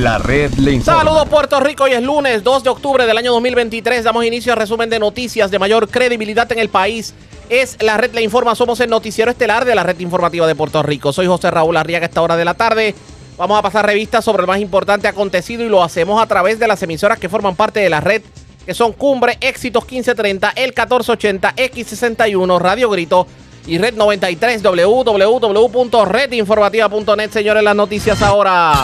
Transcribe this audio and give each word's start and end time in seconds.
La 0.00 0.16
red 0.16 0.54
le 0.54 0.72
informa. 0.72 1.02
Saludos 1.02 1.28
Puerto 1.28 1.60
Rico, 1.60 1.84
hoy 1.84 1.92
es 1.92 2.02
lunes 2.02 2.42
2 2.42 2.64
de 2.64 2.70
octubre 2.70 3.04
del 3.04 3.18
año 3.18 3.32
2023. 3.32 4.02
Damos 4.02 4.24
inicio 4.24 4.54
al 4.54 4.58
resumen 4.58 4.88
de 4.88 4.98
noticias 4.98 5.50
de 5.50 5.58
mayor 5.58 5.90
credibilidad 5.90 6.50
en 6.50 6.58
el 6.58 6.70
país. 6.70 7.12
Es 7.50 7.76
la 7.82 7.98
red 7.98 8.14
le 8.14 8.22
informa, 8.22 8.54
somos 8.54 8.80
el 8.80 8.88
noticiero 8.88 9.30
estelar 9.30 9.66
de 9.66 9.74
la 9.74 9.82
red 9.82 10.00
informativa 10.00 10.46
de 10.46 10.54
Puerto 10.54 10.82
Rico. 10.82 11.12
Soy 11.12 11.26
José 11.26 11.50
Raúl 11.50 11.76
Arriaga 11.76 12.06
a 12.06 12.08
esta 12.08 12.22
hora 12.22 12.38
de 12.38 12.46
la 12.46 12.54
tarde. 12.54 12.94
Vamos 13.36 13.58
a 13.58 13.62
pasar 13.62 13.84
revistas 13.84 14.24
sobre 14.24 14.40
lo 14.40 14.46
más 14.46 14.60
importante 14.60 15.06
acontecido 15.06 15.64
y 15.64 15.68
lo 15.68 15.84
hacemos 15.84 16.22
a 16.22 16.26
través 16.26 16.58
de 16.58 16.66
las 16.66 16.82
emisoras 16.82 17.18
que 17.18 17.28
forman 17.28 17.54
parte 17.54 17.80
de 17.80 17.90
la 17.90 18.00
red, 18.00 18.22
que 18.64 18.72
son 18.72 18.94
Cumbre, 18.94 19.36
Éxitos 19.38 19.82
1530, 19.82 20.52
El 20.56 20.68
1480, 20.68 21.56
X61, 21.56 22.58
Radio 22.58 22.88
Grito 22.88 23.26
y 23.66 23.76
Red 23.76 23.96
93, 23.96 24.62
www.redinformativa.net. 24.62 27.30
Señores, 27.30 27.62
las 27.62 27.76
noticias 27.76 28.22
ahora. 28.22 28.82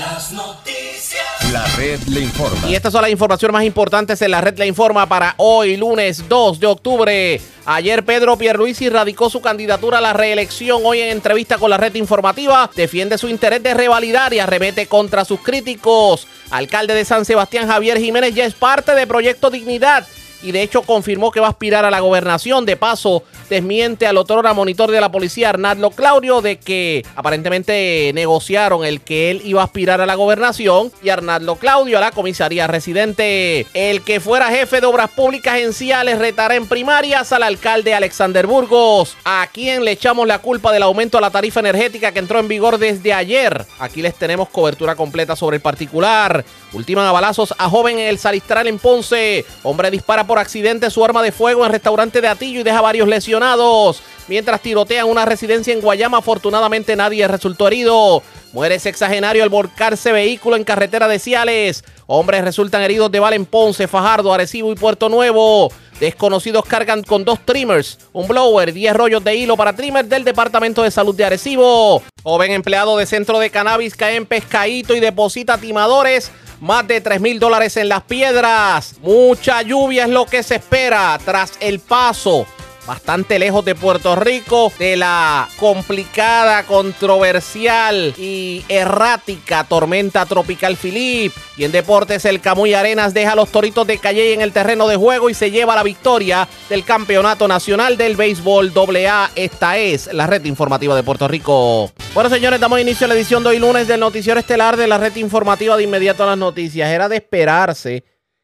Las 0.00 0.32
noticias. 0.32 1.52
La 1.52 1.62
red 1.76 2.00
le 2.04 2.20
informa. 2.20 2.66
Y 2.66 2.74
estas 2.74 2.90
son 2.90 3.02
las 3.02 3.10
informaciones 3.10 3.52
más 3.52 3.64
importantes 3.64 4.22
en 4.22 4.30
la 4.30 4.40
red 4.40 4.56
La 4.56 4.64
Informa 4.64 5.06
para 5.06 5.34
hoy, 5.36 5.76
lunes 5.76 6.26
2 6.26 6.58
de 6.58 6.66
octubre. 6.66 7.40
Ayer 7.66 8.02
Pedro 8.02 8.38
Pierluisi 8.38 8.88
radicó 8.88 9.28
su 9.28 9.42
candidatura 9.42 9.98
a 9.98 10.00
la 10.00 10.14
reelección. 10.14 10.80
Hoy 10.86 11.02
en 11.02 11.10
entrevista 11.10 11.58
con 11.58 11.68
la 11.68 11.76
red 11.76 11.94
informativa 11.96 12.70
defiende 12.74 13.18
su 13.18 13.28
interés 13.28 13.62
de 13.62 13.74
revalidar 13.74 14.32
y 14.32 14.38
arremete 14.38 14.86
contra 14.86 15.26
sus 15.26 15.40
críticos. 15.40 16.26
Alcalde 16.50 16.94
de 16.94 17.04
San 17.04 17.26
Sebastián 17.26 17.68
Javier 17.68 17.98
Jiménez 17.98 18.34
ya 18.34 18.46
es 18.46 18.54
parte 18.54 18.94
de 18.94 19.06
Proyecto 19.06 19.50
Dignidad 19.50 20.06
y 20.42 20.52
de 20.52 20.62
hecho 20.62 20.82
confirmó 20.82 21.30
que 21.30 21.40
va 21.40 21.46
a 21.48 21.50
aspirar 21.50 21.84
a 21.84 21.90
la 21.90 22.00
gobernación. 22.00 22.66
De 22.66 22.76
paso, 22.76 23.22
desmiente 23.48 24.06
al 24.06 24.16
otrora 24.16 24.54
monitor 24.54 24.90
de 24.90 25.00
la 25.00 25.10
policía 25.10 25.50
Arnaldo 25.50 25.90
Claudio 25.90 26.40
de 26.40 26.58
que 26.58 27.04
aparentemente 27.16 28.10
negociaron 28.14 28.84
el 28.84 29.00
que 29.00 29.30
él 29.30 29.42
iba 29.44 29.62
a 29.62 29.64
aspirar 29.64 30.00
a 30.00 30.06
la 30.06 30.14
gobernación 30.14 30.92
y 31.02 31.08
Arnaldo 31.08 31.56
Claudio 31.56 31.98
a 31.98 32.00
la 32.00 32.12
comisaría 32.12 32.66
residente. 32.66 33.66
El 33.74 34.02
que 34.02 34.20
fuera 34.20 34.50
jefe 34.50 34.80
de 34.80 34.86
obras 34.86 35.10
públicas 35.10 35.58
en 35.58 35.72
Ciales 35.72 36.18
retará 36.18 36.54
en 36.54 36.66
primarias 36.68 37.32
al 37.32 37.42
alcalde 37.42 37.94
Alexander 37.94 38.46
Burgos, 38.46 39.16
a 39.24 39.46
quien 39.52 39.84
le 39.84 39.92
echamos 39.92 40.26
la 40.26 40.38
culpa 40.38 40.72
del 40.72 40.82
aumento 40.82 41.18
a 41.18 41.20
la 41.20 41.30
tarifa 41.30 41.60
energética 41.60 42.12
que 42.12 42.18
entró 42.18 42.38
en 42.38 42.48
vigor 42.48 42.78
desde 42.78 43.12
ayer. 43.12 43.64
Aquí 43.78 44.02
les 44.02 44.14
tenemos 44.14 44.48
cobertura 44.48 44.94
completa 44.94 45.36
sobre 45.36 45.56
el 45.56 45.62
particular. 45.62 46.44
Ultiman 46.72 47.06
a 47.06 47.12
balazos 47.12 47.52
a 47.58 47.68
joven 47.68 47.98
en 47.98 48.08
el 48.08 48.18
Salistral 48.18 48.66
en 48.68 48.78
Ponce. 48.78 49.44
Hombre 49.62 49.90
dispara 49.90 50.26
por 50.26 50.38
accidente 50.38 50.90
su 50.90 51.04
arma 51.04 51.22
de 51.22 51.32
fuego 51.32 51.64
en 51.66 51.72
restaurante 51.72 52.20
de 52.20 52.28
Atillo 52.28 52.60
y 52.60 52.62
deja 52.62 52.80
varios 52.80 53.08
lesionados. 53.08 54.02
Mientras 54.28 54.60
tirotean 54.60 55.08
una 55.08 55.24
residencia 55.24 55.72
en 55.72 55.80
Guayama, 55.80 56.18
afortunadamente 56.18 56.94
nadie 56.94 57.26
resultó 57.26 57.66
herido. 57.66 58.22
Muere 58.52 58.78
sexagenario 58.78 59.42
al 59.42 59.48
volcarse 59.48 60.12
vehículo 60.12 60.56
en 60.56 60.64
carretera 60.64 61.08
de 61.08 61.18
Ciales. 61.18 61.84
Hombres 62.06 62.44
resultan 62.44 62.82
heridos 62.82 63.10
de 63.10 63.20
bala 63.20 63.36
en 63.36 63.46
Ponce, 63.46 63.88
Fajardo, 63.88 64.32
Arecibo 64.32 64.70
y 64.72 64.76
Puerto 64.76 65.08
Nuevo. 65.08 65.72
Desconocidos 66.00 66.64
cargan 66.64 67.02
con 67.02 67.26
dos 67.26 67.40
trimmers, 67.44 67.98
un 68.14 68.26
blower, 68.26 68.72
10 68.72 68.94
rollos 68.94 69.22
de 69.22 69.36
hilo 69.36 69.54
para 69.54 69.74
trimmer 69.74 70.06
del 70.06 70.24
Departamento 70.24 70.82
de 70.82 70.90
Salud 70.90 71.14
de 71.14 71.26
Arecibo. 71.26 72.02
Joven 72.22 72.52
empleado 72.52 72.96
de 72.96 73.04
centro 73.04 73.38
de 73.38 73.50
cannabis 73.50 73.96
cae 73.96 74.16
en 74.16 74.24
pescadito 74.24 74.96
y 74.96 75.00
deposita 75.00 75.58
timadores 75.58 76.32
más 76.58 76.88
de 76.88 77.02
3 77.02 77.20
mil 77.20 77.38
dólares 77.38 77.76
en 77.76 77.90
las 77.90 78.02
piedras. 78.04 78.94
Mucha 79.02 79.60
lluvia 79.60 80.04
es 80.04 80.10
lo 80.10 80.24
que 80.24 80.42
se 80.42 80.54
espera 80.54 81.18
tras 81.22 81.52
el 81.60 81.80
paso 81.80 82.46
bastante 82.90 83.38
lejos 83.38 83.64
de 83.64 83.76
Puerto 83.76 84.16
Rico, 84.16 84.72
de 84.76 84.96
la 84.96 85.48
complicada, 85.60 86.64
controversial 86.64 88.12
y 88.18 88.64
errática 88.68 89.62
tormenta 89.62 90.26
tropical 90.26 90.76
Philip. 90.76 91.32
Y 91.56 91.62
en 91.62 91.70
deportes, 91.70 92.24
el 92.24 92.40
Camuy 92.40 92.74
Arenas 92.74 93.14
deja 93.14 93.32
a 93.32 93.36
los 93.36 93.50
toritos 93.50 93.86
de 93.86 93.98
Calle 93.98 94.32
en 94.32 94.40
el 94.40 94.50
terreno 94.50 94.88
de 94.88 94.96
juego 94.96 95.30
y 95.30 95.34
se 95.34 95.52
lleva 95.52 95.76
la 95.76 95.84
victoria 95.84 96.48
del 96.68 96.82
Campeonato 96.82 97.46
Nacional 97.46 97.96
del 97.96 98.16
Béisbol 98.16 98.72
AA. 98.74 99.30
Esta 99.36 99.78
es 99.78 100.12
la 100.12 100.26
red 100.26 100.44
informativa 100.46 100.96
de 100.96 101.04
Puerto 101.04 101.28
Rico. 101.28 101.92
Bueno, 102.12 102.28
señores, 102.28 102.58
damos 102.58 102.80
inicio 102.80 103.04
a 103.04 103.08
la 103.08 103.14
edición 103.14 103.44
de 103.44 103.50
hoy 103.50 103.60
lunes 103.60 103.86
del 103.86 104.00
Noticiero 104.00 104.40
Estelar 104.40 104.76
de 104.76 104.88
la 104.88 104.98
red 104.98 105.14
informativa 105.14 105.76
de 105.76 105.84
inmediato 105.84 106.24
a 106.24 106.26
las 106.26 106.38
noticias. 106.38 106.90
Era 106.90 107.08
de 107.08 107.18
esperarse 107.18 108.02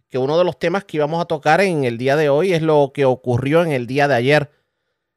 que 0.09 0.19
uno 0.19 0.39
de 0.39 0.44
los 0.44 0.59
temas 0.59 0.84
que 0.84 0.99
íbamos 0.99 1.21
a 1.21 1.27
tocar 1.27 1.61
en 1.61 1.84
el 1.84 1.99
día 1.99 2.17
de 2.17 2.28
hoy 2.28 2.53
es 2.53 2.62
lo 2.62 2.93
que 2.94 3.05
ocurrió 3.05 3.62
en 3.62 3.72
el 3.72 3.87
día 3.87 4.09
de 4.09 4.15
ayer, 4.15 4.50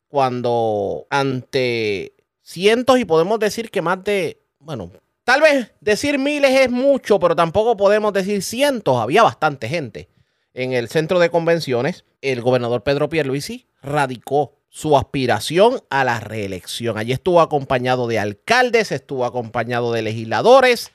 cuando 0.08 1.06
ante 1.10 2.14
cientos 2.42 3.00
y 3.00 3.06
podemos 3.06 3.40
decir 3.40 3.70
que 3.70 3.82
más 3.82 4.04
de, 4.04 4.42
bueno, 4.60 4.92
tal 5.24 5.42
vez 5.42 5.72
decir 5.82 6.18
miles 6.18 6.52
es 6.60 6.72
mucho, 6.72 7.20
pero 7.20 7.36
tampoco 7.36 7.78
podemos 7.78 8.12
decir 8.14 8.42
cientos, 8.42 8.98
había 8.98 9.24
bastante 9.24 9.70
gente 9.70 10.10
en 10.54 10.74
el 10.74 10.90
centro 10.90 11.20
de 11.20 11.30
convenciones, 11.30 12.06
el 12.22 12.42
gobernador 12.42 12.84
Pedro 12.84 13.08
Pierluisi 13.08 13.68
radicó 13.82 14.58
su 14.70 14.98
aspiración 14.98 15.82
a 15.90 16.04
la 16.04 16.20
reelección. 16.20 16.98
Allí 16.98 17.12
estuvo 17.12 17.42
acompañado 17.42 18.08
de 18.08 18.20
alcaldes, 18.20 18.92
estuvo 18.92 19.26
acompañado 19.26 19.94
de 19.94 20.02
legisladores, 20.02 20.92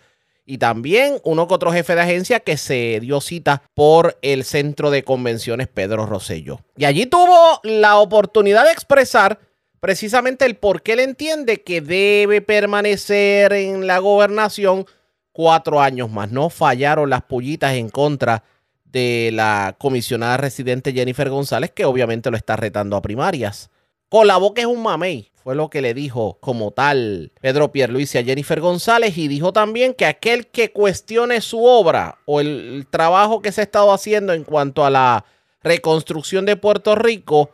y 0.46 0.58
también 0.58 1.18
uno 1.24 1.48
que 1.48 1.54
otro 1.54 1.72
jefe 1.72 1.94
de 1.94 2.02
agencia 2.02 2.40
que 2.40 2.56
se 2.56 2.98
dio 3.00 3.20
cita 3.20 3.62
por 3.74 4.18
el 4.22 4.44
centro 4.44 4.90
de 4.90 5.02
convenciones 5.02 5.68
Pedro 5.68 6.06
Rosselló. 6.06 6.60
Y 6.76 6.84
allí 6.84 7.06
tuvo 7.06 7.60
la 7.62 7.96
oportunidad 7.96 8.64
de 8.64 8.72
expresar 8.72 9.38
precisamente 9.80 10.44
el 10.44 10.56
por 10.56 10.82
qué 10.82 10.94
él 10.94 11.00
entiende 11.00 11.62
que 11.62 11.80
debe 11.80 12.40
permanecer 12.40 13.52
en 13.52 13.86
la 13.86 13.98
gobernación 13.98 14.86
cuatro 15.32 15.80
años 15.80 16.10
más. 16.10 16.30
No 16.30 16.50
fallaron 16.50 17.10
las 17.10 17.22
pullitas 17.22 17.74
en 17.74 17.88
contra 17.88 18.44
de 18.84 19.30
la 19.32 19.74
comisionada 19.78 20.36
residente 20.36 20.92
Jennifer 20.92 21.28
González, 21.28 21.72
que 21.72 21.84
obviamente 21.84 22.30
lo 22.30 22.36
está 22.36 22.56
retando 22.56 22.96
a 22.96 23.02
primarias. 23.02 23.70
Con 24.08 24.26
la 24.26 24.36
boca 24.36 24.60
es 24.60 24.66
un 24.66 24.82
mamey 24.82 25.32
fue 25.44 25.54
lo 25.54 25.68
que 25.68 25.82
le 25.82 25.92
dijo 25.92 26.38
como 26.40 26.70
tal 26.70 27.30
Pedro 27.42 27.70
Pierluisi 27.70 28.16
a 28.16 28.24
Jennifer 28.24 28.62
González 28.62 29.18
y 29.18 29.28
dijo 29.28 29.52
también 29.52 29.92
que 29.92 30.06
aquel 30.06 30.46
que 30.46 30.72
cuestione 30.72 31.42
su 31.42 31.66
obra 31.66 32.16
o 32.24 32.40
el, 32.40 32.86
trabajo 32.90 33.42
que 33.42 33.52
se 33.52 33.60
ha 33.60 33.64
estado 33.64 33.92
haciendo 33.92 34.32
en 34.32 34.44
cuanto 34.44 34.86
a 34.86 34.90
la 34.90 35.26
reconstrucción 35.62 36.46
de 36.46 36.56
Puerto 36.56 36.94
Rico, 36.94 37.50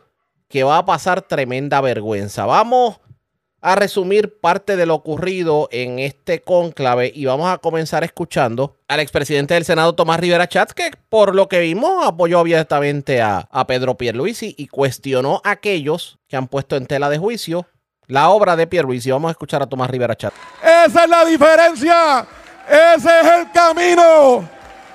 que 0.47 0.63
va 0.63 0.77
a 0.77 0.85
pasar 0.85 1.21
tremenda 1.21 1.81
vergüenza. 1.81 2.45
Vamos 2.45 3.01
a 3.59 3.75
resumir 3.75 4.39
parte 4.39 4.77
de 4.77 4.85
lo 4.85 4.95
ocurrido 4.95 5.67
en 5.71 5.99
este 5.99 6.41
cónclave 6.41 7.11
y 7.13 7.25
vamos 7.25 7.51
a 7.51 7.57
comenzar 7.57 8.05
escuchando 8.05 8.77
al 8.87 9.01
expresidente 9.01 9.53
del 9.53 9.65
Senado 9.65 9.95
Tomás 9.95 10.19
Rivera 10.21 10.47
Chatz, 10.47 10.73
que 10.73 10.91
por 11.09 11.35
lo 11.35 11.49
que 11.49 11.59
vimos 11.59 12.05
apoyó 12.05 12.39
abiertamente 12.39 13.21
a, 13.21 13.49
a 13.51 13.67
Pedro 13.67 13.97
Pierluisi 13.97 14.55
y 14.57 14.67
cuestionó 14.67 15.41
a 15.43 15.51
aquellos 15.51 16.19
que 16.29 16.37
han 16.37 16.47
puesto 16.47 16.77
en 16.77 16.85
tela 16.85 17.09
de 17.09 17.17
juicio 17.17 17.67
la 18.07 18.29
obra 18.29 18.55
de 18.55 18.67
Pierluisi. 18.67 19.11
Vamos 19.11 19.29
a 19.29 19.31
escuchar 19.31 19.61
a 19.61 19.67
Tomás 19.67 19.89
Rivera 19.89 20.15
Chat. 20.15 20.33
Esa 20.61 21.03
es 21.03 21.09
la 21.09 21.25
diferencia. 21.25 22.25
Ese 22.67 23.19
es 23.21 23.27
el 23.27 23.51
camino. 23.51 24.47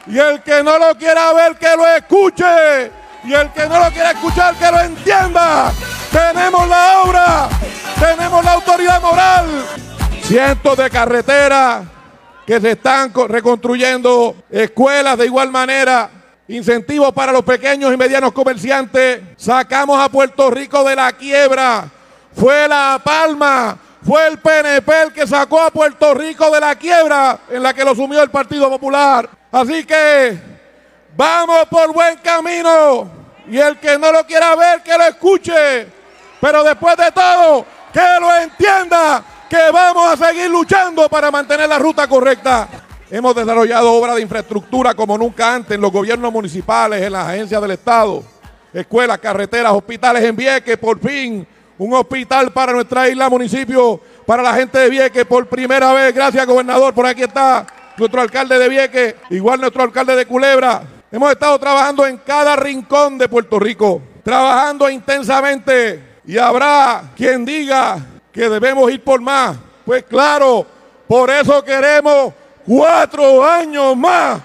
Y 0.07 0.19
el 0.19 0.43
que 0.43 0.63
no 0.63 0.79
lo 0.79 0.95
quiera 0.97 1.33
ver, 1.33 1.57
que 1.57 1.77
lo 1.77 1.87
escuche. 1.87 2.91
Y 3.25 3.33
el 3.33 3.51
que 3.53 3.67
no 3.67 3.81
lo 3.81 3.91
quiera 3.91 4.13
escuchar, 4.13 4.55
que 4.55 4.71
lo 4.71 4.81
entienda. 4.81 5.73
Tenemos 6.13 6.69
la 6.69 7.03
obra. 7.03 7.49
Tenemos 7.99 8.45
la 8.45 8.53
autoridad 8.53 9.01
moral. 9.01 9.47
Cientos 10.23 10.77
de 10.77 10.91
carreteras 10.91 11.85
que 12.47 12.61
se 12.61 12.73
están 12.73 13.13
reconstruyendo. 13.29 14.37
Escuelas 14.51 15.19
de 15.19 15.27
igual 15.27 15.51
manera. 15.51 16.11
Incentivos 16.49 17.13
para 17.13 17.33
los 17.33 17.43
pequeños 17.43 17.93
y 17.93 17.97
medianos 17.97 18.33
comerciantes. 18.33 19.21
Sacamos 19.37 19.99
a 19.99 20.09
Puerto 20.09 20.51
Rico 20.51 20.85
de 20.85 20.95
la 20.95 21.13
quiebra 21.13 21.91
fue 22.37 22.69
La 22.69 23.01
Palma, 23.03 23.79
fue 24.07 24.27
el 24.29 24.39
PNP 24.39 25.03
el 25.03 25.13
que 25.13 25.27
sacó 25.27 25.61
a 25.61 25.71
Puerto 25.71 26.15
Rico 26.15 26.51
de 26.51 26.61
la 26.61 26.77
quiebra 26.77 27.41
en 27.49 27.63
la 27.63 27.73
que 27.73 27.85
lo 27.85 27.95
sumió 27.95 28.23
el 28.23 28.31
Partido 28.31 28.69
Popular. 28.69 29.29
Así 29.51 29.85
que 29.85 30.39
vamos 31.17 31.65
por 31.71 31.93
buen 31.93 32.19
camino 32.19 33.11
y 33.49 33.59
el 33.59 33.79
que 33.79 33.99
no 33.99 34.13
lo 34.13 34.25
quiera 34.27 34.55
ver, 34.55 34.83
que 34.83 34.97
lo 34.97 35.05
escuche. 35.05 35.89
Pero 36.41 36.63
después 36.63 36.97
de 36.97 37.11
todo, 37.11 37.65
que 37.93 38.21
lo 38.21 38.37
entienda, 38.37 39.25
que 39.49 39.71
vamos 39.73 40.13
a 40.13 40.29
seguir 40.29 40.51
luchando 40.51 41.09
para 41.09 41.31
mantener 41.31 41.69
la 41.69 41.79
ruta 41.79 42.07
correcta. 42.07 42.69
Hemos 43.11 43.35
desarrollado 43.35 43.93
obras 43.93 44.17
de 44.17 44.23
infraestructura 44.23 44.93
como 44.93 45.17
nunca 45.17 45.55
antes 45.55 45.75
en 45.75 45.81
los 45.81 45.91
gobiernos 45.91 46.33
municipales, 46.33 47.03
en 47.03 47.13
las 47.13 47.29
agencias 47.29 47.63
del 47.63 47.71
Estado, 47.71 48.23
escuelas, 48.75 49.19
carreteras, 49.19 49.73
hospitales 49.73 50.23
en 50.23 50.37
Vieques, 50.37 50.77
por 50.77 51.01
fin 51.01 51.47
un 51.79 51.93
hospital 51.95 52.53
para 52.53 52.73
nuestra 52.73 53.09
isla, 53.09 53.29
municipio, 53.29 54.01
para 54.25 54.43
la 54.43 54.55
gente 54.55 54.79
de 54.79 54.91
Vieques 54.91 55.25
por 55.25 55.47
primera 55.47 55.93
vez. 55.93 56.15
Gracias, 56.15 56.47
gobernador. 56.47 56.95
Por 56.95 57.07
aquí 57.07 57.23
está 57.23 57.67
nuestro 57.97 58.21
alcalde 58.21 58.59
de 58.59 58.69
Vieques, 58.69 59.15
igual 59.31 59.61
nuestro 59.61 59.83
alcalde 59.83 60.17
de 60.17 60.27
Culebra. 60.27 60.83
Hemos 61.11 61.31
estado 61.31 61.59
trabajando 61.59 62.07
en 62.07 62.19
cada 62.19 62.57
rincón 62.57 63.19
de 63.19 63.29
Puerto 63.29 63.59
Rico, 63.59 64.03
trabajando 64.23 64.89
intensamente. 64.91 66.17
Y 66.27 66.39
habrá 66.39 67.13
quien 67.17 67.45
diga 67.45 67.99
que 68.33 68.49
debemos 68.49 68.91
ir 68.91 69.03
por 69.03 69.21
más. 69.21 69.57
Pues 69.85 70.03
claro, 70.05 70.67
por 71.07 71.31
eso 71.31 71.63
queremos 71.63 72.33
Cuatro 72.67 73.45
años 73.45 73.97
más 73.97 74.41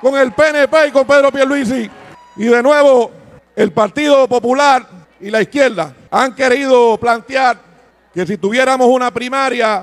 con 0.00 0.16
el 0.16 0.32
PNP 0.32 0.88
y 0.88 0.90
con 0.92 1.04
Pedro 1.04 1.32
Pierluisi. 1.32 1.90
Y 2.36 2.44
de 2.44 2.62
nuevo, 2.62 3.10
el 3.56 3.72
Partido 3.72 4.28
Popular 4.28 4.86
y 5.24 5.30
la 5.30 5.40
izquierda 5.40 5.94
han 6.10 6.34
querido 6.34 6.98
plantear 6.98 7.56
que 8.12 8.26
si 8.26 8.36
tuviéramos 8.36 8.86
una 8.88 9.10
primaria 9.10 9.82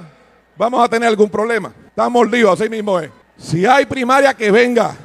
vamos 0.56 0.86
a 0.86 0.88
tener 0.88 1.10
algún 1.10 1.32
problema. 1.32 1.74
Estamos 1.88 2.30
líos, 2.30 2.62
así 2.62 2.70
mismo 2.70 3.00
es. 3.00 3.10
Si 3.38 3.66
hay 3.66 3.88
primaria 3.88 4.36
que 4.36 4.52
venga, 4.52 4.96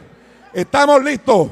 estamos 0.52 1.02
listos 1.02 1.48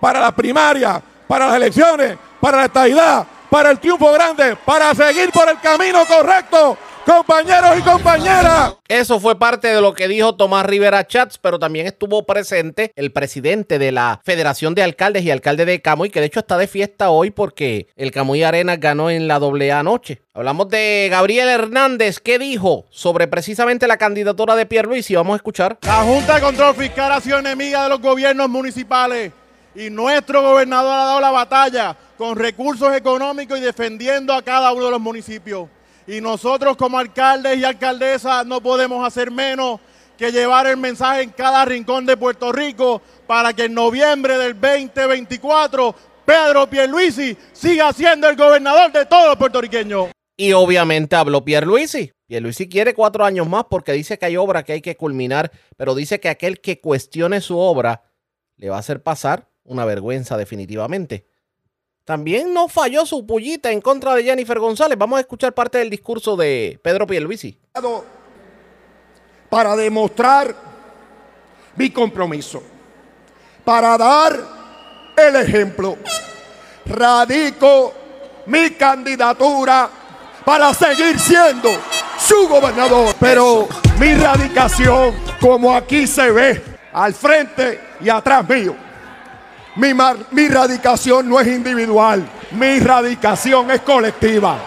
para 0.00 0.18
la 0.18 0.34
primaria, 0.34 1.00
para 1.28 1.46
las 1.46 1.56
elecciones, 1.56 2.18
para 2.40 2.58
la 2.58 2.64
estabilidad, 2.64 3.24
para 3.48 3.70
el 3.70 3.78
triunfo 3.78 4.12
grande, 4.12 4.56
para 4.64 4.92
seguir 4.96 5.30
por 5.30 5.48
el 5.48 5.60
camino 5.60 6.00
correcto 6.04 6.76
compañeros 7.04 7.78
y 7.78 7.82
compañeras. 7.82 8.76
Eso 8.88 9.20
fue 9.20 9.38
parte 9.38 9.68
de 9.68 9.80
lo 9.80 9.94
que 9.94 10.08
dijo 10.08 10.34
Tomás 10.34 10.66
Rivera 10.66 11.06
Chats, 11.06 11.38
pero 11.38 11.58
también 11.58 11.86
estuvo 11.86 12.24
presente 12.26 12.92
el 12.96 13.12
presidente 13.12 13.78
de 13.78 13.92
la 13.92 14.20
Federación 14.24 14.74
de 14.74 14.82
Alcaldes 14.82 15.24
y 15.24 15.30
alcalde 15.30 15.64
de 15.64 15.80
Camuy, 15.80 16.10
que 16.10 16.20
de 16.20 16.26
hecho 16.26 16.40
está 16.40 16.58
de 16.58 16.66
fiesta 16.66 17.10
hoy 17.10 17.30
porque 17.30 17.88
el 17.96 18.10
Camuy 18.10 18.42
Arena 18.42 18.76
ganó 18.76 19.10
en 19.10 19.28
la 19.28 19.38
doble 19.38 19.72
A 19.72 19.80
anoche. 19.80 20.22
Hablamos 20.34 20.68
de 20.68 21.08
Gabriel 21.10 21.48
Hernández, 21.48 22.18
¿qué 22.20 22.38
dijo 22.38 22.86
sobre 22.90 23.28
precisamente 23.28 23.86
la 23.86 23.98
candidatura 23.98 24.56
de 24.56 24.66
Pierre 24.66 24.88
Luis? 24.88 25.10
Y 25.10 25.14
vamos 25.14 25.34
a 25.34 25.36
escuchar. 25.36 25.78
La 25.82 26.02
Junta 26.02 26.36
de 26.36 26.40
Control 26.40 26.74
Fiscal 26.74 27.12
ha 27.12 27.20
sido 27.20 27.38
enemiga 27.38 27.84
de 27.84 27.88
los 27.90 28.00
gobiernos 28.00 28.48
municipales 28.48 29.32
y 29.74 29.90
nuestro 29.90 30.42
gobernador 30.42 30.92
ha 30.92 31.04
dado 31.04 31.20
la 31.20 31.30
batalla 31.30 31.96
con 32.16 32.36
recursos 32.36 32.94
económicos 32.94 33.58
y 33.58 33.62
defendiendo 33.62 34.32
a 34.32 34.42
cada 34.42 34.72
uno 34.72 34.86
de 34.86 34.90
los 34.92 35.00
municipios. 35.00 35.68
Y 36.06 36.20
nosotros 36.20 36.76
como 36.76 36.98
alcaldes 36.98 37.58
y 37.58 37.64
alcaldesas 37.64 38.44
no 38.46 38.60
podemos 38.60 39.06
hacer 39.06 39.30
menos 39.30 39.80
que 40.18 40.30
llevar 40.30 40.66
el 40.66 40.76
mensaje 40.76 41.22
en 41.22 41.30
cada 41.30 41.64
rincón 41.64 42.06
de 42.06 42.16
Puerto 42.16 42.52
Rico 42.52 43.02
para 43.26 43.52
que 43.52 43.64
en 43.64 43.74
noviembre 43.74 44.38
del 44.38 44.60
2024 44.60 45.94
Pedro 46.24 46.68
Pierluisi 46.68 47.36
siga 47.52 47.92
siendo 47.92 48.28
el 48.28 48.36
gobernador 48.36 48.92
de 48.92 49.06
todos 49.06 49.28
los 49.28 49.36
puertorriqueños. 49.36 50.08
Y 50.36 50.52
obviamente 50.52 51.16
habló 51.16 51.44
Pierluisi. 51.44 52.12
Pierluisi 52.26 52.68
quiere 52.68 52.94
cuatro 52.94 53.24
años 53.24 53.48
más 53.48 53.64
porque 53.70 53.92
dice 53.92 54.18
que 54.18 54.26
hay 54.26 54.36
obra 54.36 54.62
que 54.62 54.72
hay 54.72 54.80
que 54.80 54.96
culminar, 54.96 55.52
pero 55.76 55.94
dice 55.94 56.20
que 56.20 56.28
aquel 56.28 56.60
que 56.60 56.80
cuestione 56.80 57.40
su 57.40 57.58
obra 57.58 58.02
le 58.56 58.70
va 58.70 58.76
a 58.76 58.80
hacer 58.80 59.02
pasar 59.02 59.48
una 59.62 59.84
vergüenza 59.84 60.36
definitivamente. 60.36 61.26
También 62.04 62.52
no 62.52 62.68
falló 62.68 63.06
su 63.06 63.26
pullita 63.26 63.70
en 63.70 63.80
contra 63.80 64.14
de 64.14 64.24
Jennifer 64.24 64.58
González. 64.58 64.98
Vamos 64.98 65.16
a 65.16 65.20
escuchar 65.20 65.54
parte 65.54 65.78
del 65.78 65.88
discurso 65.88 66.36
de 66.36 66.78
Pedro 66.82 67.06
Pierluisi. 67.06 67.56
Para 69.48 69.74
demostrar 69.74 70.54
mi 71.76 71.90
compromiso, 71.90 72.62
para 73.64 73.96
dar 73.96 74.38
el 75.16 75.36
ejemplo, 75.36 75.96
radico 76.84 77.94
mi 78.46 78.70
candidatura 78.72 79.88
para 80.44 80.74
seguir 80.74 81.18
siendo 81.18 81.70
su 82.18 82.48
gobernador. 82.48 83.14
Pero 83.18 83.66
mi 83.98 84.12
radicación, 84.12 85.14
como 85.40 85.74
aquí 85.74 86.06
se 86.06 86.30
ve, 86.30 86.62
al 86.92 87.14
frente 87.14 87.80
y 88.00 88.10
atrás 88.10 88.46
mío, 88.46 88.76
mi, 89.76 89.92
mi 90.30 90.48
radicación 90.48 91.28
no 91.28 91.40
es 91.40 91.46
individual, 91.48 92.24
mi 92.52 92.78
radicación 92.80 93.70
es 93.70 93.80
colectiva. 93.80 94.58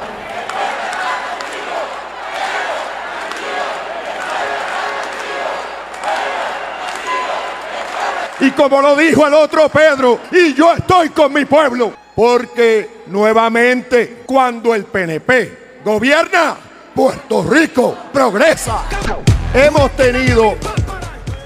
Y 8.39 8.51
como 8.51 8.81
lo 8.81 8.95
dijo 8.95 9.25
el 9.25 9.33
otro 9.33 9.67
Pedro, 9.69 10.19
y 10.31 10.53
yo 10.53 10.73
estoy 10.73 11.09
con 11.09 11.33
mi 11.33 11.45
pueblo, 11.45 11.91
porque 12.15 13.01
nuevamente 13.07 14.23
cuando 14.25 14.75
el 14.75 14.85
PNP 14.85 15.79
gobierna, 15.83 16.55
Puerto 16.93 17.43
Rico 17.43 17.95
progresa. 18.11 18.83
Hemos 19.53 19.91
tenido 19.91 20.55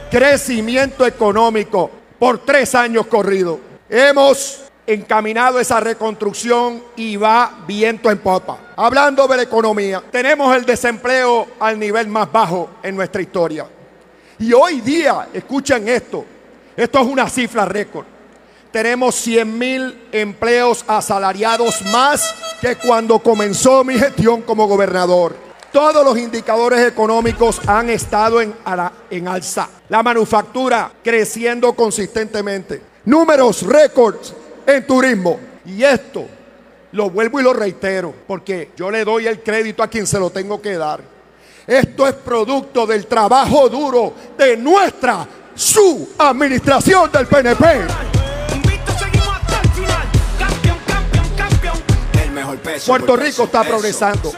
crecimiento 0.10 1.06
económico 1.06 1.92
por 2.22 2.38
tres 2.46 2.76
años 2.76 3.08
corridos. 3.08 3.58
Hemos 3.90 4.66
encaminado 4.86 5.60
esa 5.60 5.80
reconstrucción 5.80 6.84
y 6.96 7.16
va 7.16 7.64
viento 7.66 8.12
en 8.12 8.20
popa. 8.20 8.74
Hablando 8.76 9.28
de 9.28 9.38
la 9.38 9.42
economía, 9.42 10.04
tenemos 10.12 10.56
el 10.56 10.64
desempleo 10.64 11.48
al 11.60 11.80
nivel 11.80 12.08
más 12.10 12.32
bajo 12.32 12.70
en 12.84 12.96
nuestra 12.96 13.24
historia. 13.24 13.66
Y 14.38 14.54
hoy 14.54 14.82
día, 14.82 15.30
escuchen 15.34 15.88
esto, 15.88 16.24
esto 16.78 17.00
es 17.00 17.08
una 17.08 17.28
cifra 17.28 17.66
récord. 17.66 18.06
Tenemos 18.72 19.16
100 19.16 19.58
mil 19.58 20.08
empleos 20.12 20.86
asalariados 20.88 21.82
más 21.92 22.36
que 22.62 22.76
cuando 22.76 23.18
comenzó 23.18 23.84
mi 23.84 23.98
gestión 23.98 24.44
como 24.44 24.68
gobernador. 24.68 25.36
Todos 25.72 26.04
los 26.04 26.18
indicadores 26.18 26.86
económicos 26.86 27.62
han 27.66 27.90
estado 27.90 28.42
en, 28.42 28.54
en 29.10 29.28
alza. 29.28 29.70
La 29.88 30.04
manufactura 30.04 30.92
creciendo 31.02 31.72
consistentemente. 31.74 32.82
Números 33.06 33.64
récords 33.64 34.34
en 34.68 34.86
turismo. 34.86 35.40
Y 35.66 35.82
esto 35.84 36.26
lo 36.92 37.10
vuelvo 37.10 37.40
y 37.40 37.44
lo 37.44 37.54
reitero, 37.54 38.14
porque 38.28 38.72
yo 38.76 38.92
le 38.92 39.06
doy 39.06 39.28
el 39.28 39.42
crédito 39.42 39.82
a 39.82 39.88
quien 39.88 40.06
se 40.06 40.20
lo 40.20 40.30
tengo 40.30 40.62
que 40.62 40.76
dar. 40.76 41.02
Esto 41.66 42.06
es 42.06 42.16
producto 42.16 42.86
del 42.86 43.08
trabajo 43.08 43.70
duro 43.70 44.14
de 44.38 44.58
nuestra, 44.58 45.26
su 45.56 46.10
administración 46.18 47.10
del 47.14 47.28
PNP. 47.28 47.66
Puerto 52.86 53.16
Rico 53.16 53.44
está 53.44 53.64
progresando 53.64 54.34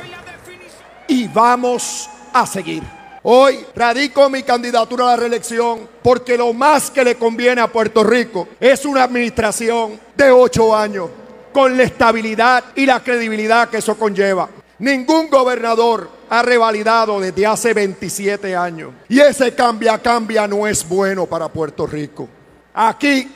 y 1.14 1.28
vamos 1.28 2.10
a 2.34 2.48
seguir. 2.48 2.82
Hoy 3.22 3.64
radico 3.76 4.32
mi 4.32 4.42
candidatura 4.42 5.06
a 5.06 5.08
la 5.10 5.16
reelección 5.18 5.88
porque 6.02 6.36
lo 6.36 6.52
más 6.54 6.90
que 6.90 7.04
le 7.04 7.16
conviene 7.16 7.62
a 7.62 7.72
Puerto 7.72 8.04
Rico 8.04 8.48
es 8.60 8.84
una 8.84 9.04
administración 9.04 10.00
de 10.18 10.32
ocho 10.32 10.76
años 10.76 11.10
con 11.54 11.78
la 11.78 11.84
estabilidad 11.84 12.64
y 12.76 12.88
la 12.88 13.00
credibilidad 13.02 13.70
que 13.70 13.78
eso 13.78 13.96
conlleva. 13.96 14.50
Ningún 14.80 15.30
gobernador 15.30 16.10
ha 16.32 16.42
revalidado 16.42 17.20
desde 17.20 17.46
hace 17.46 17.76
27 17.76 18.56
años. 18.56 18.92
Y 19.08 19.20
ese 19.20 19.54
cambia, 19.54 20.00
cambia 20.00 20.48
no 20.48 20.66
es 20.66 20.88
bueno 20.88 21.28
para 21.28 21.48
Puerto 21.48 21.86
Rico. 21.86 22.28
Aquí 22.74 23.32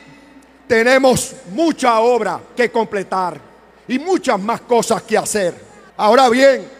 tenemos 0.66 1.32
mucha 1.52 2.00
obra 2.00 2.40
que 2.56 2.72
completar 2.72 3.40
y 3.86 4.00
muchas 4.00 4.40
más 4.40 4.62
cosas 4.62 5.00
que 5.02 5.16
hacer. 5.16 5.54
Ahora 5.96 6.28
bien, 6.28 6.77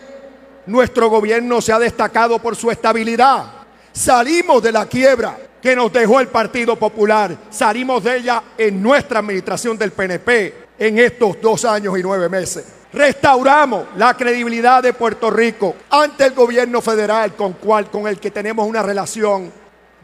nuestro 0.68 1.08
gobierno 1.08 1.60
se 1.60 1.72
ha 1.72 1.78
destacado 1.78 2.38
por 2.38 2.54
su 2.54 2.70
estabilidad. 2.70 3.46
Salimos 3.90 4.62
de 4.62 4.70
la 4.70 4.86
quiebra 4.86 5.36
que 5.60 5.74
nos 5.74 5.92
dejó 5.92 6.20
el 6.20 6.28
Partido 6.28 6.76
Popular. 6.76 7.36
Salimos 7.50 8.04
de 8.04 8.18
ella 8.18 8.42
en 8.56 8.80
nuestra 8.82 9.18
administración 9.18 9.76
del 9.76 9.92
PNP 9.92 10.68
en 10.78 10.98
estos 10.98 11.40
dos 11.40 11.64
años 11.64 11.98
y 11.98 12.02
nueve 12.02 12.28
meses. 12.28 12.64
Restauramos 12.92 13.86
la 13.96 14.14
credibilidad 14.14 14.82
de 14.82 14.92
Puerto 14.92 15.30
Rico 15.30 15.74
ante 15.90 16.26
el 16.26 16.32
gobierno 16.32 16.80
federal 16.80 17.34
con, 17.34 17.54
con 17.54 18.06
el 18.06 18.18
que 18.20 18.30
tenemos 18.30 18.66
una 18.66 18.82
relación 18.82 19.50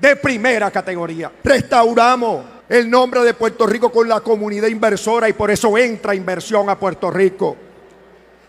de 0.01 0.17
primera 0.17 0.71
categoría. 0.71 1.31
Restauramos 1.45 2.45
el 2.69 2.91
nombre 2.91 3.23
de 3.23 3.35
Puerto 3.35 3.67
Rico 3.67 3.93
con 3.93 4.09
la 4.09 4.21
comunidad 4.21 4.69
inversora 4.69 5.29
y 5.29 5.35
por 5.35 5.51
eso 5.51 5.77
entra 5.77 6.15
inversión 6.15 6.69
a 6.71 6.79
Puerto 6.79 7.11
Rico. 7.11 7.57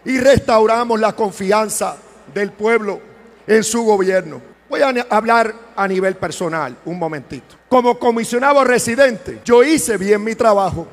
Y 0.05 0.19
restauramos 0.19 1.00
la 1.00 1.13
confianza 1.13 1.97
del 2.33 2.51
pueblo 2.51 3.01
en 3.47 3.63
su 3.63 3.83
gobierno. 3.83 4.41
Voy 4.69 4.81
a 4.81 4.93
hablar 5.09 5.53
a 5.75 5.88
nivel 5.88 6.15
personal 6.15 6.75
un 6.85 6.97
momentito. 6.97 7.55
Como 7.67 7.97
comisionado 7.97 8.63
residente, 8.63 9.41
yo 9.43 9.63
hice 9.63 9.97
bien 9.97 10.24
mi 10.24 10.35
trabajo. 10.35 10.88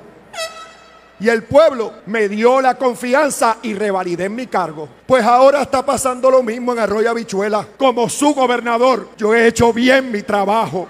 Y 1.20 1.28
el 1.28 1.44
pueblo 1.44 1.92
me 2.06 2.28
dio 2.28 2.60
la 2.60 2.76
confianza 2.76 3.58
y 3.62 3.74
revalidé 3.74 4.28
mi 4.28 4.48
cargo. 4.48 4.88
Pues 5.06 5.24
ahora 5.24 5.62
está 5.62 5.84
pasando 5.86 6.30
lo 6.30 6.42
mismo 6.42 6.72
en 6.72 6.80
Arroyo 6.80 7.10
Habichuela. 7.10 7.66
Como 7.78 8.08
su 8.08 8.34
gobernador, 8.34 9.10
yo 9.16 9.32
he 9.34 9.46
hecho 9.46 9.72
bien 9.72 10.10
mi 10.10 10.22
trabajo. 10.22 10.88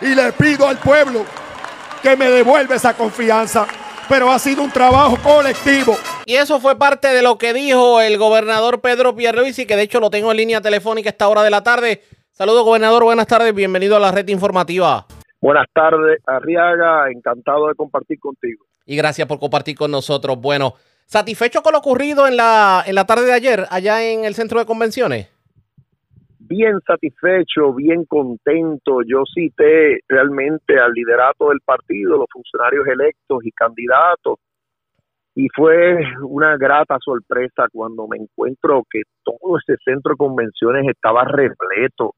Y 0.00 0.14
le 0.14 0.32
pido 0.32 0.68
al 0.68 0.78
pueblo 0.78 1.24
que 2.02 2.16
me 2.16 2.30
devuelva 2.30 2.76
esa 2.76 2.94
confianza 2.94 3.66
pero 4.08 4.30
ha 4.30 4.38
sido 4.38 4.62
un 4.62 4.70
trabajo 4.70 5.16
colectivo. 5.22 5.96
Y 6.24 6.34
eso 6.34 6.60
fue 6.60 6.78
parte 6.78 7.08
de 7.08 7.22
lo 7.22 7.38
que 7.38 7.52
dijo 7.52 8.00
el 8.00 8.18
gobernador 8.18 8.80
Pedro 8.80 9.14
Pierluisi, 9.14 9.66
que 9.66 9.76
de 9.76 9.82
hecho 9.82 10.00
lo 10.00 10.10
tengo 10.10 10.30
en 10.30 10.36
línea 10.36 10.60
telefónica 10.60 11.08
a 11.08 11.12
esta 11.12 11.28
hora 11.28 11.42
de 11.42 11.50
la 11.50 11.62
tarde. 11.62 12.02
Saludos, 12.30 12.64
gobernador, 12.64 13.04
buenas 13.04 13.26
tardes, 13.26 13.54
bienvenido 13.54 13.96
a 13.96 14.00
la 14.00 14.12
red 14.12 14.28
informativa. 14.28 15.06
Buenas 15.40 15.66
tardes, 15.72 16.20
Arriaga, 16.26 17.10
encantado 17.10 17.68
de 17.68 17.74
compartir 17.74 18.18
contigo. 18.18 18.64
Y 18.84 18.96
gracias 18.96 19.26
por 19.26 19.38
compartir 19.38 19.76
con 19.76 19.90
nosotros. 19.90 20.38
Bueno, 20.40 20.74
¿satisfecho 21.06 21.62
con 21.62 21.72
lo 21.72 21.78
ocurrido 21.78 22.26
en 22.26 22.36
la, 22.36 22.84
en 22.86 22.94
la 22.94 23.04
tarde 23.04 23.26
de 23.26 23.32
ayer 23.32 23.66
allá 23.70 24.02
en 24.02 24.24
el 24.24 24.34
centro 24.34 24.58
de 24.58 24.66
convenciones? 24.66 25.28
Bien 26.48 26.80
satisfecho, 26.86 27.72
bien 27.74 28.04
contento. 28.04 29.00
Yo 29.06 29.22
cité 29.32 30.00
realmente 30.08 30.78
al 30.78 30.92
liderato 30.92 31.48
del 31.48 31.60
partido, 31.64 32.18
los 32.18 32.26
funcionarios 32.32 32.86
electos 32.86 33.44
y 33.44 33.50
candidatos, 33.52 34.38
y 35.34 35.48
fue 35.54 35.98
una 36.22 36.56
grata 36.56 36.96
sorpresa 36.98 37.66
cuando 37.70 38.08
me 38.08 38.16
encuentro 38.16 38.84
que 38.90 39.02
todo 39.22 39.58
ese 39.58 39.76
centro 39.84 40.12
de 40.12 40.16
convenciones 40.16 40.88
estaba 40.88 41.24
repleto. 41.24 42.14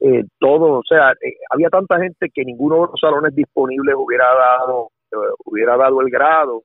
Eh, 0.00 0.24
todo, 0.38 0.78
o 0.78 0.82
sea, 0.86 1.12
eh, 1.12 1.34
había 1.50 1.70
tanta 1.70 1.98
gente 1.98 2.28
que 2.32 2.44
ninguno 2.44 2.76
de 2.76 2.88
los 2.92 3.00
salones 3.00 3.34
disponibles 3.34 3.94
hubiera 3.96 4.26
dado, 4.26 4.90
eh, 5.12 5.34
hubiera 5.46 5.76
dado 5.76 6.00
el 6.02 6.10
grado 6.10 6.62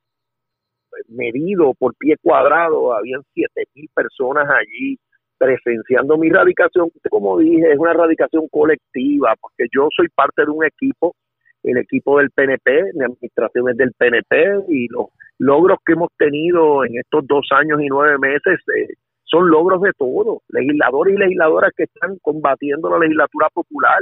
medido 1.08 1.74
por 1.74 1.96
pie 1.96 2.16
cuadrado, 2.22 2.94
habían 2.94 3.22
siete 3.34 3.64
mil 3.74 3.90
personas 3.94 4.48
allí 4.50 4.98
presenciando 5.44 6.18
mi 6.18 6.30
radicación, 6.30 6.90
como 7.10 7.38
dije, 7.38 7.74
es 7.74 7.78
una 7.78 7.92
radicación 7.92 8.48
colectiva, 8.50 9.36
porque 9.42 9.66
yo 9.76 9.90
soy 9.94 10.08
parte 10.16 10.46
de 10.46 10.52
un 10.52 10.64
equipo, 10.64 11.16
el 11.64 11.78
equipo 11.78 12.20
del 12.20 12.32
PNP, 12.32 12.72
de 12.94 13.06
administraciones 13.06 13.76
del 13.76 13.92
PNP, 13.98 14.64
y 14.70 14.88
los 14.88 15.08
logros 15.40 15.80
que 15.86 15.94
hemos 15.94 16.10
tenido 16.18 16.86
en 16.86 16.98
estos 16.98 17.28
dos 17.28 17.46
años 17.52 17.82
y 17.82 17.88
nueve 17.88 18.18
meses 18.20 18.60
eh, 18.78 18.94
son 19.26 19.50
logros 19.50 19.82
de 19.82 19.92
todos, 19.98 20.40
legisladores 20.48 21.16
y 21.16 21.18
legisladoras 21.18 21.72
que 21.76 21.84
están 21.84 22.18
combatiendo 22.22 22.90
la 22.90 23.00
legislatura 23.00 23.50
popular, 23.54 24.00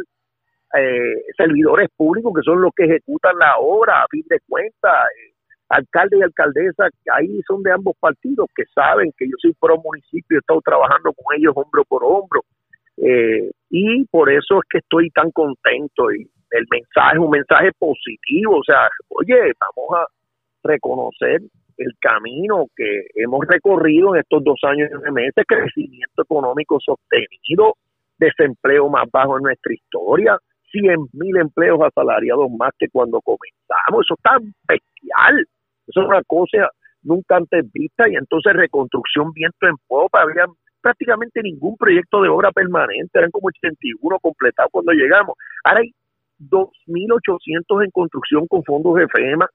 eh, 0.77 1.24
servidores 1.36 1.89
públicos 1.98 2.33
que 2.36 2.43
son 2.43 2.62
los 2.62 2.71
que 2.75 2.86
ejecutan 2.86 3.36
la 3.39 3.57
obra, 3.57 4.03
a 4.03 4.07
fin 4.12 4.24
de 4.29 4.39
cuentas, 4.48 5.07
eh, 5.17 5.30
alcalde 5.71 6.17
y 6.17 6.21
alcaldesa, 6.21 6.89
ahí 7.13 7.41
son 7.47 7.63
de 7.63 7.71
ambos 7.71 7.95
partidos, 7.99 8.47
que 8.55 8.63
saben 8.73 9.11
que 9.17 9.25
yo 9.25 9.35
soy 9.39 9.53
pro 9.59 9.77
municipio, 9.77 10.37
he 10.37 10.39
estado 10.39 10.61
trabajando 10.61 11.13
con 11.13 11.37
ellos 11.37 11.53
hombro 11.55 11.83
por 11.85 12.03
hombro. 12.03 12.41
Eh, 12.97 13.49
y 13.69 14.05
por 14.05 14.29
eso 14.29 14.59
es 14.59 14.69
que 14.69 14.77
estoy 14.79 15.09
tan 15.11 15.31
contento 15.31 16.11
y 16.11 16.29
el 16.51 16.65
mensaje 16.69 17.15
es 17.15 17.19
un 17.19 17.31
mensaje 17.31 17.71
positivo, 17.79 18.57
o 18.57 18.63
sea, 18.63 18.89
oye, 19.09 19.53
vamos 19.59 19.99
a 19.99 20.05
reconocer 20.63 21.41
el 21.77 21.93
camino 21.99 22.65
que 22.75 23.05
hemos 23.15 23.45
recorrido 23.47 24.13
en 24.13 24.21
estos 24.21 24.43
dos 24.43 24.59
años 24.63 24.89
y 24.89 24.93
nueve 24.93 25.11
meses, 25.11 25.45
crecimiento 25.47 26.21
económico 26.21 26.79
sostenido, 26.79 27.75
desempleo 28.19 28.89
más 28.89 29.09
bajo 29.11 29.37
en 29.37 29.43
nuestra 29.43 29.73
historia, 29.73 30.37
100 30.71 31.07
mil 31.13 31.37
empleos 31.37 31.79
asalariados 31.81 32.49
más 32.51 32.71
que 32.77 32.87
cuando 32.89 33.21
comenzamos, 33.21 34.05
eso 34.05 34.15
está 34.15 34.37
bestial. 34.67 35.47
Eso 35.91 36.01
es 36.01 36.07
una 36.07 36.24
cosa 36.24 36.69
nunca 37.03 37.38
antes 37.38 37.71
vista 37.71 38.07
y 38.10 38.15
entonces 38.15 38.53
reconstrucción 38.53 39.31
viento 39.33 39.67
en 39.67 39.75
popa, 39.88 40.21
había 40.21 40.45
prácticamente 40.81 41.41
ningún 41.43 41.77
proyecto 41.77 42.21
de 42.21 42.29
obra 42.29 42.51
permanente, 42.51 43.19
eran 43.19 43.31
como 43.31 43.48
81 43.48 44.19
completados 44.19 44.71
cuando 44.71 44.91
llegamos. 44.93 45.36
Ahora 45.63 45.81
hay 45.81 45.93
2.800 46.39 47.83
en 47.83 47.91
construcción 47.91 48.48
con 48.48 48.63
fondos 48.63 48.95
de 48.95 49.07
FEMA, 49.07 49.48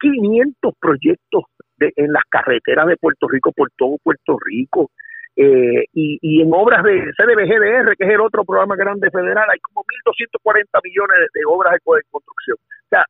500 0.00 0.74
proyectos 0.80 1.44
de, 1.76 1.92
en 1.96 2.12
las 2.12 2.24
carreteras 2.28 2.86
de 2.86 2.96
Puerto 2.96 3.28
Rico 3.28 3.52
por 3.52 3.70
todo 3.76 3.96
Puerto 4.02 4.36
Rico. 4.44 4.90
Eh, 5.34 5.84
y, 5.94 6.18
y, 6.20 6.42
en 6.42 6.52
obras 6.52 6.82
de 6.84 7.10
CDBGDR, 7.16 7.96
que 7.96 8.04
es 8.04 8.10
el 8.10 8.20
otro 8.20 8.44
programa 8.44 8.76
grande 8.76 9.10
federal, 9.10 9.48
hay 9.48 9.58
como 9.60 9.82
1.240 10.04 10.64
millones 10.84 11.16
de, 11.16 11.40
de 11.40 11.46
obras 11.46 11.72
de 11.72 11.80
construcción. 12.10 12.58
O 12.60 12.88
sea, 12.90 13.06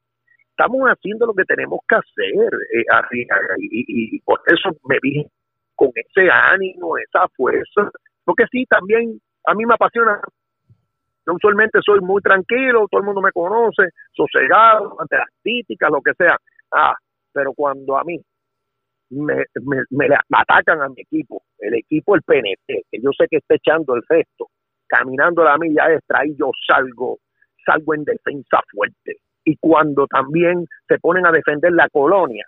estamos 0.52 0.80
haciendo 0.86 1.26
lo 1.26 1.34
que 1.34 1.44
tenemos 1.44 1.80
que 1.88 1.96
hacer, 1.96 2.52
eh, 2.74 3.26
y, 3.58 4.20
por 4.20 4.40
eso 4.46 4.70
me 4.88 4.98
vi 5.02 5.26
con 5.74 5.90
ese 5.94 6.30
ánimo, 6.30 6.96
esa 6.98 7.26
fuerza, 7.34 7.90
porque 8.24 8.44
sí, 8.50 8.64
también 8.66 9.18
a 9.46 9.54
mí 9.54 9.66
me 9.66 9.74
apasiona. 9.74 10.20
Yo 11.26 11.34
usualmente 11.34 11.78
soy 11.84 12.00
muy 12.00 12.20
tranquilo, 12.20 12.86
todo 12.90 13.00
el 13.00 13.06
mundo 13.06 13.20
me 13.20 13.32
conoce, 13.32 13.90
sosegado, 14.12 14.96
ante 15.00 15.16
las 15.16 15.28
críticas, 15.42 15.90
lo 15.90 16.00
que 16.00 16.12
sea. 16.14 16.36
Ah, 16.72 16.94
pero 17.32 17.52
cuando 17.54 17.96
a 17.96 18.02
mí 18.02 18.20
me, 19.10 19.44
me, 19.62 19.82
me, 19.90 20.06
atacan 20.32 20.82
a 20.82 20.88
mi 20.88 21.00
equipo, 21.00 21.42
el 21.58 21.74
equipo 21.74 22.16
el 22.16 22.22
PNP, 22.22 22.82
que 22.90 23.00
yo 23.00 23.10
sé 23.16 23.26
que 23.30 23.36
está 23.36 23.54
echando 23.54 23.94
el 23.94 24.02
resto, 24.08 24.48
caminando 24.88 25.44
la 25.44 25.56
milla 25.58 25.92
extra, 25.92 26.26
y 26.26 26.36
yo 26.36 26.50
salgo, 26.66 27.18
salgo 27.64 27.94
en 27.94 28.04
defensa 28.04 28.60
fuerte 28.72 29.20
y 29.44 29.56
cuando 29.56 30.06
también 30.06 30.66
se 30.88 30.98
ponen 30.98 31.26
a 31.26 31.32
defender 31.32 31.72
la 31.72 31.88
colonia, 31.88 32.46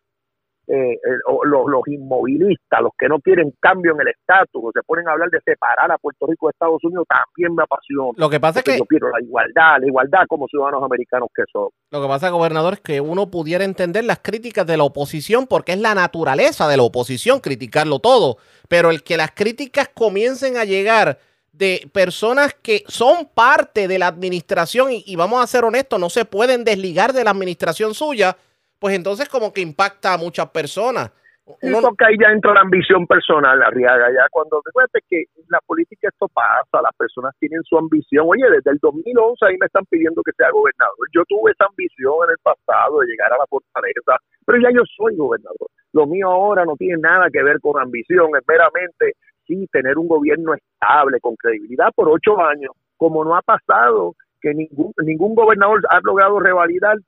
eh, 0.66 0.98
los, 1.44 1.64
los, 1.66 1.82
inmovilistas, 1.88 2.80
los 2.80 2.92
que 2.98 3.06
no 3.06 3.20
quieren 3.20 3.52
cambio 3.60 3.92
en 3.92 4.00
el 4.00 4.08
estatus, 4.08 4.72
se 4.72 4.82
ponen 4.86 5.06
a 5.06 5.12
hablar 5.12 5.28
de 5.28 5.38
separar 5.44 5.92
a 5.92 5.98
Puerto 5.98 6.26
Rico 6.26 6.46
de 6.46 6.52
Estados 6.52 6.82
Unidos, 6.82 7.04
también 7.06 7.54
me 7.54 7.64
apasiona. 7.64 8.12
Lo 8.16 8.30
que 8.30 8.40
pasa 8.40 8.60
es 8.60 8.64
que 8.64 8.78
yo 8.78 8.86
quiero 8.86 9.10
la 9.10 9.20
igualdad, 9.20 9.80
la 9.80 9.86
igualdad 9.86 10.20
como 10.26 10.46
ciudadanos 10.48 10.82
americanos 10.82 11.28
que 11.34 11.42
son. 11.52 11.68
Lo 11.90 12.00
que 12.00 12.08
pasa, 12.08 12.30
gobernador, 12.30 12.74
es 12.74 12.80
que 12.80 13.00
uno 13.02 13.30
pudiera 13.30 13.64
entender 13.64 14.04
las 14.04 14.20
críticas 14.20 14.66
de 14.66 14.78
la 14.78 14.84
oposición 14.84 15.46
porque 15.46 15.72
es 15.72 15.80
la 15.80 15.94
naturaleza 15.94 16.66
de 16.66 16.78
la 16.78 16.82
oposición 16.84 17.40
criticarlo 17.40 17.98
todo, 17.98 18.38
pero 18.66 18.90
el 18.90 19.02
que 19.02 19.18
las 19.18 19.32
críticas 19.32 19.90
comiencen 19.94 20.56
a 20.56 20.64
llegar 20.64 21.18
de 21.56 21.88
personas 21.92 22.52
que 22.54 22.82
son 22.88 23.28
parte 23.32 23.86
de 23.86 23.98
la 23.98 24.08
administración 24.08 24.88
y, 24.90 25.14
vamos 25.16 25.42
a 25.42 25.46
ser 25.46 25.64
honestos, 25.64 26.00
no 26.00 26.10
se 26.10 26.24
pueden 26.24 26.64
desligar 26.64 27.12
de 27.12 27.22
la 27.22 27.30
administración 27.30 27.94
suya, 27.94 28.36
pues 28.78 28.96
entonces 28.96 29.28
como 29.28 29.52
que 29.52 29.60
impacta 29.60 30.14
a 30.14 30.18
muchas 30.18 30.48
personas. 30.50 31.12
Uno... 31.60 31.80
porque 31.82 32.06
ahí 32.06 32.16
ya 32.18 32.32
entra 32.32 32.54
la 32.54 32.62
ambición 32.62 33.06
personal, 33.06 33.62
Arriaga, 33.62 34.10
ya 34.10 34.26
cuando, 34.30 34.62
recuerde 34.64 34.98
que 35.08 35.24
la 35.48 35.60
política 35.66 36.08
esto 36.08 36.26
pasa, 36.28 36.80
las 36.82 36.96
personas 36.96 37.34
tienen 37.38 37.62
su 37.64 37.76
ambición, 37.76 38.24
oye, 38.26 38.48
desde 38.50 38.70
el 38.70 38.78
2011 38.80 39.44
ahí 39.44 39.56
me 39.60 39.66
están 39.66 39.84
pidiendo 39.84 40.22
que 40.22 40.32
sea 40.32 40.50
gobernador, 40.50 41.06
yo 41.14 41.22
tuve 41.28 41.52
esa 41.52 41.66
ambición 41.66 42.14
en 42.24 42.30
el 42.30 42.38
pasado 42.42 43.00
de 43.00 43.06
llegar 43.08 43.30
a 43.30 43.36
la 43.36 43.46
fortaleza, 43.46 44.16
pero 44.46 44.58
ya 44.58 44.70
yo 44.72 44.82
soy 44.96 45.16
gobernador, 45.16 45.68
lo 45.92 46.06
mío 46.06 46.30
ahora 46.30 46.64
no 46.64 46.76
tiene 46.76 46.96
nada 46.96 47.28
que 47.30 47.42
ver 47.42 47.60
con 47.60 47.78
ambición, 47.78 48.30
es 48.40 48.42
meramente 48.48 49.12
sí 49.46 49.66
tener 49.72 49.98
un 49.98 50.08
gobierno 50.08 50.54
estable, 50.54 51.20
con 51.20 51.36
credibilidad 51.36 51.90
por 51.94 52.08
ocho 52.08 52.40
años, 52.40 52.72
como 52.96 53.24
no 53.24 53.36
ha 53.36 53.42
pasado 53.42 54.14
que 54.44 54.52
ningún, 54.52 54.92
ningún 55.02 55.34
gobernador 55.34 55.80
ha 55.88 56.00
logrado 56.02 56.38
revalidar 56.38 56.98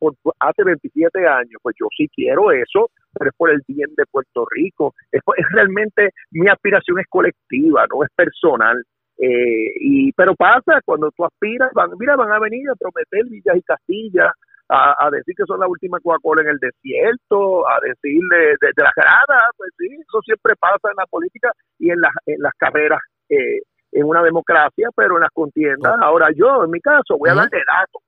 por, 0.00 0.14
hace 0.40 0.64
27 0.64 1.24
años. 1.24 1.60
Pues 1.62 1.76
yo 1.78 1.86
sí 1.96 2.08
quiero 2.12 2.50
eso, 2.50 2.90
pero 3.14 3.30
es 3.30 3.36
por 3.36 3.50
el 3.50 3.62
bien 3.68 3.90
de 3.96 4.04
Puerto 4.10 4.44
Rico. 4.50 4.94
Es, 5.12 5.22
es 5.36 5.46
realmente 5.52 6.10
mi 6.32 6.48
aspiración 6.48 6.98
es 6.98 7.06
colectiva, 7.08 7.86
no 7.94 8.02
es 8.02 8.10
personal. 8.16 8.82
Eh, 9.18 9.72
y 9.80 10.12
pero 10.12 10.34
pasa 10.34 10.80
cuando 10.84 11.10
tú 11.12 11.24
aspiras, 11.24 11.70
van, 11.74 11.90
mira, 11.98 12.16
van 12.16 12.32
a 12.32 12.40
venir 12.40 12.68
a 12.70 12.74
prometer 12.74 13.24
villas 13.30 13.56
y 13.56 13.62
castillas, 13.62 14.32
a, 14.70 15.10
decir 15.10 15.34
que 15.36 15.44
son 15.46 15.58
la 15.58 15.66
última 15.66 15.98
Coca-Cola 16.00 16.42
en 16.42 16.48
el 16.50 16.58
desierto, 16.58 17.68
a 17.68 17.80
decirle 17.82 18.56
de, 18.60 18.70
de, 18.76 18.82
las 18.82 18.94
gradas, 18.94 19.50
pues 19.56 19.70
sí, 19.76 19.86
eso 19.86 20.20
siempre 20.24 20.54
pasa 20.56 20.90
en 20.90 20.96
la 20.96 21.06
política 21.06 21.50
y 21.78 21.90
en, 21.90 22.00
las 22.00 22.12
en 22.26 22.40
las 22.40 22.52
carreras 22.56 23.00
eh, 23.28 23.62
en 23.92 24.04
una 24.04 24.22
democracia, 24.22 24.88
pero 24.94 25.16
en 25.16 25.22
las 25.22 25.30
contiendas. 25.32 25.96
Ahora 26.00 26.28
yo, 26.36 26.64
en 26.64 26.70
mi 26.70 26.80
caso, 26.80 27.18
voy 27.18 27.30
a 27.30 27.34
dar 27.34 27.50
de 27.50 27.58
datos. 27.58 28.02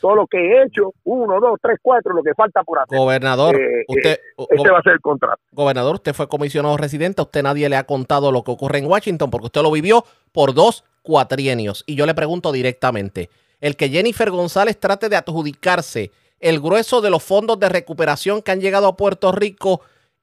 Todo 0.00 0.14
lo 0.14 0.26
que 0.26 0.38
he 0.38 0.62
hecho, 0.62 0.92
uno, 1.04 1.40
dos, 1.40 1.58
tres, 1.60 1.78
cuatro, 1.82 2.14
lo 2.14 2.22
que 2.22 2.32
falta 2.34 2.62
por 2.62 2.78
hacer. 2.78 2.96
Gobernador, 2.96 3.56
Eh, 3.56 3.84
usted, 3.88 4.12
eh, 4.12 4.46
este 4.50 4.70
va 4.70 4.78
a 4.78 4.82
ser 4.82 4.92
el 4.92 5.00
contrato. 5.00 5.40
gobernador, 5.50 5.96
usted 5.96 6.14
fue 6.14 6.28
comisionado 6.28 6.76
residente, 6.76 7.20
a 7.20 7.24
usted 7.24 7.42
nadie 7.42 7.68
le 7.68 7.76
ha 7.76 7.84
contado 7.84 8.30
lo 8.30 8.42
que 8.42 8.52
ocurre 8.52 8.78
en 8.78 8.86
Washington 8.86 9.30
porque 9.30 9.46
usted 9.46 9.62
lo 9.62 9.72
vivió 9.72 10.04
por 10.32 10.54
dos 10.54 10.84
cuatrienios. 11.02 11.82
Y 11.86 11.96
yo 11.96 12.06
le 12.06 12.14
pregunto 12.14 12.52
directamente, 12.52 13.28
el 13.60 13.76
que 13.76 13.88
Jennifer 13.88 14.30
González 14.30 14.78
trate 14.78 15.08
de 15.08 15.16
adjudicarse 15.16 16.10
el 16.40 16.60
grueso 16.60 17.00
de 17.00 17.10
los 17.10 17.24
fondos 17.24 17.58
de 17.58 17.68
recuperación 17.68 18.42
que 18.42 18.52
han 18.52 18.60
llegado 18.60 18.86
a 18.86 18.96
Puerto 18.96 19.32
Rico 19.32 19.80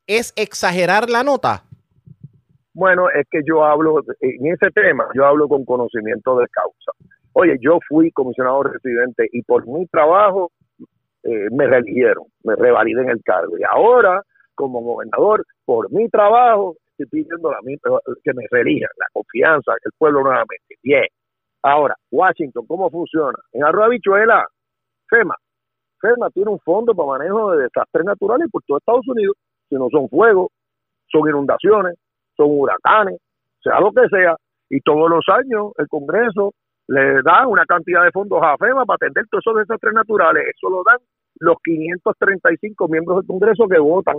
es 0.07 0.33
exagerar 0.35 1.09
la 1.09 1.23
nota? 1.23 1.63
Bueno, 2.73 3.09
es 3.09 3.25
que 3.31 3.39
yo 3.45 3.63
hablo, 3.63 4.01
en 4.19 4.47
ese 4.47 4.69
tema, 4.71 5.05
yo 5.13 5.25
hablo 5.25 5.47
con 5.47 5.63
conocimiento 5.65 6.37
de 6.37 6.47
causa. 6.49 6.91
Oye, 7.33 7.57
yo 7.61 7.79
fui 7.87 8.11
comisionado 8.11 8.63
residente 8.63 9.27
y 9.31 9.41
por 9.43 9.65
mi 9.67 9.85
trabajo 9.87 10.51
eh, 11.23 11.47
me 11.51 11.67
reeligieron, 11.67 12.25
me 12.43 12.55
revaliden 12.55 13.09
el 13.09 13.21
cargo. 13.23 13.57
Y 13.57 13.63
ahora, 13.69 14.21
como 14.55 14.81
gobernador, 14.81 15.45
por 15.65 15.91
mi 15.91 16.07
trabajo, 16.09 16.75
estoy 16.97 17.07
pidiendo 17.07 17.49
la, 17.49 17.59
que 18.23 18.33
me 18.33 18.43
reelijan, 18.51 18.89
la 18.97 19.07
confianza 19.11 19.71
del 19.83 19.91
pueblo 19.97 20.21
nuevamente. 20.21 20.75
Bien. 20.83 21.05
Ahora, 21.65 21.95
Washington, 22.11 22.63
¿cómo 22.67 22.91
funciona? 22.91 23.39
En 23.51 23.63
Arroyo 23.63 23.89
Bichuela, 23.89 24.47
FEMA. 25.09 25.33
FEMA 25.99 26.29
tiene 26.29 26.51
un 26.51 26.59
fondo 26.59 26.93
para 26.93 27.17
manejo 27.17 27.53
de 27.53 27.63
desastres 27.63 28.05
naturales 28.05 28.47
por 28.51 28.61
todo 28.67 28.77
Estados 28.77 29.07
Unidos. 29.07 29.35
Si 29.67 29.73
no 29.73 29.87
son 29.89 30.07
fuegos, 30.07 30.49
son 31.11 31.27
inundaciones, 31.27 31.95
son 32.37 32.49
huracanes, 32.51 33.19
sea 33.63 33.79
lo 33.79 33.91
que 33.91 34.07
sea. 34.09 34.35
Y 34.69 34.79
todos 34.81 35.09
los 35.09 35.25
años 35.27 35.71
el 35.79 35.87
Congreso 35.87 36.53
le 36.87 37.23
da 37.23 37.47
una 37.47 37.65
cantidad 37.65 38.03
de 38.03 38.11
fondos 38.11 38.43
a 38.43 38.57
FEMA 38.57 38.85
para 38.85 38.97
atender 38.97 39.25
todos 39.31 39.41
esos 39.43 39.57
desastres 39.57 39.95
naturales. 39.95 40.43
Eso 40.55 40.69
lo 40.69 40.83
dan 40.85 40.99
los 41.39 41.57
535 41.63 42.87
miembros 42.89 43.17
del 43.17 43.27
Congreso 43.27 43.67
que 43.67 43.79
votan, 43.79 44.17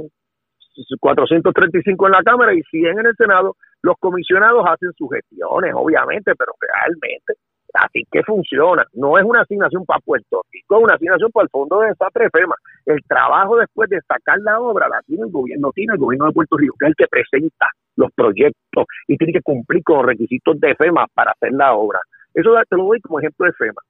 435 0.99 2.07
en 2.07 2.13
la 2.13 2.25
Cámara 2.25 2.55
y 2.55 2.63
100 2.63 2.99
en 2.99 3.07
el 3.07 3.15
Senado 3.17 3.55
Los 3.83 3.97
comisionados 3.99 4.65
hacen 4.67 4.93
sus 4.97 5.11
gestiones, 5.11 5.73
obviamente, 5.75 6.33
pero 6.37 6.53
realmente 6.61 7.35
así 7.77 8.07
que 8.11 8.23
funciona. 8.23 8.85
No 8.93 9.19
es 9.19 9.25
una 9.25 9.43
asignación 9.43 9.85
para 9.85 10.01
Puerto 10.01 10.43
Rico, 10.53 10.79
es 10.79 10.85
una 10.85 10.95
asignación 10.95 11.31
para 11.31 11.45
el 11.45 11.51
Fondo 11.51 11.81
de 11.81 11.89
Desastre 11.89 12.31
FEMA. 12.31 12.55
El 12.87 13.03
trabajo 13.05 13.57
después 13.57 13.89
de 13.91 14.01
sacar 14.03 14.39
la 14.41 14.61
obra 14.61 14.89
la 14.89 15.01
tiene 15.03 15.25
el 15.25 15.31
gobierno, 15.31 15.73
tiene 15.73 15.95
el 15.95 15.99
gobierno 15.99 16.27
de 16.27 16.33
Puerto 16.33 16.57
Rico, 16.57 16.77
que 16.79 16.87
es 16.87 16.91
el 16.91 16.97
que 16.97 17.09
presenta 17.09 17.69
los 17.97 18.11
proyectos 18.13 18.85
y 19.09 19.17
tiene 19.17 19.33
que 19.33 19.43
cumplir 19.43 19.83
con 19.83 19.99
los 19.99 20.07
requisitos 20.07 20.59
de 20.61 20.75
FEMA 20.75 21.07
para 21.15 21.33
hacer 21.33 21.53
la 21.53 21.75
obra. 21.75 22.01
Eso 22.35 22.51
te 22.69 22.77
lo 22.77 22.85
doy 22.85 23.01
como 23.01 23.21
ejemplo 23.21 23.47
de 23.47 23.53
FEMA. 23.53 23.83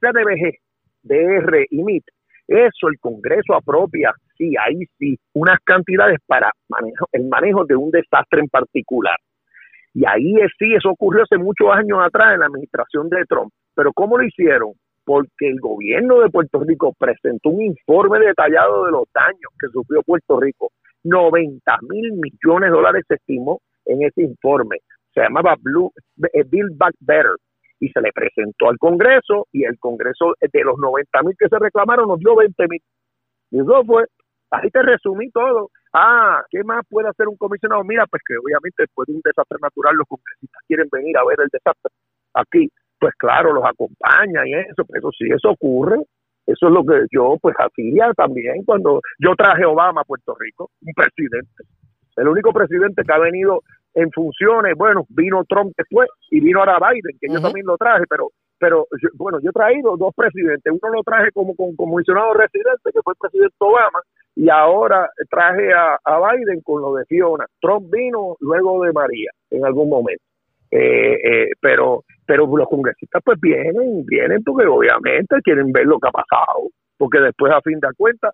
CDBG, 0.00 0.58
DR 1.02 1.66
y 1.70 1.82
MIT, 1.82 2.04
eso 2.48 2.88
el 2.88 2.98
Congreso 2.98 3.54
apropia, 3.54 4.12
sí, 4.36 4.54
ahí 4.56 4.84
sí, 4.98 5.16
unas 5.34 5.58
cantidades 5.64 6.18
para 6.26 6.50
manejo, 6.68 7.06
el 7.12 7.28
manejo 7.28 7.64
de 7.64 7.76
un 7.76 7.90
desastre 7.90 8.40
en 8.40 8.48
particular. 8.48 9.16
Y 9.94 10.04
ahí 10.06 10.34
sí, 10.58 10.74
eso 10.74 10.90
ocurrió 10.90 11.22
hace 11.22 11.38
muchos 11.38 11.68
años 11.70 11.98
atrás 12.02 12.34
en 12.34 12.40
la 12.40 12.46
administración 12.46 13.08
de 13.08 13.24
Trump. 13.28 13.52
Pero 13.74 13.92
¿cómo 13.92 14.16
lo 14.16 14.24
hicieron? 14.24 14.72
Porque 15.04 15.48
el 15.48 15.60
gobierno 15.60 16.20
de 16.20 16.30
Puerto 16.30 16.60
Rico 16.60 16.92
presentó 16.98 17.50
un 17.50 17.62
informe 17.62 18.20
detallado 18.20 18.86
de 18.86 18.92
los 18.92 19.04
daños 19.12 19.52
que 19.60 19.68
sufrió 19.68 20.02
Puerto 20.02 20.40
Rico. 20.40 20.70
90 21.04 21.78
mil 21.88 22.12
millones 22.12 22.70
de 22.70 22.76
dólares 22.76 23.04
se 23.08 23.14
estimó 23.14 23.60
en 23.84 24.02
ese 24.02 24.22
informe. 24.22 24.78
Se 25.12 25.20
llamaba 25.20 25.56
Blue, 25.60 25.92
eh, 26.32 26.44
Build 26.48 26.76
Back 26.78 26.94
Better 27.00 27.36
y 27.80 27.88
se 27.88 28.00
le 28.00 28.12
presentó 28.12 28.70
al 28.70 28.78
Congreso 28.78 29.48
y 29.52 29.64
el 29.64 29.78
Congreso 29.78 30.34
de 30.40 30.64
los 30.64 30.78
90 30.78 31.22
mil 31.24 31.34
que 31.36 31.48
se 31.48 31.58
reclamaron 31.58 32.08
nos 32.08 32.20
dio 32.20 32.36
20 32.36 32.68
mil. 32.68 32.80
Y 33.50 33.60
eso 33.60 33.84
fue, 33.84 34.04
ahí 34.52 34.70
te 34.70 34.82
resumí 34.82 35.30
todo. 35.30 35.70
Ah, 35.92 36.42
¿qué 36.50 36.62
más 36.64 36.84
puede 36.88 37.08
hacer 37.08 37.28
un 37.28 37.36
comisionado? 37.36 37.82
Mira, 37.84 38.06
pues 38.06 38.22
que 38.26 38.36
obviamente 38.36 38.84
después 38.84 39.06
de 39.06 39.14
un 39.14 39.20
desastre 39.24 39.58
natural 39.60 39.96
los 39.96 40.06
congresistas 40.06 40.62
quieren 40.66 40.88
venir 40.92 41.16
a 41.16 41.24
ver 41.24 41.38
el 41.40 41.48
desastre 41.50 41.90
aquí. 42.34 42.68
Pues 42.98 43.14
claro, 43.16 43.52
los 43.52 43.64
acompaña 43.64 44.46
y 44.46 44.54
eso, 44.54 44.84
pero 44.88 45.10
sí, 45.10 45.26
eso 45.34 45.50
ocurre. 45.50 45.98
Eso 46.46 46.66
es 46.66 46.72
lo 46.72 46.84
que 46.84 47.06
yo 47.10 47.36
pues 47.40 47.54
hacía 47.56 48.12
también 48.14 48.64
cuando 48.64 49.00
yo 49.18 49.34
traje 49.36 49.64
a 49.64 49.68
Obama 49.68 50.00
a 50.00 50.04
Puerto 50.04 50.34
Rico, 50.38 50.70
un 50.82 50.92
presidente. 50.94 51.64
El 52.16 52.28
único 52.28 52.52
presidente 52.52 53.02
que 53.04 53.12
ha 53.12 53.18
venido 53.18 53.62
en 53.94 54.10
funciones, 54.10 54.74
bueno, 54.76 55.04
vino 55.08 55.44
Trump 55.48 55.72
después 55.76 56.08
y 56.30 56.40
vino 56.40 56.60
ahora 56.60 56.78
Biden, 56.78 57.16
que 57.20 57.28
yo 57.32 57.40
también 57.40 57.66
lo 57.66 57.76
traje, 57.76 58.04
pero 58.08 58.30
pero 58.62 58.86
bueno, 59.14 59.40
yo 59.42 59.50
he 59.50 59.52
traído 59.52 59.96
dos 59.96 60.14
presidentes, 60.14 60.72
uno 60.72 60.94
lo 60.94 61.02
traje 61.02 61.32
como, 61.32 61.52
como 61.56 61.74
comisionado 61.74 62.32
residente, 62.32 62.92
que 62.94 63.02
fue 63.02 63.14
el 63.14 63.18
presidente 63.18 63.56
Obama, 63.58 64.00
y 64.36 64.48
ahora 64.48 65.10
traje 65.28 65.72
a, 65.72 65.98
Biden 66.06 66.60
con 66.60 66.80
lo 66.80 66.94
de 66.94 67.04
Fiona. 67.06 67.44
Trump 67.60 67.90
vino 67.90 68.36
luego 68.38 68.84
de 68.84 68.92
María 68.92 69.30
en 69.50 69.66
algún 69.66 69.88
momento. 69.88 70.22
Eh, 70.70 71.18
eh, 71.24 71.48
pero 71.60 72.04
pero 72.24 72.46
los 72.56 72.68
congresistas 72.68 73.20
pues 73.24 73.38
vienen, 73.40 74.06
vienen 74.06 74.44
porque 74.44 74.64
obviamente 74.68 75.36
quieren 75.42 75.72
ver 75.72 75.86
lo 75.86 75.98
que 75.98 76.08
ha 76.08 76.12
pasado, 76.12 76.70
porque 76.96 77.18
después 77.18 77.52
a 77.52 77.60
fin 77.62 77.80
de 77.80 77.88
cuentas 77.96 78.32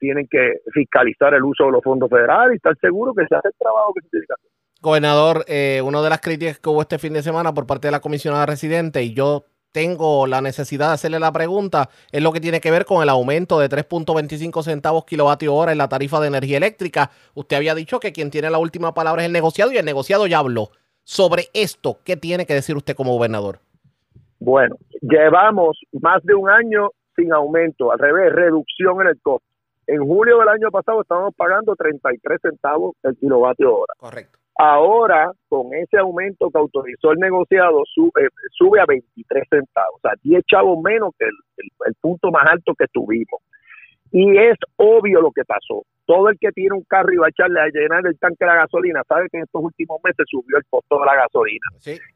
tienen 0.00 0.26
que 0.28 0.54
fiscalizar 0.74 1.34
el 1.34 1.44
uso 1.44 1.66
de 1.66 1.70
los 1.70 1.84
fondos 1.84 2.10
federales 2.10 2.54
y 2.54 2.56
estar 2.56 2.76
seguros 2.80 3.14
que 3.16 3.26
se 3.28 3.36
hace 3.36 3.46
el 3.46 3.54
trabajo 3.56 3.94
que 3.94 4.00
se 4.02 4.08
tiene 4.10 4.26
que 4.26 4.34
hacer. 4.34 4.50
Gobernador, 4.80 5.44
eh, 5.46 5.80
una 5.84 6.02
de 6.02 6.10
las 6.10 6.20
críticas 6.20 6.58
que 6.58 6.68
hubo 6.68 6.82
este 6.82 6.98
fin 6.98 7.12
de 7.12 7.22
semana 7.22 7.54
por 7.54 7.66
parte 7.66 7.86
de 7.86 7.92
la 7.92 8.00
comisionada 8.00 8.44
residente, 8.44 9.04
y 9.04 9.14
yo 9.14 9.44
tengo 9.72 10.26
la 10.26 10.40
necesidad 10.40 10.88
de 10.88 10.94
hacerle 10.94 11.20
la 11.20 11.32
pregunta 11.32 11.88
es 12.10 12.22
lo 12.22 12.32
que 12.32 12.40
tiene 12.40 12.60
que 12.60 12.70
ver 12.70 12.84
con 12.84 13.02
el 13.02 13.08
aumento 13.08 13.58
de 13.58 13.68
3.25 13.68 14.62
centavos 14.62 15.04
kilovatio 15.04 15.54
hora 15.54 15.72
en 15.72 15.78
la 15.78 15.88
tarifa 15.88 16.20
de 16.20 16.28
energía 16.28 16.56
eléctrica. 16.56 17.10
Usted 17.34 17.56
había 17.56 17.74
dicho 17.74 18.00
que 18.00 18.12
quien 18.12 18.30
tiene 18.30 18.50
la 18.50 18.58
última 18.58 18.94
palabra 18.94 19.22
es 19.22 19.26
el 19.26 19.32
negociado 19.32 19.72
y 19.72 19.76
el 19.76 19.84
negociado 19.84 20.26
ya 20.26 20.38
habló. 20.38 20.70
Sobre 21.04 21.44
esto, 21.54 21.98
¿qué 22.04 22.16
tiene 22.16 22.46
que 22.46 22.54
decir 22.54 22.76
usted 22.76 22.94
como 22.94 23.12
gobernador? 23.12 23.60
Bueno, 24.40 24.76
llevamos 25.00 25.78
más 26.00 26.22
de 26.22 26.34
un 26.34 26.48
año 26.48 26.90
sin 27.16 27.32
aumento, 27.32 27.90
al 27.90 27.98
revés, 27.98 28.32
reducción 28.32 29.00
en 29.02 29.08
el 29.08 29.20
costo. 29.20 29.44
En 29.86 30.04
julio 30.04 30.38
del 30.38 30.48
año 30.48 30.70
pasado 30.70 31.00
estábamos 31.00 31.34
pagando 31.34 31.74
33 31.74 32.40
centavos 32.42 32.94
el 33.02 33.16
kilovatio 33.16 33.74
hora. 33.74 33.94
Correcto. 33.96 34.38
Ahora, 34.60 35.30
con 35.48 35.72
ese 35.72 35.98
aumento 35.98 36.50
que 36.50 36.58
autorizó 36.58 37.12
el 37.12 37.20
negociado, 37.20 37.80
sube, 37.94 38.24
eh, 38.24 38.28
sube 38.50 38.80
a 38.80 38.86
23 38.86 39.44
centavos, 39.48 39.94
o 39.94 40.00
sea, 40.00 40.14
10 40.20 40.42
chavos 40.46 40.82
menos 40.82 41.14
que 41.16 41.26
el, 41.26 41.94
punto 42.00 42.32
más 42.32 42.44
alto 42.50 42.74
que 42.76 42.86
tuvimos. 42.92 43.40
Y 44.10 44.36
es 44.36 44.56
obvio 44.74 45.20
lo 45.20 45.30
que 45.30 45.44
pasó. 45.44 45.84
Todo 46.06 46.28
el 46.30 46.38
que 46.40 46.50
tiene 46.50 46.74
un 46.74 46.82
carro 46.88 47.12
y 47.12 47.18
va 47.18 47.26
a 47.26 47.28
echarle 47.28 47.60
a 47.60 47.68
llenar 47.68 48.04
el 48.04 48.18
tanque 48.18 48.38
de 48.40 48.46
la 48.46 48.56
gasolina 48.56 49.02
sabe 49.06 49.28
que 49.30 49.36
en 49.36 49.44
estos 49.44 49.62
últimos 49.62 50.00
meses 50.02 50.26
subió 50.28 50.56
el 50.56 50.64
costo 50.68 50.98
de 50.98 51.06
la 51.06 51.14
gasolina. 51.14 51.66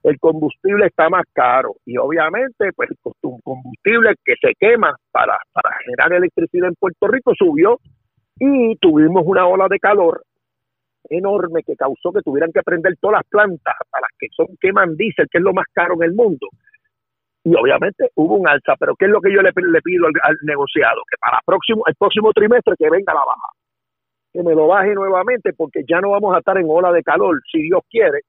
El 0.02 0.18
combustible 0.18 0.86
está 0.86 1.08
más 1.10 1.24
caro 1.32 1.76
y 1.84 1.96
obviamente 1.96 2.72
pues 2.74 2.90
el 2.90 2.96
combustible 3.44 4.14
que 4.24 4.34
se 4.40 4.54
quema 4.58 4.96
para, 5.12 5.38
para 5.52 5.76
generar 5.84 6.12
electricidad 6.14 6.68
en 6.68 6.74
Puerto 6.74 7.06
Rico 7.06 7.34
subió 7.36 7.78
y 8.40 8.74
tuvimos 8.76 9.22
una 9.26 9.46
ola 9.46 9.68
de 9.68 9.78
calor 9.78 10.24
enorme 11.08 11.62
que 11.62 11.76
causó 11.76 12.12
que 12.12 12.22
tuvieran 12.22 12.52
que 12.52 12.62
prender 12.62 12.94
todas 13.00 13.20
las 13.20 13.28
plantas 13.28 13.74
a 13.92 14.00
las 14.00 14.10
que 14.18 14.28
son 14.34 14.46
queman 14.60 14.96
diésel, 14.96 15.28
que 15.30 15.38
es 15.38 15.44
lo 15.44 15.52
más 15.52 15.66
caro 15.72 15.94
en 15.94 16.02
el 16.04 16.14
mundo. 16.14 16.48
Y 17.44 17.54
obviamente 17.56 18.10
hubo 18.14 18.36
un 18.36 18.46
alza, 18.46 18.74
pero 18.78 18.94
¿qué 18.94 19.06
es 19.06 19.10
lo 19.10 19.20
que 19.20 19.32
yo 19.32 19.42
le, 19.42 19.52
pido 19.52 20.06
al, 20.06 20.36
negociado? 20.42 21.02
Que 21.10 21.16
para 21.18 21.40
próximo, 21.44 21.82
el 21.86 21.94
próximo 21.96 22.32
trimestre 22.32 22.74
que 22.78 22.88
venga 22.88 23.12
la 23.12 23.24
baja, 23.24 23.48
que 24.32 24.42
me 24.42 24.54
lo 24.54 24.68
baje 24.68 24.94
nuevamente 24.94 25.52
porque 25.52 25.82
ya 25.88 26.00
no 26.00 26.10
vamos 26.10 26.34
a 26.34 26.38
estar 26.38 26.56
en 26.56 26.66
ola 26.68 26.92
de 26.92 27.02
calor, 27.02 27.40
si 27.50 27.62
Dios 27.62 27.82
quiere, 27.90 28.20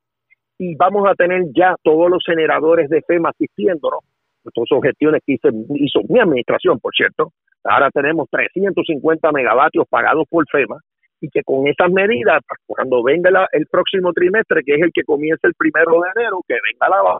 y 0.57 0.75
vamos 0.75 1.07
a 1.07 1.13
tener 1.13 1.43
ya 1.55 1.75
todos 1.83 2.09
los 2.09 2.23
generadores 2.25 2.89
de 2.89 3.01
FEMA 3.03 3.29
asistiéndonos. 3.29 3.99
Estas 4.43 4.67
son 4.67 4.81
gestiones 4.81 5.21
que 5.25 5.33
hizo 5.33 6.01
mi 6.09 6.19
administración, 6.19 6.79
por 6.79 6.93
cierto. 6.93 7.31
Ahora 7.63 7.89
tenemos 7.91 8.27
350 8.29 9.31
megavatios 9.31 9.87
pagados 9.87 10.27
por 10.27 10.45
FEMA 10.49 10.77
y 11.23 11.29
que 11.29 11.41
con 11.43 11.65
esas 11.67 11.89
medidas, 11.89 12.41
pues, 12.45 12.59
cuando 12.67 13.01
venga 13.01 13.47
el 13.53 13.65
próximo 13.67 14.11
trimestre, 14.11 14.61
que 14.65 14.75
es 14.75 14.81
el 14.81 14.91
que 14.93 15.05
comienza 15.05 15.47
el 15.47 15.53
primero 15.53 16.01
de 16.01 16.09
enero, 16.17 16.41
que 16.45 16.55
venga 16.55 16.89
la 16.89 17.01
baja. 17.01 17.19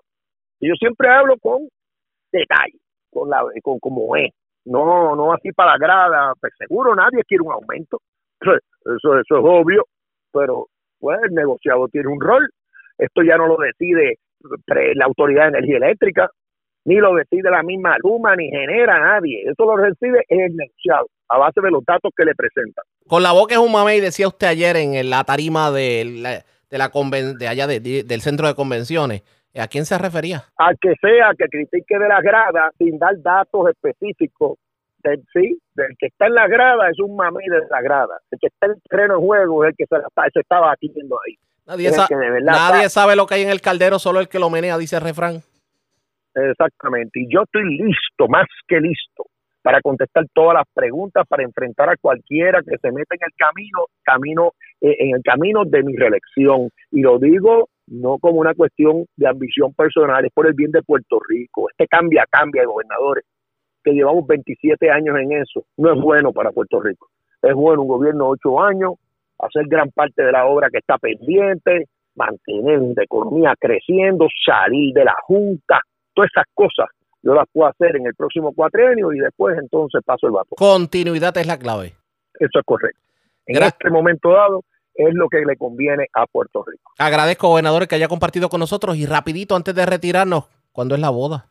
Yo 0.60 0.74
siempre 0.76 1.08
hablo 1.08 1.38
con 1.38 1.70
detalle, 2.30 2.78
con 3.10 3.30
la 3.30 3.46
con 3.62 3.80
como 3.80 4.14
es, 4.18 4.32
no 4.66 5.16
no 5.16 5.32
así 5.32 5.54
para 5.54 5.72
la 5.72 5.78
grada, 5.78 6.34
pues 6.42 6.52
seguro 6.58 6.94
nadie 6.94 7.24
quiere 7.26 7.44
un 7.44 7.54
aumento, 7.54 8.00
eso, 8.42 8.56
eso 8.86 9.20
es 9.20 9.30
obvio, 9.30 9.86
pero 10.34 10.68
pues 11.00 11.20
el 11.24 11.34
negociado 11.34 11.88
tiene 11.88 12.10
un 12.10 12.20
rol, 12.20 12.50
esto 12.98 13.24
ya 13.24 13.38
no 13.38 13.48
lo 13.48 13.56
decide 13.56 14.18
la 14.96 15.06
Autoridad 15.06 15.44
de 15.44 15.60
Energía 15.60 15.78
Eléctrica, 15.78 16.30
ni 16.84 16.96
lo 16.96 17.16
decide 17.16 17.50
la 17.50 17.64
misma 17.64 17.96
Luma, 18.04 18.36
ni 18.36 18.50
genera 18.50 19.00
nadie, 19.00 19.44
eso 19.50 19.64
lo 19.64 19.78
recibe 19.78 20.26
el 20.28 20.54
negociado 20.58 21.08
a 21.30 21.38
base 21.38 21.62
de 21.62 21.72
los 21.72 21.84
datos 21.86 22.12
que 22.16 22.26
le 22.26 22.36
presentan. 22.36 22.84
Con 23.08 23.24
la 23.24 23.32
boca 23.32 23.56
es 23.56 23.60
un 23.60 23.72
mamey, 23.72 24.00
decía 24.00 24.28
usted 24.28 24.48
ayer 24.48 24.76
en 24.78 25.10
la 25.10 25.24
tarima 25.24 25.72
de 25.72 26.06
la, 26.06 26.30
de, 26.70 26.78
la 26.78 26.90
de 27.38 27.48
allá 27.48 27.68
del 27.68 28.22
centro 28.22 28.48
de 28.48 28.56
convenciones. 28.56 29.24
¿A 29.56 29.68
quién 29.68 29.86
se 29.86 29.98
refería? 30.00 30.46
A 30.58 30.72
que 30.80 30.94
sea 31.00 31.32
que 31.38 31.46
critique 31.46 32.00
de 32.00 32.08
la 32.08 32.22
grada 32.22 32.72
sin 32.78 32.98
dar 32.98 33.14
datos 33.22 33.70
específicos. 33.70 34.58
Del, 35.04 35.22
sí, 35.34 35.60
del 35.76 35.98
que 36.00 36.08
está 36.08 36.28
en 36.28 36.34
la 36.34 36.48
grada 36.48 36.90
es 36.90 36.98
un 37.00 37.16
mamey 37.16 37.46
de 37.48 37.60
la 37.70 37.82
grada. 37.82 38.20
El 38.32 38.40
que 38.40 38.48
está 38.48 38.68
en 38.68 38.72
el 38.72 38.82
terreno 38.90 39.16
de 39.16 39.20
juego 39.20 39.66
es 39.66 39.72
el 39.72 39.76
que 39.76 39.86
se, 39.86 39.98
se 40.34 40.40
estaba 40.40 40.68
batiendo 40.68 41.20
ahí. 41.28 41.36
Nadie, 41.66 41.92
nadie 42.42 42.90
sabe 42.90 43.16
lo 43.16 43.26
que 43.26 43.36
hay 43.36 43.42
en 43.44 43.50
el 43.50 43.62
caldero, 43.62 44.00
solo 44.00 44.20
el 44.20 44.28
que 44.28 44.40
lo 44.40 44.50
menea, 44.50 44.78
dice 44.78 44.96
el 44.96 45.02
refrán. 45.02 45.42
Exactamente. 46.36 47.20
Y 47.20 47.34
yo 47.34 47.44
estoy 47.44 47.64
listo, 47.78 48.28
más 48.28 48.48
que 48.68 48.80
listo, 48.80 49.26
para 49.64 49.82
contestar 49.82 50.26
todas 50.34 50.56
las 50.56 50.68
preguntas, 50.74 51.26
para 51.28 51.44
enfrentar 51.44 51.90
a 51.90 51.98
cualquiera 51.98 52.62
que 52.62 52.78
se 52.78 52.92
meta 52.92 53.16
en 53.16 53.22
el 53.26 53.34
camino, 53.38 53.86
camino 54.04 54.52
eh, 54.82 54.96
en 55.00 55.16
el 55.16 55.24
camino 55.24 55.64
de 55.66 55.84
mi 55.84 55.96
reelección. 55.96 56.70
Y 56.92 57.02
lo 57.02 57.18
digo 57.18 57.70
no 57.88 58.18
como 58.20 58.40
una 58.40 58.54
cuestión 58.54 59.06
de 59.16 59.28
ambición 59.28 59.74
personal, 59.74 60.26
es 60.26 60.32
por 60.34 60.48
el 60.48 60.54
bien 60.54 60.72
de 60.72 60.84
Puerto 60.84 61.20
Rico. 61.28 61.70
Este 61.70 61.88
cambia, 61.88 62.26
cambia, 62.30 62.66
gobernadores, 62.66 63.26
que 63.84 63.92
llevamos 63.92 64.28
27 64.28 64.90
años 64.90 65.18
en 65.18 65.32
eso, 65.34 65.66
no 65.78 65.94
es 65.94 66.00
bueno 66.00 66.32
para 66.32 66.52
Puerto 66.52 66.82
Rico. 66.82 67.08
Es 67.42 67.54
bueno 67.54 67.82
un 67.82 67.90
gobierno 67.90 68.26
de 68.26 68.32
ocho 68.32 68.62
años, 68.62 68.94
hacer 69.40 69.66
gran 69.68 69.90
parte 69.92 70.24
de 70.24 70.32
la 70.32 70.46
obra 70.46 70.70
que 70.70 70.78
está 70.78 70.98
pendiente, 70.98 71.88
mantener 72.16 72.80
la 72.96 73.04
economía 73.04 73.54
creciendo, 73.60 74.28
salir 74.46 74.94
de 74.94 75.04
la 75.04 75.16
Junta, 75.26 75.82
todas 76.14 76.30
esas 76.34 76.46
cosas 76.54 76.88
yo 77.24 77.34
las 77.34 77.48
puedo 77.52 77.70
hacer 77.70 77.96
en 77.96 78.06
el 78.06 78.14
próximo 78.16 78.54
cuatrenio 78.54 79.12
y 79.14 79.20
después 79.20 79.58
entonces 79.58 80.02
paso 80.06 80.28
el 80.28 80.34
vapor. 80.34 80.58
Continuidad 80.58 81.36
es 81.38 81.48
la 81.48 81.58
clave. 81.58 81.96
Eso 82.38 82.60
es 82.60 82.66
correcto. 82.66 83.00
En 83.46 83.64
este 83.64 83.90
momento 83.90 84.32
dado 84.32 84.64
es 84.94 85.14
lo 85.14 85.28
que 85.30 85.44
le 85.46 85.58
conviene 85.58 86.08
a 86.14 86.26
Puerto 86.28 86.64
Rico. 86.66 86.92
Agradezco, 87.00 87.48
gobernador, 87.48 87.88
que 87.88 87.96
haya 87.96 88.08
compartido 88.08 88.50
con 88.50 88.60
nosotros 88.60 88.98
y 88.98 89.06
rapidito 89.06 89.56
antes 89.56 89.74
de 89.74 89.86
retirarnos, 89.86 90.50
¿cuándo 90.72 90.96
es 90.96 91.02
la 91.02 91.10
boda? 91.10 91.46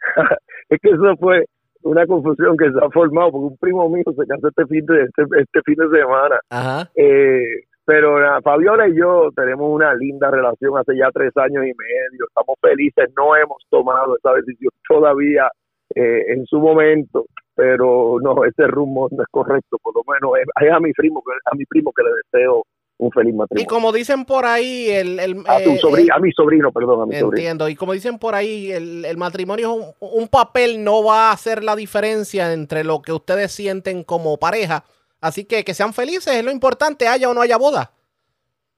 es 0.68 0.78
que 0.80 0.90
eso 0.90 1.16
fue 1.18 1.46
una 1.82 2.06
confusión 2.06 2.56
que 2.56 2.70
se 2.70 2.84
ha 2.84 2.90
formado 2.90 3.32
porque 3.32 3.46
un 3.46 3.56
primo 3.58 3.88
mío 3.88 4.04
se 4.06 4.26
casó 4.26 4.48
este 4.48 4.66
fin 4.66 4.84
de, 4.86 5.02
este, 5.02 5.22
este 5.40 5.60
fin 5.64 5.76
de 5.76 5.98
semana. 5.98 6.40
Ajá. 6.50 6.90
Eh, 6.96 7.65
Pero 7.86 8.16
uh, 8.16 8.42
Fabiola 8.42 8.88
y 8.88 8.96
yo 8.98 9.30
tenemos 9.34 9.70
una 9.72 9.94
linda 9.94 10.28
relación 10.30 10.76
hace 10.76 10.96
ya 10.96 11.08
tres 11.14 11.30
años 11.36 11.62
y 11.64 11.72
medio. 11.72 12.26
Estamos 12.28 12.56
felices, 12.60 13.08
no 13.16 13.36
hemos 13.36 13.64
tomado 13.70 14.16
esa 14.16 14.32
decisión 14.34 14.72
todavía 14.88 15.48
eh, 15.94 16.24
en 16.32 16.44
su 16.46 16.58
momento, 16.58 17.26
pero 17.54 18.18
no, 18.20 18.44
ese 18.44 18.66
rumbo 18.66 19.08
no 19.12 19.22
es 19.22 19.28
correcto. 19.30 19.78
Por 19.80 19.94
lo 19.94 20.02
menos 20.12 20.32
es, 20.60 20.72
a 20.72 20.80
mi 20.80 20.92
primo, 20.92 21.22
a 21.44 21.54
mi 21.54 21.64
primo 21.64 21.92
que 21.92 22.02
le 22.02 22.10
deseo 22.24 22.64
un 22.98 23.10
feliz 23.12 23.34
matrimonio. 23.34 23.62
Y 23.62 23.66
como 23.66 23.92
dicen 23.92 24.24
por 24.24 24.46
ahí, 24.46 24.88
el, 24.90 25.20
el 25.20 25.44
a, 25.46 25.62
tu 25.62 25.70
eh, 25.70 25.78
sobrino, 25.78 26.06
el- 26.06 26.12
a 26.12 26.18
mi 26.18 26.32
sobrino, 26.32 26.72
perdón, 26.72 27.02
a 27.02 27.06
mi 27.06 27.14
sobrino. 27.14 27.36
Entiendo. 27.36 27.68
Y 27.68 27.76
como 27.76 27.92
dicen 27.92 28.18
por 28.18 28.34
ahí, 28.34 28.72
el, 28.72 29.04
el 29.04 29.16
matrimonio 29.16 29.70
es 29.70 29.94
un, 30.00 30.20
un 30.22 30.28
papel, 30.28 30.82
no 30.82 31.04
va 31.04 31.28
a 31.28 31.32
hacer 31.32 31.62
la 31.62 31.76
diferencia 31.76 32.52
entre 32.52 32.82
lo 32.82 33.00
que 33.00 33.12
ustedes 33.12 33.52
sienten 33.52 34.02
como 34.02 34.38
pareja. 34.38 34.82
Así 35.20 35.44
que 35.44 35.64
que 35.64 35.74
sean 35.74 35.92
felices 35.92 36.34
es 36.34 36.44
lo 36.44 36.50
importante, 36.50 37.08
haya 37.08 37.28
o 37.28 37.34
no 37.34 37.40
haya 37.40 37.56
boda. 37.56 37.90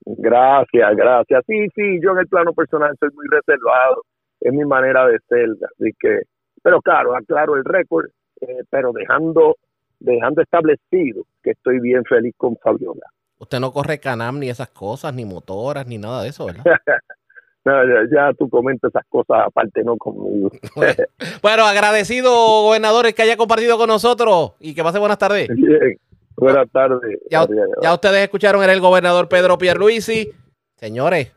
Gracias, 0.05 0.97
gracias. 0.97 1.45
Sí, 1.47 1.67
sí, 1.75 2.01
yo 2.03 2.13
en 2.13 2.19
el 2.19 2.29
plano 2.29 2.53
personal 2.53 2.95
soy 2.99 3.11
muy 3.15 3.27
reservado, 3.31 4.05
es 4.41 4.53
mi 4.53 4.65
manera 4.65 5.07
de 5.07 5.19
ser, 5.29 5.51
así 5.51 5.93
que, 5.99 6.21
pero 6.63 6.81
claro, 6.81 7.15
aclaro 7.17 7.57
el 7.57 7.65
récord, 7.65 8.07
eh, 8.41 8.63
pero 8.71 8.93
dejando, 8.93 9.57
dejando 9.99 10.43
establecido 10.43 11.25
que 11.43 11.51
estoy 11.51 11.81
bien 11.81 12.05
feliz 12.05 12.35
con 12.37 12.57
Fabiola. 12.57 13.07
Usted 13.39 13.61
no 13.61 13.73
corre 13.73 14.01
canam 14.01 14.39
ni 14.39 14.49
esas 14.49 14.71
cosas, 14.71 15.13
ni 15.15 15.25
motoras, 15.25 15.87
ni 15.87 15.99
nada 15.99 16.23
de 16.23 16.29
eso, 16.31 16.47
¿verdad? 16.47 16.65
No, 17.65 17.85
ya, 17.85 18.09
ya 18.11 18.33
tú 18.33 18.49
comentas 18.49 18.89
esas 18.89 19.05
cosas 19.11 19.43
aparte, 19.45 19.83
no 19.85 19.99
conmigo. 19.99 20.51
Bueno, 21.43 21.65
agradecido, 21.65 22.31
gobernador, 22.63 23.07
el 23.07 23.15
que 23.15 23.23
haya 23.23 23.37
compartido 23.37 23.77
con 23.77 23.89
nosotros 23.89 24.53
y 24.59 24.75
que 24.75 24.83
pase 24.83 24.99
buenas 24.99 25.19
tardes. 25.19 25.49
Bien, 25.49 25.99
buenas 26.39 26.71
tardes. 26.71 27.19
Ya, 27.31 27.47
ustedes 27.93 28.23
escucharon, 28.23 28.63
era 28.63 28.73
el 28.73 28.81
gobernador 28.81 29.29
Pedro 29.29 29.59
Pierluisi. 29.59 30.31
Señores, 30.77 31.33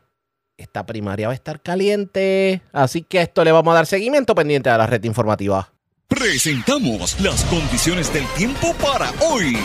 esta 0.56 0.86
primaria 0.86 1.28
va 1.28 1.32
a 1.32 1.34
estar 1.34 1.60
caliente, 1.60 2.62
así 2.72 3.02
que 3.02 3.18
a 3.18 3.22
esto 3.22 3.44
le 3.44 3.52
vamos 3.52 3.72
a 3.72 3.76
dar 3.76 3.86
seguimiento 3.86 4.34
pendiente 4.34 4.70
a 4.70 4.78
la 4.78 4.86
red 4.86 5.02
informativa. 5.04 5.72
Presentamos 6.08 7.20
las 7.20 7.44
condiciones 7.46 8.12
del 8.12 8.26
tiempo 8.36 8.74
para 8.82 9.10
hoy. 9.26 9.56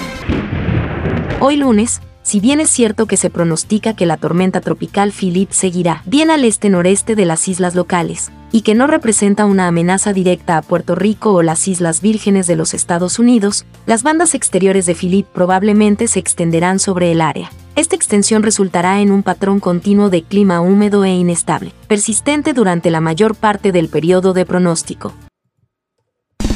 Hoy 1.40 1.58
lunes, 1.58 2.02
si 2.28 2.42
bien 2.42 2.60
es 2.60 2.70
cierto 2.70 3.06
que 3.06 3.16
se 3.16 3.30
pronostica 3.30 3.94
que 3.94 4.06
la 4.06 4.18
tormenta 4.18 4.60
tropical 4.60 5.14
Philip 5.18 5.50
seguirá 5.52 6.04
bien 6.06 6.30
al 6.30 6.44
este-noreste 6.44 7.16
de 7.16 7.24
las 7.24 7.48
islas 7.48 7.74
locales, 7.74 8.34
y 8.52 8.64
que 8.64 8.76
no 8.76 8.86
representa 8.86 9.46
una 9.46 9.70
amenaza 9.70 10.12
directa 10.12 10.58
a 10.58 10.62
Puerto 10.62 10.94
Rico 10.94 11.32
o 11.32 11.42
las 11.42 11.70
Islas 11.70 12.02
Vírgenes 12.02 12.46
de 12.46 12.58
los 12.58 12.74
Estados 12.74 13.18
Unidos, 13.18 13.66
las 13.86 14.04
bandas 14.04 14.36
exteriores 14.36 14.86
de 14.86 14.94
Philip 14.94 15.26
probablemente 15.26 16.10
se 16.10 16.20
extenderán 16.20 16.80
sobre 16.80 17.14
el 17.14 17.22
área. 17.22 17.50
Esta 17.78 17.96
extensión 17.96 18.44
resultará 18.44 19.00
en 19.00 19.12
un 19.12 19.24
patrón 19.24 19.62
continuo 19.62 20.10
de 20.10 20.24
clima 20.24 20.60
húmedo 20.60 21.06
e 21.06 21.12
inestable, 21.12 21.72
persistente 21.88 22.52
durante 22.52 22.92
la 22.92 23.00
mayor 23.00 23.36
parte 23.36 23.72
del 23.72 23.88
periodo 23.88 24.34
de 24.34 24.46
pronóstico. 24.46 25.14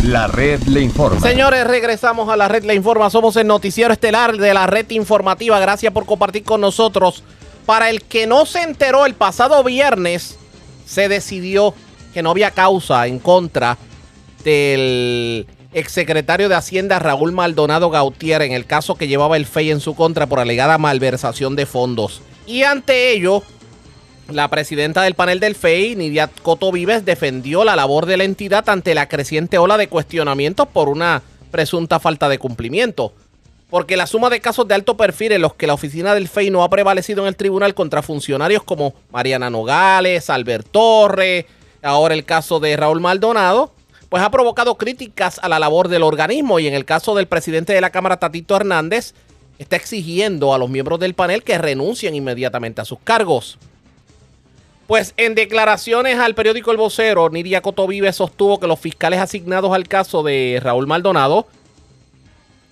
La 0.04 0.26
red 0.26 0.64
le 0.64 0.82
informa. 0.82 1.22
Señores, 1.22 1.66
regresamos 1.68 2.28
a 2.30 2.36
la 2.36 2.48
red 2.48 2.64
Le 2.64 2.74
Informa. 2.74 3.12
Somos 3.12 3.36
el 3.36 3.46
noticiero 3.46 3.94
estelar 3.94 4.36
de 4.36 4.52
la 4.52 4.66
red 4.66 4.90
informativa. 4.90 5.60
Gracias 5.60 5.94
por 5.94 6.08
compartir 6.08 6.44
con 6.44 6.60
nosotros. 6.60 7.24
Para 7.68 7.92
el 7.92 8.02
que 8.02 8.26
no 8.26 8.48
se 8.48 8.64
enteró, 8.64 9.06
el 9.06 9.14
pasado 9.14 9.64
viernes 9.64 10.40
se 10.88 11.08
decidió 11.08 11.76
que 12.16 12.24
no 12.24 12.32
había 12.32 12.50
causa 12.50 13.06
en 13.06 13.20
contra 13.20 13.78
del 14.44 15.46
exsecretario 15.72 16.50
de 16.50 16.56
Hacienda 16.56 16.98
Raúl 16.98 17.32
Maldonado 17.32 17.92
Gautier 17.92 18.42
en 18.42 18.54
el 18.54 18.66
caso 18.66 18.96
que 18.96 19.08
llevaba 19.08 19.38
el 19.38 19.46
FEI 19.46 19.70
en 19.70 19.80
su 19.80 19.96
contra 19.96 20.26
por 20.26 20.40
alegada 20.40 20.80
malversación 20.80 21.56
de 21.56 21.68
fondos. 21.68 22.24
Y 22.48 22.64
ante 22.64 23.12
ello, 23.12 23.44
la 24.34 24.48
presidenta 24.50 25.02
del 25.04 25.16
panel 25.16 25.40
del 25.40 25.56
FEI, 25.56 25.96
Nidia 25.96 26.28
Coto 26.28 26.72
Vives, 26.72 27.06
defendió 27.06 27.64
la 27.64 27.76
labor 27.76 28.06
de 28.06 28.18
la 28.18 28.24
entidad 28.24 28.68
ante 28.70 28.96
la 28.96 29.08
creciente 29.08 29.58
ola 29.58 29.78
de 29.78 29.88
cuestionamientos 29.88 30.68
por 30.68 30.90
una 30.90 31.22
presunta 31.52 32.00
falta 32.00 32.30
de 32.30 32.40
cumplimiento. 32.40 33.14
Porque 33.70 33.96
la 33.96 34.08
suma 34.08 34.30
de 34.30 34.42
casos 34.42 34.68
de 34.68 34.76
alto 34.76 34.98
perfil 34.98 35.32
en 35.32 35.42
los 35.42 35.54
que 35.54 35.68
la 35.68 35.74
oficina 35.74 36.14
del 36.14 36.28
FEI 36.28 36.50
no 36.50 36.64
ha 36.64 36.70
prevalecido 36.70 37.22
en 37.22 37.28
el 37.28 37.36
tribunal 37.36 37.74
contra 37.74 38.02
funcionarios 38.02 38.64
como 38.64 38.94
Mariana 39.12 39.50
Nogales, 39.50 40.30
Albert 40.30 40.68
Torre, 40.72 41.46
ahora 41.82 42.14
el 42.14 42.26
caso 42.26 42.60
de 42.60 42.76
Raúl 42.76 43.00
Maldonado, 43.00 43.74
pues 44.10 44.24
ha 44.24 44.30
provocado 44.30 44.76
críticas 44.78 45.40
a 45.42 45.48
la 45.48 45.60
labor 45.60 45.88
del 45.88 46.04
organismo 46.04 46.60
y 46.60 46.68
en 46.68 46.74
el 46.74 46.84
caso 46.84 47.16
del 47.16 47.28
presidente 47.28 47.72
de 47.74 47.82
la 47.82 47.92
Cámara, 47.92 48.18
Tatito 48.18 48.56
Hernández, 48.56 49.14
está 49.58 49.76
exigiendo 49.76 50.54
a 50.54 50.58
los 50.58 50.70
miembros 50.70 51.00
del 51.00 51.14
panel 51.14 51.44
que 51.44 51.58
renuncien 51.58 52.16
inmediatamente 52.16 52.82
a 52.82 52.86
sus 52.86 53.00
cargos. 53.04 53.58
Pues 54.92 55.14
en 55.16 55.36
declaraciones 55.36 56.20
al 56.20 56.36
periódico 56.36 56.70
El 56.70 56.76
Vocero, 56.76 57.30
Nidia 57.30 57.62
Cotovive 57.62 58.12
sostuvo 58.12 58.60
que 58.60 58.68
los 58.68 58.78
fiscales 58.78 59.22
asignados 59.22 59.74
al 59.74 59.88
caso 59.88 60.22
de 60.22 60.60
Raúl 60.62 60.86
Maldonado 60.86 61.48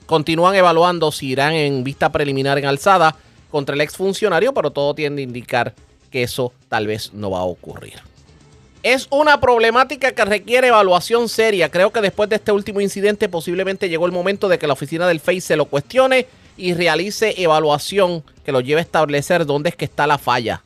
continúan 0.05 0.53
evaluando 0.53 1.13
si 1.13 1.27
irán 1.27 1.53
en 1.53 1.82
vista 1.86 2.12
preliminar 2.12 2.58
en 2.58 2.65
alzada 2.65 3.15
contra 3.49 3.73
el 3.73 3.79
exfuncionario, 3.79 4.53
pero 4.53 4.71
todo 4.71 4.93
tiende 4.95 5.21
a 5.21 5.23
indicar 5.23 5.73
que 6.12 6.23
eso 6.23 6.51
tal 6.67 6.88
vez 6.88 7.13
no 7.13 7.32
va 7.32 7.39
a 7.39 7.45
ocurrir. 7.45 8.01
Es 8.84 9.08
una 9.12 9.39
problemática 9.39 10.12
que 10.12 10.25
requiere 10.25 10.67
evaluación 10.67 11.29
seria. 11.29 11.69
Creo 11.69 11.93
que 11.93 12.01
después 12.01 12.29
de 12.29 12.36
este 12.36 12.51
último 12.51 12.82
incidente 12.82 13.29
posiblemente 13.29 13.88
llegó 13.88 14.05
el 14.05 14.12
momento 14.12 14.49
de 14.49 14.60
que 14.60 14.67
la 14.67 14.73
oficina 14.73 15.08
del 15.08 15.21
FEI 15.21 15.39
se 15.39 15.55
lo 15.55 15.67
cuestione 15.67 16.27
y 16.58 16.73
realice 16.73 17.41
evaluación 17.41 18.25
que 18.43 18.51
lo 18.51 18.60
lleve 18.60 18.82
a 18.82 18.84
establecer 18.84 19.45
dónde 19.45 19.69
es 19.69 19.77
que 19.77 19.86
está 19.86 20.05
la 20.05 20.17
falla. 20.17 20.62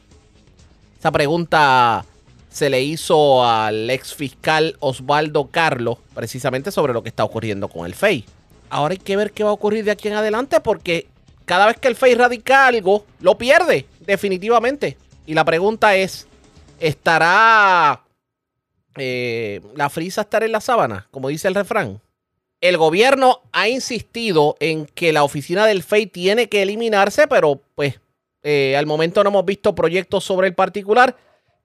Esa 1.04 1.12
pregunta 1.12 2.06
se 2.50 2.70
le 2.70 2.82
hizo 2.82 3.46
al 3.46 3.90
ex 3.90 4.16
fiscal 4.16 4.78
Osvaldo 4.80 5.50
Carlos 5.52 5.98
precisamente 6.14 6.72
sobre 6.72 6.94
lo 6.94 7.04
que 7.04 7.10
está 7.10 7.26
ocurriendo 7.26 7.68
con 7.68 7.86
el 7.86 7.94
FEI. 7.94 8.24
Ahora 8.70 8.94
hay 8.94 9.00
que 9.00 9.18
ver 9.18 9.34
qué 9.34 9.44
va 9.44 9.50
a 9.50 9.54
ocurrir 9.54 9.84
de 9.84 9.92
aquí 9.92 10.08
en 10.08 10.14
adelante 10.14 10.62
porque 10.62 11.08
cada 11.44 11.66
vez 11.66 11.78
que 11.78 11.90
el 11.90 11.98
FEI 11.98 12.16
radica 12.16 12.68
algo, 12.68 13.06
lo 13.20 13.38
pierde 13.38 13.86
definitivamente. 14.00 14.96
Y 15.26 15.34
la 15.34 15.44
pregunta 15.44 15.94
es, 15.98 16.26
¿estará 16.80 18.02
eh, 18.96 19.60
la 19.76 19.90
frisa 19.90 20.22
estará 20.22 20.46
en 20.46 20.54
la 20.54 20.62
sábana, 20.62 21.10
como 21.12 21.28
dice 21.28 21.50
el 21.50 21.56
refrán? 21.56 22.00
El 22.62 22.78
gobierno 22.78 23.42
ha 23.52 23.68
insistido 23.68 24.56
en 24.62 24.86
que 24.86 25.12
la 25.12 25.26
oficina 25.26 25.66
del 25.66 25.84
FEI 25.84 26.06
tiene 26.06 26.48
que 26.48 26.62
eliminarse, 26.62 27.28
pero 27.28 27.60
pues 27.76 28.00
eh, 28.44 28.76
al 28.78 28.86
momento 28.86 29.24
no 29.24 29.30
hemos 29.30 29.46
visto 29.46 29.74
proyectos 29.74 30.24
sobre 30.24 30.48
el 30.48 30.54
particular. 30.54 31.16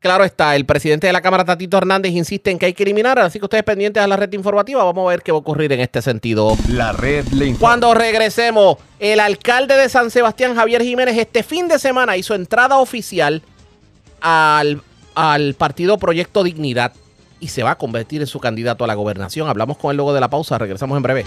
Claro 0.01 0.23
está, 0.23 0.55
el 0.55 0.64
presidente 0.64 1.09
de 1.09 1.12
la 1.12 1.21
Cámara, 1.21 1.45
Tatito 1.45 1.77
Hernández, 1.77 2.12
insiste 2.12 2.53
en 2.53 2.59
que 2.61 2.67
hay 2.67 2.73
que 2.73 2.85
eliminar, 2.85 3.19
así 3.19 3.41
que 3.41 3.47
ustedes 3.47 3.64
pendientes 3.64 4.01
a 4.01 4.07
la 4.07 4.14
red 4.14 4.33
informativa, 4.33 4.85
vamos 4.85 5.05
a 5.05 5.11
ver 5.11 5.23
qué 5.23 5.33
va 5.33 5.38
a 5.38 5.41
ocurrir 5.41 5.73
en 5.73 5.81
este 5.81 6.03
sentido. 6.03 6.57
La 6.69 6.93
red 6.93 7.27
le. 7.29 7.53
Cuando 7.55 7.93
regresemos, 7.95 8.77
el 9.01 9.19
alcalde 9.19 9.77
de 9.77 9.88
San 9.88 10.12
Sebastián, 10.12 10.55
Javier 10.55 10.83
Jiménez, 10.83 11.19
este 11.19 11.43
fin 11.43 11.67
de 11.67 11.81
semana 11.81 12.17
hizo 12.17 12.37
entrada 12.37 12.79
oficial 12.79 13.43
al, 14.21 14.83
al 15.17 15.55
partido 15.55 15.99
Proyecto 15.99 16.45
Dignidad 16.45 16.93
y 17.41 17.49
se 17.49 17.64
va 17.64 17.73
a 17.73 17.79
convertir 17.79 18.21
en 18.21 18.29
su 18.29 18.38
candidato 18.38 18.85
a 18.85 18.87
la 18.87 18.95
gobernación. 18.95 19.49
Hablamos 19.49 19.79
con 19.79 19.91
él 19.91 19.97
luego 19.97 20.14
de 20.14 20.21
la 20.21 20.31
pausa, 20.31 20.59
regresamos 20.59 20.97
en 20.97 21.03
breve. 21.03 21.25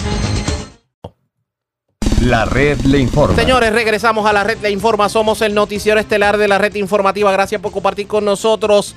La 2.21 2.45
red 2.45 2.79
le 2.81 2.99
informa. 2.99 3.35
Señores, 3.35 3.73
regresamos 3.73 4.27
a 4.27 4.33
la 4.33 4.43
red 4.43 4.59
Le 4.61 4.69
Informa. 4.69 5.09
Somos 5.09 5.41
el 5.41 5.55
noticiero 5.55 5.99
estelar 5.99 6.37
de 6.37 6.47
la 6.47 6.59
red 6.59 6.75
informativa. 6.75 7.31
Gracias 7.31 7.59
por 7.59 7.71
compartir 7.71 8.05
con 8.05 8.23
nosotros. 8.23 8.93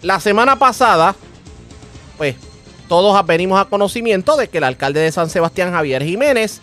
La 0.00 0.18
semana 0.18 0.58
pasada, 0.58 1.14
pues 2.16 2.36
todos 2.88 3.26
venimos 3.26 3.60
a 3.60 3.66
conocimiento 3.66 4.38
de 4.38 4.48
que 4.48 4.58
el 4.58 4.64
alcalde 4.64 5.00
de 5.00 5.12
San 5.12 5.28
Sebastián, 5.28 5.72
Javier 5.72 6.02
Jiménez, 6.02 6.62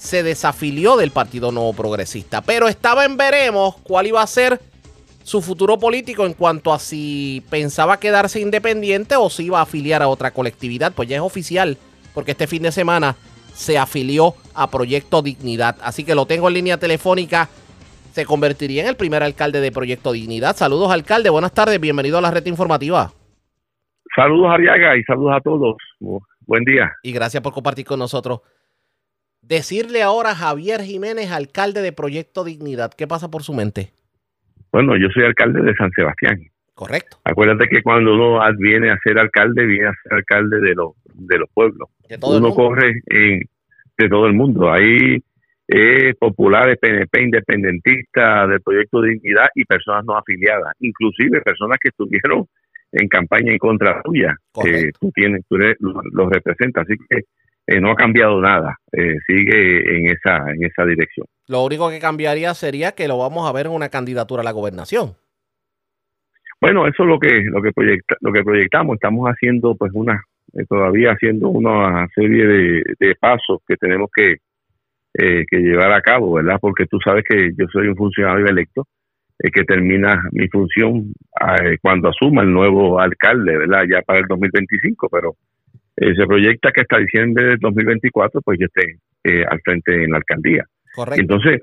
se 0.00 0.24
desafilió 0.24 0.96
del 0.96 1.12
Partido 1.12 1.52
Nuevo 1.52 1.74
Progresista. 1.74 2.40
Pero 2.40 2.66
estaba 2.66 3.04
en 3.04 3.16
veremos 3.16 3.76
cuál 3.84 4.08
iba 4.08 4.20
a 4.20 4.26
ser 4.26 4.60
su 5.22 5.42
futuro 5.42 5.78
político 5.78 6.26
en 6.26 6.32
cuanto 6.32 6.72
a 6.72 6.80
si 6.80 7.44
pensaba 7.50 8.00
quedarse 8.00 8.40
independiente 8.40 9.14
o 9.14 9.30
si 9.30 9.44
iba 9.44 9.60
a 9.60 9.62
afiliar 9.62 10.02
a 10.02 10.08
otra 10.08 10.32
colectividad. 10.32 10.92
Pues 10.92 11.08
ya 11.08 11.14
es 11.14 11.22
oficial, 11.22 11.78
porque 12.14 12.32
este 12.32 12.48
fin 12.48 12.64
de 12.64 12.72
semana 12.72 13.14
se 13.54 13.78
afilió 13.78 14.34
a 14.62 14.70
Proyecto 14.70 15.22
Dignidad. 15.22 15.76
Así 15.82 16.04
que 16.04 16.14
lo 16.14 16.26
tengo 16.26 16.48
en 16.48 16.54
línea 16.54 16.76
telefónica. 16.78 17.48
Se 18.12 18.24
convertiría 18.26 18.82
en 18.82 18.88
el 18.88 18.96
primer 18.96 19.22
alcalde 19.22 19.60
de 19.60 19.70
Proyecto 19.72 20.12
Dignidad. 20.12 20.56
Saludos, 20.56 20.90
alcalde. 20.90 21.30
Buenas 21.30 21.52
tardes. 21.54 21.80
Bienvenido 21.80 22.18
a 22.18 22.20
la 22.20 22.30
red 22.30 22.44
informativa. 22.46 23.12
Saludos 24.16 24.50
Ariaga 24.50 24.96
y 24.96 25.04
saludos 25.04 25.34
a 25.36 25.40
todos. 25.40 25.76
Bu- 26.00 26.20
Buen 26.40 26.64
día. 26.64 26.90
Y 27.02 27.12
gracias 27.12 27.42
por 27.42 27.52
compartir 27.52 27.84
con 27.84 27.98
nosotros. 27.98 28.40
Decirle 29.42 30.02
ahora 30.02 30.30
a 30.30 30.34
Javier 30.34 30.80
Jiménez, 30.82 31.30
alcalde 31.30 31.80
de 31.82 31.92
Proyecto 31.92 32.42
Dignidad, 32.42 32.92
¿qué 32.94 33.06
pasa 33.06 33.30
por 33.30 33.42
su 33.42 33.52
mente? 33.54 33.92
Bueno, 34.72 34.96
yo 34.96 35.08
soy 35.14 35.24
alcalde 35.24 35.62
de 35.62 35.74
San 35.76 35.90
Sebastián. 35.92 36.40
Correcto. 36.74 37.18
Acuérdate 37.24 37.68
que 37.68 37.82
cuando 37.82 38.14
uno 38.14 38.40
viene 38.58 38.90
a 38.90 38.98
ser 39.02 39.18
alcalde, 39.18 39.66
viene 39.66 39.88
a 39.88 39.92
ser 40.02 40.14
alcalde 40.14 40.60
de 40.60 40.74
los, 40.74 40.92
de 41.14 41.38
los 41.38 41.48
pueblos. 41.52 41.88
De 42.08 42.18
todo 42.18 42.38
el 42.38 42.44
uno 42.44 42.54
corre 42.54 43.00
en, 43.06 43.40
de 43.98 44.08
todo 44.08 44.26
el 44.26 44.34
mundo. 44.34 44.70
Ahí 44.70 45.22
eh, 45.66 46.14
populares, 46.18 46.78
PNP, 46.80 47.22
independentistas, 47.22 48.48
del 48.48 48.62
Proyecto 48.62 49.02
Dignidad 49.02 49.48
y 49.54 49.64
personas 49.64 50.04
no 50.04 50.16
afiliadas, 50.16 50.74
inclusive 50.80 51.42
personas 51.42 51.78
que 51.80 51.90
estuvieron 51.90 52.46
en 52.92 53.08
campaña 53.08 53.52
en 53.52 53.58
contra 53.58 54.00
tuya, 54.02 54.34
que 54.62 54.90
tú 54.98 55.10
tienes, 55.12 55.44
tú 55.46 55.58
los 55.58 56.30
representas, 56.30 56.86
así 56.86 56.96
que 57.10 57.24
eh, 57.66 57.80
no 57.80 57.90
ha 57.90 57.96
cambiado 57.96 58.40
nada, 58.40 58.78
eh, 58.92 59.16
sigue 59.26 59.98
en 59.98 60.06
esa, 60.06 60.50
en 60.50 60.64
esa 60.64 60.86
dirección. 60.86 61.26
Lo 61.48 61.64
único 61.64 61.90
que 61.90 61.98
cambiaría 61.98 62.54
sería 62.54 62.92
que 62.92 63.08
lo 63.08 63.18
vamos 63.18 63.46
a 63.46 63.52
ver 63.52 63.66
en 63.66 63.72
una 63.72 63.90
candidatura 63.90 64.40
a 64.40 64.44
la 64.44 64.52
gobernación. 64.52 65.16
Bueno, 66.60 66.88
eso 66.88 67.02
es 67.02 67.08
lo 67.08 67.18
que 67.20 67.42
lo 67.44 67.60
que 67.62 67.72
proyecta, 67.72 68.16
lo 68.20 68.32
que 68.32 68.42
proyectamos. 68.42 68.94
Estamos 68.94 69.28
haciendo, 69.28 69.76
pues, 69.76 69.92
una 69.94 70.20
eh, 70.54 70.64
todavía 70.68 71.12
haciendo 71.12 71.48
una 71.48 72.06
serie 72.14 72.46
de, 72.46 73.14
pasos 73.20 73.60
que 73.66 73.76
tenemos 73.76 74.10
que 74.14 74.36
que 75.14 75.56
llevar 75.58 75.90
a 75.92 76.00
cabo, 76.00 76.34
¿verdad? 76.34 76.58
Porque 76.60 76.86
tú 76.86 77.00
sabes 77.04 77.24
que 77.28 77.50
yo 77.58 77.66
soy 77.72 77.88
un 77.88 77.96
funcionario 77.96 78.46
electo 78.46 78.86
que 79.36 79.64
termina 79.64 80.22
mi 80.30 80.46
función 80.46 81.12
cuando 81.82 82.10
asuma 82.10 82.42
el 82.42 82.52
nuevo 82.52 83.00
alcalde, 83.00 83.58
¿verdad? 83.58 83.82
Ya 83.90 84.02
para 84.02 84.20
el 84.20 84.26
2025, 84.28 85.08
pero 85.10 85.34
eh, 86.00 86.14
se 86.14 86.26
proyecta 86.26 86.70
que 86.70 86.82
hasta 86.82 86.98
diciembre 86.98 87.44
del 87.44 87.58
2024 87.58 88.40
pues 88.42 88.58
yo 88.60 88.66
esté 88.66 88.98
eh, 89.24 89.44
al 89.48 89.60
frente 89.62 90.04
en 90.04 90.10
la 90.12 90.18
alcaldía. 90.18 90.64
Correcto. 90.94 91.20
Entonces 91.20 91.62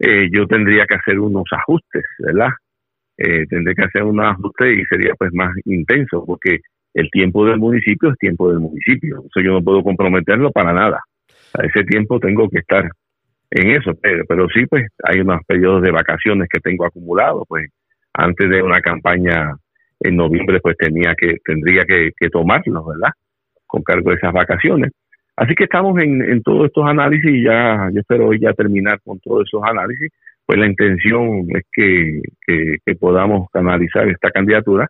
eh, 0.00 0.28
yo 0.32 0.46
tendría 0.46 0.86
que 0.86 0.96
hacer 0.96 1.20
unos 1.20 1.44
ajustes, 1.52 2.04
¿verdad? 2.18 2.50
tendría 3.48 3.74
que 3.74 3.84
hacer 3.84 4.02
unos 4.02 4.26
ajustes 4.26 4.78
y 4.78 4.84
sería 4.84 5.14
pues 5.14 5.32
más 5.32 5.50
intenso 5.64 6.22
porque 6.26 6.60
el 6.96 7.10
tiempo 7.10 7.44
del 7.44 7.58
municipio 7.58 8.10
es 8.10 8.18
tiempo 8.18 8.50
del 8.50 8.60
municipio. 8.60 9.18
Eso 9.18 9.40
yo 9.40 9.52
no 9.52 9.62
puedo 9.62 9.82
comprometerlo 9.82 10.50
para 10.50 10.72
nada. 10.72 11.00
A 11.54 11.64
ese 11.64 11.84
tiempo 11.84 12.18
tengo 12.18 12.48
que 12.48 12.58
estar 12.58 12.88
en 13.50 13.70
eso, 13.70 13.92
pero, 14.28 14.48
sí 14.48 14.66
pues 14.66 14.88
hay 15.04 15.20
unos 15.20 15.40
periodos 15.46 15.82
de 15.82 15.92
vacaciones 15.92 16.48
que 16.52 16.58
tengo 16.60 16.84
acumulados, 16.84 17.44
pues 17.48 17.70
antes 18.12 18.50
de 18.50 18.62
una 18.62 18.80
campaña 18.80 19.54
en 20.00 20.16
noviembre 20.16 20.58
pues 20.60 20.76
tenía 20.76 21.14
que 21.14 21.36
tendría 21.44 21.84
que, 21.84 22.10
que 22.18 22.28
tomarlos, 22.28 22.84
¿verdad? 22.86 23.12
con 23.66 23.82
cargo 23.82 24.10
de 24.10 24.16
esas 24.16 24.32
vacaciones. 24.32 24.92
Así 25.36 25.54
que 25.54 25.64
estamos 25.64 25.98
en, 26.00 26.22
en 26.22 26.42
todos 26.42 26.66
estos 26.66 26.86
análisis 26.86 27.30
y 27.30 27.44
ya, 27.44 27.90
yo 27.92 28.00
espero 28.00 28.28
hoy 28.28 28.40
ya 28.40 28.54
terminar 28.54 28.98
con 29.04 29.20
todos 29.20 29.46
esos 29.46 29.62
análisis. 29.62 30.10
Pues 30.46 30.58
la 30.58 30.66
intención 30.66 31.44
es 31.50 31.64
que, 31.72 32.20
que, 32.46 32.94
podamos 32.94 33.50
canalizar 33.52 34.08
esta 34.08 34.30
candidatura, 34.30 34.88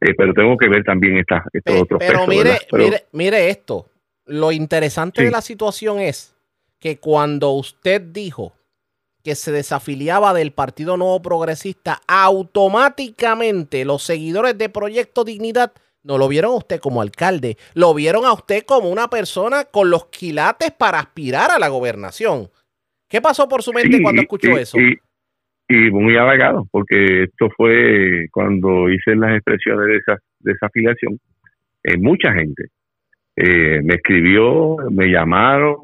eh, 0.00 0.14
pero 0.16 0.32
tengo 0.32 0.56
que 0.56 0.68
ver 0.68 0.84
también 0.84 1.18
esta, 1.18 1.44
estos 1.52 1.82
otros 1.82 1.98
pero 1.98 2.26
mire, 2.26 2.58
mire, 2.72 3.06
mire 3.12 3.50
esto. 3.50 3.86
Lo 4.26 4.52
interesante 4.52 5.22
de 5.22 5.30
la 5.30 5.40
situación 5.40 6.00
es 6.00 6.36
que 6.78 6.98
cuando 6.98 7.50
usted 7.52 8.00
dijo 8.00 8.52
que 9.24 9.34
se 9.34 9.52
desafiliaba 9.52 10.34
del 10.34 10.52
Partido 10.52 10.96
Nuevo 10.96 11.20
Progresista, 11.22 12.00
automáticamente 12.06 13.84
los 13.84 14.02
seguidores 14.02 14.56
de 14.56 14.68
Proyecto 14.68 15.24
Dignidad 15.24 15.72
no 16.02 16.18
lo 16.18 16.28
vieron 16.28 16.52
a 16.52 16.56
usted 16.56 16.80
como 16.80 17.02
alcalde, 17.02 17.56
lo 17.74 17.92
vieron 17.94 18.24
a 18.24 18.32
usted 18.32 18.64
como 18.64 18.90
una 18.90 19.10
persona 19.10 19.64
con 19.64 19.90
los 19.90 20.06
quilates 20.06 20.70
para 20.72 21.00
aspirar 21.00 21.50
a 21.50 21.58
la 21.58 21.68
gobernación. 21.68 22.50
¿Qué 23.08 23.20
pasó 23.20 23.48
por 23.48 23.62
su 23.62 23.72
mente 23.72 24.00
cuando 24.00 24.22
escuchó 24.22 24.56
eso? 24.56 24.78
Y, 24.78 24.98
muy 25.68 26.16
halagado, 26.16 26.66
porque 26.70 27.24
esto 27.24 27.48
fue 27.56 28.26
cuando 28.30 28.88
hice 28.88 29.14
las 29.14 29.34
expresiones 29.34 29.86
de 29.86 29.96
esa, 29.96 30.18
de 30.40 30.52
esa 30.52 30.66
afiliación. 30.66 31.18
Eh, 31.82 31.98
mucha 31.98 32.32
gente 32.32 32.68
eh, 33.36 33.80
me 33.84 33.94
escribió, 33.94 34.76
me 34.90 35.06
llamaron 35.06 35.76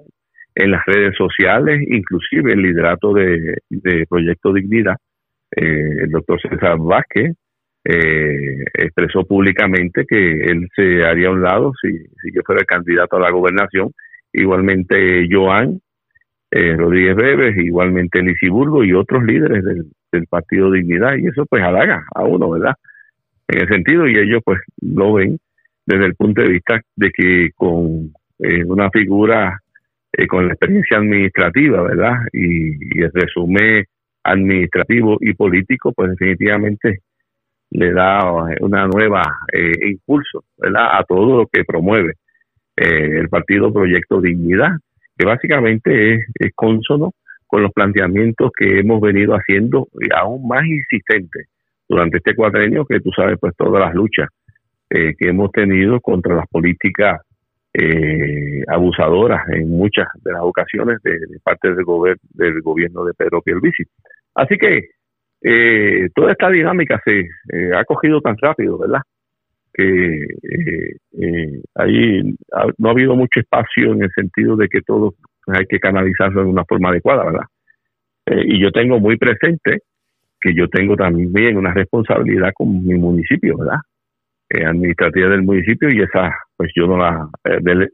en 0.55 0.70
las 0.73 0.85
redes 0.87 1.14
sociales, 1.16 1.81
inclusive 1.88 2.53
el 2.53 2.62
liderato 2.62 3.12
de, 3.12 3.55
Proyecto 4.09 4.53
Dignidad, 4.53 4.97
eh, 5.55 6.03
el 6.03 6.11
doctor 6.11 6.40
César 6.40 6.79
Vázquez, 6.79 7.33
eh, 7.85 8.64
expresó 8.73 9.25
públicamente 9.25 10.05
que 10.09 10.16
él 10.16 10.66
se 10.75 11.05
haría 11.05 11.29
a 11.29 11.33
un 11.33 11.42
lado 11.42 11.73
si, 11.81 11.92
si 11.92 12.33
yo 12.35 12.40
fuera 12.44 12.62
el 12.62 12.66
candidato 12.66 13.16
a 13.16 13.20
la 13.20 13.31
gobernación. 13.31 13.92
Igualmente 14.33 15.29
Joan 15.31 15.81
eh, 16.54 16.76
Rodríguez 16.76 17.16
Bebes, 17.16 17.56
igualmente 17.58 18.22
Lisiburgo 18.22 18.84
y 18.84 18.92
otros 18.92 19.24
líderes 19.24 19.64
del, 19.64 19.86
Partido 20.28 20.70
Dignidad. 20.70 21.16
Y 21.16 21.26
eso 21.26 21.44
pues 21.46 21.60
halaga 21.60 22.04
a 22.14 22.22
uno, 22.22 22.50
¿verdad? 22.50 22.74
En 23.48 23.62
el 23.62 23.68
sentido, 23.68 24.06
y 24.06 24.16
ellos 24.16 24.42
pues 24.44 24.60
lo 24.80 25.14
ven 25.14 25.38
desde 25.84 26.06
el 26.06 26.14
punto 26.14 26.40
de 26.40 26.48
vista 26.48 26.80
de 26.94 27.10
que 27.10 27.50
con 27.56 28.12
eh, 28.38 28.64
una 28.64 28.90
figura 28.90 29.58
eh, 30.16 30.28
con 30.28 30.46
la 30.46 30.52
experiencia 30.52 30.98
administrativa, 30.98 31.82
¿verdad? 31.82 32.18
Y, 32.32 33.00
el 33.00 33.10
resumen 33.12 33.84
administrativo 34.22 35.18
y 35.20 35.34
político, 35.34 35.92
pues 35.92 36.10
definitivamente 36.10 37.00
le 37.70 37.92
da 37.92 38.20
una 38.60 38.86
nueva 38.86 39.22
eh, 39.52 39.88
impulso 39.90 40.44
¿verdad? 40.56 40.96
a 40.98 41.02
todo 41.02 41.38
lo 41.38 41.46
que 41.48 41.64
promueve 41.64 42.14
eh, 42.76 43.18
el 43.18 43.28
partido 43.28 43.72
Proyecto 43.72 44.20
Dignidad, 44.20 44.70
que 45.16 45.27
básicamente 45.27 46.14
es, 46.14 46.53
consono 46.55 47.12
con 47.46 47.62
los 47.62 47.72
planteamientos 47.72 48.50
que 48.57 48.81
hemos 48.81 49.00
venido 49.00 49.35
haciendo 49.35 49.88
y 50.00 50.09
aún 50.14 50.46
más 50.48 50.64
insistentes 50.64 51.48
durante 51.88 52.18
este 52.18 52.35
cuatrenio, 52.35 52.85
que 52.85 53.00
tú 53.00 53.11
sabes, 53.14 53.38
pues 53.40 53.55
todas 53.57 53.81
las 53.81 53.94
luchas 53.94 54.29
eh, 54.90 55.14
que 55.18 55.29
hemos 55.29 55.53
tenido 55.53 56.00
contra 56.00 56.35
las 56.35 56.46
políticas 56.48 57.20
abusadoras 58.68 59.48
en 59.48 59.68
muchas 59.68 60.07
de 60.22 60.31
las 60.31 60.42
ocasiones 60.42 61.03
de, 61.03 61.18
parte 61.42 61.74
del, 61.74 61.85
del 62.31 62.61
gobierno 62.62 63.05
de 63.05 63.14
Pedro 63.14 63.42
Pierluisi. 63.42 63.83
Así 64.37 64.57
que 64.57 64.90
eh, 65.46 66.09
toda 66.14 66.33
esta 66.33 66.48
dinámica 66.48 67.00
se 67.05 67.20
eh, 67.20 67.70
ha 67.77 67.85
cogido 67.85 68.22
tan 68.22 68.35
rápido, 68.38 68.79
¿verdad? 68.79 69.00
Que 69.76 70.24
eh, 71.20 71.62
ahí 71.74 72.22
no 72.78 72.88
ha 72.88 72.92
habido 72.92 73.16
mucho 73.16 73.40
espacio 73.40 73.92
en 73.92 74.04
el 74.04 74.10
sentido 74.14 74.56
de 74.56 74.68
que 74.68 74.80
todo 74.82 75.14
hay 75.48 75.66
que 75.66 75.80
canalizarlo 75.80 76.44
de 76.44 76.48
una 76.48 76.64
forma 76.64 76.90
adecuada, 76.90 77.24
¿verdad? 77.24 77.46
y 78.26 78.58
yo 78.58 78.70
tengo 78.70 78.98
muy 79.00 79.18
presente 79.18 79.80
que 80.40 80.54
yo 80.54 80.66
tengo 80.68 80.96
también 80.96 81.58
una 81.58 81.74
responsabilidad 81.74 82.52
con 82.54 82.87
mi 82.87 82.94
municipio, 82.94 83.58
¿verdad? 83.58 83.80
administrativa 84.66 85.28
del 85.28 85.42
municipio 85.42 85.90
y 85.90 86.00
esa 86.00 86.32
pues 86.56 86.70
yo 86.76 86.87
no 86.87 86.96
la, 86.96 87.28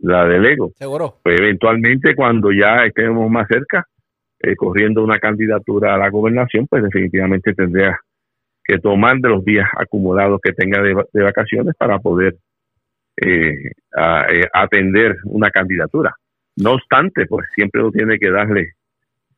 la 0.02 0.24
delego. 0.26 0.70
Seguro. 0.74 1.14
Pues 1.22 1.40
eventualmente 1.40 2.14
cuando 2.14 2.52
ya 2.52 2.84
estemos 2.84 3.30
más 3.30 3.48
cerca, 3.48 3.86
eh, 4.42 4.56
corriendo 4.56 5.04
una 5.04 5.18
candidatura 5.18 5.94
a 5.94 5.98
la 5.98 6.08
gobernación, 6.10 6.66
pues 6.66 6.82
definitivamente 6.82 7.52
tendría 7.54 7.98
que 8.70 8.78
tomar 8.78 9.16
de 9.18 9.28
los 9.28 9.44
días 9.44 9.68
acumulados 9.76 10.40
que 10.40 10.52
tenga 10.52 10.80
de, 10.80 10.94
vacaciones 11.22 11.74
para 11.76 11.98
poder 11.98 12.37
eh, 13.16 13.52
eh, 13.52 14.44
atender 14.52 15.16
una 15.24 15.50
candidatura. 15.50 16.14
No 16.56 16.74
obstante, 16.74 17.26
pues 17.26 17.48
siempre 17.54 17.80
uno 17.80 17.90
tiene 17.90 18.18
que 18.18 18.30
darle 18.30 18.74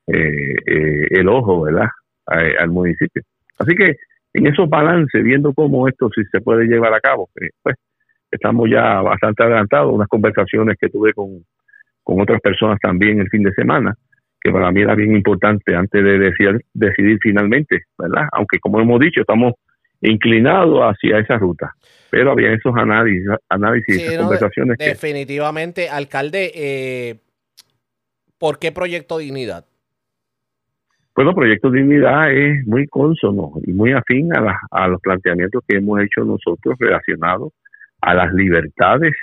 el 0.07 1.29
ojo, 1.29 1.63
¿verdad?, 1.63 1.89
al 2.27 2.69
municipio. 2.69 3.23
Así 3.59 3.75
que 3.75 3.97
en 4.35 4.47
esos 4.47 4.69
balances, 4.69 5.23
viendo 5.23 5.55
cómo 5.55 5.89
esto 5.89 6.11
si 6.15 6.25
se 6.25 6.41
puede 6.41 6.67
llevar 6.67 6.93
a 6.93 7.01
cabo, 7.01 7.31
pues 7.63 7.77
estamos 8.31 8.69
ya 8.69 9.01
bastante 9.01 9.45
adelantados. 9.45 9.95
Unas 9.95 10.09
conversaciones 10.09 10.77
que 10.79 10.89
tuve 10.89 11.15
con, 11.15 11.45
con 12.03 12.21
otras 12.21 12.41
personas 12.41 12.79
también 12.81 13.21
el 13.21 13.31
fin 13.31 13.43
de 13.43 13.53
semana, 13.53 13.95
que 14.43 14.51
para 14.51 14.71
mí 14.73 14.83
era 14.83 14.95
bien 14.95 15.15
importante 15.15 15.75
antes 15.75 16.03
de 16.03 16.19
decidir, 16.19 16.65
decidir 16.75 17.19
finalmente, 17.23 17.83
¿verdad? 17.99 18.27
Aunque 18.33 18.59
como 18.59 18.81
hemos 18.81 19.01
dicho, 19.01 19.21
estamos 19.21 19.55
inclinados 20.01 20.81
hacia 20.81 21.19
esa 21.19 21.39
ruta. 21.39 21.75
Pero 22.11 22.33
había 22.33 22.53
esos 22.53 22.75
análisis, 22.77 23.25
análisis 23.49 24.19
conversaciones. 24.19 24.77
definitivamente, 24.79 25.89
alcalde, 25.89 26.51
eh, 26.55 27.17
¿por 28.39 28.59
qué 28.59 28.73
Proyecto 28.73 29.19
Dignidad? 29.19 29.65
Bueno, 31.15 31.35
Proyecto 31.35 31.71
Dignidad 31.71 32.33
es 32.33 32.67
muy 32.67 32.87
consono 32.89 33.53
y 33.65 33.73
muy 33.73 33.93
afín 33.93 34.35
a, 34.35 34.59
a 34.71 34.89
los 34.89 35.01
planteamientos 35.01 35.63
que 35.67 35.77
hemos 35.77 36.01
hecho 36.01 36.25
nosotros 36.25 36.75
relacionados 36.79 37.53
a 38.01 38.15
las 38.15 38.33
libertades 38.35 39.15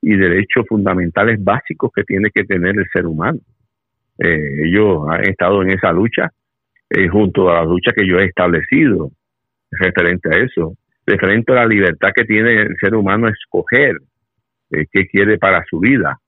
y 0.00 0.16
derechos 0.16 0.64
fundamentales 0.68 1.42
básicos 1.42 1.90
que 1.94 2.04
tiene 2.04 2.30
que 2.32 2.44
tener 2.44 2.78
el 2.78 2.86
ser 2.92 3.06
humano. 3.06 3.40
Eh, 4.22 4.66
ellos 4.66 5.06
han 5.08 5.24
estado 5.24 5.62
en 5.62 5.70
esa 5.70 5.92
lucha 5.92 6.30
eh, 6.90 7.08
junto 7.08 7.48
a 7.48 7.54
la 7.54 7.64
lucha 7.64 7.92
que 7.92 8.06
yo 8.06 8.18
he 8.18 8.26
establecido 8.26 9.10
referente 9.70 10.28
a 10.28 10.38
eso, 10.38 10.74
referente 11.06 11.52
a 11.52 11.56
la 11.56 11.66
libertad 11.66 12.10
que 12.14 12.24
tiene 12.24 12.62
el 12.62 12.76
ser 12.78 12.94
humano 12.94 13.28
escoger 13.28 13.96
eh, 14.72 14.84
qué 14.92 15.06
quiere 15.06 15.38
para 15.38 15.64
su 15.68 15.78
vida. 15.80 16.18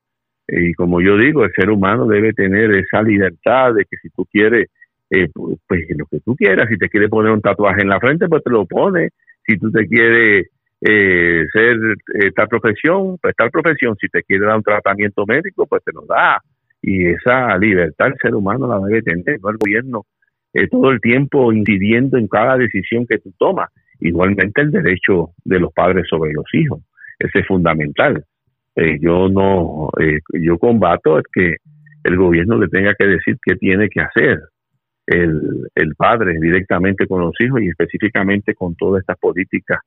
y 0.48 0.72
como 0.74 1.00
yo 1.02 1.18
digo, 1.18 1.44
el 1.44 1.52
ser 1.52 1.70
humano 1.70 2.06
debe 2.06 2.32
tener 2.32 2.70
esa 2.74 3.02
libertad 3.02 3.74
de 3.74 3.84
que 3.84 3.96
si 4.00 4.08
tú 4.10 4.26
quieres, 4.26 4.68
pues, 5.08 5.58
pues 5.68 5.84
lo 5.96 6.06
que 6.06 6.20
tú 6.20 6.34
quieras, 6.34 6.68
si 6.70 6.78
te 6.78 6.88
quieres 6.88 7.10
poner 7.10 7.32
un 7.32 7.42
tatuaje 7.42 7.82
en 7.82 7.88
la 7.88 8.00
frente, 8.00 8.26
pues 8.28 8.42
te 8.42 8.50
lo 8.50 8.64
pones, 8.66 9.12
si 9.46 9.58
tú 9.58 9.70
te 9.70 9.86
quieres 9.86 10.48
ser 10.80 11.76
tal 12.34 12.48
profesión, 12.48 13.18
pues 13.20 13.34
tal 13.36 13.50
profesión, 13.50 13.96
si 14.00 14.08
te 14.08 14.22
quiere 14.22 14.46
dar 14.46 14.56
un 14.56 14.62
tratamiento 14.62 15.24
médico, 15.26 15.66
pues 15.66 15.82
te 15.84 15.92
lo 15.92 16.06
da 16.06 16.40
y 16.82 17.06
esa 17.06 17.56
libertad 17.58 18.08
el 18.08 18.18
ser 18.20 18.34
humano 18.34 18.66
la 18.66 18.84
debe 18.86 19.02
tener, 19.02 19.40
no 19.40 19.50
el 19.50 19.56
gobierno 19.56 20.04
eh, 20.52 20.68
todo 20.68 20.90
el 20.90 21.00
tiempo 21.00 21.52
incidiendo 21.52 22.18
en 22.18 22.28
cada 22.28 22.56
decisión 22.58 23.06
que 23.06 23.18
tú 23.18 23.32
tomas. 23.38 23.70
Igualmente 24.00 24.60
el 24.60 24.72
derecho 24.72 25.30
de 25.44 25.60
los 25.60 25.72
padres 25.72 26.06
sobre 26.10 26.32
los 26.32 26.44
hijos, 26.52 26.80
ese 27.18 27.38
es 27.38 27.46
fundamental. 27.46 28.24
Eh, 28.74 28.98
yo 29.00 29.28
no, 29.28 29.90
eh, 30.00 30.20
yo 30.32 30.58
combato 30.58 31.18
es 31.18 31.24
que 31.32 31.56
el 32.02 32.16
gobierno 32.16 32.58
le 32.58 32.68
tenga 32.68 32.94
que 32.98 33.06
decir 33.06 33.36
qué 33.44 33.54
tiene 33.54 33.88
que 33.88 34.00
hacer 34.00 34.40
el, 35.06 35.68
el 35.74 35.94
padre 35.94 36.38
directamente 36.40 37.06
con 37.06 37.20
los 37.20 37.34
hijos 37.40 37.62
y 37.62 37.68
específicamente 37.68 38.54
con 38.54 38.74
todas 38.74 39.02
estas 39.02 39.18
políticas 39.18 39.78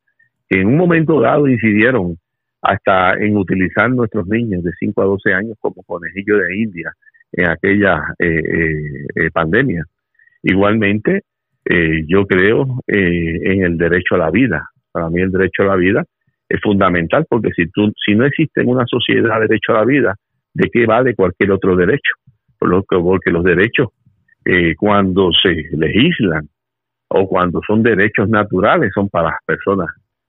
que 0.48 0.62
en 0.62 0.68
un 0.68 0.78
momento 0.78 1.20
dado 1.20 1.48
incidieron 1.48 2.18
hasta 2.66 3.14
en 3.14 3.38
utilizar 3.38 3.90
nuestros 3.90 4.28
niños 4.28 4.64
de 4.64 4.72
5 4.80 5.02
a 5.02 5.06
12 5.06 5.34
años 5.34 5.58
como 5.60 5.84
conejillo 5.84 6.38
de 6.38 6.58
India 6.58 6.94
en 7.32 7.50
aquella 7.50 8.14
eh, 8.20 9.30
pandemia. 9.34 9.84
Igualmente, 10.44 11.24
yo 12.08 12.28
creo 12.28 12.80
en 12.88 13.64
el 13.64 13.78
derecho 13.78 14.16
a 14.16 14.20
la 14.20 14.30
vida. 14.30 14.70
Para 14.92 15.10
mí 15.10 15.20
el 15.20 15.32
derecho 15.32 15.64
a 15.64 15.66
la 15.66 15.76
vida 15.76 16.04
es 16.48 16.62
fundamental 16.62 17.26
porque 17.28 17.50
si 17.56 17.68
tú 17.72 17.92
si 18.06 18.16
no 18.16 18.26
existe 18.26 18.62
en 18.62 18.70
una 18.70 18.86
sociedad 18.86 19.40
derecho 19.40 19.74
a 19.74 19.80
la 19.80 19.86
vida, 19.86 20.16
¿de 20.54 20.70
qué 20.72 20.86
vale 20.86 21.16
cualquier 21.16 21.52
otro 21.52 21.76
derecho? 21.76 22.14
Porque 22.58 23.32
los 23.32 23.44
derechos 23.44 23.90
eh, 24.46 24.76
cuando 24.78 25.32
se 25.32 25.70
legislan 25.76 26.48
o 27.08 27.28
cuando 27.28 27.62
son 27.66 27.82
derechos 27.82 28.30
naturales 28.30 28.92
son 28.94 29.10
para 29.10 29.30
las 29.30 29.40
personas 29.46 29.88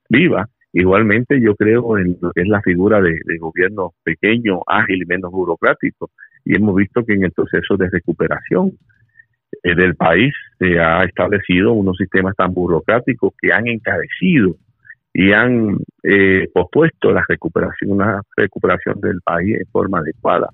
vivas. 0.09 0.49
Igualmente 0.72 1.40
yo 1.40 1.55
creo 1.55 1.96
en 1.98 2.16
lo 2.20 2.33
que 2.33 2.42
es 2.42 2.48
la 2.48 2.61
figura 2.61 3.00
de, 3.00 3.18
gobierno 3.38 3.94
pequeño, 4.02 4.61
ágil 4.66 5.02
y 5.02 5.07
menos 5.07 5.31
burocrático. 5.31 6.11
Y 6.44 6.57
hemos 6.57 6.76
visto 6.76 7.05
que 7.05 7.14
en 7.14 7.24
el 7.24 7.33
proceso 7.33 7.76
de 7.76 7.88
recuperación 7.90 8.72
eh, 9.62 9.74
del 9.74 9.94
país 9.96 10.35
se 10.59 10.79
ha 10.79 11.05
establecido 11.05 11.72
unos 11.72 11.96
sistemas 11.96 12.35
tan 12.37 12.52
burocráticos 12.52 13.33
que 13.40 13.52
han 13.52 13.66
encarecido 13.68 14.57
y 15.18 15.33
han 15.33 15.79
eh, 16.02 16.46
pospuesto 16.52 17.11
la 17.11 17.24
recuperación, 17.26 17.92
una 17.92 18.20
recuperación 18.37 19.00
del 19.00 19.20
país 19.22 19.57
en 19.59 19.66
forma 19.72 20.00
adecuada. 20.00 20.50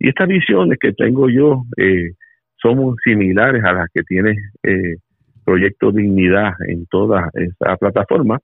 Y 0.00 0.08
estas 0.08 0.26
visiones 0.26 0.78
que 0.80 0.92
tengo 0.92 1.28
yo 1.28 1.62
eh, 1.76 2.14
son 2.56 2.96
similares 3.04 3.62
a 3.62 3.72
las 3.72 3.88
que 3.94 4.02
tiene 4.02 4.36
eh, 4.64 4.96
Proyecto 5.44 5.92
Dignidad 5.92 6.54
en 6.66 6.86
toda 6.86 7.30
esta 7.34 7.76
plataforma. 7.76 8.40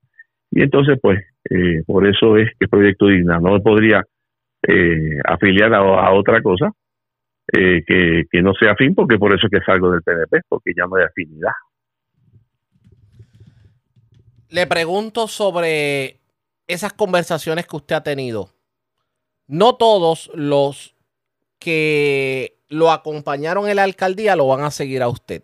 Y 0.51 0.63
entonces, 0.63 0.99
pues, 1.01 1.21
eh, 1.51 1.83
por 1.87 2.07
eso 2.07 2.37
es 2.37 2.51
que 2.59 2.69
Proyecto 2.69 3.07
Dignidad 3.07 3.41
no 3.41 3.61
podría 3.63 4.05
afiliar 5.25 5.73
a, 5.75 6.13
otra 6.13 6.43
cosa 6.43 6.73
que, 7.47 7.85
que 7.87 8.43
no 8.43 8.53
sea 8.55 8.73
afín, 8.73 8.97
porque 8.97 9.17
por 9.17 9.33
eso 9.33 9.47
es 9.47 9.51
que 9.53 9.65
salgo 9.65 9.93
del 9.93 10.03
PNP, 10.03 10.41
porque 10.49 10.73
ya 10.77 10.87
no 10.87 10.97
hay 10.97 11.05
afinidad. 11.05 11.53
Le 14.49 14.67
pregunto 14.67 15.29
sobre 15.29 16.21
esas 16.67 16.93
conversaciones 16.93 17.67
que 17.67 17.77
usted 17.77 17.97
ha 17.97 18.03
tenido. 18.03 18.51
No 19.47 19.77
todos 19.77 20.31
los 20.35 20.95
que 21.59 22.59
lo 22.69 22.91
acompañaron 22.91 23.69
en 23.69 23.77
la 23.77 23.85
alcaldía 23.85 24.37
lo 24.37 24.49
van 24.49 24.63
a 24.63 24.71
seguir 24.71 25.03
a 25.03 25.09
usted. 25.09 25.43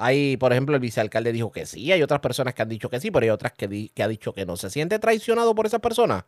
Hay, 0.00 0.36
por 0.36 0.52
ejemplo, 0.52 0.76
el 0.76 0.80
vicealcalde 0.80 1.32
dijo 1.32 1.50
que 1.50 1.66
sí, 1.66 1.90
hay 1.90 2.02
otras 2.02 2.20
personas 2.20 2.54
que 2.54 2.62
han 2.62 2.68
dicho 2.68 2.88
que 2.88 3.00
sí, 3.00 3.10
pero 3.10 3.24
hay 3.24 3.30
otras 3.30 3.52
que, 3.52 3.88
que 3.92 4.02
ha 4.02 4.08
dicho 4.08 4.32
que 4.32 4.46
no. 4.46 4.56
¿Se 4.56 4.70
siente 4.70 4.98
traicionado 5.00 5.56
por 5.56 5.66
esa 5.66 5.80
persona? 5.80 6.24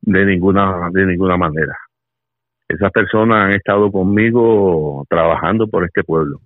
De 0.00 0.26
ninguna, 0.26 0.90
de 0.92 1.06
ninguna 1.06 1.36
manera. 1.36 1.76
Esas 2.68 2.90
personas 2.90 3.46
han 3.46 3.52
estado 3.52 3.92
conmigo 3.92 5.06
trabajando 5.08 5.68
por 5.68 5.84
este 5.84 6.02
pueblo. 6.02 6.40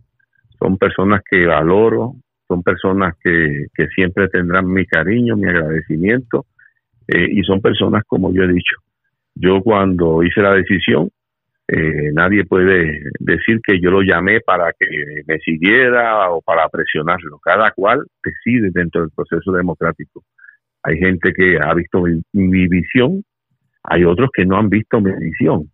Son 0.59 0.77
personas 0.77 1.23
que 1.29 1.47
valoro, 1.47 2.17
son 2.47 2.63
personas 2.63 3.15
que, 3.23 3.67
que 3.75 3.87
siempre 3.89 4.29
tendrán 4.29 4.71
mi 4.71 4.85
cariño, 4.85 5.37
mi 5.37 5.49
agradecimiento, 5.49 6.45
eh, 7.09 7.29
y 7.31 7.43
son 7.45 7.63
personas 7.63 8.05
como 8.07 8.31
yo 8.35 8.43
he 8.43 8.49
dicho. 8.49 8.77
Yo 9.35 9.63
cuando 9.63 10.23
hice 10.23 10.43
la 10.43 10.55
decisión, 10.55 11.09
eh, 11.73 12.11
nadie 12.13 12.45
puede 12.45 13.03
decir 13.19 13.61
que 13.63 13.81
yo 13.81 13.91
lo 13.91 14.03
llamé 14.03 14.41
para 14.41 14.73
que 14.73 14.87
me 15.27 15.39
siguiera 15.39 16.31
o 16.31 16.41
para 16.43 16.69
presionarlo. 16.69 17.39
Cada 17.39 17.71
cual 17.73 18.05
decide 18.25 18.71
dentro 18.73 19.03
del 19.03 19.11
proceso 19.15 19.53
democrático. 19.53 20.25
Hay 20.83 20.99
gente 20.99 21.33
que 21.33 21.59
ha 21.63 21.75
visto 21.75 22.03
mi 22.33 22.67
visión, 22.69 23.23
hay 23.85 24.05
otros 24.05 24.31
que 24.33 24.45
no 24.47 24.57
han 24.57 24.69
visto 24.69 25.01
mi 25.01 25.13
visión. 25.13 25.71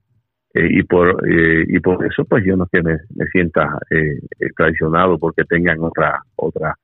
Eh, 0.56 0.68
y 0.70 0.82
por 0.84 1.08
eh, 1.28 1.66
y 1.68 1.80
por 1.80 2.02
eso 2.06 2.24
pues 2.24 2.42
yo 2.46 2.56
no 2.56 2.66
que 2.72 2.80
me, 2.82 2.96
sienta 3.30 3.78
eh, 3.90 4.18
traicionado 4.56 5.18
porque 5.18 5.44
tengan 5.44 5.78
otra 5.80 6.22
otra 6.36 6.74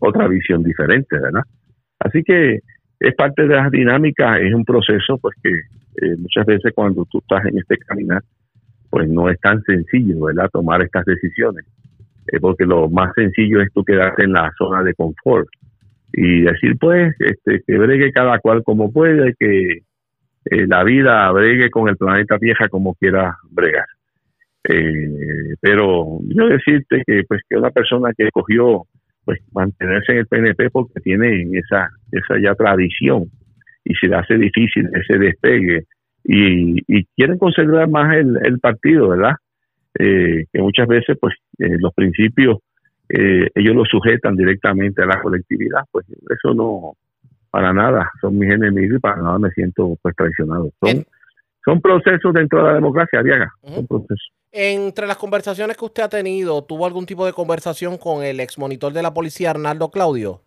otra 0.00 0.26
visión 0.26 0.64
diferente 0.64 1.16
verdad 1.16 1.42
así 2.00 2.24
que 2.24 2.58
es 2.98 3.14
parte 3.14 3.46
de 3.46 3.54
las 3.54 3.70
dinámicas 3.70 4.40
es 4.40 4.52
un 4.52 4.64
proceso 4.64 5.16
pues 5.18 5.36
que 5.40 5.50
muchas 6.18 6.44
veces 6.44 6.72
cuando 6.74 7.04
tú 7.04 7.18
estás 7.18 7.44
en 7.46 7.58
este 7.58 7.76
caminar 7.78 8.22
pues 8.90 9.08
no 9.08 9.30
es 9.30 9.40
tan 9.40 9.62
sencillo 9.62 10.26
verdad 10.26 10.50
tomar 10.52 10.82
estas 10.82 11.04
decisiones 11.04 11.64
porque 12.38 12.64
lo 12.64 12.88
más 12.88 13.12
sencillo 13.14 13.60
es 13.60 13.72
tú 13.72 13.84
quedarte 13.84 14.24
en 14.24 14.32
la 14.32 14.52
zona 14.56 14.82
de 14.82 14.94
confort 14.94 15.48
y 16.12 16.42
decir 16.42 16.76
pues 16.78 17.14
este 17.18 17.62
que 17.66 17.78
bregue 17.78 18.12
cada 18.12 18.38
cual 18.38 18.62
como 18.62 18.92
puede 18.92 19.34
que 19.38 19.82
eh, 20.44 20.66
la 20.66 20.84
vida 20.84 21.30
bregue 21.32 21.70
con 21.70 21.88
el 21.88 21.96
planeta 21.96 22.36
vieja 22.38 22.68
como 22.68 22.94
quiera 22.94 23.36
bregar. 23.50 23.86
Eh, 24.68 25.54
pero 25.60 26.18
yo 26.24 26.48
decirte 26.48 27.02
que 27.06 27.22
pues 27.26 27.40
que 27.48 27.56
una 27.56 27.70
persona 27.70 28.12
que 28.16 28.26
escogió 28.26 28.84
pues 29.24 29.40
mantenerse 29.52 30.12
en 30.12 30.18
el 30.18 30.26
PNP 30.26 30.70
porque 30.70 31.00
tiene 31.00 31.48
esa 31.52 31.88
esa 32.12 32.40
ya 32.40 32.54
tradición 32.54 33.24
y 33.84 33.94
se 33.94 34.08
le 34.08 34.16
hace 34.16 34.36
difícil 34.36 34.88
ese 34.92 35.18
despegue 35.18 35.84
y, 36.24 36.80
y 36.86 37.04
quieren 37.16 37.38
conservar 37.38 37.88
más 37.88 38.16
el, 38.16 38.38
el 38.44 38.58
partido, 38.60 39.08
¿verdad? 39.08 39.34
Eh, 39.98 40.46
que 40.52 40.62
muchas 40.62 40.86
veces 40.86 41.16
pues 41.20 41.34
los 41.58 41.92
principios 41.94 42.58
ellos 43.12 43.74
los 43.74 43.88
sujetan 43.88 44.36
directamente 44.36 45.02
a 45.02 45.06
la 45.06 45.20
colectividad, 45.20 45.80
pues 45.90 46.06
eso 46.28 46.54
no 46.54 46.94
para 47.50 47.72
nada 47.72 48.08
son 48.20 48.38
mis 48.38 48.52
enemigos 48.52 48.98
y 48.98 49.00
para 49.00 49.16
nada 49.16 49.38
me 49.38 49.50
siento 49.50 49.96
pues 50.00 50.14
traicionado. 50.14 50.70
Son, 50.80 51.04
son 51.64 51.80
procesos 51.80 52.32
dentro 52.32 52.60
de 52.60 52.68
la 52.68 52.74
democracia, 52.74 53.22
Diaga. 53.22 53.52
Son 53.62 53.86
procesos. 53.86 54.32
Entre 54.52 55.06
las 55.06 55.16
conversaciones 55.16 55.76
que 55.76 55.84
usted 55.84 56.02
ha 56.02 56.08
tenido, 56.08 56.64
¿tuvo 56.64 56.86
algún 56.86 57.06
tipo 57.06 57.24
de 57.26 57.32
conversación 57.32 57.98
con 57.98 58.24
el 58.24 58.40
ex 58.40 58.58
monitor 58.58 58.92
de 58.92 59.02
la 59.02 59.14
policía, 59.14 59.50
Arnaldo 59.50 59.90
Claudio? 59.90 60.40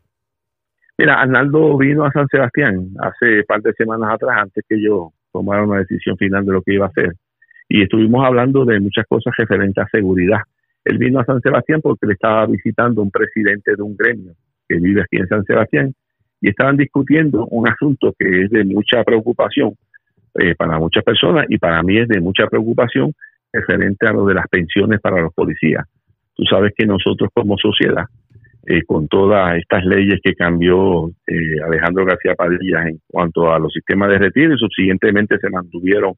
Mira, 0.98 1.22
Arnaldo 1.22 1.78
vino 1.78 2.06
a 2.06 2.12
San 2.12 2.28
Sebastián 2.28 2.90
hace 3.00 3.40
un 3.40 3.46
par 3.48 3.62
de 3.62 3.74
semanas 3.74 4.14
atrás, 4.14 4.38
antes 4.42 4.64
que 4.68 4.82
yo 4.82 5.12
tomara 5.34 5.64
una 5.64 5.80
decisión 5.80 6.16
final 6.18 6.46
de 6.46 6.54
lo 6.54 6.62
que 6.62 6.76
iba 6.76 6.86
a 6.86 6.90
hacer. 6.90 7.14
Y 7.68 7.82
estuvimos 7.82 8.26
hablando 8.26 8.64
de 8.66 8.80
muchas 8.80 9.06
cosas 9.08 9.34
referentes 9.38 9.84
a 9.84 9.90
seguridad. 9.90 10.40
Él 10.86 10.98
vino 10.98 11.20
a 11.20 11.26
San 11.26 11.42
Sebastián 11.42 11.82
porque 11.82 12.08
le 12.08 12.14
estaba 12.14 12.46
visitando 12.46 13.02
un 13.02 13.10
presidente 13.10 13.76
de 13.76 13.82
un 13.82 13.96
gremio 13.98 14.34
que 14.68 14.78
vive 14.78 15.02
aquí 15.02 15.18
en 15.18 15.28
San 15.28 15.44
Sebastián 15.44 15.94
y 16.40 16.50
estaban 16.50 16.78
discutiendo 16.78 17.46
un 17.48 17.68
asunto 17.68 18.14
que 18.18 18.44
es 18.44 18.50
de 18.52 18.64
mucha 18.66 19.04
preocupación 19.04 19.74
eh, 20.36 20.56
para 20.56 20.78
muchas 20.78 21.04
personas 21.04 21.46
y 21.50 21.58
para 21.58 21.82
mí 21.84 21.98
es 21.98 22.08
de 22.08 22.20
mucha 22.20 22.48
preocupación 22.48 23.14
referente 23.52 24.08
a 24.08 24.14
lo 24.14 24.26
de 24.26 24.34
las 24.34 24.48
pensiones 24.48 25.00
para 25.00 25.22
los 25.22 25.34
policías. 25.34 25.86
Tú 26.36 26.44
sabes 26.44 26.74
que 26.76 26.86
nosotros 26.86 27.30
como 27.34 27.58
sociedad, 27.58 28.06
eh, 28.66 28.84
con 28.86 29.08
todas 29.08 29.58
estas 29.58 29.84
leyes 29.86 30.20
que 30.24 30.36
cambió 30.36 31.10
eh, 31.28 31.62
Alejandro 31.66 32.06
García 32.06 32.36
Padilla 32.36 32.88
en 32.88 33.00
cuanto 33.08 33.54
a 33.54 33.60
los 33.60 33.74
sistemas 33.74 34.10
de 34.10 34.20
retiro 34.20 34.54
y 34.54 34.58
subsiguientemente 34.58 35.38
se 35.40 35.50
mantuvieron 35.50 36.14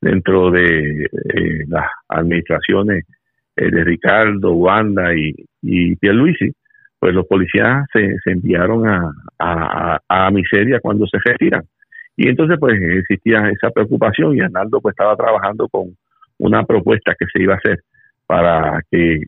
dentro 0.00 0.50
de 0.50 1.06
las 1.68 1.86
administraciones 2.08 3.04
de 3.56 3.84
Ricardo, 3.84 4.52
Wanda 4.52 5.14
y, 5.14 5.34
y 5.62 5.96
Pierluisi, 5.96 6.52
pues 7.04 7.14
los 7.14 7.26
policías 7.26 7.86
se, 7.92 8.16
enviaron 8.24 8.88
a, 8.88 10.00
a, 10.08 10.30
miseria 10.30 10.80
cuando 10.80 11.06
se 11.06 11.18
retiran. 11.22 11.62
Y 12.16 12.28
entonces 12.28 12.56
pues 12.58 12.80
existía 12.80 13.46
esa 13.50 13.68
preocupación 13.70 14.36
y 14.36 14.40
Arnaldo 14.40 14.80
pues 14.80 14.94
estaba 14.94 15.14
trabajando 15.14 15.68
con 15.68 15.96
una 16.38 16.64
propuesta 16.64 17.14
que 17.18 17.26
se 17.32 17.42
iba 17.42 17.54
a 17.54 17.58
hacer 17.58 17.80
para 18.26 18.80
que 18.90 19.20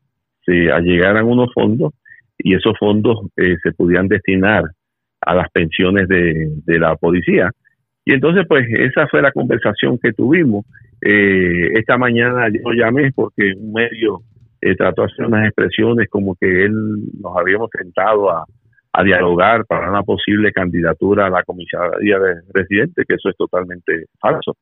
se 0.47 0.73
allegaran 0.73 1.27
unos 1.27 1.53
fondos 1.53 1.93
y 2.39 2.55
esos 2.55 2.77
fondos 2.79 3.27
eh, 3.37 3.57
se 3.63 3.73
pudieran 3.73 4.09
destinar 4.09 4.65
a 5.21 5.35
las 5.35 5.51
pensiones 5.51 6.09
de, 6.09 6.51
de, 6.65 6.79
la 6.79 6.97
policía. 6.97 7.51
Y 8.05 8.13
entonces, 8.13 8.45
pues, 8.49 8.67
esa 8.71 9.09
fue 9.09 9.23
la 9.23 9.33
conversación 9.33 9.99
que 9.99 10.13
tuvimos. 10.13 10.65
Eh, 11.01 11.73
esta 11.75 11.97
mañana 11.99 12.49
yo 12.49 12.73
llamé 12.73 13.11
porque 13.15 13.53
un 13.57 13.73
medio 13.73 14.21
eh, 14.61 14.75
trató 14.77 15.03
de 15.03 15.13
hacer 15.13 15.27
unas 15.27 15.47
expresiones 15.47 16.09
como 16.09 16.35
que 16.37 16.65
él 16.65 16.73
nos 17.21 17.37
habíamos 17.37 17.71
sentado 17.77 18.31
a, 18.31 18.45
dialogar 19.05 19.67
para 19.67 19.91
una 19.91 20.03
posible 20.03 20.53
candidatura 20.53 21.27
a 21.27 21.31
la 21.31 21.43
comisaría 21.43 22.19
de 22.19 22.41
residente, 22.55 23.05
que 23.07 23.17
eso 23.17 23.29
es 23.29 23.37
totalmente 23.37 24.07
falso. 24.19 24.57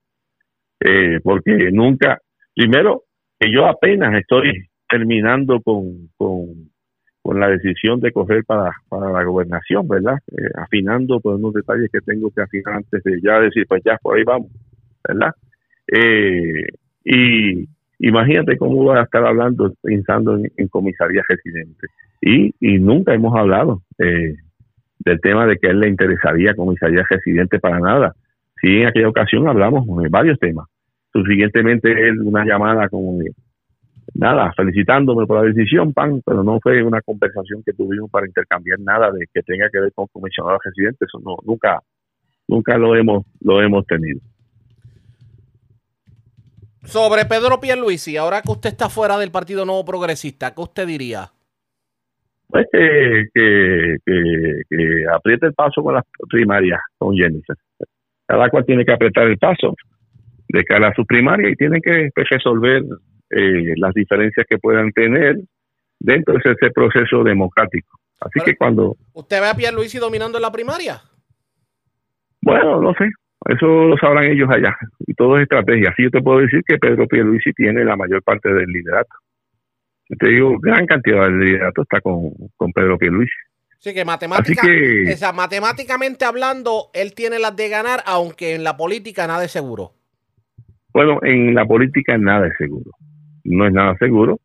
Eh, 0.80 1.20
porque 1.22 1.70
nunca, 1.70 2.18
Primero, 2.54 3.02
que 3.38 3.52
yo 3.52 3.66
apenas 3.66 4.14
estoy 4.14 4.68
terminando 4.88 5.60
con, 5.60 6.08
con, 6.16 6.70
la 7.32 7.48
decisión 7.48 8.00
de 8.00 8.12
coger 8.12 8.44
para, 8.44 8.70
para 8.88 9.10
la 9.10 9.24
gobernación, 9.24 9.88
¿verdad? 9.88 10.18
Eh, 10.30 10.50
afinando 10.56 11.20
todos 11.20 11.38
unos 11.38 11.54
detalles 11.54 11.90
que 11.90 12.00
tengo 12.00 12.30
que 12.30 12.42
afinar 12.42 12.74
antes 12.74 13.02
de 13.02 13.20
ya 13.22 13.40
decir, 13.40 13.64
pues 13.66 13.82
ya 13.82 13.96
por 14.02 14.16
ahí 14.16 14.24
vamos, 14.24 14.48
¿verdad? 15.08 15.32
Eh, 15.86 16.66
y 17.04 17.66
imagínate 17.98 18.58
cómo 18.58 18.84
voy 18.84 18.98
a 18.98 19.02
estar 19.02 19.24
hablando, 19.24 19.72
pensando 19.82 20.36
en, 20.36 20.68
comisaría 20.68 21.22
residente. 21.26 21.86
Y, 22.20 22.54
y 22.60 22.78
nunca 22.78 23.14
hemos 23.14 23.34
hablado 23.34 23.82
eh, 23.98 24.34
del 24.98 25.20
tema 25.20 25.46
de 25.46 25.56
que 25.56 25.68
a 25.68 25.70
él 25.70 25.80
le 25.80 25.88
interesaría 25.88 26.54
comisaría 26.54 27.04
residente 27.08 27.58
para 27.58 27.80
nada. 27.80 28.14
Sí, 28.60 28.80
en 28.80 28.86
aquella 28.86 29.08
ocasión 29.08 29.48
hablamos 29.48 29.86
de 30.02 30.08
varios 30.08 30.38
temas. 30.38 30.66
Subsiguientemente, 31.12 31.90
él 31.90 32.20
una 32.22 32.44
llamada 32.44 32.88
como 32.88 33.18
nada, 34.14 34.52
felicitándome 34.56 35.26
por 35.26 35.42
la 35.42 35.52
decisión, 35.52 35.92
pan, 35.92 36.22
pero 36.24 36.42
no 36.42 36.58
fue 36.62 36.82
una 36.82 37.02
conversación 37.02 37.62
que 37.64 37.72
tuvimos 37.72 38.10
para 38.10 38.26
intercambiar 38.26 38.80
nada 38.80 39.10
de 39.10 39.26
que 39.32 39.42
tenga 39.42 39.68
que 39.70 39.80
ver 39.80 39.92
con 39.92 40.06
comisionado 40.12 40.58
residente, 40.64 41.04
eso 41.04 41.18
no, 41.24 41.36
nunca, 41.44 41.80
nunca 42.48 42.78
lo 42.78 42.94
hemos, 42.94 43.24
lo 43.40 43.60
hemos 43.60 43.86
tenido. 43.86 44.20
Sobre 46.84 47.24
Pedro 47.24 47.60
Pierluisi, 47.60 48.16
ahora 48.16 48.42
que 48.42 48.52
usted 48.52 48.70
está 48.70 48.88
fuera 48.88 49.18
del 49.18 49.30
Partido 49.30 49.64
Nuevo 49.64 49.84
Progresista, 49.84 50.54
¿qué 50.54 50.60
usted 50.60 50.86
diría? 50.86 51.30
Pues 52.46 52.66
que, 52.70 53.24
que, 53.34 53.96
que, 54.68 55.04
apriete 55.12 55.46
el 55.46 55.54
paso 55.54 55.82
con 55.82 55.94
las 55.94 56.04
primarias, 56.28 56.78
con 56.98 57.16
Jennifer. 57.16 57.56
Cada 58.26 58.48
cual 58.50 58.64
tiene 58.64 58.84
que 58.84 58.92
apretar 58.92 59.26
el 59.26 59.38
paso 59.38 59.74
de 60.48 60.62
cara 60.64 60.88
a 60.88 60.94
su 60.94 61.04
primaria 61.06 61.48
y 61.48 61.56
tiene 61.56 61.80
que 61.80 62.10
pues, 62.14 62.28
resolver 62.28 62.82
eh, 63.36 63.74
las 63.76 63.92
diferencias 63.94 64.46
que 64.48 64.58
puedan 64.58 64.92
tener 64.92 65.36
dentro 65.98 66.34
de 66.34 66.52
ese 66.52 66.70
proceso 66.70 67.24
democrático. 67.24 67.98
Así 68.20 68.40
que 68.44 68.56
cuando... 68.56 68.96
¿Usted 69.12 69.40
ve 69.40 69.48
a 69.48 69.54
Pierluisi 69.54 69.98
dominando 69.98 70.38
la 70.38 70.50
primaria? 70.50 71.00
Bueno, 72.40 72.80
no 72.80 72.94
sé. 72.94 73.08
Eso 73.46 73.66
lo 73.66 73.96
sabrán 73.98 74.24
ellos 74.24 74.48
allá. 74.50 74.76
Y 75.00 75.14
todo 75.14 75.36
es 75.36 75.42
estrategia. 75.42 75.90
Así 75.90 76.04
yo 76.04 76.10
te 76.10 76.22
puedo 76.22 76.40
decir 76.40 76.62
que 76.66 76.78
Pedro 76.78 77.06
Pierluisi 77.06 77.52
tiene 77.52 77.84
la 77.84 77.96
mayor 77.96 78.22
parte 78.22 78.52
del 78.52 78.66
liderato. 78.66 79.14
Te 80.18 80.28
digo, 80.28 80.58
gran 80.60 80.86
cantidad 80.86 81.24
del 81.24 81.40
liderato 81.40 81.82
está 81.82 82.00
con, 82.00 82.30
con 82.56 82.72
Pedro 82.72 82.98
Pierluisi. 82.98 83.32
Sí, 83.78 83.92
que, 83.92 84.04
matemática, 84.04 84.62
que 84.62 85.14
matemáticamente 85.34 86.24
hablando, 86.24 86.90
él 86.94 87.14
tiene 87.14 87.38
las 87.38 87.54
de 87.54 87.68
ganar, 87.68 88.00
aunque 88.06 88.54
en 88.54 88.64
la 88.64 88.78
política 88.78 89.26
nada 89.26 89.44
es 89.44 89.52
seguro. 89.52 89.92
Bueno, 90.94 91.18
en 91.22 91.54
la 91.54 91.66
política 91.66 92.16
nada 92.16 92.46
es 92.46 92.54
seguro. 92.56 92.92
No 93.44 93.66
es 93.66 93.72
nada 93.72 93.96
seguro, 93.98 94.40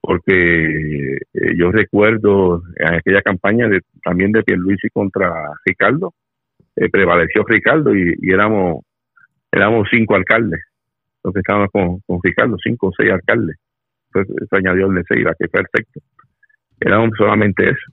porque 0.00 1.16
eh, 1.16 1.54
yo 1.56 1.70
recuerdo 1.70 2.62
en 2.76 2.94
aquella 2.94 3.22
campaña 3.22 3.68
de, 3.68 3.80
también 4.02 4.32
de 4.32 4.42
Pierluisi 4.42 4.88
contra 4.90 5.32
Ricardo, 5.64 6.14
eh, 6.76 6.88
prevaleció 6.90 7.44
Ricardo 7.44 7.94
y, 7.94 8.14
éramos 8.22 8.84
éramos 9.52 9.88
cinco 9.90 10.14
alcaldes, 10.14 10.60
los 11.24 11.34
que 11.34 11.40
estábamos 11.40 11.68
con, 11.72 12.00
con 12.06 12.20
Ricardo, 12.22 12.56
cinco 12.62 12.88
o 12.88 12.92
seis 12.96 13.10
alcaldes. 13.10 13.56
Eso 14.14 14.56
añadió 14.56 14.86
el 14.86 14.94
Neceira, 14.94 15.34
que 15.38 15.48
perfecto. 15.48 16.00
Éramos 16.80 17.10
solamente 17.16 17.70
eso. 17.70 17.92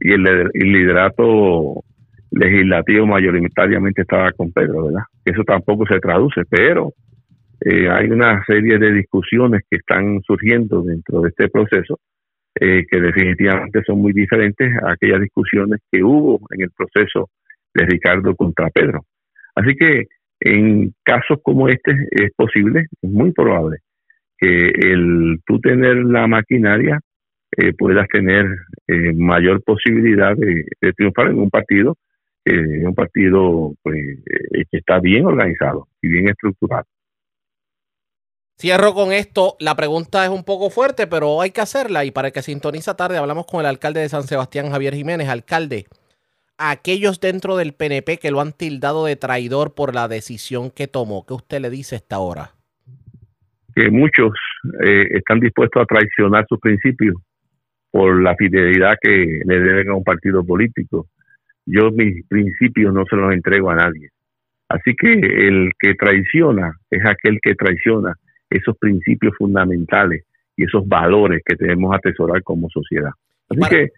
Y 0.00 0.12
el, 0.12 0.26
el 0.26 0.72
liderato 0.72 1.82
legislativo 2.30 3.06
mayoritariamente 3.06 4.02
estaba 4.02 4.30
con 4.32 4.52
Pedro, 4.52 4.86
¿verdad? 4.86 5.02
Eso 5.24 5.42
tampoco 5.44 5.86
se 5.86 5.98
traduce, 6.00 6.42
pero 6.48 6.92
eh, 7.64 7.88
hay 7.88 8.08
una 8.10 8.44
serie 8.44 8.78
de 8.78 8.92
discusiones 8.92 9.62
que 9.70 9.78
están 9.78 10.20
surgiendo 10.22 10.82
dentro 10.82 11.22
de 11.22 11.30
este 11.30 11.48
proceso 11.48 11.98
eh, 12.60 12.84
que 12.88 13.00
definitivamente 13.00 13.82
son 13.86 14.00
muy 14.00 14.12
diferentes 14.12 14.70
a 14.82 14.92
aquellas 14.92 15.20
discusiones 15.20 15.80
que 15.90 16.02
hubo 16.02 16.40
en 16.50 16.62
el 16.62 16.70
proceso 16.70 17.30
de 17.74 17.86
Ricardo 17.86 18.36
contra 18.36 18.70
Pedro. 18.70 19.00
Así 19.54 19.74
que 19.74 20.06
en 20.40 20.94
casos 21.02 21.38
como 21.42 21.68
este 21.68 21.92
es 22.10 22.30
posible, 22.36 22.86
es 23.02 23.10
muy 23.10 23.32
probable 23.32 23.78
que 24.38 24.68
el 24.68 25.40
tú 25.46 25.58
tener 25.60 25.96
la 26.04 26.26
maquinaria 26.26 27.00
eh, 27.56 27.72
puedas 27.72 28.08
tener 28.08 28.46
eh, 28.88 29.12
mayor 29.14 29.62
posibilidad 29.62 30.36
de, 30.36 30.64
triunfar 30.92 31.28
en 31.28 31.38
un 31.38 31.50
partido, 31.50 31.96
eh, 32.44 32.84
un 32.84 32.94
partido 32.94 33.74
pues, 33.82 33.96
que 34.70 34.78
está 34.78 34.98
bien 34.98 35.24
organizado 35.24 35.86
y 36.02 36.08
bien 36.08 36.28
estructurado. 36.28 36.86
Cierro 38.56 38.94
con 38.94 39.12
esto. 39.12 39.56
La 39.58 39.74
pregunta 39.74 40.24
es 40.24 40.30
un 40.30 40.44
poco 40.44 40.70
fuerte, 40.70 41.06
pero 41.06 41.40
hay 41.40 41.50
que 41.50 41.60
hacerla. 41.60 42.04
Y 42.04 42.10
para 42.10 42.30
que 42.30 42.42
sintoniza 42.42 42.96
tarde, 42.96 43.18
hablamos 43.18 43.46
con 43.46 43.60
el 43.60 43.66
alcalde 43.66 44.00
de 44.00 44.08
San 44.08 44.22
Sebastián, 44.22 44.70
Javier 44.70 44.94
Jiménez. 44.94 45.28
Alcalde, 45.28 45.86
aquellos 46.56 47.20
dentro 47.20 47.56
del 47.56 47.74
PNP 47.74 48.18
que 48.18 48.30
lo 48.30 48.40
han 48.40 48.52
tildado 48.52 49.06
de 49.06 49.16
traidor 49.16 49.74
por 49.74 49.94
la 49.94 50.06
decisión 50.06 50.70
que 50.70 50.86
tomó. 50.86 51.26
¿Qué 51.26 51.34
usted 51.34 51.60
le 51.60 51.70
dice 51.70 51.96
esta 51.96 52.18
hora? 52.18 52.50
Que 53.74 53.90
muchos 53.90 54.30
eh, 54.84 55.08
están 55.10 55.40
dispuestos 55.40 55.82
a 55.82 55.86
traicionar 55.86 56.46
sus 56.48 56.60
principios 56.60 57.16
por 57.90 58.22
la 58.22 58.36
fidelidad 58.36 58.96
que 59.00 59.40
le 59.44 59.60
deben 59.60 59.88
a 59.88 59.94
un 59.94 60.04
partido 60.04 60.44
político. 60.44 61.08
Yo 61.66 61.90
mis 61.90 62.24
principios 62.28 62.94
no 62.94 63.04
se 63.08 63.16
los 63.16 63.32
entrego 63.32 63.70
a 63.70 63.76
nadie. 63.76 64.10
Así 64.68 64.94
que 64.94 65.12
el 65.12 65.70
que 65.78 65.94
traiciona 65.94 66.76
es 66.90 67.04
aquel 67.04 67.38
que 67.42 67.54
traiciona 67.54 68.14
esos 68.56 68.76
principios 68.78 69.34
fundamentales 69.36 70.24
y 70.56 70.64
esos 70.64 70.86
valores 70.86 71.42
que 71.44 71.56
debemos 71.56 71.94
atesorar 71.94 72.42
como 72.42 72.68
sociedad. 72.70 73.10
Así 73.48 73.60
que 73.68 73.90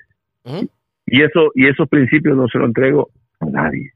y 1.07 1.23
eso 1.23 1.51
y 1.55 1.67
esos 1.67 1.89
principios 1.89 2.37
no 2.37 2.49
se 2.49 2.59
los 2.59 2.69
entrego 2.69 3.11
a 3.41 3.47
nadie. 3.47 3.93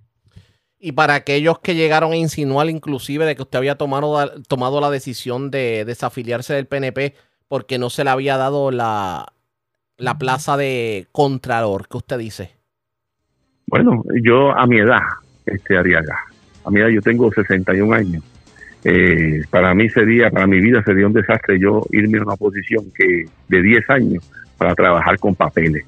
Y 0.78 0.92
para 0.92 1.14
aquellos 1.14 1.58
que 1.58 1.74
llegaron 1.74 2.12
a 2.12 2.16
insinuar 2.16 2.68
inclusive 2.70 3.26
de 3.26 3.36
que 3.36 3.42
usted 3.42 3.58
había 3.58 3.74
tomado, 3.74 4.42
tomado 4.48 4.80
la 4.80 4.90
decisión 4.90 5.50
de 5.50 5.84
desafiliarse 5.84 6.54
del 6.54 6.66
PNP 6.66 7.14
porque 7.48 7.78
no 7.78 7.90
se 7.90 8.04
le 8.04 8.10
había 8.10 8.36
dado 8.36 8.70
la, 8.70 9.32
la 9.98 10.18
plaza 10.18 10.56
de 10.56 11.06
Contralor, 11.12 11.88
¿qué 11.88 11.96
usted 11.96 12.18
dice? 12.18 12.50
Bueno, 13.66 14.02
yo 14.22 14.52
a 14.52 14.66
mi 14.66 14.78
edad, 14.78 15.00
este 15.46 15.76
Ariaga, 15.76 16.18
a 16.64 16.70
mi 16.70 16.80
edad 16.80 16.88
yo 16.88 17.02
tengo 17.02 17.30
61 17.30 17.92
años. 17.94 18.24
Eh, 18.84 19.42
para 19.50 19.74
mí 19.74 19.88
sería, 19.90 20.30
para 20.30 20.46
mi 20.46 20.60
vida 20.60 20.82
sería 20.82 21.06
un 21.06 21.12
desastre 21.12 21.58
yo 21.58 21.82
irme 21.92 22.18
a 22.18 22.22
una 22.22 22.36
posición 22.36 22.86
que 22.96 23.24
de 23.48 23.62
10 23.62 23.90
años 23.90 24.30
para 24.56 24.74
trabajar 24.74 25.18
con 25.18 25.34
papeles. 25.34 25.84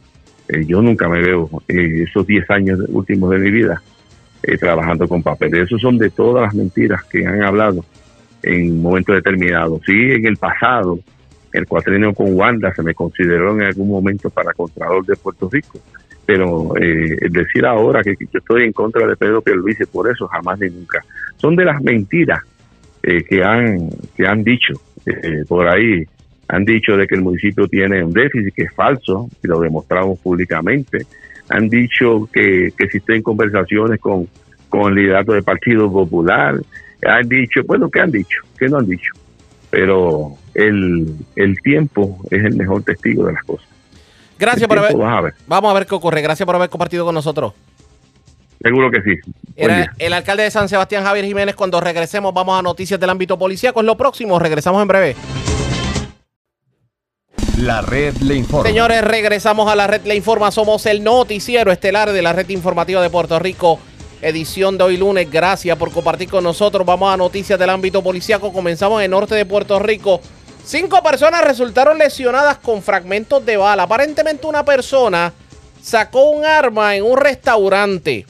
Eh, 0.49 0.65
yo 0.67 0.83
nunca 0.83 1.09
me 1.09 1.21
veo 1.21 1.49
eh, 1.69 2.05
esos 2.09 2.27
10 2.27 2.51
años 2.51 2.81
últimos 2.89 3.31
de 3.31 3.39
mi 3.39 3.51
vida 3.51 3.83
eh, 4.43 4.57
trabajando 4.57 5.07
con 5.07 5.23
papeles. 5.23 5.65
Esos 5.65 5.81
son 5.81 5.99
de 5.99 6.11
todas 6.11 6.45
las 6.45 6.55
mentiras 6.55 7.05
que 7.05 7.27
han 7.27 7.43
hablado 7.43 7.85
en 8.43 8.83
momentos 8.83 9.15
determinados. 9.15 9.81
Sí, 9.87 9.93
en 9.93 10.27
el 10.27 10.37
pasado, 10.37 10.99
el 11.53 11.67
cuatrenio 11.67 12.13
con 12.13 12.35
Wanda 12.35 12.75
se 12.75 12.83
me 12.83 12.95
consideró 12.95 13.55
en 13.55 13.63
algún 13.63 13.89
momento 13.89 14.31
para 14.31 14.53
Contralor 14.53 15.05
de 15.07 15.17
Puerto 15.17 15.49
Rico, 15.51 15.79
pero 16.27 16.73
decir 17.31 17.67
ahora 17.67 18.03
que, 18.03 18.15
yo 18.19 18.39
estoy 18.39 18.65
en 18.65 18.73
contra 18.73 19.07
de 19.07 19.17
Pedro 19.17 19.43
Pierluisi 19.43 19.85
por 19.85 20.11
eso 20.11 20.27
jamás 20.29 20.59
ni 20.59 20.71
nunca. 20.71 21.05
Son 21.37 21.55
de 21.57 21.65
las 21.65 21.81
mentiras 21.83 22.41
que 23.03 23.43
han 23.43 23.91
que 24.17 24.27
han 24.27 24.45
dicho 24.45 24.75
por 25.49 25.69
ahí 25.69 26.07
han 26.53 26.67
dicho 26.67 26.97
de 26.97 27.07
que 27.07 27.15
el 27.15 27.23
municipio 27.23 27.67
tiene 27.67 28.05
un 28.05 28.13
déficit 28.13 28.55
que 28.55 28.65
es 28.65 28.75
falso 28.75 29.29
y 29.43 29.49
lo 29.49 29.61
demostramos 29.61 30.19
públicamente. 30.19 31.07
Han 31.49 31.69
dicho 31.71 32.29
que, 32.31 32.73
que 32.77 32.85
existen 32.85 33.23
conversaciones 33.23 33.99
con, 33.99 34.29
con 34.69 34.93
el 34.93 35.03
liderato 35.03 35.33
del 35.33 35.45
Partido 35.45 35.91
Popular. 35.91 36.61
Han 37.07 37.29
dicho, 37.29 37.63
bueno, 37.65 37.91
¿qué 37.91 38.01
han 38.01 38.11
dicho? 38.11 38.43
¿Qué 38.59 38.69
no 38.69 38.79
han 38.79 38.87
dicho? 38.87 39.13
Pero 39.71 40.37
el, 40.53 41.15
el 41.37 41.59
tiempo 41.63 42.21
es 42.31 42.45
el 42.45 42.55
mejor 42.55 42.83
testigo 42.83 43.25
de 43.25 43.33
las 43.33 43.45
cosas. 43.45 43.69
Gracias 44.39 44.69
por 44.69 44.79
haber. 44.79 45.35
Vamos 45.47 45.71
a 45.71 45.75
ver 45.75 45.87
qué 45.87 45.95
ocurre. 45.95 46.21
Gracias 46.21 46.45
por 46.45 46.55
haber 46.55 46.69
compartido 46.69 47.07
con 47.07 47.15
nosotros. 47.15 47.55
Seguro 48.63 48.91
que 48.91 49.03
sí. 49.03 49.33
Era 49.57 49.93
el 49.99 50.13
alcalde 50.13 50.45
de 50.45 50.51
San 50.51 50.69
Sebastián, 50.69 51.05
Javier 51.05 51.25
Jiménez. 51.25 51.55
Cuando 51.55 51.81
regresemos, 51.81 52.33
vamos 52.33 52.59
a 52.59 52.63
noticias 52.63 52.99
del 52.99 53.11
ámbito 53.11 53.39
policíaco. 53.39 53.81
Es 53.81 53.87
lo 53.87 53.97
próximo. 53.97 54.39
Regresamos 54.39 54.81
en 54.83 54.89
breve. 54.89 55.17
La 57.59 57.83
red 57.83 58.17
le 58.19 58.35
informa. 58.35 58.69
Señores, 58.69 59.03
regresamos 59.03 59.71
a 59.71 59.77
la 59.77 59.87
red 59.87 60.03
le 60.05 60.15
informa. 60.15 60.51
Somos 60.51 60.87
el 60.87 61.05
noticiero 61.05 61.71
estelar 61.71 62.13
de 62.13 62.23
la 62.23 62.33
red 62.33 62.49
informativa 62.49 63.03
de 63.03 63.11
Puerto 63.11 63.39
Rico. 63.39 63.79
Edición 64.21 64.79
de 64.79 64.85
hoy 64.85 64.97
lunes. 64.97 65.31
Gracias 65.31 65.77
por 65.77 65.91
compartir 65.91 66.29
con 66.29 66.45
nosotros. 66.45 66.87
Vamos 66.87 67.13
a 67.13 67.17
noticias 67.17 67.59
del 67.59 67.71
ámbito 67.71 68.03
policiaco. 68.03 68.53
Comenzamos 68.53 69.01
en 69.01 69.07
el 69.07 69.11
norte 69.11 69.35
de 69.35 69.45
Puerto 69.45 69.79
Rico. 69.81 70.21
Cinco 70.65 71.03
personas 71.03 71.45
resultaron 71.45 71.99
lesionadas 71.99 72.59
con 72.59 72.83
fragmentos 72.83 73.45
de 73.45 73.57
bala. 73.57 73.83
Aparentemente 73.83 74.47
una 74.47 74.65
persona 74.65 75.33
sacó 75.83 76.31
un 76.31 76.45
arma 76.45 76.95
en 76.95 77.03
un 77.05 77.19
restaurante. 77.19 78.25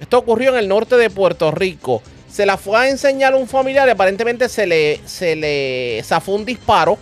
Esto 0.00 0.18
ocurrió 0.18 0.50
en 0.50 0.56
el 0.56 0.68
norte 0.68 0.96
de 0.96 1.10
Puerto 1.10 1.50
Rico. 1.50 2.02
se 2.30 2.46
la 2.46 2.56
fue 2.56 2.78
a 2.78 2.88
enseñar 2.88 3.34
un 3.34 3.48
familiar 3.48 3.88
y 3.88 3.90
aparentemente 3.90 4.48
se 4.48 4.66
le, 4.66 5.00
se 5.06 5.34
le 5.34 6.02
zafó 6.04 6.32
un 6.32 6.44
disparo 6.44 6.98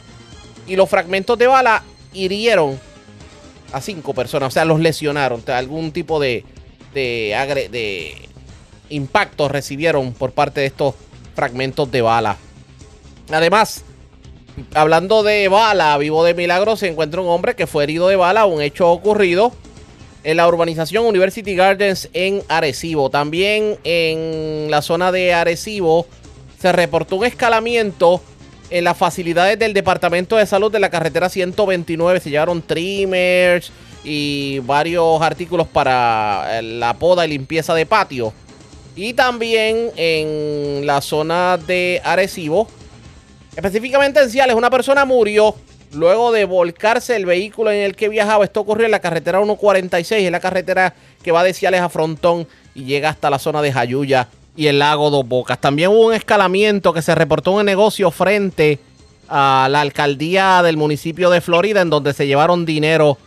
y 0.66 0.76
los 0.76 0.88
fragmentos 0.88 1.36
de 1.38 1.46
bala 1.46 1.82
hirieron 2.12 2.78
a 3.72 3.80
cinco 3.80 4.14
personas, 4.14 4.48
o 4.48 4.50
sea, 4.52 4.64
los 4.64 4.80
lesionaron, 4.80 5.42
algún 5.48 5.92
tipo 5.92 6.20
de, 6.20 6.44
de, 6.94 7.68
de 7.70 8.28
impacto 8.88 9.48
recibieron 9.48 10.12
por 10.12 10.32
parte 10.32 10.60
de 10.60 10.66
estos 10.66 10.94
fragmentos 11.34 11.90
de 11.90 12.00
bala. 12.00 12.36
Además, 13.30 13.82
hablando 14.72 15.24
de 15.24 15.48
bala, 15.48 15.98
vivo 15.98 16.24
de 16.24 16.34
milagro, 16.34 16.76
se 16.76 16.86
encuentra 16.86 17.20
un 17.20 17.28
hombre 17.28 17.56
que 17.56 17.66
fue 17.66 17.82
herido 17.84 18.08
de 18.08 18.16
bala, 18.16 18.46
un 18.46 18.62
hecho 18.62 18.88
ocurrido 18.88 19.52
en 20.26 20.36
la 20.38 20.48
urbanización 20.48 21.06
University 21.06 21.54
Gardens 21.54 22.08
en 22.12 22.42
Arecibo. 22.48 23.10
También 23.10 23.78
en 23.84 24.68
la 24.72 24.82
zona 24.82 25.12
de 25.12 25.32
Arecibo 25.32 26.08
se 26.60 26.72
reportó 26.72 27.14
un 27.14 27.26
escalamiento 27.26 28.20
en 28.70 28.82
las 28.82 28.96
facilidades 28.96 29.56
del 29.56 29.72
Departamento 29.72 30.36
de 30.36 30.44
Salud 30.44 30.72
de 30.72 30.80
la 30.80 30.90
carretera 30.90 31.28
129. 31.28 32.18
Se 32.18 32.30
llevaron 32.30 32.60
trimmers 32.60 33.70
y 34.02 34.58
varios 34.64 35.22
artículos 35.22 35.68
para 35.68 36.60
la 36.60 36.94
poda 36.94 37.24
y 37.24 37.28
limpieza 37.28 37.72
de 37.74 37.86
patio. 37.86 38.32
Y 38.96 39.12
también 39.12 39.92
en 39.94 40.84
la 40.88 41.02
zona 41.02 41.56
de 41.56 42.00
Arecibo 42.02 42.66
Específicamente 43.56 44.20
en 44.20 44.28
Ciales, 44.28 44.54
una 44.54 44.68
persona 44.68 45.06
murió 45.06 45.54
luego 45.92 46.32
de 46.32 46.44
volcarse 46.44 47.16
el 47.16 47.26
vehículo 47.26 47.70
en 47.70 47.82
el 47.82 47.96
que 47.96 48.08
viajaba. 48.08 48.44
Esto 48.44 48.60
ocurrió 48.60 48.86
en 48.86 48.92
la 48.92 49.00
carretera 49.00 49.38
146, 49.38 50.26
en 50.26 50.32
la 50.32 50.40
carretera 50.40 50.94
que 51.22 51.32
va 51.32 51.42
de 51.42 51.54
Ciales 51.54 51.80
a 51.80 51.88
Frontón 51.88 52.46
y 52.74 52.84
llega 52.84 53.08
hasta 53.08 53.30
la 53.30 53.38
zona 53.38 53.62
de 53.62 53.72
Jayuya 53.72 54.28
y 54.56 54.68
el 54.68 54.78
lago 54.78 55.10
Dos 55.10 55.26
Bocas. 55.26 55.60
También 55.60 55.90
hubo 55.90 56.06
un 56.06 56.14
escalamiento 56.14 56.92
que 56.92 57.02
se 57.02 57.14
reportó 57.14 57.54
en 57.54 57.60
el 57.60 57.66
negocio 57.66 58.10
frente 58.10 58.78
a 59.28 59.68
la 59.70 59.80
alcaldía 59.80 60.62
del 60.62 60.76
municipio 60.76 61.30
de 61.30 61.40
Florida, 61.40 61.80
en 61.80 61.90
donde 61.90 62.12
se 62.12 62.26
llevaron 62.26 62.64
dinero 62.64 63.18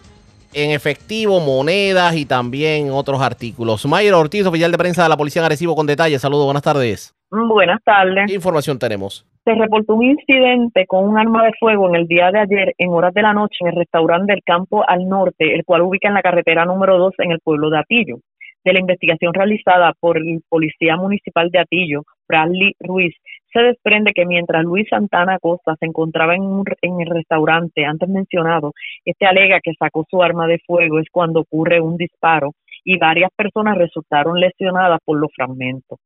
en 0.53 0.71
efectivo, 0.71 1.39
monedas 1.39 2.15
y 2.15 2.25
también 2.25 2.89
otros 2.91 3.21
artículos. 3.21 3.85
Mayer 3.85 4.13
Ortiz, 4.13 4.45
oficial 4.45 4.71
de 4.71 4.77
prensa 4.77 5.03
de 5.03 5.09
la 5.09 5.17
Policía 5.17 5.41
en 5.41 5.47
Arecibo, 5.47 5.75
con 5.75 5.85
detalles. 5.85 6.21
Saludos, 6.21 6.45
buenas 6.45 6.63
tardes. 6.63 7.13
Buenas 7.29 7.83
tardes. 7.83 8.25
¿Qué 8.27 8.33
información 8.33 8.79
tenemos? 8.79 9.25
Se 9.49 9.55
reportó 9.55 9.95
un 9.95 10.03
incidente 10.03 10.85
con 10.85 11.09
un 11.09 11.17
arma 11.17 11.43
de 11.43 11.53
fuego 11.59 11.89
en 11.89 11.95
el 11.95 12.07
día 12.07 12.29
de 12.29 12.39
ayer 12.39 12.75
en 12.77 12.91
horas 12.91 13.15
de 13.15 13.23
la 13.23 13.33
noche 13.33 13.57
en 13.61 13.69
el 13.69 13.77
restaurante 13.77 14.33
del 14.33 14.43
Campo 14.43 14.87
al 14.87 15.07
Norte, 15.07 15.55
el 15.55 15.65
cual 15.65 15.81
ubica 15.81 16.07
en 16.07 16.13
la 16.13 16.21
carretera 16.21 16.65
número 16.65 16.99
2 16.99 17.15
en 17.17 17.31
el 17.31 17.39
pueblo 17.39 17.71
de 17.71 17.79
Atillo. 17.79 18.17
De 18.63 18.73
la 18.73 18.79
investigación 18.79 19.33
realizada 19.33 19.93
por 19.99 20.17
el 20.17 20.43
policía 20.47 20.97
municipal 20.97 21.49
de 21.49 21.59
Atillo, 21.59 22.03
Bradley 22.27 22.75
Ruiz, 22.79 23.15
se 23.51 23.61
desprende 23.61 24.11
que 24.13 24.27
mientras 24.27 24.63
Luis 24.63 24.87
Santana 24.87 25.39
Costa 25.39 25.75
se 25.79 25.87
encontraba 25.87 26.35
en, 26.35 26.43
en 26.83 27.01
el 27.01 27.09
restaurante 27.09 27.85
antes 27.85 28.07
mencionado, 28.07 28.73
este 29.03 29.25
alega 29.25 29.61
que 29.63 29.73
sacó 29.79 30.05
su 30.07 30.21
arma 30.21 30.45
de 30.45 30.59
fuego 30.59 30.99
es 30.99 31.07
cuando 31.11 31.39
ocurre 31.39 31.81
un 31.81 31.97
disparo 31.97 32.51
y 32.83 32.99
varias 32.99 33.31
personas 33.35 33.79
resultaron 33.79 34.39
lesionadas 34.39 34.99
por 35.03 35.19
los 35.19 35.31
fragmentos. 35.35 35.97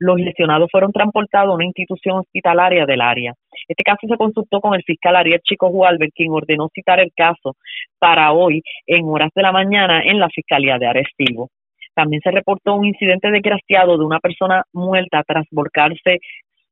Los 0.00 0.20
lesionados 0.20 0.68
fueron 0.70 0.92
transportados 0.92 1.50
a 1.50 1.54
una 1.54 1.64
institución 1.64 2.18
hospitalaria 2.18 2.86
del 2.86 3.00
área. 3.00 3.34
Este 3.66 3.82
caso 3.82 4.06
se 4.08 4.16
consultó 4.16 4.60
con 4.60 4.74
el 4.74 4.82
fiscal 4.84 5.16
Ariel 5.16 5.40
Chico 5.42 5.68
Hualber, 5.68 6.10
quien 6.14 6.32
ordenó 6.32 6.68
citar 6.72 7.00
el 7.00 7.12
caso 7.16 7.56
para 7.98 8.32
hoy 8.32 8.62
en 8.86 9.04
horas 9.06 9.30
de 9.34 9.42
la 9.42 9.52
mañana 9.52 10.02
en 10.04 10.20
la 10.20 10.28
Fiscalía 10.28 10.78
de 10.78 10.86
Arecibo. 10.86 11.48
También 11.94 12.22
se 12.22 12.30
reportó 12.30 12.76
un 12.76 12.86
incidente 12.86 13.30
desgraciado 13.30 13.98
de 13.98 14.04
una 14.04 14.20
persona 14.20 14.62
muerta 14.72 15.24
tras 15.26 15.46
volcarse 15.50 16.18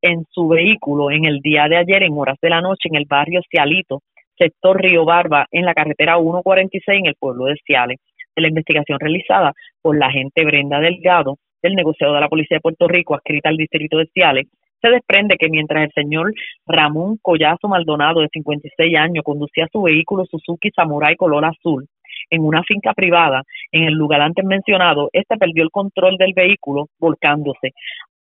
en 0.01 0.25
su 0.31 0.47
vehículo 0.47 1.11
en 1.11 1.25
el 1.25 1.41
día 1.41 1.67
de 1.69 1.79
ayer 1.79 2.05
en 2.05 2.17
horas 2.17 2.37
de 2.41 2.51
la 2.51 2.61
noche 2.61 2.89
en 2.89 2.97
el 2.97 3.07
barrio 3.09 3.41
Cialito, 3.51 4.03
sector 4.39 4.81
Río 4.81 5.05
Barba, 5.05 5.47
en 5.51 5.65
la 5.65 5.75
carretera 5.75 6.17
146 6.17 7.01
en 7.01 7.07
el 7.07 7.15
pueblo 7.19 7.47
de 7.47 7.57
Ciales. 7.65 7.99
De 8.37 8.43
la 8.43 8.49
investigación 8.49 9.01
realizada 9.01 9.53
por 9.83 9.99
la 9.99 10.07
agente 10.07 10.45
Brenda 10.45 10.79
Delgado, 10.79 11.39
del 11.67 11.77
negociado 11.77 12.15
de 12.15 12.21
la 12.21 12.29
Policía 12.29 12.57
de 12.57 12.61
Puerto 12.61 12.89
Rico 12.89 13.15
adscrita 13.15 13.49
al 13.49 13.57
distrito 13.57 13.99
de 13.99 14.07
Ciales, 14.07 14.47
se 14.81 14.89
desprende 14.89 15.37
que 15.39 15.49
mientras 15.49 15.85
el 15.85 15.93
señor 15.93 16.33
Ramón 16.67 17.19
Collazo 17.21 17.69
Maldonado, 17.69 18.21
de 18.21 18.29
56 18.33 18.97
años, 18.97 19.25
conducía 19.25 19.67
su 19.73 19.83
vehículo 19.83 20.25
Suzuki 20.27 20.71
Samurai 20.71 21.17
color 21.17 21.45
azul 21.45 21.87
en 22.31 22.43
una 22.43 22.63
finca 22.63 22.93
privada 22.93 23.43
en 23.73 23.85
el 23.85 23.95
lugar 23.95 24.21
antes 24.21 24.45
mencionado, 24.45 25.09
este 25.13 25.37
perdió 25.37 25.63
el 25.63 25.71
control 25.71 26.17
del 26.17 26.33
vehículo 26.35 26.87
volcándose, 26.99 27.73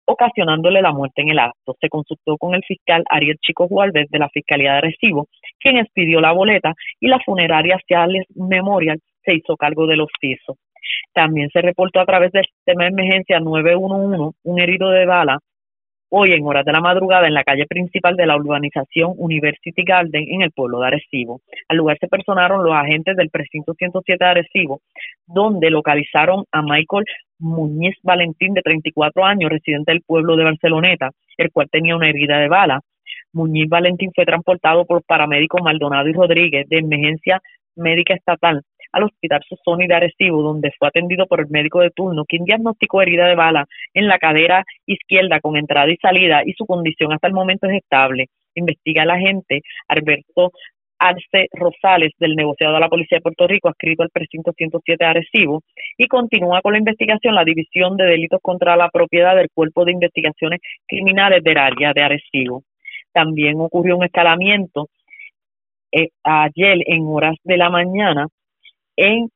ocasionándole 0.06 0.82
la 0.82 0.92
muerte 0.92 1.22
en 1.22 1.30
el 1.30 1.38
acto. 1.38 1.76
Se 1.80 1.88
consultó 1.88 2.36
con 2.36 2.54
el 2.54 2.62
fiscal 2.64 3.04
Ariel 3.08 3.38
Chico 3.40 3.68
Juárez 3.68 4.08
de 4.10 4.18
la 4.18 4.28
Fiscalía 4.28 4.74
de 4.74 4.80
Recibo, 4.82 5.28
quien 5.60 5.78
expidió 5.78 6.20
la 6.20 6.32
boleta 6.32 6.74
y 7.00 7.08
la 7.08 7.20
funeraria 7.20 7.78
Ciales 7.86 8.26
Memorial 8.34 8.98
se 9.24 9.34
hizo 9.34 9.56
cargo 9.56 9.86
de 9.86 9.96
los 9.96 10.08
pisos. 10.20 10.56
También 11.12 11.50
se 11.50 11.60
reportó 11.60 12.00
a 12.00 12.06
través 12.06 12.32
del 12.32 12.44
sistema 12.44 12.84
de 12.84 12.90
emergencia 12.90 13.40
911 13.40 14.36
un 14.42 14.60
herido 14.60 14.90
de 14.90 15.06
bala 15.06 15.38
hoy 16.16 16.32
en 16.32 16.46
horas 16.46 16.64
de 16.64 16.70
la 16.70 16.80
madrugada 16.80 17.26
en 17.26 17.34
la 17.34 17.42
calle 17.42 17.66
principal 17.66 18.14
de 18.14 18.26
la 18.26 18.36
urbanización 18.36 19.14
University 19.16 19.82
Garden 19.82 20.24
en 20.28 20.42
el 20.42 20.52
pueblo 20.52 20.78
de 20.78 20.86
Arecibo. 20.86 21.40
Al 21.68 21.78
lugar 21.78 21.98
se 21.98 22.06
personaron 22.06 22.62
los 22.62 22.72
agentes 22.72 23.16
del 23.16 23.30
precinto 23.30 23.74
107 23.74 24.24
de 24.24 24.30
Arecibo, 24.30 24.80
donde 25.26 25.70
localizaron 25.70 26.44
a 26.52 26.62
Michael 26.62 27.04
Muñiz 27.40 27.96
Valentín, 28.04 28.54
de 28.54 28.62
34 28.62 29.24
años, 29.24 29.50
residente 29.50 29.90
del 29.90 30.02
pueblo 30.02 30.36
de 30.36 30.44
Barceloneta, 30.44 31.10
el 31.36 31.50
cual 31.50 31.68
tenía 31.68 31.96
una 31.96 32.08
herida 32.08 32.38
de 32.38 32.48
bala. 32.48 32.80
Muñiz 33.32 33.68
Valentín 33.68 34.12
fue 34.14 34.24
transportado 34.24 34.84
por 34.84 35.02
paramédicos 35.02 35.62
Maldonado 35.62 36.08
y 36.08 36.12
Rodríguez 36.12 36.68
de 36.68 36.78
emergencia 36.78 37.40
médica 37.74 38.14
estatal 38.14 38.62
al 38.94 39.04
Hospital 39.04 39.42
Susoni 39.48 39.86
de 39.86 39.94
Arecibo, 39.94 40.42
donde 40.42 40.72
fue 40.78 40.88
atendido 40.88 41.26
por 41.26 41.40
el 41.40 41.48
médico 41.48 41.80
de 41.80 41.90
turno, 41.90 42.24
quien 42.24 42.44
diagnosticó 42.44 43.02
herida 43.02 43.26
de 43.26 43.34
bala 43.34 43.66
en 43.92 44.06
la 44.06 44.18
cadera 44.18 44.64
izquierda 44.86 45.40
con 45.40 45.56
entrada 45.56 45.90
y 45.90 45.96
salida 45.96 46.42
y 46.46 46.52
su 46.52 46.64
condición 46.64 47.12
hasta 47.12 47.26
el 47.26 47.34
momento 47.34 47.66
es 47.68 47.82
estable. 47.82 48.28
Investiga 48.54 49.04
la 49.04 49.14
agente 49.14 49.62
Alberto 49.88 50.52
Arce 50.98 51.48
Rosales 51.52 52.12
del 52.18 52.36
negociado 52.36 52.74
de 52.74 52.80
la 52.80 52.88
Policía 52.88 53.18
de 53.18 53.22
Puerto 53.22 53.48
Rico, 53.48 53.68
adscrito 53.68 54.04
al 54.04 54.10
precinto 54.10 54.52
107 54.56 55.04
de 55.04 55.10
Arecibo, 55.10 55.62
y 55.98 56.06
continúa 56.06 56.62
con 56.62 56.72
la 56.72 56.78
investigación 56.78 57.34
la 57.34 57.44
División 57.44 57.96
de 57.96 58.04
Delitos 58.04 58.40
contra 58.40 58.76
la 58.76 58.88
Propiedad 58.90 59.34
del 59.34 59.48
Cuerpo 59.52 59.84
de 59.84 59.92
Investigaciones 59.92 60.60
Criminales 60.86 61.42
del 61.42 61.58
área 61.58 61.92
de 61.92 62.02
Arecibo. 62.02 62.62
También 63.12 63.56
ocurrió 63.58 63.96
un 63.96 64.04
escalamiento 64.04 64.88
eh, 65.92 66.08
ayer 66.22 66.78
en 66.86 67.02
horas 67.06 67.36
de 67.44 67.56
la 67.56 67.70
mañana 67.70 68.28
en 68.96 69.28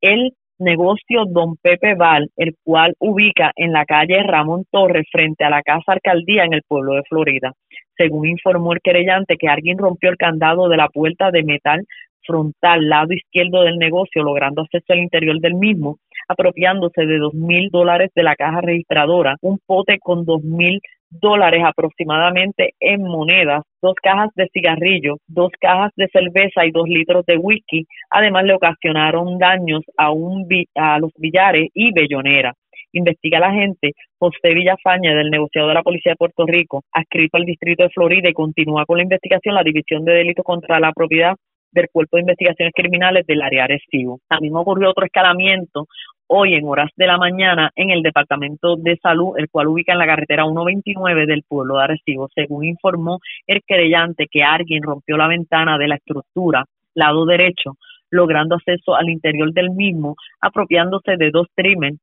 el 0.00 0.32
negocio 0.58 1.24
Don 1.26 1.56
Pepe 1.56 1.94
Val, 1.94 2.30
el 2.36 2.54
cual 2.62 2.94
ubica 2.98 3.52
en 3.56 3.72
la 3.72 3.84
calle 3.84 4.22
Ramón 4.22 4.64
Torres 4.70 5.06
frente 5.10 5.44
a 5.44 5.50
la 5.50 5.62
Casa 5.62 5.92
Alcaldía 5.92 6.44
en 6.44 6.54
el 6.54 6.62
pueblo 6.66 6.94
de 6.94 7.02
Florida. 7.08 7.52
Según 7.96 8.28
informó 8.28 8.72
el 8.72 8.80
querellante 8.82 9.36
que 9.36 9.48
alguien 9.48 9.78
rompió 9.78 10.10
el 10.10 10.16
candado 10.16 10.68
de 10.68 10.76
la 10.76 10.88
puerta 10.88 11.30
de 11.30 11.42
metal 11.42 11.84
frontal 12.26 12.88
lado 12.88 13.12
izquierdo 13.12 13.62
del 13.62 13.78
negocio, 13.78 14.22
logrando 14.22 14.62
acceso 14.62 14.92
al 14.92 15.00
interior 15.00 15.38
del 15.40 15.54
mismo, 15.54 15.98
apropiándose 16.28 17.04
de 17.04 17.18
dos 17.18 17.34
mil 17.34 17.68
dólares 17.70 18.10
de 18.14 18.22
la 18.22 18.34
caja 18.34 18.60
registradora, 18.60 19.36
un 19.42 19.58
pote 19.66 19.98
con 19.98 20.24
dos 20.24 20.42
mil 20.42 20.80
dólares 21.10 21.62
aproximadamente 21.64 22.74
en 22.80 23.02
monedas, 23.02 23.62
dos 23.84 23.94
cajas 24.02 24.30
de 24.34 24.48
cigarrillo, 24.52 25.16
dos 25.26 25.50
cajas 25.60 25.92
de 25.96 26.08
cerveza 26.08 26.64
y 26.64 26.70
dos 26.70 26.88
litros 26.88 27.24
de 27.26 27.36
whisky. 27.36 27.84
Además, 28.10 28.44
le 28.44 28.54
ocasionaron 28.54 29.38
daños 29.38 29.82
a, 29.98 30.10
un, 30.10 30.48
a 30.74 30.98
los 30.98 31.12
billares 31.18 31.68
y 31.74 31.92
bellonera. 31.92 32.54
Investiga 32.92 33.38
la 33.40 33.52
gente 33.52 33.92
José 34.18 34.54
Villafaña 34.54 35.14
del 35.14 35.30
negociado 35.30 35.68
de 35.68 35.74
la 35.74 35.82
Policía 35.82 36.12
de 36.12 36.16
Puerto 36.16 36.46
Rico, 36.46 36.82
adscrito 36.92 37.36
al 37.36 37.44
Distrito 37.44 37.82
de 37.82 37.90
Florida 37.90 38.30
y 38.30 38.32
continúa 38.32 38.86
con 38.86 38.96
la 38.96 39.02
investigación 39.02 39.54
la 39.54 39.62
División 39.62 40.04
de 40.04 40.14
Delitos 40.14 40.44
contra 40.44 40.80
la 40.80 40.92
Propiedad 40.92 41.34
del 41.72 41.88
Cuerpo 41.92 42.16
de 42.16 42.22
Investigaciones 42.22 42.72
Criminales 42.74 43.26
del 43.26 43.42
área 43.42 43.64
Arecibo. 43.64 44.20
También 44.28 44.56
ocurrió 44.56 44.90
otro 44.90 45.04
escalamiento 45.04 45.86
hoy 46.26 46.54
en 46.54 46.66
horas 46.66 46.90
de 46.96 47.06
la 47.06 47.18
mañana 47.18 47.70
en 47.76 47.90
el 47.90 48.02
Departamento 48.02 48.76
de 48.76 48.96
Salud, 48.96 49.36
el 49.36 49.48
cual 49.48 49.68
ubica 49.68 49.92
en 49.92 49.98
la 49.98 50.06
carretera 50.06 50.44
129 50.44 51.26
del 51.26 51.42
pueblo 51.42 51.76
de 51.76 51.84
Arecibo. 51.84 52.28
Según 52.34 52.64
informó 52.64 53.20
el 53.46 53.62
querellante 53.66 54.26
que 54.30 54.42
alguien 54.42 54.82
rompió 54.82 55.16
la 55.16 55.28
ventana 55.28 55.78
de 55.78 55.88
la 55.88 55.96
estructura, 55.96 56.64
lado 56.94 57.26
derecho, 57.26 57.76
logrando 58.10 58.56
acceso 58.56 58.94
al 58.94 59.10
interior 59.10 59.52
del 59.52 59.70
mismo, 59.70 60.16
apropiándose 60.40 61.16
de 61.16 61.30
dos 61.30 61.48
trimen, 61.54 61.98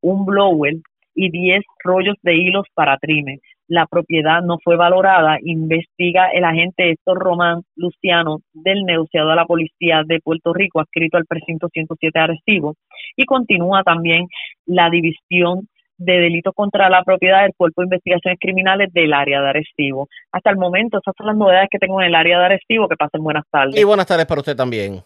un 0.00 0.24
blower 0.24 0.74
y 1.18 1.30
10 1.30 1.62
rollos 1.84 2.16
de 2.22 2.36
hilos 2.36 2.66
para 2.74 2.96
trimen 2.98 3.40
la 3.68 3.86
propiedad 3.86 4.42
no 4.42 4.58
fue 4.64 4.76
valorada, 4.76 5.36
investiga 5.42 6.30
el 6.32 6.44
agente 6.44 6.90
Héctor 6.90 7.18
Román 7.18 7.62
Luciano 7.76 8.38
del 8.54 8.84
negociado 8.84 9.28
de 9.28 9.36
la 9.36 9.44
Policía 9.44 10.02
de 10.06 10.20
Puerto 10.20 10.54
Rico, 10.54 10.80
adscrito 10.80 11.18
al 11.18 11.26
precinto 11.26 11.68
107 11.70 12.18
Arecibo, 12.18 12.74
y 13.14 13.26
continúa 13.26 13.82
también 13.82 14.26
la 14.64 14.88
división 14.88 15.68
de 15.98 16.14
delito 16.14 16.52
contra 16.52 16.88
la 16.88 17.02
propiedad 17.02 17.42
del 17.42 17.52
Cuerpo 17.56 17.82
de 17.82 17.86
Investigaciones 17.86 18.38
Criminales 18.40 18.90
del 18.92 19.12
área 19.12 19.42
de 19.42 19.48
Arecibo. 19.48 20.08
Hasta 20.32 20.50
el 20.50 20.56
momento, 20.56 20.98
esas 20.98 21.14
son 21.16 21.26
las 21.26 21.36
novedades 21.36 21.68
que 21.70 21.78
tengo 21.78 22.00
en 22.00 22.06
el 22.06 22.14
área 22.14 22.38
de 22.38 22.44
Arecibo. 22.44 22.88
Que 22.88 22.96
pasen 22.96 23.22
buenas 23.22 23.44
tardes. 23.50 23.76
Y 23.76 23.82
buenas 23.82 24.06
tardes 24.06 24.26
para 24.26 24.40
usted 24.40 24.54
también. 24.54 25.02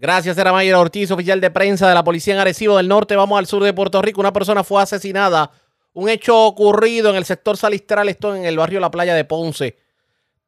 Gracias, 0.00 0.38
era 0.38 0.52
Mayra 0.52 0.78
Ortiz, 0.78 1.10
oficial 1.10 1.40
de 1.40 1.50
prensa 1.50 1.88
de 1.88 1.94
la 1.94 2.04
Policía 2.04 2.32
en 2.32 2.38
Arecibo 2.38 2.76
del 2.76 2.86
Norte. 2.86 3.16
Vamos 3.16 3.36
al 3.36 3.46
sur 3.46 3.64
de 3.64 3.72
Puerto 3.72 4.00
Rico. 4.00 4.20
Una 4.20 4.32
persona 4.32 4.62
fue 4.62 4.80
asesinada. 4.80 5.50
Un 5.92 6.08
hecho 6.08 6.40
ocurrido 6.46 7.10
en 7.10 7.16
el 7.16 7.24
sector 7.24 7.56
Salistral, 7.56 8.08
esto 8.08 8.36
en 8.36 8.44
el 8.44 8.56
barrio 8.56 8.78
La 8.78 8.92
Playa 8.92 9.14
de 9.14 9.24
Ponce. 9.24 9.76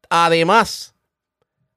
Además, 0.09 0.95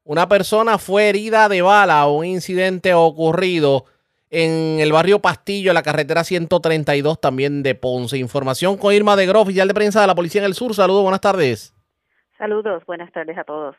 una 0.03 0.29
persona 0.29 0.77
fue 0.77 1.09
herida 1.09 1.49
de 1.49 1.63
bala. 1.63 2.05
Un 2.05 2.25
incidente 2.25 2.93
ocurrido 2.93 3.85
en 4.29 4.79
el 4.79 4.91
barrio 4.91 5.19
Pastillo, 5.19 5.71
en 5.71 5.75
la 5.75 5.81
carretera 5.81 6.23
132 6.23 7.19
también 7.19 7.63
de 7.63 7.73
Ponce. 7.73 8.19
Información 8.19 8.77
con 8.77 8.93
Irma 8.93 9.15
de 9.15 9.25
Groff, 9.25 9.45
oficial 9.45 9.67
de 9.67 9.73
prensa 9.73 9.99
de 10.01 10.07
la 10.07 10.13
Policía 10.13 10.41
en 10.41 10.45
el 10.45 10.53
Sur. 10.53 10.75
Saludos, 10.75 11.01
buenas 11.01 11.21
tardes. 11.21 11.73
Saludos, 12.37 12.83
buenas 12.85 13.11
tardes 13.11 13.35
a 13.35 13.43
todos. 13.43 13.75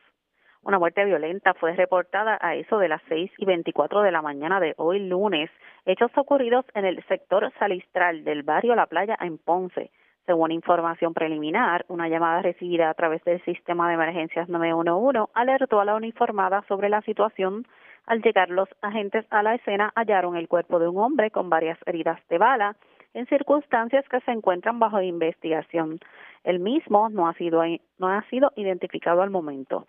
Una 0.64 0.78
muerte 0.78 1.04
violenta 1.04 1.52
fue 1.52 1.74
reportada 1.74 2.38
a 2.40 2.54
eso 2.54 2.78
de 2.78 2.88
las 2.88 3.02
6 3.10 3.30
y 3.36 3.44
24 3.44 4.00
de 4.00 4.10
la 4.10 4.22
mañana 4.22 4.60
de 4.60 4.72
hoy 4.78 4.98
lunes. 4.98 5.50
Hechos 5.84 6.10
ocurridos 6.16 6.64
en 6.72 6.86
el 6.86 7.04
sector 7.04 7.52
salistral 7.58 8.24
del 8.24 8.44
barrio 8.44 8.74
La 8.74 8.86
Playa 8.86 9.14
en 9.20 9.36
Ponce. 9.36 9.90
Según 10.24 10.52
información 10.52 11.12
preliminar, 11.12 11.84
una 11.88 12.08
llamada 12.08 12.40
recibida 12.40 12.88
a 12.88 12.94
través 12.94 13.22
del 13.24 13.44
sistema 13.44 13.88
de 13.88 13.94
emergencias 13.94 14.48
911 14.48 15.30
alertó 15.34 15.80
a 15.80 15.84
la 15.84 15.96
uniformada 15.96 16.64
sobre 16.66 16.88
la 16.88 17.02
situación 17.02 17.66
al 18.06 18.22
llegar 18.22 18.48
los 18.48 18.68
agentes 18.80 19.26
a 19.28 19.42
la 19.42 19.54
escena 19.56 19.92
hallaron 19.94 20.34
el 20.34 20.48
cuerpo 20.48 20.78
de 20.78 20.88
un 20.88 20.96
hombre 20.96 21.30
con 21.30 21.50
varias 21.50 21.78
heridas 21.84 22.18
de 22.30 22.38
bala 22.38 22.74
en 23.12 23.26
circunstancias 23.26 24.06
que 24.08 24.20
se 24.20 24.30
encuentran 24.30 24.78
bajo 24.78 25.02
investigación. 25.02 26.00
El 26.42 26.58
mismo 26.58 27.10
no 27.10 27.28
ha 27.28 27.34
sido, 27.34 27.62
no 27.98 28.08
ha 28.08 28.22
sido 28.30 28.50
identificado 28.56 29.20
al 29.20 29.30
momento. 29.30 29.86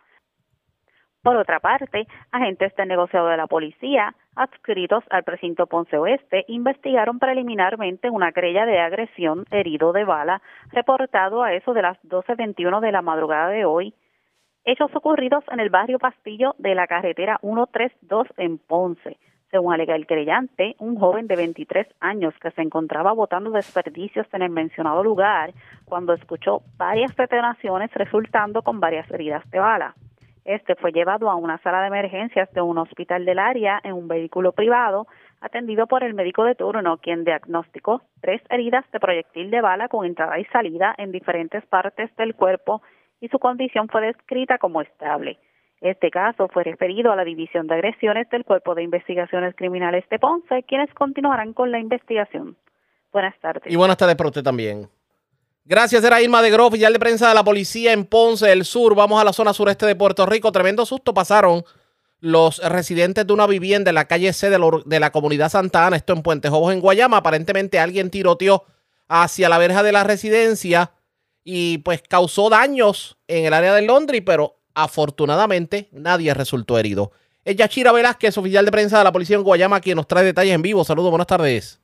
Por 1.26 1.38
otra 1.38 1.60
parte, 1.60 2.06
agentes 2.32 2.76
del 2.76 2.88
negociado 2.88 3.30
de 3.30 3.38
la 3.38 3.48
policía, 3.48 4.14
adscritos 4.36 5.04
al 5.10 5.24
precinto 5.24 5.66
Ponce 5.66 5.98
Oeste, 5.98 6.46
investigaron 6.48 7.18
preliminarmente 7.18 8.12
una 8.12 8.32
querella 8.32 8.68
de 8.68 8.80
agresión 8.80 9.44
herido 9.50 9.92
de 9.92 10.04
bala 10.04 10.44
reportado 10.72 11.42
a 11.42 11.54
eso 11.54 11.74
de 11.74 11.82
las 11.82 11.98
12.21 12.04 12.80
de 12.80 12.92
la 12.92 13.02
madrugada 13.02 13.48
de 13.48 13.66
hoy 13.66 13.96
hechos 14.66 14.96
ocurridos 14.96 15.44
en 15.50 15.60
el 15.60 15.72
barrio 15.72 15.98
Pastillo 15.98 16.54
de 16.60 16.76
la 16.76 16.86
carretera 16.86 17.40
132 17.42 18.28
en 18.38 18.60
Ponce. 18.60 19.18
Según 19.50 19.74
alega 19.74 19.96
el 19.96 20.06
creyente, 20.06 20.76
un 20.78 20.96
joven 20.96 21.26
de 21.26 21.38
23 21.38 21.88
años 22.02 22.36
que 22.40 22.52
se 22.52 22.62
encontraba 22.62 23.14
botando 23.14 23.50
desperdicios 23.50 24.28
en 24.32 24.44
el 24.44 24.52
mencionado 24.52 25.04
lugar 25.04 25.56
cuando 25.86 26.14
escuchó 26.14 26.62
varias 26.78 27.16
detonaciones 27.16 27.92
resultando 27.96 28.62
con 28.62 28.80
varias 28.80 29.10
heridas 29.10 29.44
de 29.50 29.58
bala. 29.58 29.96
Este 30.46 30.76
fue 30.76 30.92
llevado 30.92 31.30
a 31.30 31.36
una 31.36 31.58
sala 31.64 31.82
de 31.82 31.88
emergencias 31.88 32.52
de 32.54 32.62
un 32.62 32.78
hospital 32.78 33.26
del 33.26 33.40
área 33.40 33.82
en 33.84 33.94
un 33.94 34.08
vehículo 34.08 34.52
privado 34.52 35.08
atendido 35.42 35.88
por 35.88 36.04
el 36.04 36.14
médico 36.14 36.44
de 36.44 36.54
turno, 36.54 36.98
quien 36.98 37.24
diagnosticó 37.24 38.04
tres 38.22 38.42
heridas 38.50 38.86
de 38.92 39.00
proyectil 39.00 39.50
de 39.50 39.62
bala 39.62 39.88
con 39.88 40.06
entrada 40.06 40.40
y 40.40 40.46
salida 40.46 40.94
en 41.00 41.12
diferentes 41.12 41.66
partes 41.66 42.16
del 42.16 42.36
cuerpo 42.36 42.84
y 43.20 43.28
su 43.30 43.40
condición 43.40 43.88
fue 43.90 44.02
descrita 44.02 44.60
como 44.60 44.82
estable. 44.82 45.40
Este 45.82 46.12
caso 46.12 46.48
fue 46.48 46.64
referido 46.64 47.12
a 47.12 47.16
la 47.16 47.24
División 47.24 47.68
de 47.68 47.76
Agresiones 47.76 48.30
del 48.30 48.46
Cuerpo 48.46 48.76
de 48.76 48.84
Investigaciones 48.84 49.56
Criminales 49.56 50.08
de 50.10 50.20
Ponce, 50.20 50.64
quienes 50.64 50.94
continuarán 50.94 51.54
con 51.54 51.72
la 51.72 51.80
investigación. 51.80 52.56
Buenas 53.12 53.38
tardes. 53.40 53.72
Y 53.72 53.76
buenas 53.76 53.98
tardes 53.98 54.16
para 54.16 54.30
usted 54.30 54.44
también. 54.44 54.88
Gracias, 55.68 56.04
era 56.04 56.22
Irma 56.22 56.44
de 56.44 56.52
Groff, 56.52 56.76
ya 56.76 56.92
de 56.92 57.00
prensa 57.00 57.28
de 57.28 57.34
la 57.34 57.44
policía 57.44 57.92
en 57.92 58.06
Ponce, 58.06 58.52
el 58.52 58.66
sur. 58.66 58.94
Vamos 58.94 59.20
a 59.20 59.24
la 59.24 59.34
zona 59.34 59.52
sureste 59.52 59.88
de 59.88 59.96
Puerto 59.96 60.28
Rico. 60.28 60.52
Tremendo 60.52 60.86
susto 60.86 61.12
pasaron 61.12 61.66
los 62.20 62.60
residentes 62.60 63.26
de 63.26 63.34
una 63.34 63.48
vivienda 63.48 63.90
en 63.90 63.96
la 63.96 64.06
calle 64.06 64.32
C 64.32 64.52
de, 64.52 65.00
la 65.00 65.12
comunidad 65.12 65.50
Santa 65.50 65.88
Ana, 65.88 65.96
esto 65.96 66.14
en 66.14 66.22
Puente 66.22 66.50
Jobos, 66.50 66.72
en 66.72 66.82
Guayama. 66.82 67.18
Aparentemente 67.18 67.80
alguien 67.80 68.12
tiroteó 68.12 68.64
hacia 69.08 69.50
la 69.50 69.58
verja 69.58 69.82
de 69.82 69.92
la 69.92 70.04
residencia 70.04 70.92
y 71.44 71.80
pues 71.80 72.04
causó 72.08 72.52
daños 72.52 73.18
en 73.28 73.46
el 73.46 73.54
área 73.54 73.74
de 73.74 73.82
Londres, 73.82 74.22
pero 74.24 74.60
afortunadamente 74.76 75.90
nadie 75.92 76.32
resultó 76.36 76.78
herido. 76.78 77.12
Es 77.44 77.56
Yachira 77.56 77.92
Velázquez, 77.92 78.38
oficial 78.38 78.66
de 78.66 78.72
prensa 78.72 79.00
de 79.00 79.04
la 79.04 79.12
policía 79.12 79.36
en 79.36 79.42
Guayama, 79.42 79.82
quien 79.82 79.96
nos 79.96 80.08
trae 80.08 80.24
detalles 80.24 80.54
en 80.54 80.62
vivo. 80.62 80.86
Saludos, 80.86 81.10
buenas 81.10 81.28
tardes. 81.28 81.80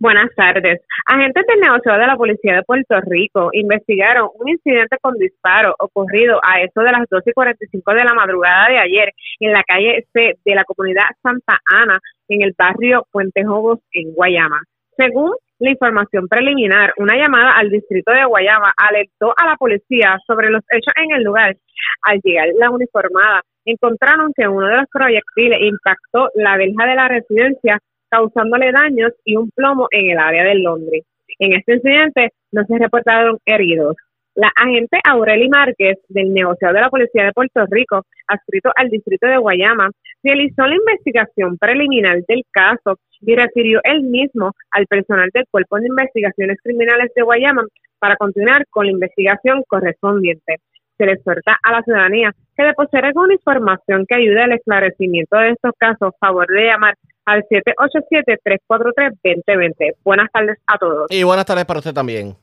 Buenas 0.00 0.30
tardes. 0.36 0.80
Agentes 1.06 1.44
del 1.46 1.60
negocio 1.60 1.92
de 1.92 2.06
la 2.06 2.16
Policía 2.16 2.56
de 2.56 2.62
Puerto 2.62 3.00
Rico 3.00 3.50
investigaron 3.52 4.28
un 4.34 4.48
incidente 4.48 4.96
con 5.00 5.14
disparo 5.14 5.74
ocurrido 5.78 6.38
a 6.42 6.60
eso 6.60 6.80
de 6.82 6.92
las 6.92 7.08
12 7.08 7.30
y 7.30 7.32
45 7.32 7.94
de 7.94 8.04
la 8.04 8.14
madrugada 8.14 8.68
de 8.68 8.78
ayer 8.78 9.12
en 9.40 9.52
la 9.52 9.62
calle 9.64 10.06
C 10.12 10.34
de 10.44 10.54
la 10.54 10.64
comunidad 10.64 11.04
Santa 11.22 11.58
Ana, 11.66 11.98
en 12.28 12.42
el 12.42 12.54
barrio 12.56 13.06
Puente 13.10 13.44
Jobos, 13.44 13.80
en 13.92 14.14
Guayama. 14.14 14.62
Según 14.96 15.32
la 15.58 15.70
información 15.70 16.28
preliminar, 16.28 16.92
una 16.98 17.16
llamada 17.16 17.52
al 17.52 17.70
distrito 17.70 18.12
de 18.12 18.24
Guayama 18.24 18.72
alertó 18.76 19.34
a 19.36 19.46
la 19.46 19.56
policía 19.56 20.18
sobre 20.26 20.50
los 20.50 20.62
hechos 20.70 20.94
en 20.96 21.12
el 21.16 21.24
lugar. 21.24 21.56
Al 22.02 22.20
llegar 22.22 22.48
la 22.56 22.70
uniformada, 22.70 23.42
encontraron 23.64 24.32
que 24.36 24.46
uno 24.46 24.68
de 24.68 24.76
los 24.76 24.86
proyectiles 24.92 25.58
impactó 25.60 26.30
la 26.34 26.56
verja 26.56 26.86
de 26.86 26.94
la 26.94 27.08
residencia, 27.08 27.80
causándole 28.10 28.72
daños 28.72 29.12
y 29.24 29.36
un 29.36 29.50
plomo 29.50 29.88
en 29.90 30.10
el 30.10 30.18
área 30.18 30.44
de 30.44 30.56
Londres. 30.56 31.04
En 31.38 31.52
este 31.52 31.74
incidente 31.74 32.30
no 32.52 32.64
se 32.64 32.78
reportaron 32.78 33.38
heridos. 33.44 33.96
La 34.34 34.52
agente 34.54 35.00
Aureli 35.04 35.48
Márquez 35.48 35.98
del 36.08 36.32
negociado 36.32 36.74
de 36.74 36.80
la 36.80 36.90
Policía 36.90 37.24
de 37.24 37.32
Puerto 37.32 37.64
Rico, 37.70 38.02
adscrito 38.28 38.70
al 38.76 38.88
distrito 38.88 39.26
de 39.26 39.36
Guayama, 39.36 39.90
realizó 40.22 40.66
la 40.66 40.76
investigación 40.76 41.58
preliminar 41.58 42.18
del 42.28 42.42
caso 42.52 42.98
y 43.20 43.34
refirió 43.34 43.80
él 43.82 44.02
mismo 44.02 44.52
al 44.70 44.86
personal 44.86 45.28
del 45.34 45.44
Cuerpo 45.50 45.78
de 45.78 45.88
Investigaciones 45.88 46.58
Criminales 46.62 47.10
de 47.16 47.22
Guayama 47.22 47.64
para 47.98 48.16
continuar 48.16 48.64
con 48.70 48.86
la 48.86 48.92
investigación 48.92 49.64
correspondiente. 49.66 50.56
Se 50.96 51.06
le 51.06 51.12
exhorta 51.12 51.58
a 51.62 51.72
la 51.72 51.82
ciudadanía 51.82 52.32
que 52.56 52.64
de 52.64 52.74
poseer 52.74 53.06
alguna 53.06 53.34
información 53.34 54.04
que 54.06 54.16
ayude 54.16 54.42
al 54.42 54.52
esclarecimiento 54.52 55.36
de 55.36 55.50
estos 55.50 55.72
casos, 55.78 56.14
favor 56.20 56.46
de 56.48 56.64
llamar 56.64 56.94
al 57.28 57.44
787-343-2020. 57.44 59.96
Buenas 60.02 60.28
tardes 60.32 60.56
a 60.66 60.78
todos. 60.78 61.06
Y 61.10 61.22
buenas 61.22 61.44
tardes 61.44 61.66
para 61.66 61.80
usted 61.80 61.92
también. 61.92 62.34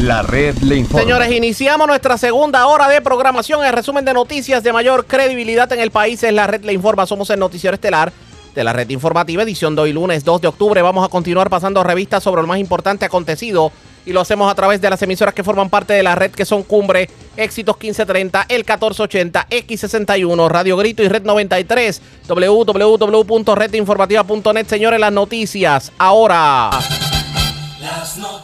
La 0.00 0.22
red 0.22 0.56
le 0.56 0.74
informa. 0.76 1.02
Señores, 1.02 1.30
iniciamos 1.30 1.86
nuestra 1.86 2.18
segunda 2.18 2.66
hora 2.66 2.88
de 2.88 3.00
programación. 3.00 3.64
El 3.64 3.72
resumen 3.72 4.04
de 4.04 4.12
noticias 4.12 4.64
de 4.64 4.72
mayor 4.72 5.06
credibilidad 5.06 5.72
en 5.72 5.78
el 5.78 5.92
país 5.92 6.24
es 6.24 6.32
La 6.32 6.48
red 6.48 6.64
le 6.64 6.72
informa. 6.72 7.06
Somos 7.06 7.30
el 7.30 7.38
noticiero 7.38 7.74
estelar 7.74 8.10
de 8.54 8.64
la 8.64 8.72
red 8.72 8.90
informativa, 8.90 9.44
edición 9.44 9.76
de 9.76 9.82
hoy 9.82 9.92
lunes 9.92 10.24
2 10.24 10.40
de 10.40 10.48
octubre. 10.48 10.82
Vamos 10.82 11.06
a 11.06 11.08
continuar 11.08 11.48
pasando 11.48 11.84
revistas 11.84 12.24
sobre 12.24 12.42
lo 12.42 12.48
más 12.48 12.58
importante 12.58 13.04
acontecido 13.04 13.70
y 14.04 14.12
lo 14.12 14.20
hacemos 14.20 14.50
a 14.50 14.54
través 14.54 14.80
de 14.80 14.90
las 14.90 15.00
emisoras 15.02 15.34
que 15.34 15.44
forman 15.44 15.70
parte 15.70 15.92
de 15.92 16.02
la 16.02 16.14
red 16.14 16.30
que 16.30 16.44
son 16.44 16.62
Cumbre, 16.62 17.08
Éxitos 17.36 17.76
1530, 17.76 18.46
El 18.48 18.58
1480, 18.58 19.48
X61, 19.48 20.48
Radio 20.48 20.76
Grito 20.76 21.02
y 21.02 21.08
Red 21.08 21.24
93, 21.24 22.00
www.redinformativa.net. 22.28 24.66
Señores, 24.66 25.00
las 25.00 25.12
noticias 25.12 25.92
ahora. 25.98 26.70
Las 27.80 28.16
noticias. 28.16 28.41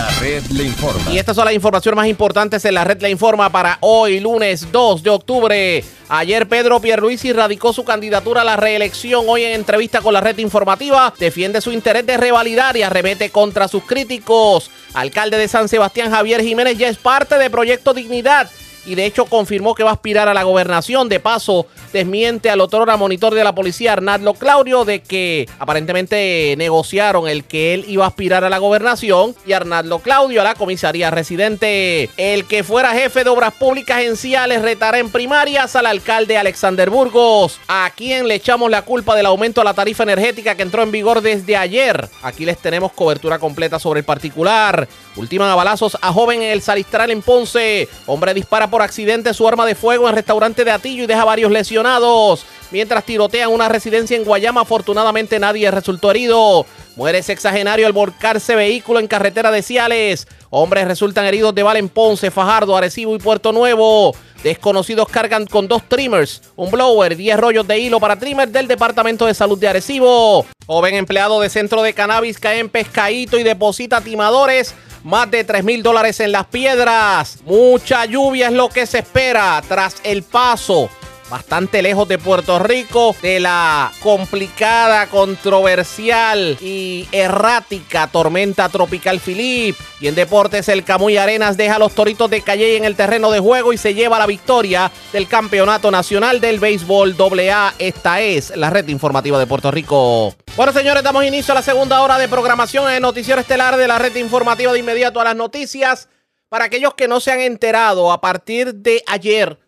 La 0.00 0.08
red 0.18 0.42
informa. 0.64 1.12
Y 1.12 1.18
estas 1.18 1.36
son 1.36 1.44
las 1.44 1.52
informaciones 1.52 1.94
más 1.94 2.06
importantes 2.06 2.64
en 2.64 2.72
la 2.72 2.84
red 2.84 3.02
le 3.02 3.10
informa 3.10 3.52
para 3.52 3.76
hoy, 3.80 4.18
lunes 4.18 4.72
2 4.72 5.02
de 5.02 5.10
octubre. 5.10 5.84
Ayer 6.08 6.48
Pedro 6.48 6.80
Pierluisi 6.80 7.34
radicó 7.34 7.74
su 7.74 7.84
candidatura 7.84 8.40
a 8.40 8.44
la 8.44 8.56
reelección. 8.56 9.26
Hoy 9.28 9.44
en 9.44 9.52
entrevista 9.52 10.00
con 10.00 10.14
la 10.14 10.22
red 10.22 10.38
informativa 10.38 11.12
defiende 11.18 11.60
su 11.60 11.70
interés 11.70 12.06
de 12.06 12.16
revalidar 12.16 12.78
y 12.78 12.82
arremete 12.82 13.28
contra 13.28 13.68
sus 13.68 13.84
críticos. 13.84 14.70
Alcalde 14.94 15.36
de 15.36 15.48
San 15.48 15.68
Sebastián 15.68 16.10
Javier 16.10 16.40
Jiménez 16.40 16.78
ya 16.78 16.88
es 16.88 16.96
parte 16.96 17.36
de 17.36 17.50
Proyecto 17.50 17.92
Dignidad 17.92 18.48
y 18.86 18.94
de 18.94 19.06
hecho 19.06 19.26
confirmó 19.26 19.74
que 19.74 19.82
va 19.82 19.90
a 19.90 19.94
aspirar 19.94 20.28
a 20.28 20.34
la 20.34 20.42
gobernación. 20.42 21.08
De 21.08 21.20
paso, 21.20 21.66
desmiente 21.92 22.50
al 22.50 22.60
otrora 22.60 22.96
monitor 22.96 23.34
de 23.34 23.44
la 23.44 23.54
policía 23.54 23.92
Arnaldo 23.92 24.34
Claudio 24.34 24.84
de 24.84 25.02
que 25.02 25.48
aparentemente 25.58 26.54
negociaron 26.56 27.28
el 27.28 27.44
que 27.44 27.74
él 27.74 27.84
iba 27.88 28.04
a 28.04 28.08
aspirar 28.08 28.44
a 28.44 28.50
la 28.50 28.58
gobernación 28.58 29.34
y 29.46 29.52
Arnaldo 29.52 29.98
Claudio 29.98 30.40
a 30.40 30.44
la 30.44 30.54
comisaría 30.54 31.10
residente. 31.10 32.10
El 32.16 32.44
que 32.44 32.64
fuera 32.64 32.92
jefe 32.92 33.24
de 33.24 33.30
obras 33.30 33.54
públicas 33.54 34.02
en 34.02 34.16
Ciales 34.16 34.62
retará 34.62 34.98
en 34.98 35.10
primarias 35.10 35.76
al 35.76 35.86
alcalde 35.86 36.38
Alexander 36.38 36.90
Burgos, 36.90 37.58
a 37.68 37.90
quien 37.96 38.28
le 38.28 38.34
echamos 38.34 38.70
la 38.70 38.82
culpa 38.82 39.14
del 39.16 39.26
aumento 39.26 39.60
a 39.60 39.64
la 39.64 39.74
tarifa 39.74 40.02
energética 40.02 40.54
que 40.54 40.62
entró 40.62 40.82
en 40.82 40.92
vigor 40.92 41.20
desde 41.20 41.56
ayer. 41.56 42.08
Aquí 42.22 42.44
les 42.44 42.58
tenemos 42.58 42.92
cobertura 42.92 43.38
completa 43.38 43.78
sobre 43.78 44.00
el 44.00 44.04
particular. 44.04 44.88
Ultiman 45.16 45.50
a 45.50 45.54
balazos 45.54 45.98
a 46.00 46.12
joven 46.12 46.42
en 46.42 46.50
el 46.50 46.62
Salistral 46.62 47.10
en 47.10 47.22
Ponce. 47.22 47.88
Hombre 48.06 48.32
dispara 48.34 48.70
por 48.70 48.82
accidente 48.82 49.34
su 49.34 49.46
arma 49.46 49.66
de 49.66 49.74
fuego 49.74 50.08
en 50.08 50.14
restaurante 50.14 50.64
de 50.64 50.70
Atillo 50.70 51.04
y 51.04 51.06
deja 51.06 51.24
varios 51.24 51.50
lesionados. 51.50 52.46
Mientras 52.70 53.04
tirotean 53.04 53.50
una 53.50 53.68
residencia 53.68 54.16
en 54.16 54.24
Guayama. 54.24 54.62
Afortunadamente 54.62 55.38
nadie 55.38 55.70
resultó 55.70 56.10
herido. 56.10 56.66
Muere 56.96 57.22
sexagenario 57.22 57.86
al 57.86 57.92
volcarse 57.92 58.54
vehículo 58.54 59.00
en 59.00 59.06
carretera 59.06 59.50
de 59.50 59.62
Ciales. 59.62 60.26
Hombres 60.50 60.86
resultan 60.86 61.24
heridos 61.26 61.54
de 61.54 61.62
bala 61.62 61.78
en 61.78 61.88
Ponce, 61.88 62.30
Fajardo, 62.30 62.76
Arecibo 62.76 63.14
y 63.14 63.18
Puerto 63.18 63.52
Nuevo. 63.52 64.14
Desconocidos 64.42 65.08
cargan 65.08 65.46
con 65.46 65.68
dos 65.68 65.82
trimmers, 65.86 66.42
un 66.56 66.70
blower, 66.70 67.14
10 67.14 67.38
rollos 67.38 67.66
de 67.66 67.78
hilo 67.78 68.00
para 68.00 68.18
trimmer 68.18 68.48
del 68.48 68.68
Departamento 68.68 69.26
de 69.26 69.34
Salud 69.34 69.58
de 69.58 69.68
Arecibo. 69.68 70.46
Joven 70.66 70.94
empleado 70.94 71.40
de 71.40 71.50
centro 71.50 71.82
de 71.82 71.92
cannabis 71.92 72.38
cae 72.38 72.58
en 72.58 72.70
pescadito 72.70 73.38
y 73.38 73.42
deposita 73.42 74.00
timadores. 74.00 74.74
Más 75.04 75.30
de 75.30 75.44
3 75.44 75.64
mil 75.64 75.82
dólares 75.82 76.20
en 76.20 76.32
las 76.32 76.46
piedras. 76.46 77.38
Mucha 77.44 78.04
lluvia 78.04 78.48
es 78.48 78.52
lo 78.52 78.68
que 78.68 78.86
se 78.86 78.98
espera 78.98 79.62
tras 79.66 79.96
el 80.04 80.22
paso 80.22 80.90
bastante 81.30 81.80
lejos 81.80 82.08
de 82.08 82.18
Puerto 82.18 82.58
Rico, 82.58 83.14
de 83.22 83.40
la 83.40 83.92
complicada, 84.02 85.06
controversial 85.06 86.58
y 86.60 87.08
errática 87.12 88.08
tormenta 88.08 88.68
tropical 88.68 89.20
Philip. 89.20 89.76
Y 90.00 90.08
en 90.08 90.14
deportes, 90.14 90.68
el 90.68 90.84
Camuy 90.84 91.16
Arenas 91.16 91.56
deja 91.56 91.76
a 91.76 91.78
los 91.78 91.94
toritos 91.94 92.28
de 92.28 92.42
Calle 92.42 92.76
en 92.76 92.84
el 92.84 92.96
terreno 92.96 93.30
de 93.30 93.38
juego 93.38 93.72
y 93.72 93.78
se 93.78 93.94
lleva 93.94 94.18
la 94.18 94.26
victoria 94.26 94.90
del 95.12 95.28
Campeonato 95.28 95.90
Nacional 95.90 96.40
del 96.40 96.58
Béisbol 96.58 97.16
AA. 97.18 97.74
Esta 97.78 98.20
es 98.20 98.54
la 98.56 98.70
red 98.70 98.88
informativa 98.88 99.38
de 99.38 99.46
Puerto 99.46 99.70
Rico. 99.70 100.34
Bueno, 100.56 100.72
señores, 100.72 101.02
damos 101.02 101.24
inicio 101.24 101.52
a 101.52 101.56
la 101.56 101.62
segunda 101.62 102.02
hora 102.02 102.18
de 102.18 102.28
programación 102.28 102.90
en 102.90 103.02
Noticiero 103.02 103.40
Estelar 103.40 103.76
de 103.76 103.86
la 103.86 103.98
red 103.98 104.14
informativa 104.16 104.72
de 104.72 104.80
inmediato 104.80 105.20
a 105.20 105.24
las 105.24 105.36
noticias. 105.36 106.08
Para 106.48 106.64
aquellos 106.64 106.94
que 106.94 107.06
no 107.06 107.20
se 107.20 107.30
han 107.30 107.40
enterado, 107.40 108.10
a 108.10 108.20
partir 108.20 108.74
de 108.74 109.04
ayer, 109.06 109.60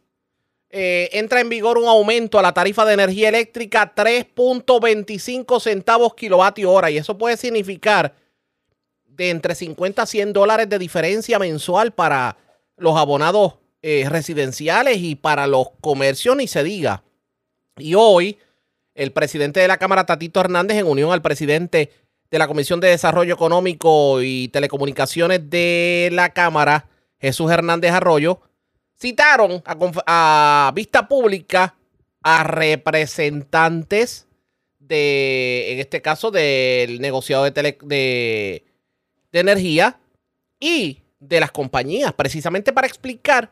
eh, 0.75 1.11
entra 1.13 1.41
en 1.41 1.51
vigor 1.51 1.77
un 1.77 1.85
aumento 1.87 2.39
a 2.39 2.43
la 2.43 2.55
tarifa 2.55 2.87
de 2.87 2.95
energía 2.95 3.29
eléctrica 3.29 3.95
3.25 3.95 5.61
centavos 5.61 6.15
kilovatio 6.15 6.73
hora 6.73 6.91
y 6.91 6.97
eso 6.97 7.19
puede 7.19 7.37
significar 7.37 8.15
de 9.05 9.29
entre 9.29 9.55
50 9.55 10.01
a 10.01 10.07
100 10.07 10.33
dólares 10.33 10.71
de 10.71 10.79
diferencia 10.79 11.39
mensual 11.39 11.93
para 11.93 12.39
los 12.79 12.97
abonados 12.97 13.57
eh, 13.83 14.07
residenciales 14.09 14.97
y 14.97 15.15
para 15.15 15.47
los 15.47 15.69
comercios 15.83 16.37
ni 16.37 16.47
se 16.47 16.63
diga. 16.65 17.03
Y 17.77 17.95
hoy 17.95 18.39
el 18.95 19.13
presidente 19.13 19.61
de 19.61 19.69
la 19.69 19.77
Cámara, 19.77 20.07
Tatito 20.07 20.41
Hernández, 20.41 20.79
en 20.79 20.87
unión 20.87 21.13
al 21.13 21.21
presidente 21.21 21.91
de 22.31 22.39
la 22.39 22.49
Comisión 22.49 22.81
de 22.81 22.89
Desarrollo 22.89 23.35
Económico 23.35 24.23
y 24.23 24.49
Telecomunicaciones 24.49 25.51
de 25.51 26.09
la 26.13 26.31
Cámara, 26.31 26.89
Jesús 27.21 27.51
Hernández 27.51 27.93
Arroyo, 27.93 28.41
citaron 29.03 29.63
a, 29.67 30.73
vista 30.75 31.09
pública 31.09 31.75
a 32.23 32.45
representantes 32.45 34.29
de, 34.79 35.73
en 35.73 35.81
este 35.81 36.01
caso, 36.01 36.31
del 36.31 37.01
negociado 37.01 37.43
de, 37.43 37.79
de, 37.83 38.65
energía 39.33 39.99
y 40.61 41.01
de 41.19 41.41
las 41.41 41.51
compañías, 41.51 42.13
precisamente 42.13 42.73
para 42.73 42.87
explicar 42.87 43.51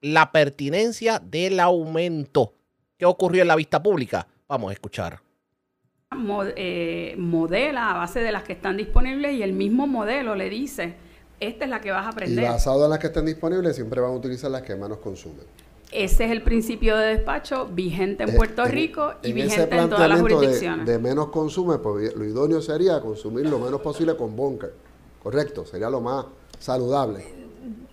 la 0.00 0.32
pertinencia 0.32 1.18
del 1.18 1.60
aumento. 1.60 2.54
¿Qué 2.96 3.04
ocurrió 3.04 3.42
en 3.42 3.48
la 3.48 3.56
vista 3.56 3.82
pública? 3.82 4.26
Vamos 4.48 4.70
a 4.70 4.72
escuchar. 4.72 5.20
Eh, 6.56 7.14
modela 7.18 7.90
a 7.90 7.98
base 7.98 8.20
de 8.20 8.32
las 8.32 8.44
que 8.44 8.54
están 8.54 8.78
disponibles 8.78 9.34
y 9.34 9.42
el 9.42 9.52
mismo 9.52 9.86
modelo 9.86 10.34
le 10.34 10.48
dice 10.48 10.96
esta 11.40 11.64
es 11.64 11.70
la 11.70 11.80
que 11.80 11.90
vas 11.90 12.06
a 12.06 12.10
aprender. 12.10 12.44
Y 12.44 12.48
basado 12.48 12.84
en 12.84 12.90
las 12.90 12.98
que 12.98 13.08
estén 13.08 13.26
disponibles, 13.26 13.74
siempre 13.74 14.00
van 14.00 14.10
a 14.10 14.14
utilizar 14.14 14.50
las 14.50 14.62
que 14.62 14.76
menos 14.76 14.98
consumen. 14.98 15.44
Ese 15.90 16.26
es 16.26 16.30
el 16.30 16.42
principio 16.42 16.96
de 16.96 17.16
despacho 17.16 17.66
vigente 17.66 18.22
en 18.22 18.36
Puerto 18.36 18.64
Rico 18.64 19.14
y 19.22 19.32
vigente 19.32 19.76
en 19.76 19.90
todas 19.90 20.08
las 20.08 20.20
jurisdicciones. 20.20 20.86
De, 20.86 20.92
de, 20.92 20.98
menos 21.00 21.30
consume, 21.30 21.78
pues 21.78 22.14
lo 22.14 22.24
idóneo 22.24 22.62
sería 22.62 23.00
consumir 23.00 23.46
lo 23.46 23.58
menos 23.58 23.80
posible 23.80 24.16
con 24.16 24.36
bunker. 24.36 24.72
Correcto, 25.20 25.66
sería 25.66 25.90
lo 25.90 26.00
más 26.00 26.26
saludable. 26.60 27.40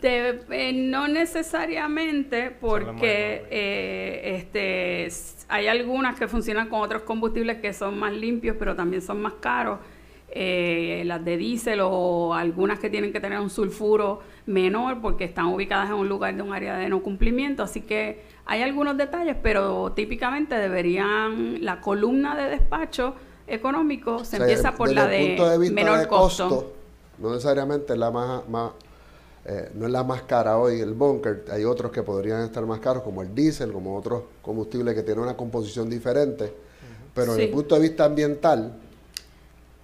Eh, 0.01 0.73
no 0.73 1.07
necesariamente 1.07 2.51
porque 2.51 3.45
eh, 3.49 4.37
este, 4.37 5.07
hay 5.47 5.67
algunas 5.67 6.19
que 6.19 6.27
funcionan 6.27 6.69
con 6.69 6.81
otros 6.81 7.01
combustibles 7.01 7.57
que 7.57 7.73
son 7.73 7.97
más 7.97 8.13
limpios 8.13 8.55
pero 8.59 8.75
también 8.75 9.01
son 9.01 9.21
más 9.21 9.33
caros 9.41 9.79
eh, 10.29 11.03
las 11.05 11.23
de 11.23 11.37
diésel 11.37 11.79
o 11.81 12.33
algunas 12.33 12.79
que 12.79 12.89
tienen 12.89 13.13
que 13.13 13.19
tener 13.19 13.39
un 13.39 13.49
sulfuro 13.49 14.19
menor 14.45 15.01
porque 15.01 15.23
están 15.23 15.45
ubicadas 15.45 15.89
en 15.89 15.95
un 15.95 16.09
lugar 16.09 16.35
de 16.35 16.41
un 16.41 16.53
área 16.53 16.77
de 16.77 16.89
no 16.89 17.01
cumplimiento. 17.01 17.63
Así 17.63 17.81
que 17.81 18.23
hay 18.45 18.61
algunos 18.61 18.97
detalles, 18.97 19.37
pero 19.41 19.93
típicamente 19.93 20.55
deberían, 20.55 21.63
la 21.63 21.81
columna 21.81 22.35
de 22.35 22.49
despacho 22.49 23.15
económico 23.47 24.25
se 24.25 24.37
empieza 24.37 24.73
por 24.73 24.91
la 24.91 25.07
de, 25.07 25.69
menor 25.71 26.07
costo. 26.07 26.73
No 27.17 27.31
necesariamente 27.31 27.95
la 27.95 28.11
más, 28.11 28.47
más 28.47 28.71
eh, 29.45 29.71
no 29.75 29.85
es 29.85 29.91
la 29.91 30.03
más 30.03 30.23
cara 30.23 30.57
hoy 30.57 30.81
el 30.81 30.93
bunker, 30.93 31.45
hay 31.49 31.63
otros 31.63 31.91
que 31.91 32.03
podrían 32.03 32.43
estar 32.43 32.65
más 32.65 32.79
caros 32.81 33.01
como 33.01 33.21
el 33.21 33.33
diésel, 33.33 33.71
como 33.71 33.95
otros 33.95 34.23
combustibles 34.41 34.93
que 34.93 35.03
tienen 35.03 35.23
una 35.23 35.37
composición 35.37 35.89
diferente, 35.89 36.53
pero 37.13 37.31
desde 37.31 37.45
el 37.45 37.51
punto 37.51 37.75
de 37.75 37.81
vista 37.81 38.03
ambiental, 38.03 38.73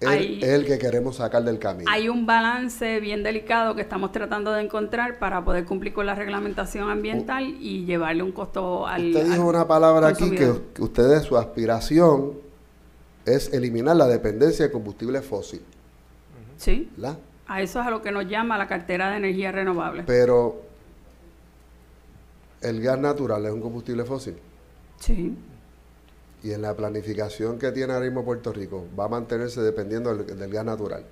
es 0.00 0.42
el 0.42 0.66
que 0.66 0.78
queremos 0.78 1.16
sacar 1.16 1.44
del 1.44 1.58
camino. 1.58 1.90
Hay 1.90 2.08
un 2.08 2.26
balance 2.26 3.00
bien 3.00 3.22
delicado 3.22 3.74
que 3.74 3.82
estamos 3.82 4.12
tratando 4.12 4.52
de 4.52 4.62
encontrar 4.62 5.18
para 5.18 5.44
poder 5.44 5.64
cumplir 5.64 5.92
con 5.92 6.06
la 6.06 6.14
reglamentación 6.14 6.90
ambiental 6.90 7.56
y 7.60 7.84
llevarle 7.84 8.22
un 8.22 8.32
costo 8.32 8.86
al. 8.86 9.08
Usted 9.08 9.30
dijo 9.30 9.46
una 9.46 9.66
palabra 9.66 10.08
aquí 10.08 10.30
que, 10.30 10.50
ustedes, 10.80 11.22
su 11.22 11.36
aspiración 11.36 12.32
es 13.24 13.52
eliminar 13.52 13.96
la 13.96 14.06
dependencia 14.06 14.66
de 14.66 14.72
combustible 14.72 15.22
fósil. 15.22 15.62
Sí. 16.56 16.90
A 17.46 17.62
eso 17.62 17.80
es 17.80 17.86
a 17.86 17.90
lo 17.90 18.02
que 18.02 18.10
nos 18.10 18.26
llama 18.28 18.58
la 18.58 18.66
cartera 18.66 19.10
de 19.10 19.16
energía 19.18 19.52
renovable. 19.52 20.04
Pero 20.06 20.62
el 22.60 22.80
gas 22.80 22.98
natural 22.98 23.44
es 23.46 23.52
un 23.52 23.60
combustible 23.60 24.04
fósil. 24.04 24.36
Sí 24.98 25.36
y 26.44 26.52
en 26.52 26.60
la 26.60 26.76
planificación 26.76 27.58
que 27.58 27.72
tiene 27.72 27.94
ahora 27.94 28.04
mismo 28.04 28.22
Puerto 28.22 28.52
Rico, 28.52 28.86
va 28.98 29.06
a 29.06 29.08
mantenerse 29.08 29.62
dependiendo 29.62 30.14
del, 30.14 30.50
gas 30.50 30.64
natural? 30.64 31.04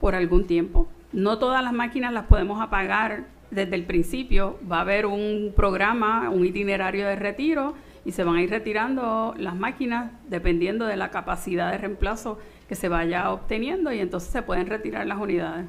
Por 0.00 0.14
algún 0.14 0.46
tiempo. 0.46 0.88
No 1.12 1.38
todas 1.38 1.62
las 1.62 1.74
máquinas 1.74 2.10
las 2.12 2.24
podemos 2.24 2.60
apagar 2.60 3.26
desde 3.50 3.74
el 3.74 3.84
principio. 3.84 4.58
Va 4.70 4.78
a 4.78 4.80
haber 4.80 5.04
un 5.04 5.52
programa, 5.54 6.30
un 6.30 6.46
itinerario 6.46 7.06
de 7.06 7.16
retiro 7.16 7.74
y 8.06 8.12
se 8.12 8.24
van 8.24 8.36
a 8.36 8.42
ir 8.42 8.48
retirando 8.48 9.34
las 9.36 9.54
máquinas 9.54 10.10
dependiendo 10.28 10.86
de 10.86 10.96
la 10.96 11.10
capacidad 11.10 11.70
de 11.70 11.76
reemplazo 11.76 12.38
que 12.66 12.74
se 12.74 12.88
vaya 12.88 13.30
obteniendo 13.30 13.92
y 13.92 13.98
entonces 13.98 14.30
se 14.30 14.40
pueden 14.40 14.66
retirar 14.66 15.06
las 15.06 15.18
unidades. 15.18 15.66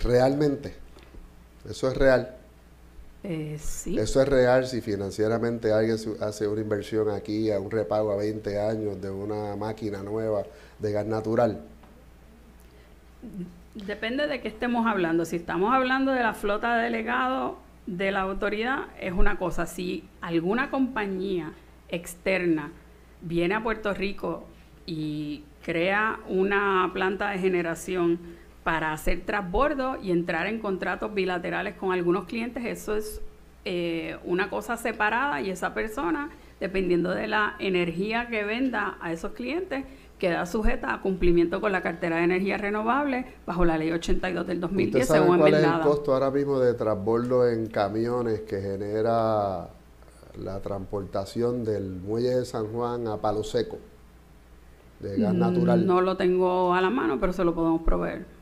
Realmente, 0.00 0.72
eso 1.68 1.90
es 1.90 1.96
real. 1.96 2.35
Eh, 3.28 3.54
Eso 3.54 4.22
es 4.22 4.28
real 4.28 4.66
si 4.68 4.80
financieramente 4.80 5.72
alguien 5.72 5.96
hace 6.20 6.46
una 6.46 6.60
inversión 6.60 7.10
aquí 7.10 7.50
a 7.50 7.58
un 7.58 7.72
repago 7.72 8.12
a 8.12 8.16
20 8.16 8.60
años 8.60 9.02
de 9.02 9.10
una 9.10 9.56
máquina 9.56 10.00
nueva 10.04 10.44
de 10.78 10.92
gas 10.92 11.06
natural. 11.06 11.60
Depende 13.74 14.28
de 14.28 14.40
qué 14.40 14.46
estemos 14.46 14.86
hablando. 14.86 15.24
Si 15.24 15.34
estamos 15.34 15.74
hablando 15.74 16.12
de 16.12 16.22
la 16.22 16.34
flota 16.34 16.76
de 16.76 16.84
delegado 16.84 17.58
de 17.86 18.12
la 18.12 18.20
autoridad, 18.20 18.84
es 19.00 19.12
una 19.12 19.38
cosa. 19.38 19.66
Si 19.66 20.04
alguna 20.20 20.70
compañía 20.70 21.52
externa 21.88 22.70
viene 23.22 23.56
a 23.56 23.62
Puerto 23.62 23.92
Rico 23.92 24.46
y 24.86 25.42
crea 25.64 26.20
una 26.28 26.88
planta 26.92 27.30
de 27.30 27.38
generación 27.38 28.20
para 28.66 28.92
hacer 28.92 29.20
transbordo 29.24 29.96
y 30.02 30.10
entrar 30.10 30.48
en 30.48 30.58
contratos 30.58 31.14
bilaterales 31.14 31.76
con 31.76 31.92
algunos 31.92 32.24
clientes, 32.24 32.64
eso 32.64 32.96
es 32.96 33.20
eh, 33.64 34.16
una 34.24 34.50
cosa 34.50 34.76
separada 34.76 35.40
y 35.40 35.50
esa 35.50 35.72
persona, 35.72 36.30
dependiendo 36.58 37.10
de 37.12 37.28
la 37.28 37.54
energía 37.60 38.26
que 38.26 38.42
venda 38.42 38.98
a 39.00 39.12
esos 39.12 39.34
clientes, 39.34 39.84
queda 40.18 40.46
sujeta 40.46 40.92
a 40.92 41.00
cumplimiento 41.00 41.60
con 41.60 41.70
la 41.70 41.80
cartera 41.80 42.16
de 42.16 42.24
energía 42.24 42.58
renovable 42.58 43.26
bajo 43.46 43.64
la 43.64 43.78
ley 43.78 43.92
82 43.92 44.44
del 44.44 44.60
2010 44.60 45.04
¿Usted 45.04 45.14
sabe 45.14 45.38
cuál 45.38 45.54
es 45.54 45.62
el 45.62 45.80
costo 45.82 46.12
ahora 46.12 46.32
mismo 46.32 46.58
de 46.58 46.74
transbordo 46.74 47.48
en 47.48 47.68
camiones 47.68 48.40
que 48.40 48.60
genera 48.60 49.68
la 50.42 50.60
transportación 50.60 51.62
del 51.62 52.00
muelle 52.00 52.30
de 52.30 52.44
San 52.44 52.66
Juan 52.72 53.06
a 53.06 53.18
Palo 53.18 53.44
Seco 53.44 53.78
de 54.98 55.20
gas 55.20 55.34
mm, 55.34 55.38
natural? 55.38 55.86
No 55.86 56.00
lo 56.00 56.16
tengo 56.16 56.74
a 56.74 56.80
la 56.80 56.90
mano, 56.90 57.20
pero 57.20 57.32
se 57.32 57.44
lo 57.44 57.54
podemos 57.54 57.82
proveer 57.82 58.34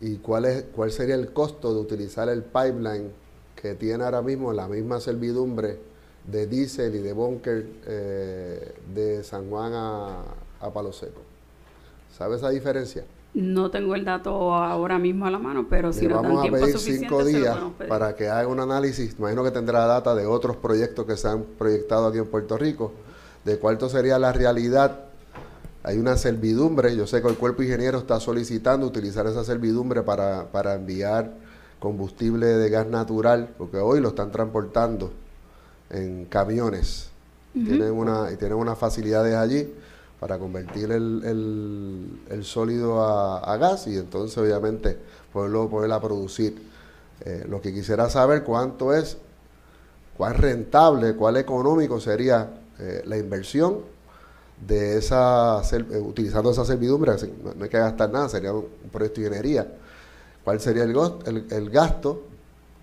y 0.00 0.16
cuál, 0.16 0.44
es, 0.44 0.64
cuál 0.74 0.90
sería 0.90 1.14
el 1.14 1.32
costo 1.32 1.72
de 1.72 1.80
utilizar 1.80 2.28
el 2.28 2.42
pipeline 2.42 3.10
que 3.54 3.74
tiene 3.74 4.04
ahora 4.04 4.22
mismo 4.22 4.52
la 4.52 4.68
misma 4.68 5.00
servidumbre 5.00 5.78
de 6.26 6.46
diésel 6.46 6.94
y 6.94 6.98
de 6.98 7.12
bunker 7.12 7.66
eh, 7.86 8.74
de 8.94 9.24
San 9.24 9.48
Juan 9.48 9.72
a, 9.74 10.22
a 10.60 10.72
Palo 10.72 10.92
Seco. 10.92 11.20
¿Sabe 12.16 12.36
esa 12.36 12.50
diferencia? 12.50 13.04
No 13.34 13.70
tengo 13.70 13.94
el 13.94 14.04
dato 14.04 14.54
ahora 14.54 14.98
mismo 14.98 15.26
a 15.26 15.30
la 15.30 15.38
mano, 15.38 15.66
pero 15.68 15.92
si 15.92 16.06
nos 16.06 16.22
dan 16.22 16.40
tiempo 16.40 16.56
a 16.56 16.60
pedir 16.60 16.78
cinco 16.78 17.22
días 17.22 17.54
para 17.86 18.16
que 18.16 18.28
haga 18.28 18.48
un 18.48 18.60
análisis. 18.60 19.14
Imagino 19.18 19.44
que 19.44 19.50
tendrá 19.50 19.84
data 19.84 20.14
de 20.14 20.24
otros 20.24 20.56
proyectos 20.56 21.04
que 21.04 21.18
se 21.18 21.28
han 21.28 21.42
proyectado 21.42 22.06
aquí 22.06 22.16
en 22.16 22.26
Puerto 22.26 22.56
Rico, 22.56 22.92
de 23.44 23.58
cuánto 23.58 23.90
sería 23.90 24.18
la 24.18 24.32
realidad. 24.32 25.05
Hay 25.86 25.98
una 25.98 26.16
servidumbre, 26.16 26.96
yo 26.96 27.06
sé 27.06 27.22
que 27.22 27.28
el 27.28 27.36
cuerpo 27.36 27.62
ingeniero 27.62 27.98
está 27.98 28.18
solicitando 28.18 28.88
utilizar 28.88 29.24
esa 29.28 29.44
servidumbre 29.44 30.02
para, 30.02 30.50
para 30.50 30.74
enviar 30.74 31.32
combustible 31.78 32.44
de 32.44 32.68
gas 32.70 32.88
natural, 32.88 33.54
porque 33.56 33.76
hoy 33.76 34.00
lo 34.00 34.08
están 34.08 34.32
transportando 34.32 35.12
en 35.90 36.24
camiones. 36.24 37.10
tienen, 37.52 37.92
una, 37.92 38.32
y 38.32 38.36
tienen 38.36 38.58
unas 38.58 38.76
facilidades 38.76 39.36
allí 39.36 39.72
para 40.18 40.40
convertir 40.40 40.90
el, 40.90 42.18
el, 42.30 42.44
sólido 42.44 43.04
a, 43.04 43.56
gas 43.56 43.86
y 43.86 43.96
entonces 43.96 44.36
obviamente 44.38 44.98
poderlo 45.32 45.70
poderla 45.70 46.00
producir. 46.00 46.66
Eh, 47.24 47.46
lo 47.48 47.60
que 47.60 47.72
quisiera 47.72 48.10
saber 48.10 48.42
cuánto 48.42 48.92
es, 48.92 49.18
cuán 50.16 50.34
rentable, 50.34 51.14
cuál 51.14 51.36
económico 51.36 52.00
sería 52.00 52.50
eh, 52.80 53.02
la 53.06 53.18
inversión 53.18 53.94
de 54.60 54.98
esa, 54.98 55.60
eh, 55.72 55.98
utilizando 55.98 56.50
esa 56.50 56.64
servidumbre, 56.64 57.12
no, 57.42 57.64
hay 57.64 57.68
que 57.68 57.78
gastar 57.78 58.10
nada, 58.10 58.28
sería 58.28 58.52
un, 58.52 58.66
proyecto 58.92 59.20
de 59.20 59.26
ingeniería. 59.26 59.66
¿Cuál 60.44 60.60
sería 60.60 60.84
el, 60.84 60.96
el, 61.26 61.46
el, 61.50 61.70
gasto? 61.70 62.22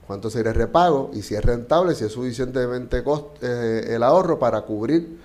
¿Cuánto 0.05 0.29
sería 0.29 0.51
el 0.51 0.57
repago? 0.57 1.11
Y 1.13 1.21
si 1.21 1.35
es 1.35 1.43
rentable, 1.43 1.95
si 1.95 2.05
es 2.05 2.11
suficientemente 2.11 3.03
el 3.41 4.03
ahorro 4.03 4.37
para 4.37 4.61
cubrir 4.61 5.17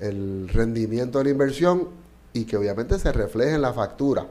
el 0.00 0.48
rendimiento 0.48 1.18
de 1.18 1.24
la 1.24 1.30
inversión 1.30 1.88
y 2.32 2.46
que 2.46 2.56
obviamente 2.56 2.98
se 2.98 3.12
refleje 3.12 3.54
en 3.54 3.62
la 3.62 3.72
factura. 3.72 4.26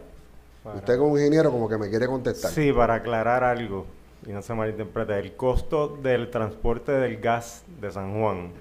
Usted 0.76 0.98
como 0.98 1.18
ingeniero 1.18 1.52
como 1.52 1.70
que 1.70 1.78
me 1.78 1.90
quiere 1.90 2.08
contestar. 2.08 2.52
Sí, 2.52 2.72
para 2.74 2.96
aclarar 2.96 3.44
algo 3.44 3.86
y 4.26 4.32
no 4.32 4.42
se 4.42 4.54
malinterprete, 4.54 5.18
el 5.18 5.36
costo 5.36 5.98
del 6.02 6.30
transporte 6.30 6.92
del 6.92 7.18
gas 7.18 7.64
de 7.80 7.92
San 7.92 8.20
Juan, 8.20 8.52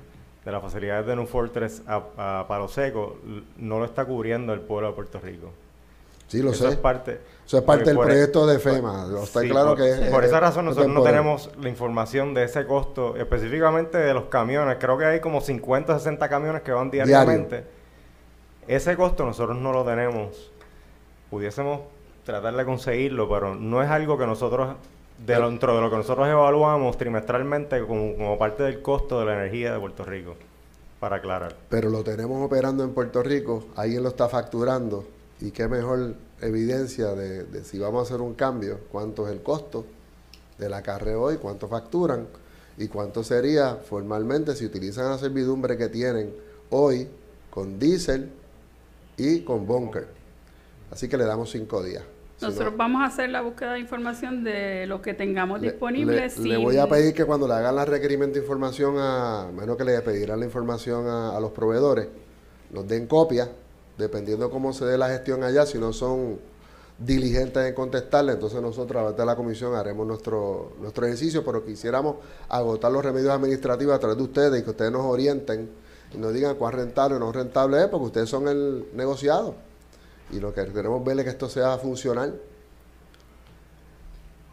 de 0.44 0.52
las 0.52 0.62
facilidades 0.62 1.06
de 1.06 1.16
New 1.16 1.26
Fortress 1.26 1.82
a, 1.86 2.44
Palo 2.48 2.68
Seco, 2.68 3.18
no 3.58 3.78
lo 3.78 3.84
está 3.84 4.04
cubriendo 4.04 4.52
el 4.52 4.60
pueblo 4.60 4.88
de 4.88 4.94
Puerto 4.94 5.20
Rico. 5.20 5.50
Sí, 6.28 6.42
lo 6.42 6.54
sé. 6.54 6.68
Es 6.68 6.76
parte, 6.76 7.20
Eso 7.44 7.58
es 7.58 7.64
parte 7.64 7.86
del 7.86 7.96
e- 7.96 8.00
proyecto 8.00 8.46
de 8.46 8.60
FEMA. 8.60 9.08
está 9.20 9.42
claro 9.42 9.70
por, 9.70 9.78
que 9.78 10.10
Por 10.10 10.24
esa 10.24 10.38
razón 10.38 10.66
nosotros 10.66 10.92
no 10.92 11.02
tenemos 11.02 11.50
la 11.60 11.68
información 11.68 12.34
de 12.34 12.44
ese 12.44 12.66
costo, 12.66 13.16
específicamente 13.16 13.98
de 13.98 14.14
los 14.14 14.26
camiones. 14.26 14.76
Creo 14.78 14.96
que 14.96 15.06
hay 15.06 15.20
como 15.20 15.40
50 15.40 15.92
o 15.92 15.98
60 15.98 16.28
camiones 16.28 16.62
que 16.62 16.70
van 16.70 16.90
diariamente. 16.90 17.64
Ese 18.68 18.96
costo 18.96 19.26
nosotros 19.26 19.58
no 19.58 19.72
lo 19.72 19.84
tenemos. 19.84 20.52
Pudiésemos 21.30 21.80
tratar 22.24 22.54
de 22.54 22.64
conseguirlo, 22.64 23.28
pero 23.28 23.56
no 23.56 23.82
es 23.82 23.90
algo 23.90 24.16
que 24.16 24.26
nosotros, 24.26 24.76
dentro 25.26 25.76
de 25.76 25.82
lo 25.82 25.90
que 25.90 25.96
nosotros 25.96 26.28
evaluamos 26.28 26.96
trimestralmente 26.96 27.84
como, 27.86 28.38
parte 28.38 28.62
del 28.62 28.82
costo 28.82 29.20
de 29.20 29.26
la 29.26 29.34
energía 29.34 29.72
de 29.72 29.78
Puerto 29.78 30.04
Rico, 30.04 30.36
para 30.98 31.16
aclarar. 31.16 31.56
Pero 31.68 31.90
lo 31.90 32.02
tenemos 32.02 32.42
operando 32.42 32.84
en 32.84 32.92
Puerto 32.92 33.22
Rico, 33.22 33.64
alguien 33.76 34.02
lo 34.02 34.10
está 34.10 34.28
facturando 34.28 35.06
y 35.40 35.50
qué 35.50 35.68
mejor 35.68 36.14
evidencia 36.40 37.14
de, 37.14 37.64
si 37.64 37.78
vamos 37.78 38.00
a 38.00 38.02
hacer 38.02 38.20
un 38.22 38.34
cambio, 38.34 38.80
cuánto 38.90 39.26
es 39.26 39.32
el 39.32 39.42
costo 39.42 39.84
de 40.58 40.68
la 40.68 40.82
carre 40.82 41.14
hoy, 41.14 41.36
cuánto 41.36 41.68
facturan 41.68 42.26
y 42.78 42.88
cuánto 42.88 43.22
sería 43.22 43.76
formalmente 43.76 44.54
si 44.54 44.64
utilizan 44.64 45.10
la 45.10 45.18
servidumbre 45.18 45.76
que 45.76 45.88
tienen 45.88 46.34
hoy 46.70 47.08
con 47.50 47.78
diésel 47.78 48.30
y 49.16 49.40
con 49.40 49.66
bunker. 49.66 50.08
Así 50.90 51.08
que 51.08 51.16
le 51.16 51.24
damos 51.24 51.50
cinco 51.50 51.82
días. 51.82 52.04
Nosotros 52.40 52.76
vamos 52.76 53.02
a 53.02 53.06
hacer 53.06 53.30
la 53.30 53.40
búsqueda 53.42 53.74
de 53.74 53.80
información 53.80 54.44
de 54.44 54.86
lo 54.86 55.02
que 55.02 55.14
tengamos 55.14 55.60
disponible. 55.60 56.30
Le, 56.38 56.56
voy 56.56 56.78
a 56.78 56.88
pedir 56.88 57.14
que 57.14 57.24
cuando 57.24 57.46
le 57.46 57.54
hagan 57.54 57.76
la 57.76 57.84
requerimiento 57.84 58.34
de 58.34 58.40
información, 58.40 58.96
a 58.98 59.50
menos 59.54 59.76
que 59.76 59.84
le 59.84 60.00
pedirán 60.00 60.40
la 60.40 60.46
información 60.46 61.06
a, 61.06 61.36
a 61.36 61.40
los 61.40 61.52
proveedores, 61.52 62.08
nos 62.72 62.86
den 62.88 63.06
copia 63.06 63.48
dependiendo 64.00 64.50
cómo 64.50 64.72
se 64.72 64.84
dé 64.84 64.98
la 64.98 65.08
gestión 65.08 65.44
allá, 65.44 65.66
si 65.66 65.78
no 65.78 65.92
son 65.92 66.38
diligentes 66.98 67.66
en 67.66 67.74
contestarle, 67.74 68.32
entonces 68.32 68.60
nosotros 68.60 68.90
a 68.90 68.92
través 68.92 69.16
de 69.16 69.24
la 69.24 69.36
comisión 69.36 69.74
haremos 69.74 70.06
nuestro, 70.06 70.72
nuestro 70.80 71.06
ejercicio, 71.06 71.44
pero 71.44 71.64
quisiéramos 71.64 72.16
agotar 72.48 72.90
los 72.92 73.04
remedios 73.04 73.30
administrativos 73.30 73.94
a 73.94 73.98
través 73.98 74.16
de 74.18 74.22
ustedes 74.22 74.60
y 74.60 74.64
que 74.64 74.70
ustedes 74.70 74.92
nos 74.92 75.06
orienten 75.06 75.70
y 76.12 76.18
nos 76.18 76.34
digan 76.34 76.56
cuán 76.56 76.72
rentable 76.72 77.16
o 77.16 77.18
no 77.18 77.32
rentable 77.32 77.82
es, 77.82 77.88
porque 77.88 78.06
ustedes 78.06 78.28
son 78.28 78.48
el 78.48 78.86
negociado. 78.94 79.54
Y 80.32 80.40
lo 80.40 80.54
que 80.54 80.64
queremos 80.66 81.04
ver 81.04 81.18
es 81.18 81.24
que 81.24 81.30
esto 81.30 81.48
sea 81.48 81.76
funcional. 81.78 82.40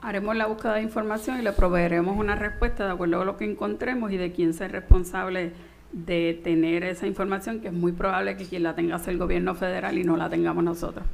Haremos 0.01 0.35
la 0.35 0.45
búsqueda 0.45 0.75
de 0.75 0.81
información 0.81 1.39
y 1.39 1.41
le 1.41 1.51
proveeremos 1.51 2.17
una 2.17 2.35
respuesta 2.35 2.85
de 2.85 2.91
acuerdo 2.91 3.21
a 3.21 3.25
lo 3.25 3.37
que 3.37 3.45
encontremos 3.45 4.11
y 4.11 4.17
de 4.17 4.31
quién 4.31 4.53
sea 4.53 4.67
responsable 4.67 5.53
de 5.91 6.39
tener 6.43 6.83
esa 6.83 7.07
información, 7.07 7.61
que 7.61 7.67
es 7.67 7.73
muy 7.73 7.91
probable 7.91 8.37
que 8.37 8.45
quien 8.45 8.63
la 8.63 8.75
tenga 8.75 8.99
sea 8.99 9.13
el 9.13 9.19
gobierno 9.19 9.55
federal 9.55 9.97
y 9.97 10.03
no 10.03 10.17
la 10.17 10.29
tengamos 10.29 10.63
nosotros. 10.63 11.05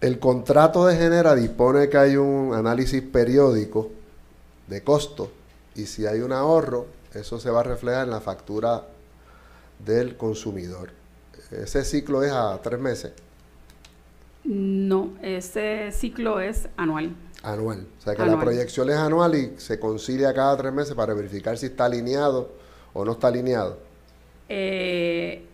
El 0.00 0.20
contrato 0.20 0.86
de 0.86 0.96
Genera 0.96 1.34
dispone 1.34 1.88
que 1.88 1.98
hay 1.98 2.16
un 2.16 2.54
análisis 2.54 3.02
periódico 3.02 3.90
de 4.68 4.84
costo 4.84 5.32
y 5.74 5.86
si 5.86 6.06
hay 6.06 6.20
un 6.20 6.32
ahorro, 6.32 6.86
eso 7.14 7.40
se 7.40 7.50
va 7.50 7.60
a 7.60 7.64
reflejar 7.64 8.04
en 8.04 8.10
la 8.10 8.20
factura 8.20 8.84
del 9.84 10.16
consumidor. 10.16 10.97
Ese 11.50 11.84
ciclo 11.84 12.22
es 12.22 12.32
a 12.32 12.60
tres 12.62 12.78
meses. 12.78 13.12
No, 14.44 15.12
ese 15.22 15.90
ciclo 15.92 16.40
es 16.40 16.68
anual. 16.76 17.14
Anual. 17.42 17.86
O 17.98 18.02
sea 18.02 18.14
que 18.14 18.24
la 18.24 18.40
proyección 18.40 18.88
es 18.90 18.96
anual 18.96 19.34
y 19.34 19.52
se 19.58 19.78
concilia 19.78 20.32
cada 20.34 20.56
tres 20.56 20.72
meses 20.72 20.94
para 20.94 21.14
verificar 21.14 21.56
si 21.56 21.66
está 21.66 21.84
alineado 21.84 22.50
o 22.92 23.04
no 23.04 23.12
está 23.12 23.28
alineado. 23.28 23.78
Eh, 24.48 25.44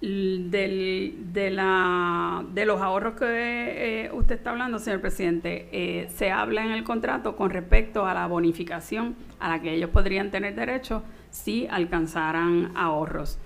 del, 0.00 1.14
de, 1.32 1.50
la, 1.50 2.44
de 2.52 2.66
los 2.66 2.80
ahorros 2.80 3.14
que 3.14 4.06
eh, 4.06 4.10
usted 4.12 4.36
está 4.36 4.50
hablando, 4.50 4.78
señor 4.78 5.00
presidente, 5.00 5.68
eh, 5.72 6.08
se 6.14 6.30
habla 6.30 6.64
en 6.64 6.72
el 6.72 6.84
contrato 6.84 7.36
con 7.36 7.50
respecto 7.50 8.04
a 8.04 8.14
la 8.14 8.26
bonificación 8.26 9.14
a 9.38 9.48
la 9.48 9.62
que 9.62 9.74
ellos 9.74 9.90
podrían 9.90 10.30
tener 10.30 10.54
derecho 10.54 11.02
si 11.30 11.66
alcanzaran 11.68 12.72
ahorros. 12.74 13.38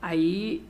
ahí 0.00 0.67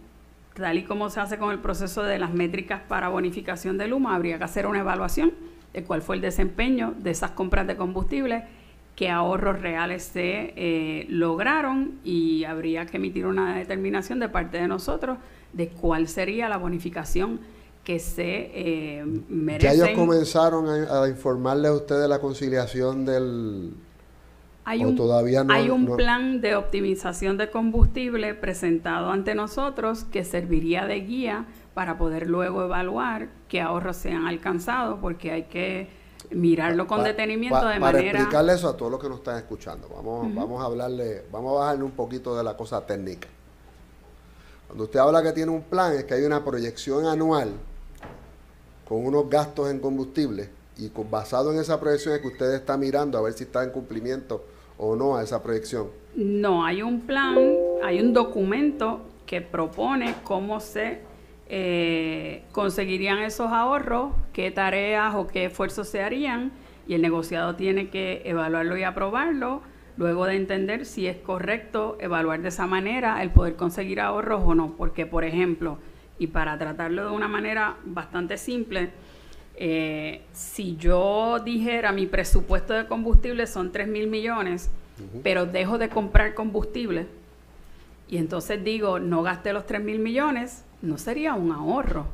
tal 0.58 0.78
y 0.78 0.84
como 0.84 1.10
se 1.10 1.20
hace 1.20 1.38
con 1.38 1.50
el 1.50 1.58
proceso 1.58 2.02
de 2.02 2.18
las 2.18 2.32
métricas 2.32 2.82
para 2.88 3.08
bonificación 3.08 3.78
de 3.78 3.88
Luma, 3.88 4.14
habría 4.14 4.38
que 4.38 4.44
hacer 4.44 4.66
una 4.66 4.80
evaluación 4.80 5.32
de 5.72 5.84
cuál 5.84 6.02
fue 6.02 6.16
el 6.16 6.22
desempeño 6.22 6.94
de 6.98 7.10
esas 7.10 7.32
compras 7.32 7.66
de 7.66 7.76
combustible, 7.76 8.44
qué 8.96 9.10
ahorros 9.10 9.60
reales 9.60 10.02
se 10.02 10.52
eh, 10.56 11.06
lograron 11.08 12.00
y 12.04 12.44
habría 12.44 12.86
que 12.86 12.96
emitir 12.96 13.26
una 13.26 13.56
determinación 13.56 14.18
de 14.18 14.28
parte 14.28 14.58
de 14.58 14.66
nosotros 14.66 15.18
de 15.52 15.68
cuál 15.68 16.08
sería 16.08 16.48
la 16.48 16.56
bonificación 16.56 17.40
que 17.84 17.98
se 17.98 18.50
eh, 18.52 19.04
Ya 19.60 19.72
ellos 19.72 19.88
comenzaron 19.94 20.66
a, 20.68 21.08
informarle 21.08 21.68
a 21.68 21.72
usted 21.72 22.00
de 22.00 22.08
la 22.08 22.18
conciliación 22.18 23.06
del... 23.06 23.72
Hay 24.68 24.84
un, 24.84 24.96
todavía 24.96 25.46
hay 25.48 25.70
un 25.70 25.96
plan 25.96 26.42
de 26.42 26.54
optimización 26.54 27.38
de 27.38 27.50
combustible 27.50 28.34
presentado 28.34 29.08
ante 29.10 29.34
nosotros 29.34 30.04
que 30.04 30.26
serviría 30.26 30.84
de 30.84 31.00
guía 31.00 31.46
para 31.72 31.96
poder 31.96 32.26
luego 32.26 32.62
evaluar 32.62 33.30
qué 33.48 33.62
ahorros 33.62 33.96
se 33.96 34.12
han 34.12 34.26
alcanzado, 34.26 35.00
porque 35.00 35.32
hay 35.32 35.44
que 35.44 35.88
mirarlo 36.32 36.86
con 36.86 37.02
detenimiento 37.02 37.66
de 37.66 37.80
para 37.80 37.80
manera... 37.80 38.10
Para 38.10 38.18
explicarle 38.18 38.52
eso 38.52 38.68
a 38.68 38.76
todos 38.76 38.92
los 38.92 39.00
que 39.00 39.08
nos 39.08 39.20
están 39.20 39.38
escuchando, 39.38 39.88
vamos, 39.88 40.34
vamos 40.34 40.60
a 40.60 40.66
hablarle, 40.66 41.24
vamos 41.32 41.56
a 41.56 41.60
bajarle 41.60 41.84
un 41.84 41.92
poquito 41.92 42.36
de 42.36 42.44
la 42.44 42.54
cosa 42.54 42.84
técnica. 42.84 43.26
Cuando 44.66 44.84
usted 44.84 45.00
habla 45.00 45.22
que 45.22 45.32
tiene 45.32 45.50
un 45.50 45.62
plan, 45.62 45.94
es 45.94 46.04
que 46.04 46.12
hay 46.12 46.24
una 46.24 46.44
proyección 46.44 47.06
anual 47.06 47.54
con 48.86 49.02
unos 49.06 49.30
gastos 49.30 49.70
en 49.70 49.80
combustible 49.80 50.50
y 50.76 50.92
basado 51.10 51.54
en 51.54 51.58
esa 51.58 51.80
proyección 51.80 52.16
es 52.16 52.20
que 52.20 52.28
usted 52.28 52.52
está 52.52 52.76
mirando 52.76 53.16
a 53.16 53.22
ver 53.22 53.32
si 53.32 53.44
está 53.44 53.64
en 53.64 53.70
cumplimiento 53.70 54.44
o 54.78 54.96
no 54.96 55.16
a 55.16 55.22
esa 55.22 55.42
proyección. 55.42 55.88
No, 56.14 56.64
hay 56.64 56.82
un 56.82 57.02
plan, 57.02 57.36
hay 57.82 58.00
un 58.00 58.12
documento 58.12 59.02
que 59.26 59.40
propone 59.40 60.14
cómo 60.24 60.60
se 60.60 61.00
eh, 61.48 62.44
conseguirían 62.52 63.18
esos 63.18 63.52
ahorros, 63.52 64.12
qué 64.32 64.50
tareas 64.50 65.14
o 65.14 65.26
qué 65.26 65.46
esfuerzos 65.46 65.88
se 65.88 66.02
harían 66.02 66.52
y 66.86 66.94
el 66.94 67.02
negociado 67.02 67.54
tiene 67.54 67.90
que 67.90 68.22
evaluarlo 68.24 68.76
y 68.76 68.82
aprobarlo, 68.82 69.62
luego 69.96 70.26
de 70.26 70.36
entender 70.36 70.86
si 70.86 71.06
es 71.06 71.16
correcto 71.16 71.96
evaluar 72.00 72.40
de 72.40 72.48
esa 72.48 72.66
manera 72.66 73.22
el 73.22 73.30
poder 73.30 73.56
conseguir 73.56 74.00
ahorros 74.00 74.42
o 74.44 74.54
no, 74.54 74.74
porque 74.76 75.06
por 75.06 75.24
ejemplo, 75.24 75.78
y 76.18 76.28
para 76.28 76.58
tratarlo 76.58 77.08
de 77.08 77.14
una 77.14 77.28
manera 77.28 77.76
bastante 77.84 78.38
simple, 78.38 78.90
eh, 79.60 80.22
si 80.32 80.76
yo 80.76 81.40
dijera 81.40 81.90
mi 81.90 82.06
presupuesto 82.06 82.74
de 82.74 82.86
combustible 82.86 83.46
son 83.48 83.72
3 83.72 83.88
mil 83.88 84.06
millones, 84.06 84.70
pero 85.22 85.46
dejo 85.46 85.78
de 85.78 85.88
comprar 85.88 86.34
combustible, 86.34 87.06
y 88.08 88.16
entonces 88.18 88.62
digo, 88.62 89.00
no 89.00 89.22
gaste 89.22 89.52
los 89.52 89.66
3 89.66 89.82
mil 89.82 89.98
millones, 89.98 90.64
no 90.80 90.96
sería 90.96 91.34
un 91.34 91.52
ahorro. 91.52 92.06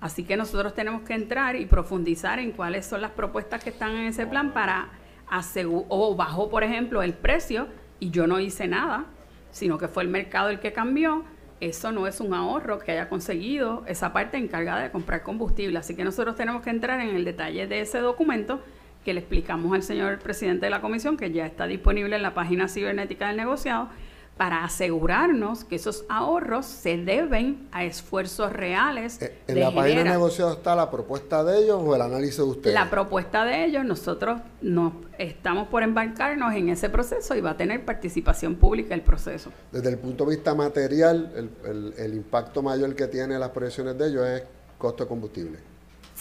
Así 0.00 0.24
que 0.24 0.36
nosotros 0.36 0.74
tenemos 0.74 1.02
que 1.02 1.14
entrar 1.14 1.56
y 1.56 1.64
profundizar 1.64 2.38
en 2.38 2.50
cuáles 2.50 2.84
son 2.84 3.00
las 3.00 3.12
propuestas 3.12 3.62
que 3.62 3.70
están 3.70 3.92
en 3.92 4.06
ese 4.06 4.26
plan 4.26 4.52
para 4.52 4.90
asegurar, 5.28 5.86
o 5.88 6.14
bajó, 6.14 6.50
por 6.50 6.64
ejemplo, 6.64 7.02
el 7.02 7.14
precio 7.14 7.68
y 8.00 8.10
yo 8.10 8.26
no 8.26 8.40
hice 8.40 8.66
nada. 8.68 9.06
sino 9.50 9.78
que 9.78 9.86
fue 9.86 10.02
el 10.02 10.08
mercado 10.08 10.48
el 10.48 10.58
que 10.58 10.72
cambió, 10.72 11.24
eso 11.60 11.92
no 11.92 12.06
es 12.06 12.20
un 12.20 12.34
ahorro 12.34 12.78
que 12.78 12.92
haya 12.92 13.08
conseguido 13.08 13.84
esa 13.86 14.12
parte 14.12 14.36
encargada 14.36 14.82
de 14.82 14.90
comprar 14.90 15.22
combustible. 15.22 15.78
Así 15.78 15.94
que 15.94 16.04
nosotros 16.04 16.36
tenemos 16.36 16.62
que 16.62 16.70
entrar 16.70 17.00
en 17.00 17.14
el 17.14 17.24
detalle 17.24 17.66
de 17.66 17.80
ese 17.80 17.98
documento 17.98 18.60
que 19.04 19.14
le 19.14 19.20
explicamos 19.20 19.72
al 19.74 19.82
señor 19.82 20.18
presidente 20.18 20.66
de 20.66 20.70
la 20.70 20.80
comisión, 20.80 21.16
que 21.16 21.30
ya 21.30 21.46
está 21.46 21.66
disponible 21.66 22.16
en 22.16 22.22
la 22.22 22.34
página 22.34 22.68
cibernética 22.68 23.28
del 23.28 23.36
negociado, 23.36 23.88
para 24.36 24.64
asegurarnos 24.64 25.64
que 25.64 25.76
esos 25.76 26.04
ahorros 26.08 26.66
se 26.66 26.96
deben 26.96 27.68
a 27.70 27.84
esfuerzos 27.84 28.52
reales. 28.52 29.22
Eh, 29.22 29.38
¿En 29.46 29.60
la 29.60 29.72
página 29.72 30.02
de 30.02 30.10
negociado 30.10 30.52
está 30.54 30.74
la 30.74 30.90
propuesta 30.90 31.44
de 31.44 31.58
ellos 31.58 31.80
o 31.84 31.94
el 31.94 32.02
análisis 32.02 32.38
de 32.38 32.42
ustedes? 32.42 32.74
La 32.74 32.90
propuesta 32.90 33.44
de 33.44 33.64
ellos, 33.64 33.84
nosotros 33.84 34.40
nos 34.60 34.92
estamos 35.18 35.68
por 35.68 35.84
embarcarnos 35.84 36.52
en 36.54 36.68
ese 36.68 36.90
proceso 36.90 37.36
y 37.36 37.40
va 37.40 37.50
a 37.50 37.56
tener 37.56 37.84
participación 37.84 38.56
pública 38.56 38.94
el 38.94 39.02
proceso. 39.02 39.50
Desde 39.70 39.90
el 39.90 39.98
punto 39.98 40.24
de 40.24 40.30
vista 40.34 40.54
material, 40.54 41.32
el, 41.64 41.94
el 41.96 42.14
impacto 42.14 42.62
mayor 42.62 42.94
que 42.96 43.06
tiene 43.06 43.38
las 43.38 43.50
proyecciones 43.50 43.96
de 43.96 44.08
ellos 44.08 44.26
es 44.26 44.42
costo 44.78 45.04
de 45.04 45.08
combustible. 45.08 45.73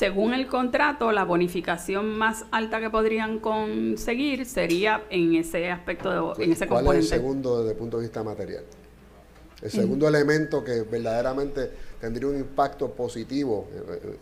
Según 0.04 0.34
el 0.34 0.47
contrato, 0.47 1.14
la 1.14 1.24
bonificación 1.24 2.18
más 2.18 2.43
alta 2.51 2.82
que 2.82 2.89
podrían 2.89 3.39
conseguir 3.39 4.45
sería 4.45 5.06
en 5.10 5.34
ese 5.36 5.72
aspecto, 5.72 6.36
de, 6.36 6.43
en 6.43 6.51
ese 6.51 6.68
¿Cuál 6.68 6.88
es 6.88 6.95
el 6.95 7.04
segundo 7.06 7.60
desde 7.60 7.72
el 7.72 7.78
punto 7.78 7.95
de 7.99 8.04
vista 8.04 8.22
material? 8.22 8.66
El 9.62 9.72
segundo 9.72 10.06
elemento 10.06 10.62
que 10.62 10.82
verdaderamente 10.82 11.72
tendría 12.01 12.28
un 12.28 12.36
impacto 12.36 12.91
positivo 12.91 13.70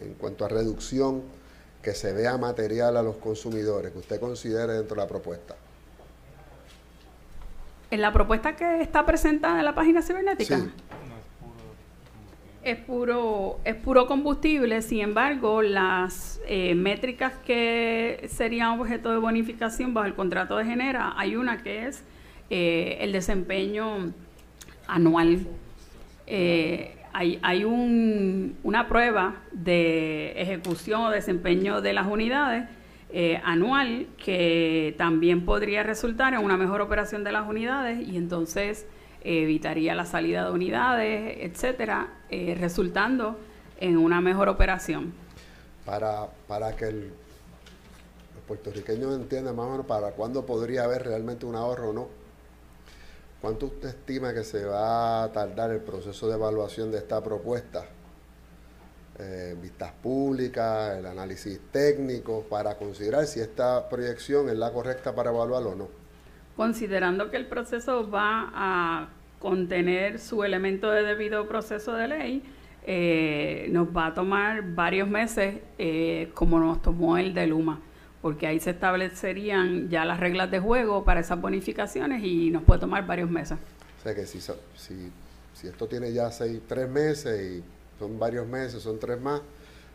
en 0.02 0.14
cuanto 0.20 0.46
a 0.46 0.50
reducción 0.50 1.24
que 1.82 1.96
se 1.96 2.14
vea 2.14 2.38
material 2.38 2.96
a 2.96 3.02
los 3.02 3.16
consumidores, 3.16 3.92
que 3.92 3.98
usted 3.98 4.20
considere 4.20 4.74
dentro 4.74 4.94
de 4.94 5.02
la 5.02 5.08
propuesta. 5.08 5.56
En 7.90 8.02
la 8.02 8.14
propuesta 8.14 8.56
que 8.56 8.84
está 8.84 9.04
presentada 9.04 9.58
en 9.58 9.66
la 9.66 9.74
página 9.74 10.04
cibernética. 10.04 10.60
Sí 10.60 10.72
es 12.64 12.78
puro, 12.78 13.60
es 13.64 13.76
puro 13.76 14.06
combustible, 14.06 14.82
sin 14.82 15.02
embargo, 15.02 15.62
las 15.62 16.40
eh, 16.48 16.76
métricas 16.76 17.34
que 17.46 18.28
serían 18.30 18.80
objeto 18.80 19.12
de 19.12 19.18
bonificación 19.18 19.94
bajo 19.94 20.08
el 20.08 20.14
contrato 20.14 20.58
de 20.58 20.66
Genera, 20.66 21.14
hay 21.18 21.36
una 21.36 21.64
que 21.64 21.88
es 21.88 22.04
eh, 22.50 22.98
el 23.02 23.14
desempeño 23.14 24.14
anual. 24.88 25.48
Eh, 26.28 26.98
hay 27.14 27.40
hay 27.42 27.66
un, 27.66 28.58
una 28.64 28.88
prueba 28.88 29.42
de 29.52 30.32
ejecución 30.38 31.02
o 31.02 31.10
desempeño 31.10 31.82
de 31.82 31.94
las 31.94 32.08
unidades 32.08 32.70
anual 33.44 34.08
que 34.16 34.96
también 34.98 35.44
podría 35.44 35.84
resultar 35.84 36.34
en 36.34 36.40
una 36.40 36.56
mejor 36.56 36.80
operación 36.80 37.26
de 37.26 37.34
las 37.34 37.46
unidades 37.46 38.08
y 38.08 38.16
entonces 38.16 38.88
evitaría 39.24 39.96
la 39.96 40.06
salida 40.06 40.46
de 40.46 40.52
unidades, 40.52 41.38
etcétera, 41.40 42.08
eh, 42.30 42.56
resultando 42.60 43.38
en 43.80 43.98
una 43.98 44.22
mejor 44.22 44.50
operación. 44.50 45.14
Para, 45.86 46.28
para 46.48 46.76
que 46.76 46.92
los 46.92 47.12
puertorriqueños 48.48 49.16
entiendan 49.16 49.56
más 49.56 49.68
o 49.68 49.72
menos 49.72 49.86
para 49.86 50.12
cuándo 50.12 50.46
podría 50.46 50.84
haber 50.84 51.04
realmente 51.04 51.46
un 51.46 51.56
ahorro 51.56 51.90
o 51.90 51.94
no, 51.94 52.08
¿cuánto 53.42 53.68
usted 53.68 53.90
estima 53.90 54.34
que 54.34 54.44
se 54.44 54.66
va 54.66 55.24
a 55.24 55.32
tardar 55.32 55.72
el 55.72 55.80
proceso 55.80 56.28
de 56.28 56.36
evaluación 56.36 56.92
de 56.92 57.00
esta 57.00 57.24
propuesta? 57.24 57.86
Eh, 59.20 59.56
vistas 59.62 59.92
públicas, 60.02 60.98
el 60.98 61.06
análisis 61.06 61.60
técnico, 61.72 62.46
para 62.50 62.76
considerar 62.78 63.28
si 63.28 63.40
esta 63.40 63.88
proyección 63.90 64.50
es 64.50 64.56
la 64.56 64.72
correcta 64.72 65.14
para 65.14 65.30
evaluarlo 65.32 65.72
o 65.72 65.76
no 65.76 66.01
considerando 66.62 67.32
que 67.32 67.38
el 67.38 67.48
proceso 67.48 68.08
va 68.08 68.52
a 68.54 69.10
contener 69.40 70.20
su 70.20 70.44
elemento 70.44 70.92
de 70.92 71.02
debido 71.02 71.48
proceso 71.48 71.94
de 71.94 72.08
ley, 72.08 72.44
eh, 72.86 73.68
nos 73.72 73.88
va 73.88 74.06
a 74.06 74.14
tomar 74.14 74.62
varios 74.76 75.10
meses 75.10 75.56
eh, 75.80 76.30
como 76.36 76.60
nos 76.60 76.80
tomó 76.84 77.18
el 77.18 77.34
de 77.34 77.48
Luma, 77.48 77.80
porque 78.22 78.46
ahí 78.46 78.60
se 78.60 78.70
establecerían 78.70 79.90
ya 79.90 80.06
las 80.06 80.20
reglas 80.20 80.52
de 80.52 80.60
juego 80.60 81.04
para 81.04 81.22
esas 81.22 81.42
bonificaciones 81.42 82.24
y 82.24 82.52
nos 82.52 82.62
puede 82.62 82.80
tomar 82.80 83.08
varios 83.08 83.32
meses. 83.32 83.58
O 84.00 84.04
sea 84.04 84.14
que 84.14 84.28
si, 84.28 84.40
si, 84.40 85.12
si 85.56 85.68
esto 85.68 85.88
tiene 85.88 86.14
ya 86.14 86.30
seis, 86.30 86.62
tres 86.68 86.88
meses 86.88 87.42
y 87.42 87.64
son 87.98 88.20
varios 88.20 88.46
meses, 88.48 88.84
son 88.84 89.00
tres 89.00 89.20
más, 89.20 89.42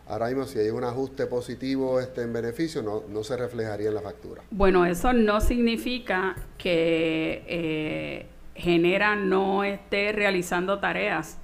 Ahora 0.09 0.29
mismo, 0.29 0.45
si 0.45 0.59
hay 0.61 0.71
un 0.71 0.85
ajuste 0.85 1.27
positivo 1.27 1.99
este, 1.99 2.23
en 2.23 2.33
beneficio, 2.33 2.81
no, 2.83 3.03
no 3.09 3.25
se 3.25 3.37
reflejaría 3.37 3.89
en 3.89 3.95
la 3.95 4.03
factura. 4.03 4.43
Bueno, 4.51 4.87
eso 4.87 5.13
no 5.13 5.41
significa 5.41 6.37
que 6.59 7.43
eh, 7.49 8.27
Genera 8.55 9.17
no 9.17 9.65
esté 9.65 10.13
realizando 10.13 10.79
tareas 10.79 11.39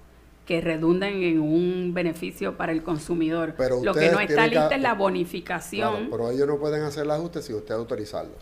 que 0.47 0.61
redunden 0.61 1.23
en 1.23 1.41
un 1.41 1.93
beneficio 1.93 2.57
para 2.57 2.73
el 2.73 2.83
consumidor. 2.83 3.55
Pero 3.57 3.83
Lo 3.83 3.95
que 3.95 4.11
no 4.11 4.21
está 4.21 4.47
lista 4.47 4.75
es 4.75 4.83
la 4.83 4.95
bonificación. 4.95 6.09
pero 6.11 6.31
ellos 6.31 6.47
no 6.47 6.59
pueden 6.59 6.83
hacer 6.83 7.05
el 7.05 7.11
ajuste 7.11 7.43
si 7.43 7.53
usted 7.53 7.75
autorizarlo. 7.75 8.35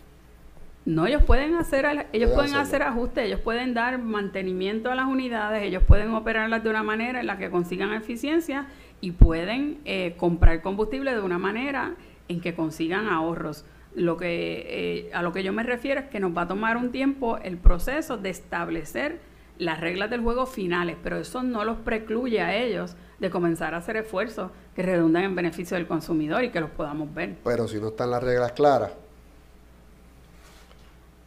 No, 0.83 1.05
ellos 1.05 1.21
pueden 1.23 1.53
hacer 1.55 2.07
ellos 2.11 2.31
pueden 2.31 2.55
hacer 2.55 2.81
ajustes, 2.81 3.25
ellos 3.25 3.39
pueden 3.39 3.75
dar 3.75 3.99
mantenimiento 3.99 4.89
a 4.89 4.95
las 4.95 5.05
unidades, 5.05 5.61
ellos 5.61 5.83
pueden 5.87 6.11
operarlas 6.15 6.63
de 6.63 6.69
una 6.71 6.81
manera 6.81 7.19
en 7.19 7.27
la 7.27 7.37
que 7.37 7.51
consigan 7.51 7.93
eficiencia 7.93 8.65
y 9.01 9.11
pueden 9.11 9.81
eh, 9.83 10.15
comprar 10.15 10.61
combustible 10.61 11.13
de 11.13 11.21
una 11.21 11.39
manera 11.39 11.95
en 12.27 12.39
que 12.39 12.55
consigan 12.55 13.07
ahorros. 13.07 13.65
Lo 13.93 14.15
que, 14.15 15.07
eh, 15.07 15.11
a 15.13 15.21
lo 15.21 15.33
que 15.33 15.43
yo 15.43 15.51
me 15.51 15.63
refiero 15.63 15.99
es 15.99 16.07
que 16.07 16.19
nos 16.21 16.37
va 16.37 16.43
a 16.43 16.47
tomar 16.47 16.77
un 16.77 16.91
tiempo 16.91 17.37
el 17.39 17.57
proceso 17.57 18.17
de 18.17 18.29
establecer 18.29 19.19
las 19.57 19.81
reglas 19.81 20.09
del 20.09 20.21
juego 20.21 20.45
finales, 20.45 20.95
pero 21.03 21.17
eso 21.17 21.43
no 21.43 21.65
los 21.65 21.77
precluye 21.77 22.41
a 22.41 22.55
ellos 22.55 22.95
de 23.19 23.29
comenzar 23.29 23.73
a 23.73 23.77
hacer 23.77 23.97
esfuerzos 23.97 24.51
que 24.75 24.81
redundan 24.81 25.23
en 25.23 25.35
beneficio 25.35 25.75
del 25.75 25.87
consumidor 25.87 26.43
y 26.43 26.51
que 26.51 26.61
los 26.61 26.69
podamos 26.69 27.13
ver. 27.13 27.35
Pero 27.43 27.67
si 27.67 27.79
no 27.79 27.89
están 27.89 28.11
las 28.11 28.23
reglas 28.23 28.53
claras, 28.53 28.91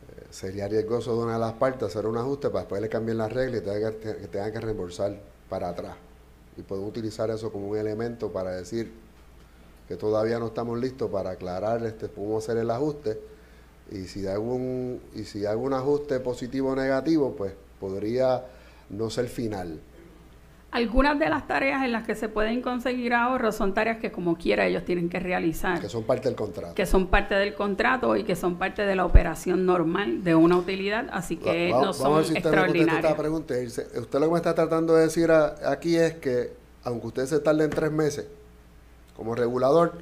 eh, 0.08 0.26
sería 0.30 0.66
riesgoso 0.66 1.16
de 1.16 1.24
una 1.24 1.34
de 1.34 1.40
las 1.40 1.52
partes 1.52 1.88
hacer 1.88 2.06
un 2.06 2.16
ajuste 2.16 2.48
para 2.48 2.60
después 2.60 2.80
le 2.80 2.88
cambien 2.88 3.18
las 3.18 3.32
reglas 3.32 3.60
y 3.60 3.64
que, 4.00 4.12
tengan 4.28 4.52
que 4.52 4.60
reembolsar 4.60 5.16
para 5.48 5.68
atrás 5.68 5.94
y 6.56 6.62
podemos 6.62 6.90
utilizar 6.90 7.30
eso 7.30 7.50
como 7.50 7.68
un 7.68 7.76
elemento 7.76 8.32
para 8.32 8.50
decir 8.52 8.92
que 9.88 9.96
todavía 9.96 10.38
no 10.38 10.46
estamos 10.46 10.78
listos 10.78 11.10
para 11.10 11.30
aclarar 11.30 11.84
este 11.84 12.08
cómo 12.08 12.38
hacer 12.38 12.56
el 12.56 12.70
ajuste. 12.70 13.20
Y 13.90 14.04
si 14.04 14.20
hay 14.20 14.34
algún 14.34 15.00
y 15.14 15.24
si 15.24 15.40
hay 15.40 15.46
algún 15.46 15.74
ajuste 15.74 16.20
positivo 16.20 16.70
o 16.70 16.76
negativo 16.76 17.34
pues 17.36 17.52
podría 17.78 18.46
no 18.88 19.10
ser 19.10 19.28
final 19.28 19.80
algunas 20.74 21.16
de 21.20 21.28
las 21.28 21.46
tareas 21.46 21.84
en 21.84 21.92
las 21.92 22.04
que 22.04 22.16
se 22.16 22.28
pueden 22.28 22.60
conseguir 22.60 23.14
ahorros 23.14 23.54
son 23.54 23.74
tareas 23.74 23.98
que 23.98 24.10
como 24.10 24.36
quiera 24.36 24.66
ellos 24.66 24.84
tienen 24.84 25.08
que 25.08 25.20
realizar. 25.20 25.80
Que 25.80 25.88
son 25.88 26.02
parte 26.02 26.28
del 26.28 26.36
contrato. 26.36 26.74
Que 26.74 26.84
son 26.84 27.06
parte 27.06 27.36
del 27.36 27.54
contrato 27.54 28.16
y 28.16 28.24
que 28.24 28.34
son 28.34 28.58
parte 28.58 28.82
de 28.82 28.96
la 28.96 29.06
operación 29.06 29.66
normal 29.66 30.24
de 30.24 30.34
una 30.34 30.56
utilidad, 30.56 31.06
así 31.12 31.36
que 31.36 31.70
no 31.70 31.92
son 31.92 32.10
vamos 32.10 32.30
a 32.30 32.32
extraordinarias. 32.32 33.04
Esta 33.04 33.16
pregunta. 33.16 33.54
Usted 33.54 34.18
lo 34.18 34.26
que 34.26 34.32
me 34.32 34.36
está 34.36 34.52
tratando 34.52 34.96
de 34.96 35.02
decir 35.02 35.30
aquí 35.30 35.94
es 35.94 36.14
que 36.14 36.52
aunque 36.82 37.06
usted 37.06 37.26
se 37.26 37.38
tarde 37.38 37.64
en 37.64 37.70
tres 37.70 37.92
meses 37.92 38.26
como 39.16 39.36
regulador, 39.36 39.92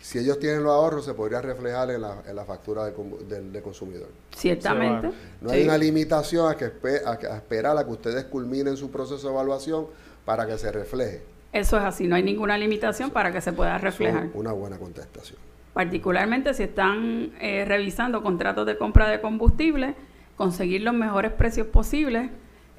si 0.00 0.18
ellos 0.18 0.38
tienen 0.38 0.62
los 0.62 0.72
ahorros 0.72 1.04
se 1.04 1.12
podría 1.12 1.42
reflejar 1.42 1.90
en 1.90 2.00
la, 2.00 2.22
en 2.26 2.34
la 2.34 2.46
factura 2.46 2.86
del, 2.86 3.62
consumidor. 3.62 4.08
Ciertamente. 4.34 5.10
No 5.42 5.50
hay 5.50 5.64
una 5.64 5.76
limitación 5.76 6.50
a, 6.50 6.56
que, 6.56 6.72
a, 7.04 7.10
a 7.10 7.36
esperar 7.36 7.76
a 7.76 7.84
que 7.84 7.90
ustedes 7.90 8.24
culminen 8.24 8.78
su 8.78 8.90
proceso 8.90 9.28
de 9.28 9.34
evaluación 9.34 9.86
para 10.24 10.46
que 10.46 10.58
se 10.58 10.70
refleje. 10.72 11.22
Eso 11.52 11.76
es 11.76 11.84
así, 11.84 12.06
no 12.06 12.16
hay 12.16 12.22
ninguna 12.22 12.56
limitación 12.56 13.10
para 13.10 13.32
que 13.32 13.40
se 13.40 13.52
pueda 13.52 13.76
reflejar. 13.78 14.28
Una 14.34 14.52
buena 14.52 14.78
contestación. 14.78 15.38
Particularmente 15.74 16.54
si 16.54 16.64
están 16.64 17.32
eh, 17.40 17.64
revisando 17.66 18.22
contratos 18.22 18.66
de 18.66 18.76
compra 18.76 19.08
de 19.08 19.20
combustible, 19.20 19.94
conseguir 20.36 20.82
los 20.82 20.94
mejores 20.94 21.32
precios 21.32 21.66
posibles 21.66 22.30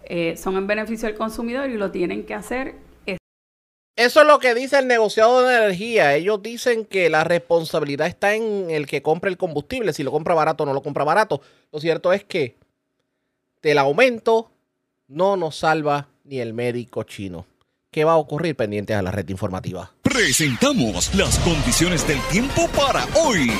eh, 0.05 0.35
son 0.37 0.57
en 0.57 0.67
beneficio 0.67 1.07
del 1.07 1.17
consumidor 1.17 1.69
y 1.69 1.77
lo 1.77 1.91
tienen 1.91 2.25
que 2.25 2.33
hacer. 2.33 2.75
Eso 3.95 4.21
es 4.21 4.27
lo 4.27 4.39
que 4.39 4.55
dice 4.55 4.79
el 4.79 4.87
negociado 4.87 5.43
de 5.43 5.55
energía. 5.55 6.15
Ellos 6.15 6.41
dicen 6.41 6.83
que 6.83 7.11
la 7.11 7.23
responsabilidad 7.23 8.07
está 8.07 8.33
en 8.33 8.71
el 8.71 8.87
que 8.87 9.03
compra 9.03 9.29
el 9.29 9.37
combustible, 9.37 9.93
si 9.93 10.01
lo 10.01 10.11
compra 10.11 10.33
barato 10.33 10.63
o 10.63 10.65
no 10.65 10.73
lo 10.73 10.81
compra 10.81 11.03
barato. 11.03 11.41
Lo 11.71 11.79
cierto 11.79 12.11
es 12.11 12.23
que 12.23 12.57
del 13.61 13.77
aumento 13.77 14.51
no 15.07 15.37
nos 15.37 15.57
salva 15.57 16.07
ni 16.25 16.39
el 16.39 16.53
médico 16.53 17.03
chino. 17.03 17.45
¿Qué 17.91 18.05
va 18.05 18.13
a 18.13 18.17
ocurrir 18.17 18.55
pendientes 18.55 18.95
a 18.95 19.01
la 19.01 19.11
red 19.11 19.27
informativa? 19.29 19.91
Presentamos 20.01 21.13
las 21.15 21.37
condiciones 21.39 22.07
del 22.07 22.19
tiempo 22.31 22.67
para 22.69 23.05
hoy. 23.15 23.51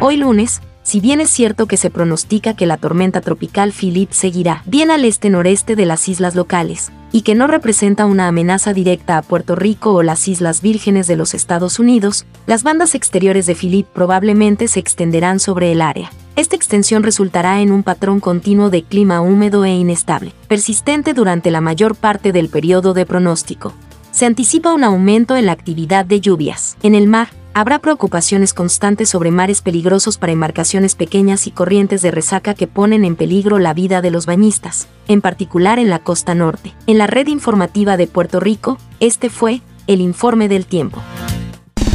Hoy 0.00 0.16
lunes, 0.18 0.60
si 0.84 1.00
bien 1.00 1.20
es 1.20 1.30
cierto 1.30 1.66
que 1.66 1.76
se 1.76 1.90
pronostica 1.90 2.54
que 2.54 2.66
la 2.66 2.76
tormenta 2.76 3.20
tropical 3.22 3.72
Philip 3.72 4.12
seguirá 4.12 4.62
bien 4.66 4.90
al 4.90 5.04
este-noreste 5.04 5.74
de 5.74 5.86
las 5.86 6.08
islas 6.08 6.34
locales, 6.36 6.92
y 7.10 7.22
que 7.22 7.34
no 7.34 7.46
representa 7.46 8.06
una 8.06 8.28
amenaza 8.28 8.74
directa 8.74 9.16
a 9.16 9.22
Puerto 9.22 9.56
Rico 9.56 9.94
o 9.94 10.02
las 10.02 10.28
Islas 10.28 10.60
Vírgenes 10.60 11.06
de 11.06 11.16
los 11.16 11.32
Estados 11.32 11.78
Unidos, 11.78 12.26
las 12.46 12.64
bandas 12.64 12.94
exteriores 12.94 13.46
de 13.46 13.54
Philip 13.54 13.86
probablemente 13.86 14.68
se 14.68 14.80
extenderán 14.80 15.40
sobre 15.40 15.72
el 15.72 15.80
área. 15.80 16.10
Esta 16.36 16.56
extensión 16.56 17.02
resultará 17.02 17.62
en 17.62 17.72
un 17.72 17.82
patrón 17.82 18.20
continuo 18.20 18.68
de 18.68 18.82
clima 18.82 19.20
húmedo 19.20 19.64
e 19.64 19.70
inestable, 19.70 20.32
persistente 20.48 21.14
durante 21.14 21.50
la 21.50 21.60
mayor 21.60 21.94
parte 21.94 22.32
del 22.32 22.48
periodo 22.48 22.92
de 22.92 23.06
pronóstico. 23.06 23.72
Se 24.10 24.26
anticipa 24.26 24.74
un 24.74 24.84
aumento 24.84 25.36
en 25.36 25.46
la 25.46 25.52
actividad 25.52 26.04
de 26.04 26.20
lluvias. 26.20 26.76
En 26.82 26.94
el 26.94 27.06
mar, 27.06 27.28
Habrá 27.56 27.78
preocupaciones 27.78 28.52
constantes 28.52 29.08
sobre 29.08 29.30
mares 29.30 29.62
peligrosos 29.62 30.18
para 30.18 30.32
embarcaciones 30.32 30.96
pequeñas 30.96 31.46
y 31.46 31.52
corrientes 31.52 32.02
de 32.02 32.10
resaca 32.10 32.52
que 32.52 32.66
ponen 32.66 33.04
en 33.04 33.14
peligro 33.14 33.60
la 33.60 33.72
vida 33.72 34.02
de 34.02 34.10
los 34.10 34.26
bañistas, 34.26 34.88
en 35.06 35.20
particular 35.20 35.78
en 35.78 35.88
la 35.88 36.00
costa 36.00 36.34
norte. 36.34 36.74
En 36.88 36.98
la 36.98 37.06
red 37.06 37.28
informativa 37.28 37.96
de 37.96 38.08
Puerto 38.08 38.40
Rico, 38.40 38.76
este 38.98 39.30
fue 39.30 39.60
el 39.86 40.00
informe 40.00 40.48
del 40.48 40.66
tiempo. 40.66 41.00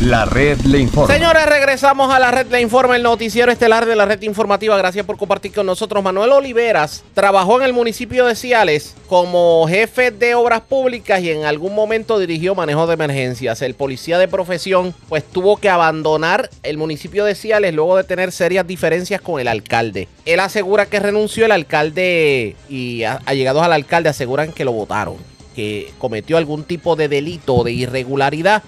La 0.02 0.24
red 0.24 0.58
le 0.62 0.80
informa. 0.80 1.14
Señores, 1.14 1.46
regresamos 1.46 2.14
a 2.14 2.20
la 2.20 2.32
red 2.32 2.48
le 2.50 2.62
informa, 2.62 2.96
el 2.96 3.04
noticiero 3.04 3.52
estelar 3.52 3.86
de 3.86 3.98
la 3.98 4.06
red 4.06 4.22
informativa. 4.22 4.78
Gracias 4.78 5.06
por 5.06 5.18
compartir 5.18 5.52
con 5.52 5.66
nosotros. 5.66 6.02
Manuel 6.02 6.32
Oliveras 6.32 7.04
trabajó 7.14 7.60
en 7.60 7.66
el 7.66 7.74
municipio 7.74 8.26
de 8.26 8.36
Ciales 8.36 8.96
como 9.08 9.68
jefe 9.68 10.12
de 10.12 10.36
obras 10.36 10.62
públicas 10.62 11.22
y 11.22 11.32
en 11.32 11.44
algún 11.44 11.76
momento 11.76 12.18
dirigió 12.18 12.56
manejo 12.56 12.88
de 12.88 12.94
emergencias. 12.94 13.62
El 13.62 13.74
policía 13.74 14.18
de 14.18 14.30
profesión 14.30 14.96
pues 15.10 15.26
tuvo 15.26 15.58
que 15.58 15.68
abandonar 15.68 16.50
el 16.64 16.78
municipio 16.78 17.26
de 17.26 17.36
Ciales 17.36 17.74
luego 17.74 17.98
de 17.98 18.06
tener 18.06 18.32
serias 18.32 18.66
diferencias 18.66 19.20
con 19.20 19.42
el 19.42 19.50
alcalde. 19.50 20.08
Él 20.24 20.40
asegura 20.40 20.86
que 20.86 21.02
renunció 21.02 21.44
el 21.44 21.52
alcalde 21.52 22.56
y 22.70 23.04
allegados 23.04 23.64
al 23.64 23.74
alcalde 23.74 24.08
aseguran 24.08 24.54
que 24.54 24.64
lo 24.64 24.72
votaron, 24.72 25.18
que 25.58 25.92
cometió 25.98 26.38
algún 26.38 26.64
tipo 26.64 26.96
de 26.96 27.10
delito 27.10 27.54
o 27.54 27.64
de 27.66 27.74
irregularidad 27.74 28.64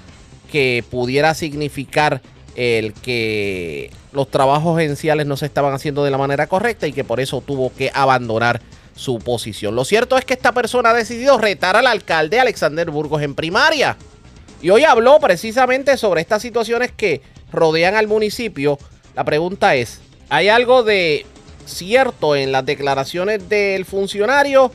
que 0.52 0.84
pudiera 0.90 1.34
significar 1.34 2.22
el 2.56 2.94
que 2.94 3.90
los 4.12 4.30
trabajos 4.30 4.78
gerenciales 4.78 5.26
no 5.26 5.38
se 5.38 5.46
estaban 5.46 5.74
haciendo 5.74 6.04
de 6.04 6.12
la 6.12 6.18
manera 6.18 6.48
correcta 6.48 6.88
y 6.88 6.94
que 6.94 7.04
por 7.04 7.20
eso 7.20 7.42
tuvo 7.42 7.74
que 7.74 7.92
abandonar 7.94 8.62
su 8.96 9.20
posición. 9.20 9.76
Lo 9.76 9.86
cierto 9.86 10.18
es 10.18 10.26
que 10.26 10.34
esta 10.34 10.52
persona 10.52 10.90
ha 10.90 10.94
decidido 10.94 11.38
retar 11.38 11.76
al 11.76 11.88
alcalde 11.88 12.40
Alexander 12.40 12.92
Burgos 12.92 13.22
en 13.22 13.36
primaria. 13.36 13.98
Y 14.62 14.70
hoy 14.70 14.84
habló 14.84 15.20
precisamente 15.20 15.98
sobre 15.98 16.22
estas 16.22 16.42
situaciones 16.42 16.92
que 16.92 17.22
rodean 17.52 17.96
al 17.96 18.08
municipio. 18.08 18.78
La 19.16 19.24
pregunta 19.24 19.76
es, 19.76 20.02
¿hay 20.30 20.50
algo 20.50 20.84
de 20.84 21.26
cierto 21.66 22.36
en 22.36 22.52
las 22.52 22.66
declaraciones 22.66 23.48
del 23.48 23.86
funcionario 23.86 24.72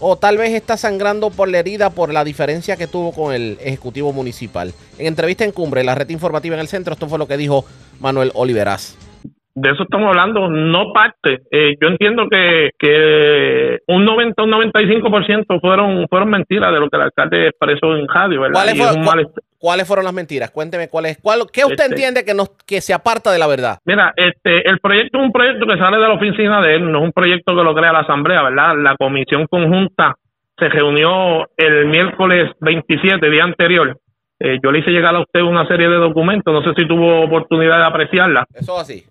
o 0.00 0.16
tal 0.16 0.38
vez 0.38 0.52
está 0.52 0.76
sangrando 0.76 1.30
por 1.30 1.48
la 1.48 1.58
herida 1.58 1.90
por 1.90 2.12
la 2.12 2.24
diferencia 2.24 2.76
que 2.76 2.86
tuvo 2.86 3.12
con 3.12 3.34
el 3.34 3.58
Ejecutivo 3.60 4.12
Municipal. 4.12 4.72
En 4.98 5.06
entrevista 5.06 5.44
en 5.44 5.52
Cumbre, 5.52 5.84
la 5.84 5.94
red 5.94 6.08
informativa 6.10 6.54
en 6.54 6.60
el 6.60 6.68
centro, 6.68 6.92
esto 6.92 7.08
fue 7.08 7.18
lo 7.18 7.26
que 7.26 7.36
dijo 7.36 7.64
Manuel 8.00 8.30
Oliveras 8.34 8.96
de 9.60 9.70
eso 9.70 9.82
estamos 9.82 10.08
hablando, 10.08 10.48
no 10.48 10.92
parte. 10.92 11.42
Eh, 11.50 11.74
yo 11.80 11.88
entiendo 11.88 12.28
que, 12.30 12.70
que 12.78 13.78
un 13.88 14.04
90, 14.04 14.42
un 14.42 14.50
95% 14.52 15.60
fueron 15.60 16.06
fueron 16.08 16.30
mentiras 16.30 16.72
de 16.72 16.78
lo 16.78 16.88
que 16.88 16.96
el 16.96 17.02
alcalde 17.02 17.48
expresó 17.48 17.96
en 17.96 18.06
radio, 18.06 18.42
¿verdad? 18.42 18.64
¿Cuáles, 19.58 19.86
fueron 19.86 20.04
las 20.04 20.14
mentiras? 20.14 20.50
Cuénteme 20.50 20.88
cuál 20.88 21.06
es, 21.06 21.18
cuál, 21.20 21.40
¿qué 21.52 21.64
usted 21.64 21.84
este 21.84 21.94
entiende 21.94 22.24
que 22.24 22.34
nos 22.34 22.50
que 22.64 22.80
se 22.80 22.94
aparta 22.94 23.32
de 23.32 23.38
la 23.38 23.46
verdad? 23.46 23.78
Mira, 23.84 24.12
este 24.16 24.68
el 24.68 24.78
proyecto 24.78 25.18
es 25.18 25.24
un 25.24 25.32
proyecto 25.32 25.66
que 25.66 25.78
sale 25.78 25.96
de 25.96 26.02
la 26.02 26.14
oficina 26.14 26.62
de 26.62 26.76
él, 26.76 26.90
no 26.90 26.98
es 26.98 27.04
un 27.04 27.12
proyecto 27.12 27.56
que 27.56 27.64
lo 27.64 27.74
crea 27.74 27.92
la 27.92 28.00
asamblea, 28.00 28.42
¿verdad? 28.42 28.76
La 28.78 28.96
comisión 28.96 29.46
conjunta 29.48 30.14
se 30.58 30.68
reunió 30.68 31.48
el 31.56 31.86
miércoles 31.86 32.50
27, 32.60 33.30
día 33.30 33.44
anterior. 33.44 33.98
Eh, 34.40 34.58
yo 34.62 34.70
le 34.70 34.80
hice 34.80 34.90
llegar 34.90 35.14
a 35.14 35.20
usted 35.20 35.40
una 35.40 35.66
serie 35.66 35.88
de 35.88 35.96
documentos, 35.96 36.52
no 36.52 36.62
sé 36.62 36.80
si 36.80 36.86
tuvo 36.86 37.22
oportunidad 37.22 37.78
de 37.78 37.84
apreciarla. 37.84 38.46
Eso 38.54 38.78
así 38.78 39.04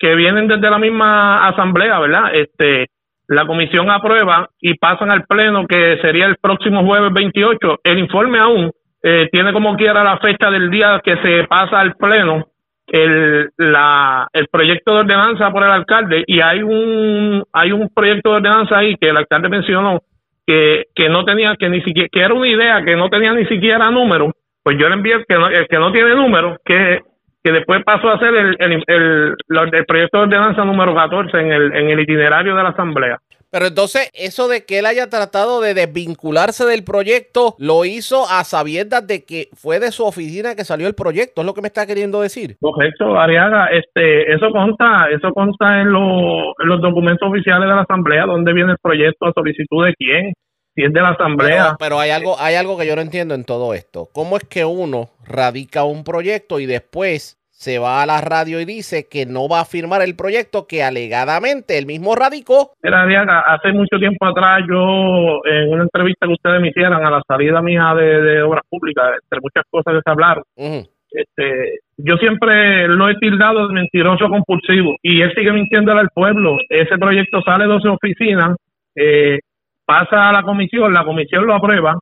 que 0.00 0.14
vienen 0.14 0.48
desde 0.48 0.70
la 0.70 0.78
misma 0.78 1.46
asamblea, 1.46 2.00
¿verdad? 2.00 2.34
Este, 2.34 2.88
la 3.28 3.46
comisión 3.46 3.90
aprueba 3.90 4.48
y 4.58 4.74
pasan 4.74 5.12
al 5.12 5.24
pleno 5.26 5.66
que 5.66 5.98
sería 6.00 6.24
el 6.24 6.36
próximo 6.40 6.84
jueves 6.84 7.12
28. 7.12 7.80
El 7.84 7.98
informe 7.98 8.38
aún 8.40 8.72
eh, 9.02 9.28
tiene 9.32 9.52
como 9.52 9.76
quiera 9.76 10.04
la 10.04 10.18
fecha 10.18 10.50
del 10.50 10.70
día 10.70 11.00
que 11.02 11.16
se 11.22 11.44
pasa 11.44 11.80
al 11.80 11.96
pleno 11.96 12.46
el, 12.86 13.50
la, 13.56 14.28
el 14.32 14.48
proyecto 14.48 14.92
de 14.92 15.00
ordenanza 15.00 15.50
por 15.50 15.62
el 15.62 15.70
alcalde 15.70 16.24
y 16.26 16.40
hay 16.40 16.62
un 16.62 17.44
hay 17.52 17.72
un 17.72 17.88
proyecto 17.88 18.30
de 18.30 18.36
ordenanza 18.36 18.78
ahí 18.78 18.96
que 18.96 19.08
el 19.08 19.16
alcalde 19.16 19.48
mencionó 19.48 20.02
que, 20.46 20.86
que 20.94 21.08
no 21.08 21.24
tenía 21.24 21.54
que 21.56 21.68
ni 21.68 21.80
siquiera 21.82 22.08
que 22.10 22.20
era 22.20 22.34
una 22.34 22.48
idea 22.48 22.82
que 22.84 22.96
no 22.96 23.08
tenía 23.08 23.32
ni 23.32 23.46
siquiera 23.46 23.90
número 23.90 24.32
pues 24.62 24.76
yo 24.78 24.88
le 24.88 24.94
envié 24.94 25.14
el 25.14 25.26
que 25.26 25.34
no, 25.36 25.48
el 25.48 25.68
que 25.68 25.78
no 25.78 25.92
tiene 25.92 26.14
número 26.14 26.58
que 26.64 27.00
que 27.42 27.52
después 27.52 27.82
pasó 27.84 28.10
a 28.10 28.18
ser 28.18 28.34
el, 28.34 28.56
el, 28.58 28.84
el, 28.86 29.86
proyecto 29.86 30.18
de 30.18 30.24
ordenanza 30.24 30.64
número 30.64 30.94
14 30.94 31.40
en 31.40 31.52
el, 31.52 31.72
en 31.74 31.88
el 31.88 32.00
itinerario 32.00 32.54
de 32.54 32.62
la 32.62 32.68
Asamblea. 32.70 33.18
Pero 33.50 33.66
entonces, 33.66 34.10
eso 34.14 34.48
de 34.48 34.64
que 34.64 34.78
él 34.78 34.86
haya 34.86 35.10
tratado 35.10 35.60
de 35.60 35.74
desvincularse 35.74 36.64
del 36.64 36.84
proyecto, 36.84 37.56
lo 37.58 37.84
hizo 37.84 38.24
a 38.30 38.44
sabiendas 38.44 39.06
de 39.06 39.24
que 39.24 39.48
fue 39.54 39.80
de 39.80 39.90
su 39.90 40.04
oficina 40.04 40.54
que 40.54 40.64
salió 40.64 40.86
el 40.86 40.94
proyecto, 40.94 41.40
es 41.40 41.46
lo 41.46 41.54
que 41.54 41.62
me 41.62 41.68
está 41.68 41.86
queriendo 41.86 42.20
decir. 42.20 42.56
Correcto, 42.60 43.18
Ariaga, 43.18 43.66
este, 43.66 44.32
eso 44.32 44.50
consta, 44.52 45.08
eso 45.10 45.32
consta 45.32 45.80
en, 45.80 45.88
en 45.88 46.68
los 46.68 46.80
documentos 46.80 47.28
oficiales 47.28 47.68
de 47.68 47.74
la 47.74 47.82
Asamblea, 47.82 48.26
donde 48.26 48.52
viene 48.52 48.72
el 48.72 48.78
proyecto, 48.80 49.26
a 49.26 49.32
solicitud 49.32 49.84
de 49.84 49.94
quién, 49.94 50.32
si 50.74 50.84
es 50.84 50.92
de 50.92 51.00
la 51.00 51.10
asamblea. 51.10 51.76
Pero, 51.78 51.98
hay 51.98 52.10
algo, 52.10 52.36
hay 52.38 52.54
algo 52.54 52.78
que 52.78 52.86
yo 52.86 52.94
no 52.94 53.02
entiendo 53.02 53.34
en 53.34 53.44
todo 53.44 53.74
esto. 53.74 54.08
¿Cómo 54.12 54.36
es 54.36 54.44
que 54.44 54.64
uno 54.64 55.10
radica 55.24 55.84
un 55.84 56.04
proyecto 56.04 56.60
y 56.60 56.66
después 56.66 57.39
se 57.60 57.78
va 57.78 58.02
a 58.02 58.06
la 58.06 58.22
radio 58.22 58.58
y 58.58 58.64
dice 58.64 59.06
que 59.06 59.26
no 59.26 59.46
va 59.46 59.60
a 59.60 59.66
firmar 59.66 60.00
el 60.00 60.16
proyecto 60.16 60.66
que 60.66 60.82
alegadamente 60.82 61.76
el 61.76 61.84
mismo 61.84 62.14
radicó? 62.14 62.72
Era 62.82 63.04
Diana, 63.04 63.40
hace 63.40 63.70
mucho 63.72 63.98
tiempo 63.98 64.24
atrás 64.24 64.62
yo 64.66 65.44
en 65.44 65.70
una 65.70 65.82
entrevista 65.82 66.26
que 66.26 66.32
ustedes 66.32 66.58
me 66.58 66.68
hicieron 66.68 67.04
a 67.04 67.10
la 67.10 67.20
salida 67.28 67.60
mía 67.60 67.92
de, 67.94 68.42
obras 68.42 68.64
públicas, 68.66 69.10
entre 69.22 69.40
muchas 69.42 69.64
cosas 69.70 69.92
que 69.92 70.00
se 70.02 70.10
hablaron. 70.10 70.42
Este, 70.56 71.80
yo 71.98 72.16
siempre 72.16 72.88
lo 72.88 73.10
he 73.10 73.16
tildado 73.16 73.68
de 73.68 73.74
mentiroso 73.74 74.30
compulsivo 74.30 74.96
y 75.02 75.20
él 75.20 75.34
sigue 75.34 75.52
mintiendo 75.52 75.92
al 75.92 76.08
pueblo. 76.14 76.56
Ese 76.66 76.96
proyecto 76.96 77.42
sale 77.42 77.66
de 77.66 77.78
su 77.80 77.92
oficina, 77.92 78.56
eh, 78.94 79.38
pasa 79.84 80.30
a 80.30 80.32
la 80.32 80.42
comisión, 80.44 80.94
la 80.94 81.04
comisión 81.04 81.44
lo 81.44 81.54
aprueba, 81.54 81.98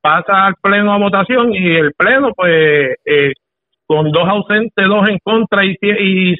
pasa 0.00 0.46
al 0.46 0.54
pleno 0.62 0.94
a 0.94 0.98
votación 0.98 1.54
y 1.54 1.76
el 1.76 1.92
pleno, 1.92 2.32
pues, 2.34 2.96
eh, 3.04 3.32
con 3.86 4.10
dos 4.10 4.28
ausentes, 4.28 4.88
dos 4.88 5.08
en 5.08 5.18
contra 5.22 5.64
y, 5.64 5.76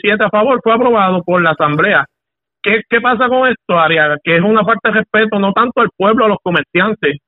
siete 0.00 0.24
a 0.24 0.30
favor, 0.30 0.60
fue 0.62 0.72
aprobado 0.72 1.22
por 1.22 1.42
la 1.42 1.50
asamblea. 1.50 2.06
¿Qué, 2.62 2.80
¿Qué 2.88 3.00
pasa 3.00 3.28
con 3.28 3.48
esto, 3.48 3.78
Ariaga? 3.78 4.16
Que 4.22 4.36
es 4.36 4.42
una 4.42 4.64
falta 4.64 4.90
de 4.90 5.00
respeto 5.00 5.38
no 5.38 5.52
tanto 5.52 5.80
al 5.80 5.90
pueblo, 5.96 6.24
a 6.24 6.28
los 6.28 6.38
comerciantes, 6.42 7.18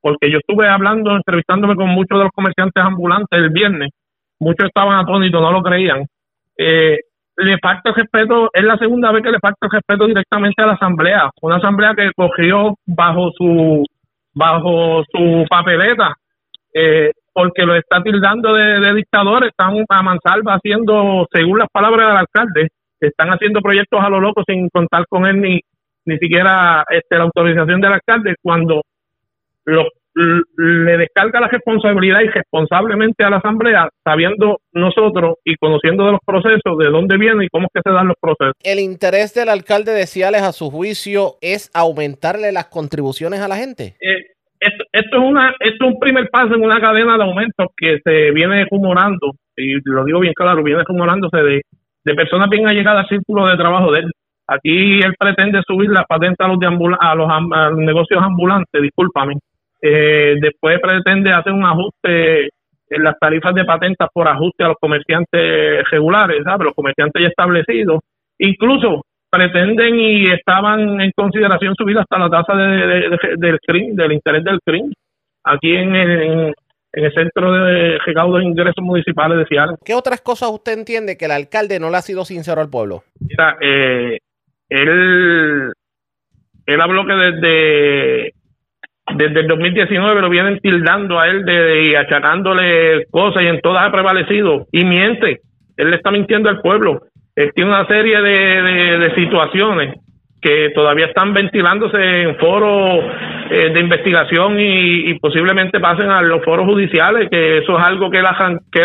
porque 0.00 0.30
yo 0.30 0.38
estuve 0.38 0.68
hablando, 0.68 1.16
entrevistándome 1.16 1.76
con 1.76 1.88
muchos 1.88 2.18
de 2.18 2.24
los 2.24 2.32
comerciantes 2.32 2.82
ambulantes 2.82 3.38
el 3.38 3.50
viernes, 3.50 3.90
muchos 4.38 4.66
estaban 4.66 4.98
atónitos, 4.98 5.40
no 5.40 5.52
lo 5.52 5.62
creían. 5.62 6.04
Eh, 6.58 6.98
le 7.36 7.58
falta 7.58 7.92
respeto, 7.92 8.50
es 8.52 8.62
la 8.62 8.76
segunda 8.76 9.10
vez 9.10 9.22
que 9.22 9.30
le 9.30 9.38
falta 9.38 9.68
respeto 9.70 10.06
directamente 10.06 10.62
a 10.62 10.66
la 10.66 10.72
asamblea, 10.74 11.30
una 11.40 11.56
asamblea 11.56 11.94
que 11.94 12.10
cogió 12.14 12.74
bajo 12.86 13.30
su 13.32 13.84
bajo 14.34 15.02
su 15.10 15.44
papeleta, 15.48 16.14
eh, 16.74 17.12
porque 17.32 17.64
lo 17.64 17.74
está 17.74 18.02
tildando 18.02 18.54
de, 18.54 18.94
dictadores, 18.94 19.50
están 19.50 19.84
a 19.88 20.02
mansalva 20.02 20.54
haciendo, 20.54 21.26
según 21.32 21.58
las 21.58 21.68
palabras 21.72 22.08
del 22.08 22.16
alcalde, 22.16 22.68
están 23.00 23.28
haciendo 23.30 23.60
proyectos 23.60 24.00
a 24.00 24.08
lo 24.08 24.20
loco 24.20 24.42
sin 24.46 24.68
contar 24.68 25.06
con 25.08 25.26
él 25.26 25.40
ni 25.40 25.60
ni 26.04 26.18
siquiera 26.18 26.84
este, 26.90 27.16
la 27.16 27.24
autorización 27.24 27.80
del 27.80 27.92
alcalde, 27.92 28.34
cuando 28.42 28.82
los 29.64 29.86
le 30.14 30.98
descarga 30.98 31.40
la 31.40 31.48
responsabilidad 31.48 32.20
irresponsablemente 32.20 33.24
a 33.24 33.30
la 33.30 33.38
Asamblea, 33.38 33.88
sabiendo 34.04 34.58
nosotros 34.72 35.36
y 35.42 35.56
conociendo 35.56 36.04
de 36.04 36.12
los 36.12 36.20
procesos, 36.24 36.76
de 36.78 36.90
dónde 36.90 37.16
vienen 37.16 37.44
y 37.44 37.48
cómo 37.48 37.66
es 37.66 37.70
que 37.72 37.88
se 37.88 37.94
dan 37.94 38.08
los 38.08 38.16
procesos. 38.20 38.52
El 38.62 38.78
interés 38.78 39.32
del 39.32 39.48
alcalde 39.48 39.92
de 39.92 40.06
Ciales, 40.06 40.42
a 40.42 40.52
su 40.52 40.70
juicio, 40.70 41.36
es 41.40 41.70
aumentarle 41.72 42.52
las 42.52 42.66
contribuciones 42.66 43.40
a 43.40 43.48
la 43.48 43.56
gente. 43.56 43.96
Eh, 44.00 44.31
esto, 44.62 44.84
es 44.92 45.06
una, 45.20 45.50
esto 45.60 45.84
es 45.84 45.94
un 45.94 45.98
primer 45.98 46.28
paso 46.30 46.54
en 46.54 46.62
una 46.62 46.80
cadena 46.80 47.16
de 47.16 47.24
aumentos 47.24 47.66
que 47.76 47.98
se 48.04 48.30
viene 48.30 48.62
acumulando, 48.62 49.32
y 49.56 49.78
lo 49.84 50.04
digo 50.04 50.20
bien 50.20 50.34
claro, 50.34 50.62
viene 50.62 50.82
acumulándose 50.82 51.38
de, 51.38 51.62
de 52.04 52.14
personas 52.14 52.48
bien 52.48 52.66
allegadas 52.66 53.04
al 53.04 53.08
círculo 53.08 53.46
de 53.46 53.56
trabajo 53.56 53.92
de 53.92 54.00
él. 54.00 54.12
Aquí 54.46 55.00
él 55.00 55.14
pretende 55.18 55.62
subir 55.66 55.90
la 55.90 56.04
patente 56.04 56.44
a 56.44 56.48
los, 56.48 56.58
de 56.58 56.66
a 56.66 57.14
los, 57.14 57.28
a 57.30 57.70
negocios 57.70 58.22
ambulantes, 58.22 58.82
discúlpame 58.82 59.34
eh, 59.82 60.36
después 60.40 60.78
pretende 60.80 61.32
hacer 61.32 61.52
un 61.52 61.64
ajuste 61.64 62.50
en 62.88 63.02
las 63.02 63.18
tarifas 63.18 63.52
de 63.52 63.64
patentas 63.64 64.08
por 64.14 64.28
ajuste 64.28 64.62
a 64.62 64.68
los 64.68 64.76
comerciantes 64.80 65.84
regulares, 65.90 66.42
¿sabes? 66.44 66.66
los 66.66 66.74
comerciantes 66.74 67.20
ya 67.20 67.28
establecidos. 67.28 68.00
incluso 68.38 69.04
pretenden 69.32 69.98
y 69.98 70.30
estaban 70.30 71.00
en 71.00 71.10
consideración 71.16 71.74
subir 71.74 71.98
hasta 71.98 72.18
la 72.18 72.28
tasa 72.28 72.54
de, 72.54 73.18
del 73.38 73.58
CRIM, 73.66 73.96
del 73.96 74.12
interés 74.12 74.44
del 74.44 74.60
CRIM, 74.62 74.92
aquí 75.44 75.74
en, 75.74 75.96
el, 75.96 76.54
en 76.92 77.04
el 77.04 77.14
Centro 77.14 77.50
de 77.50 77.98
Recaudo 78.04 78.36
de 78.36 78.44
Ingresos 78.44 78.84
Municipales 78.84 79.38
de 79.38 79.46
Seattle. 79.46 79.76
¿Qué 79.82 79.94
otras 79.94 80.20
cosas 80.20 80.50
usted 80.50 80.74
entiende 80.74 81.16
que 81.16 81.24
el 81.24 81.30
alcalde 81.30 81.80
no 81.80 81.88
le 81.88 81.96
ha 81.96 82.02
sido 82.02 82.26
sincero 82.26 82.60
al 82.60 82.68
pueblo? 82.68 83.04
Mira, 83.20 83.56
eh, 83.62 84.18
él, 84.68 85.72
él 86.66 86.80
habló 86.82 87.06
que 87.06 87.14
desde, 87.14 88.34
desde 89.16 89.40
el 89.40 89.48
2019 89.48 90.20
lo 90.20 90.28
vienen 90.28 90.58
tildando 90.60 91.18
a 91.18 91.28
él 91.28 91.46
de, 91.46 91.86
y 91.86 91.94
achacándole 91.94 93.06
cosas 93.06 93.44
y 93.44 93.46
en 93.46 93.62
todas 93.62 93.88
ha 93.88 93.92
prevalecido 93.92 94.66
y 94.72 94.84
miente. 94.84 95.40
Él 95.78 95.88
le 95.88 95.96
está 95.96 96.10
mintiendo 96.10 96.50
al 96.50 96.60
pueblo. 96.60 97.00
Él 97.34 97.52
tiene 97.54 97.70
una 97.70 97.86
serie 97.86 98.20
de, 98.20 98.98
de 98.98 99.14
situaciones 99.14 99.94
que 100.42 100.70
todavía 100.74 101.06
están 101.06 101.32
ventilándose 101.32 102.22
en 102.22 102.36
foros 102.36 103.04
eh, 103.48 103.70
de 103.72 103.80
investigación 103.80 104.56
y, 104.58 105.14
posiblemente 105.20 105.78
pasen 105.78 106.10
a 106.10 106.20
los 106.20 106.44
foros 106.44 106.66
judiciales, 106.66 107.30
que 107.30 107.58
eso 107.58 107.78
es 107.78 107.84
algo 107.84 108.10
que 108.10 108.18
él, 108.18 108.26
que 108.72 108.82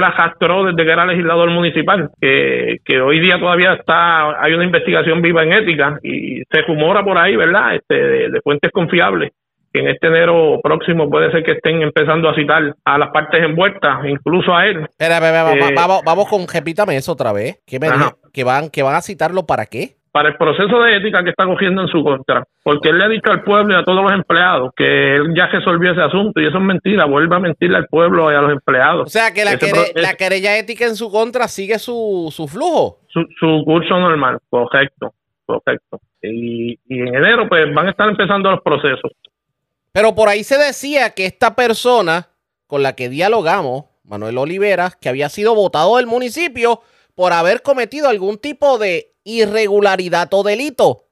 desde 0.67 0.85
que 0.85 0.91
era 0.91 1.05
legislador 1.05 1.49
municipal, 1.49 2.11
que, 2.21 2.77
que 2.85 3.01
hoy 3.01 3.19
día 3.19 3.39
todavía 3.39 3.73
está, 3.73 4.39
hay 4.39 4.53
una 4.53 4.65
investigación 4.65 5.21
viva 5.21 5.43
en 5.43 5.53
ética 5.53 5.97
y 6.03 6.43
se 6.51 6.61
rumora 6.61 7.03
por 7.03 7.17
ahí, 7.17 7.35
¿verdad?, 7.35 7.75
este, 7.75 8.29
de, 8.29 8.41
fuentes 8.41 8.71
confiables 8.71 9.31
que 9.77 9.83
en 9.83 9.89
este 9.89 10.07
enero 10.07 10.59
próximo 10.63 11.09
puede 11.09 11.31
ser 11.31 11.43
que 11.43 11.53
estén 11.53 11.81
empezando 11.81 12.29
a 12.29 12.35
citar 12.35 12.75
a 12.83 12.97
las 12.97 13.09
partes 13.09 13.43
envueltas, 13.43 14.05
incluso 14.05 14.55
a 14.55 14.65
él. 14.65 14.87
Espera, 14.89 15.17
eh, 15.17 15.73
vamos, 15.75 16.01
vamos 16.03 16.27
con, 16.27 16.47
repítame 16.51 16.97
eso 16.97 17.11
otra 17.11 17.31
vez. 17.31 17.61
¿Qué 17.65 17.79
me 17.79 17.87
¿Que 18.33 18.43
van, 18.43 18.69
¿Que 18.69 18.83
van 18.83 18.95
a 18.95 19.01
citarlo 19.01 19.45
para 19.45 19.65
qué? 19.65 19.97
para 20.09 20.29
el 20.29 20.35
proceso 20.37 20.79
de 20.79 20.97
ética 20.97 21.23
que 21.23 21.29
está 21.29 21.45
cogiendo 21.45 21.83
en 21.83 21.89
su 21.89 22.03
contra, 22.03 22.43
porque 22.63 22.89
él 22.89 22.97
le 22.97 23.03
ha 23.03 23.07
dicho 23.07 23.29
al 23.29 23.43
pueblo 23.43 23.75
y 23.75 23.79
a 23.79 23.83
todos 23.83 24.03
los 24.03 24.11
empleados 24.11 24.71
que 24.75 25.13
él 25.13 25.31
ya 25.35 25.45
resolvió 25.45 25.91
ese 25.91 26.01
asunto 26.01 26.41
y 26.41 26.47
eso 26.47 26.57
es 26.57 26.63
mentira, 26.63 27.05
vuelve 27.05 27.35
a 27.35 27.39
mentirle 27.39 27.77
al 27.77 27.85
pueblo 27.85 28.31
y 28.31 28.33
a 28.33 28.41
los 28.41 28.51
empleados. 28.51 29.03
O 29.03 29.09
sea 29.09 29.31
que 29.31 29.45
la, 29.45 29.59
la 29.93 30.15
querella 30.15 30.57
ética 30.57 30.85
en 30.85 30.95
su 30.95 31.11
contra 31.11 31.47
sigue 31.47 31.77
su, 31.77 32.33
su 32.35 32.47
flujo. 32.47 33.01
Su, 33.09 33.27
su, 33.39 33.63
curso 33.63 33.99
normal, 33.99 34.39
correcto, 34.49 35.13
correcto. 35.45 35.99
Y, 36.23 36.79
y 36.87 36.99
en 36.99 37.13
enero 37.13 37.47
pues 37.47 37.71
van 37.75 37.85
a 37.85 37.91
estar 37.91 38.09
empezando 38.09 38.49
los 38.49 38.61
procesos. 38.61 39.11
Pero 39.97 40.13
por 40.13 40.29
ahí 40.29 40.43
se 40.43 40.59
decía 40.59 41.15
que 41.15 41.25
esta 41.25 41.55
persona 41.55 42.27
con 42.67 42.83
la 42.83 42.93
que 42.93 43.09
dialogamos, 43.09 43.85
Manuel 44.03 44.37
Olivera, 44.37 44.91
que 45.01 45.09
había 45.09 45.27
sido 45.27 45.55
votado 45.55 45.97
del 45.97 46.05
municipio 46.05 46.81
por 47.15 47.33
haber 47.33 47.63
cometido 47.63 48.07
algún 48.07 48.37
tipo 48.37 48.77
de 48.77 49.15
irregularidad 49.23 50.31
o 50.33 50.43
delito. 50.43 51.05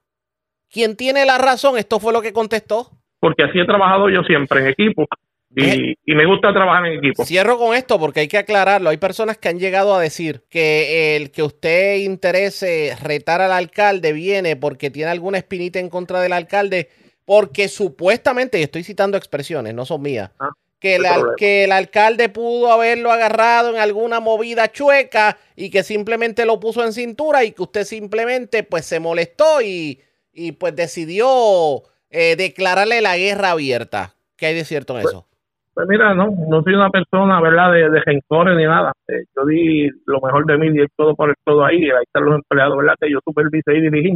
¿Quién 0.71 0.95
tiene 0.95 1.25
la 1.25 1.39
razón? 1.39 1.79
Esto 1.79 1.99
fue 1.99 2.13
lo 2.13 2.21
que 2.21 2.31
contestó. 2.31 2.91
Porque 3.19 3.45
así 3.45 3.57
he 3.57 3.65
trabajado 3.65 4.07
yo 4.11 4.21
siempre 4.21 4.59
en 4.59 4.67
equipo. 4.67 5.07
Y, 5.55 6.13
me 6.13 6.27
gusta 6.27 6.53
trabajar 6.53 6.85
en 6.85 6.99
equipo. 6.99 7.25
Cierro 7.25 7.57
con 7.57 7.75
esto 7.75 7.99
porque 7.99 8.19
hay 8.19 8.27
que 8.27 8.37
aclararlo. 8.37 8.91
Hay 8.91 8.97
personas 8.97 9.39
que 9.39 9.49
han 9.49 9.57
llegado 9.57 9.95
a 9.95 9.99
decir 9.99 10.43
que 10.47 11.15
el 11.15 11.31
que 11.31 11.41
usted 11.41 11.95
interese 12.01 12.95
retar 13.01 13.41
al 13.41 13.51
alcalde 13.51 14.13
viene 14.13 14.55
porque 14.55 14.91
tiene 14.91 15.09
alguna 15.09 15.39
espinita 15.39 15.79
en 15.79 15.89
contra 15.89 16.21
del 16.21 16.33
alcalde, 16.33 16.89
porque 17.25 17.67
supuestamente, 17.67 18.59
y 18.59 18.63
estoy 18.63 18.83
citando 18.83 19.17
expresiones, 19.17 19.73
no 19.73 19.85
son 19.85 20.01
mías, 20.01 20.31
ah 20.39 20.51
que, 20.85 20.99
que 21.37 21.63
el 21.63 21.71
alcalde 21.71 22.29
pudo 22.29 22.71
haberlo 22.71 23.11
agarrado 23.11 23.71
en 23.71 23.77
alguna 23.77 24.19
movida 24.19 24.71
chueca 24.71 25.37
y 25.55 25.69
que 25.69 25.83
simplemente 25.83 26.45
lo 26.45 26.59
puso 26.59 26.83
en 26.83 26.93
cintura 26.93 27.43
y 27.43 27.51
que 27.51 27.63
usted 27.63 27.83
simplemente 27.83 28.63
pues 28.63 28.85
se 28.85 28.99
molestó 28.99 29.61
y, 29.63 29.99
y 30.31 30.51
pues 30.53 30.75
decidió 30.75 31.83
eh, 32.09 32.35
declararle 32.35 33.01
la 33.01 33.17
guerra 33.17 33.51
abierta. 33.51 34.13
¿Qué 34.37 34.47
hay 34.47 34.55
de 34.55 34.65
cierto 34.65 34.95
en 34.95 35.03
pues, 35.03 35.13
eso? 35.13 35.27
Pues 35.73 35.87
mira, 35.87 36.13
no, 36.13 36.29
no 36.49 36.61
soy 36.61 36.73
una 36.73 36.89
persona, 36.89 37.41
¿verdad?, 37.41 37.71
de, 37.71 37.89
de 37.89 38.55
ni 38.55 38.65
nada. 38.65 38.93
Eh, 39.07 39.25
yo 39.35 39.45
di 39.45 39.89
lo 40.05 40.21
mejor 40.21 40.45
de 40.45 40.57
mí 40.57 40.67
y 40.67 40.85
todo 40.95 41.15
por 41.15 41.29
el 41.29 41.35
todo 41.43 41.65
ahí. 41.65 41.83
Ahí 41.83 42.03
están 42.03 42.25
los 42.25 42.35
empleados, 42.35 42.77
¿verdad?, 42.77 42.95
que 42.99 43.11
yo 43.11 43.19
supervisé 43.25 43.75
y 43.75 43.81
dirigí. 43.81 44.15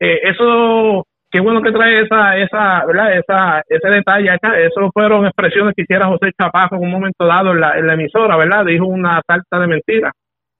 Eh, 0.00 0.20
eso 0.24 1.06
qué 1.32 1.40
bueno 1.40 1.62
que 1.62 1.72
trae 1.72 2.02
esa, 2.02 2.36
esa, 2.36 2.84
¿verdad? 2.86 3.16
Esa, 3.16 3.62
ese 3.66 3.88
detalle 3.88 4.30
acá. 4.30 4.58
Eso 4.60 4.90
fueron 4.92 5.24
expresiones 5.26 5.74
que 5.74 5.82
hiciera 5.82 6.06
José 6.06 6.30
Chapajo 6.38 6.76
en 6.76 6.82
un 6.82 6.90
momento 6.92 7.26
dado 7.26 7.52
en 7.52 7.60
la, 7.60 7.80
la 7.80 7.94
emisora, 7.94 8.36
¿verdad? 8.36 8.66
Dijo 8.66 8.84
una 8.84 9.20
carta 9.26 9.58
de 9.58 9.66
mentira. 9.66 10.12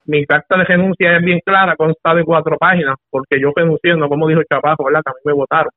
Mi 0.05 0.25
carta 0.25 0.57
de 0.57 0.65
renuncia 0.65 1.15
es 1.15 1.23
bien 1.23 1.39
clara, 1.45 1.75
consta 1.77 2.13
de 2.15 2.25
cuatro 2.25 2.57
páginas, 2.57 2.95
porque 3.09 3.39
yo 3.39 3.53
renuncié, 3.55 3.95
no 3.95 4.09
como 4.09 4.27
dijo 4.27 4.41
Chapajo, 4.49 4.83
¿verdad? 4.83 5.01
Que 5.05 5.11
a 5.11 5.13
mí 5.13 5.21
me 5.25 5.33
votaron. 5.33 5.71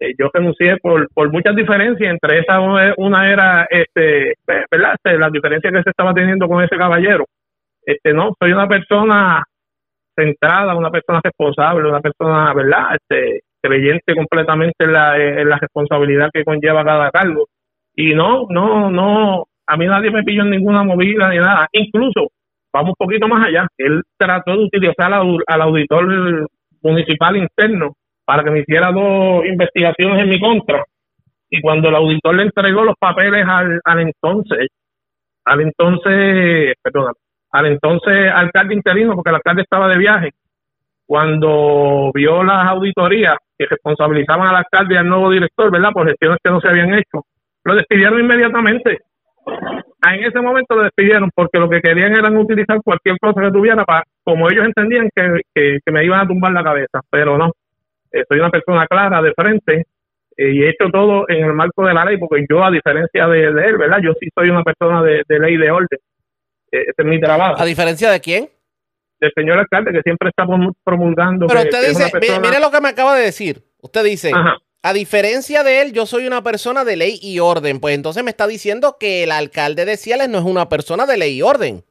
Eh, 0.00 0.12
yo 0.18 0.28
renuncié 0.34 0.76
por, 0.78 1.08
por 1.14 1.32
muchas 1.32 1.56
diferencias, 1.56 2.10
entre 2.10 2.40
esas 2.40 2.60
una 2.98 3.32
era, 3.32 3.66
este, 3.70 4.34
¿verdad? 4.70 4.94
Este, 4.94 5.18
las 5.18 5.32
diferencias 5.32 5.72
que 5.72 5.82
se 5.82 5.90
estaba 5.90 6.12
teniendo 6.12 6.48
con 6.48 6.62
ese 6.62 6.76
caballero. 6.76 7.24
Este, 7.82 8.12
no, 8.12 8.34
soy 8.38 8.52
una 8.52 8.68
persona 8.68 9.42
centrada, 10.14 10.74
una 10.74 10.90
persona 10.90 11.20
responsable, 11.22 11.88
una 11.88 12.00
persona, 12.00 12.52
¿verdad? 12.52 12.96
Este, 12.96 13.40
creyente 13.66 14.14
completamente 14.14 14.84
en 14.84 14.92
la, 14.92 15.16
en 15.16 15.48
la 15.48 15.58
responsabilidad 15.58 16.30
que 16.32 16.44
conlleva 16.44 16.84
cada 16.84 17.10
cargo. 17.10 17.46
Y 17.94 18.14
no, 18.14 18.46
no, 18.50 18.90
no, 18.90 19.46
a 19.66 19.76
mí 19.76 19.86
nadie 19.86 20.10
me 20.10 20.22
pilló 20.22 20.42
en 20.42 20.50
ninguna 20.50 20.82
movida 20.84 21.28
ni 21.30 21.38
nada. 21.38 21.66
Incluso, 21.72 22.28
vamos 22.72 22.90
un 22.90 23.06
poquito 23.06 23.26
más 23.28 23.46
allá, 23.46 23.66
él 23.78 24.02
trató 24.16 24.52
de 24.52 24.64
utilizar 24.64 25.12
al, 25.12 25.62
auditor 25.62 26.48
municipal 26.82 27.36
interno 27.36 27.94
para 28.24 28.44
que 28.44 28.50
me 28.50 28.60
hiciera 28.60 28.92
dos 28.92 29.44
investigaciones 29.46 30.22
en 30.22 30.28
mi 30.28 30.40
contra. 30.40 30.84
Y 31.48 31.60
cuando 31.60 31.88
el 31.88 31.94
auditor 31.94 32.34
le 32.34 32.42
entregó 32.44 32.84
los 32.84 32.96
papeles 32.98 33.46
al, 33.48 33.80
al 33.84 34.00
entonces, 34.00 34.68
al 35.44 35.60
entonces, 35.60 36.74
perdón, 36.82 37.12
al 37.52 37.66
entonces 37.66 38.30
alcalde 38.32 38.74
interino, 38.74 39.14
porque 39.14 39.30
el 39.30 39.36
alcalde 39.36 39.62
estaba 39.62 39.88
de 39.88 39.98
viaje, 39.98 40.30
cuando 41.06 42.10
vio 42.12 42.42
las 42.42 42.66
auditorías 42.66 43.36
que 43.56 43.66
responsabilizaban 43.66 44.48
al 44.48 44.56
alcalde 44.56 44.94
y 44.94 44.98
al 44.98 45.08
nuevo 45.08 45.30
director, 45.30 45.70
¿verdad? 45.70 45.90
Por 45.92 46.08
gestiones 46.08 46.38
que 46.42 46.50
no 46.50 46.60
se 46.60 46.68
habían 46.68 46.94
hecho, 46.94 47.24
lo 47.64 47.74
despidieron 47.74 48.20
inmediatamente. 48.20 48.98
Ah, 50.02 50.14
en 50.14 50.24
ese 50.24 50.40
momento 50.40 50.74
lo 50.74 50.82
despidieron 50.82 51.30
porque 51.34 51.58
lo 51.58 51.68
que 51.70 51.80
querían 51.80 52.12
era 52.12 52.30
utilizar 52.30 52.80
cualquier 52.82 53.16
cosa 53.18 53.40
que 53.40 53.50
tuviera 53.50 53.84
para, 53.84 54.04
como 54.24 54.50
ellos 54.50 54.64
entendían 54.64 55.08
que, 55.14 55.40
que, 55.54 55.92
me 55.92 56.04
iban 56.04 56.20
a 56.20 56.26
tumbar 56.26 56.52
la 56.52 56.64
cabeza, 56.64 57.00
pero 57.10 57.38
no. 57.38 57.52
Eh, 58.12 58.24
soy 58.28 58.40
una 58.40 58.50
persona 58.50 58.86
clara, 58.86 59.22
de 59.22 59.32
frente, 59.34 59.84
eh, 60.36 60.52
y 60.52 60.62
he 60.62 60.70
hecho 60.70 60.90
todo 60.92 61.28
en 61.28 61.44
el 61.44 61.52
marco 61.54 61.86
de 61.86 61.94
la 61.94 62.04
ley, 62.04 62.18
porque 62.18 62.44
yo, 62.48 62.64
a 62.64 62.70
diferencia 62.70 63.26
de, 63.28 63.44
él, 63.44 63.78
¿verdad? 63.78 63.98
Yo 64.02 64.12
sí 64.20 64.28
soy 64.34 64.50
una 64.50 64.62
persona 64.62 65.02
de, 65.02 65.24
ley 65.28 65.56
de 65.56 65.70
orden. 65.70 65.98
Eh, 66.72 66.84
este 66.88 67.02
es 67.02 67.08
mi 67.08 67.20
trabajo. 67.20 67.60
¿A 67.60 67.64
diferencia 67.64 68.10
de 68.10 68.20
quién? 68.20 68.48
Del 69.20 69.32
señor 69.34 69.58
alcalde 69.58 69.92
que 69.92 70.02
siempre 70.02 70.28
está 70.28 70.46
promulgando. 70.84 71.46
Pero 71.46 71.60
usted 71.60 71.88
dice, 71.88 72.10
mire, 72.40 72.60
lo 72.60 72.70
que 72.70 72.80
me 72.80 72.88
acaba 72.88 73.16
de 73.16 73.24
decir. 73.24 73.62
Usted 73.80 74.04
dice, 74.04 74.32
a 74.82 74.92
diferencia 74.92 75.62
de 75.62 75.82
él, 75.82 75.92
yo 75.92 76.06
soy 76.06 76.26
una 76.26 76.42
persona 76.42 76.84
de 76.84 76.96
ley 76.96 77.18
y 77.22 77.38
orden. 77.40 77.80
Pues 77.80 77.94
entonces 77.94 78.24
me 78.24 78.30
está 78.30 78.46
diciendo 78.46 78.96
que 78.98 79.24
el 79.24 79.32
alcalde 79.32 79.84
de 79.84 79.96
Ciales 79.96 80.28
no 80.28 80.38
es 80.38 80.44
una 80.44 80.68
persona 80.68 81.06
de 81.06 81.16
ley 81.18 81.38
y 81.38 81.42
orden. 81.42 81.82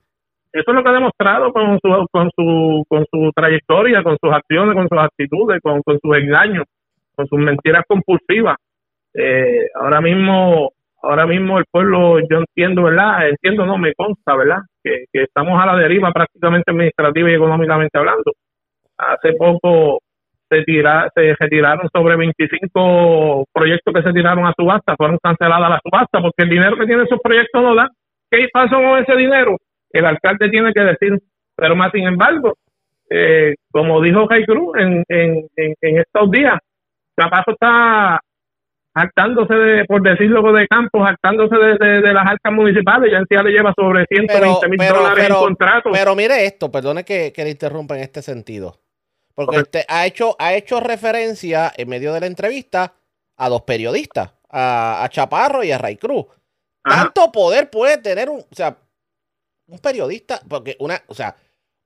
Eso 0.53 0.71
es 0.71 0.75
lo 0.75 0.83
que 0.83 0.89
ha 0.89 0.93
demostrado 0.93 1.51
con 1.51 1.79
su, 1.81 2.07
con 2.11 2.29
su, 2.35 2.85
con 2.87 3.05
su 3.11 3.31
trayectoria, 3.35 4.03
con 4.03 4.17
sus 4.21 4.31
acciones, 4.31 4.73
con 4.73 4.87
sus 4.87 4.97
actitudes, 4.97 5.59
con, 5.61 5.81
con 5.81 5.99
sus 6.01 6.17
engaños, 6.17 6.63
con 7.15 7.27
sus 7.27 7.39
mentiras 7.39 7.83
compulsivas. 7.87 8.55
Eh, 9.13 9.67
ahora 9.75 9.99
mismo 9.99 10.71
ahora 11.05 11.25
mismo 11.25 11.59
el 11.59 11.65
pueblo, 11.69 12.19
yo 12.19 12.39
entiendo, 12.39 12.83
¿verdad? 12.83 13.29
Entiendo, 13.29 13.65
no, 13.65 13.77
me 13.77 13.93
consta, 13.93 14.35
¿verdad? 14.35 14.59
Que, 14.85 15.05
estamos 15.23 15.59
a 15.59 15.65
la 15.65 15.75
deriva 15.77 16.11
prácticamente 16.11 16.69
administrativa 16.71 17.31
y 17.31 17.33
económicamente 17.33 17.97
hablando. 17.97 18.33
Hace 18.97 19.33
poco 19.33 19.99
se, 20.47 20.61
tira, 20.61 21.09
se 21.15 21.35
retiraron 21.39 21.89
sobre 21.91 22.15
25 22.15 23.45
proyectos 23.51 23.93
que 23.93 24.03
se 24.03 24.13
tiraron 24.13 24.45
a 24.45 24.53
subasta, 24.55 24.95
fueron 24.95 25.17
canceladas 25.21 25.69
las 25.71 25.81
subastas 25.83 26.21
porque 26.21 26.43
el 26.43 26.49
dinero 26.49 26.77
que 26.77 26.85
tienen 26.85 27.05
esos 27.05 27.19
proyectos 27.19 27.63
no 27.63 27.73
da. 27.73 27.89
¿Qué 28.29 28.47
pasó 28.53 28.75
con 28.75 28.99
ese 28.99 29.15
dinero? 29.15 29.57
El 29.89 30.05
alcalde 30.05 30.49
tiene 30.49 30.71
que 30.71 30.81
decir, 30.81 31.17
pero 31.55 31.75
más 31.75 31.91
sin 31.91 32.05
embargo, 32.05 32.53
eh, 33.09 33.55
como 33.71 34.01
dijo 34.01 34.27
Jai 34.27 34.45
Cruz 34.45 34.77
en, 34.77 35.03
en, 35.07 35.47
en, 35.55 35.97
estos 35.99 36.29
días, 36.31 36.59
Capazo 37.15 37.51
está 37.51 38.19
jactándose 38.95 39.53
de, 39.53 39.85
por 39.85 40.01
decirlo 40.01 40.53
de 40.53 40.67
campo, 40.67 41.03
jactándose 41.03 41.55
de, 41.55 42.01
de, 42.01 42.13
las 42.13 42.25
arcas 42.25 42.53
municipales, 42.53 43.11
ya 43.11 43.17
en 43.17 43.45
le 43.45 43.51
lleva 43.51 43.73
sobre 43.75 44.05
120 44.05 44.69
mil 44.69 44.77
dólares 44.77 45.29
en 45.29 45.35
contrato. 45.35 45.89
Pero 45.91 46.15
mire 46.15 46.45
esto, 46.45 46.71
perdone 46.71 47.03
que, 47.03 47.33
que 47.33 47.43
le 47.43 47.51
interrumpa 47.51 47.95
en 47.95 48.01
este 48.01 48.21
sentido, 48.21 48.79
porque 49.35 49.57
usted 49.57 49.81
ha 49.89 50.05
hecho, 50.05 50.35
ha 50.39 50.53
hecho 50.53 50.79
referencia 50.79 51.71
en 51.75 51.89
medio 51.89 52.13
de 52.13 52.21
la 52.21 52.27
entrevista 52.27 52.93
a 53.37 53.49
dos 53.49 53.63
periodistas, 53.63 54.33
a, 54.49 55.05
Chaparro 55.11 55.63
y 55.63 55.71
a 55.71 55.77
Ray 55.77 55.97
Cruz. 55.97 56.25
Tanto 56.81 57.31
poder 57.31 57.69
puede 57.69 57.97
tener 57.97 58.29
un, 58.29 58.39
o 58.39 58.55
sea, 58.55 58.77
un 59.67 59.79
periodista, 59.79 60.39
porque 60.47 60.77
una, 60.79 61.01
o 61.07 61.13
sea, 61.15 61.35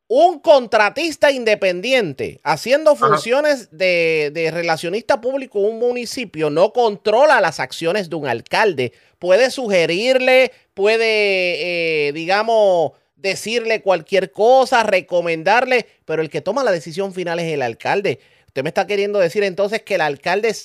un 0.10 0.40
contratista 0.40 1.32
independiente 1.32 2.42
haciendo 2.44 2.96
funciones 2.96 3.70
de, 3.70 4.32
de, 4.34 4.50
relacionista 4.50 5.22
público 5.22 5.60
en 5.60 5.66
un 5.66 5.80
municipio 5.80 6.50
no 6.50 6.74
controla 6.74 7.40
las 7.40 7.60
acciones 7.60 8.10
de 8.10 8.16
un 8.16 8.28
alcalde. 8.28 8.92
Puede 9.20 9.52
sugerirle, 9.52 10.52
puede, 10.74 12.08
eh, 12.08 12.12
digamos, 12.14 12.94
decirle 13.16 13.84
cualquier 13.84 14.32
cosa, 14.32 14.82
recomendarle, 14.82 15.86
pero 16.06 16.24
el 16.24 16.32
que 16.32 16.42
toma 16.42 16.64
la 16.64 16.72
decisión 16.72 17.14
final 17.14 17.38
es 17.38 17.54
el 17.54 17.62
alcalde. 17.62 18.20
Usted 18.48 18.64
me 18.64 18.70
está 18.70 18.88
queriendo 18.88 19.20
decir 19.20 19.44
entonces 19.44 19.84
que 19.84 19.96
el 19.96 20.02
alcalde 20.02 20.56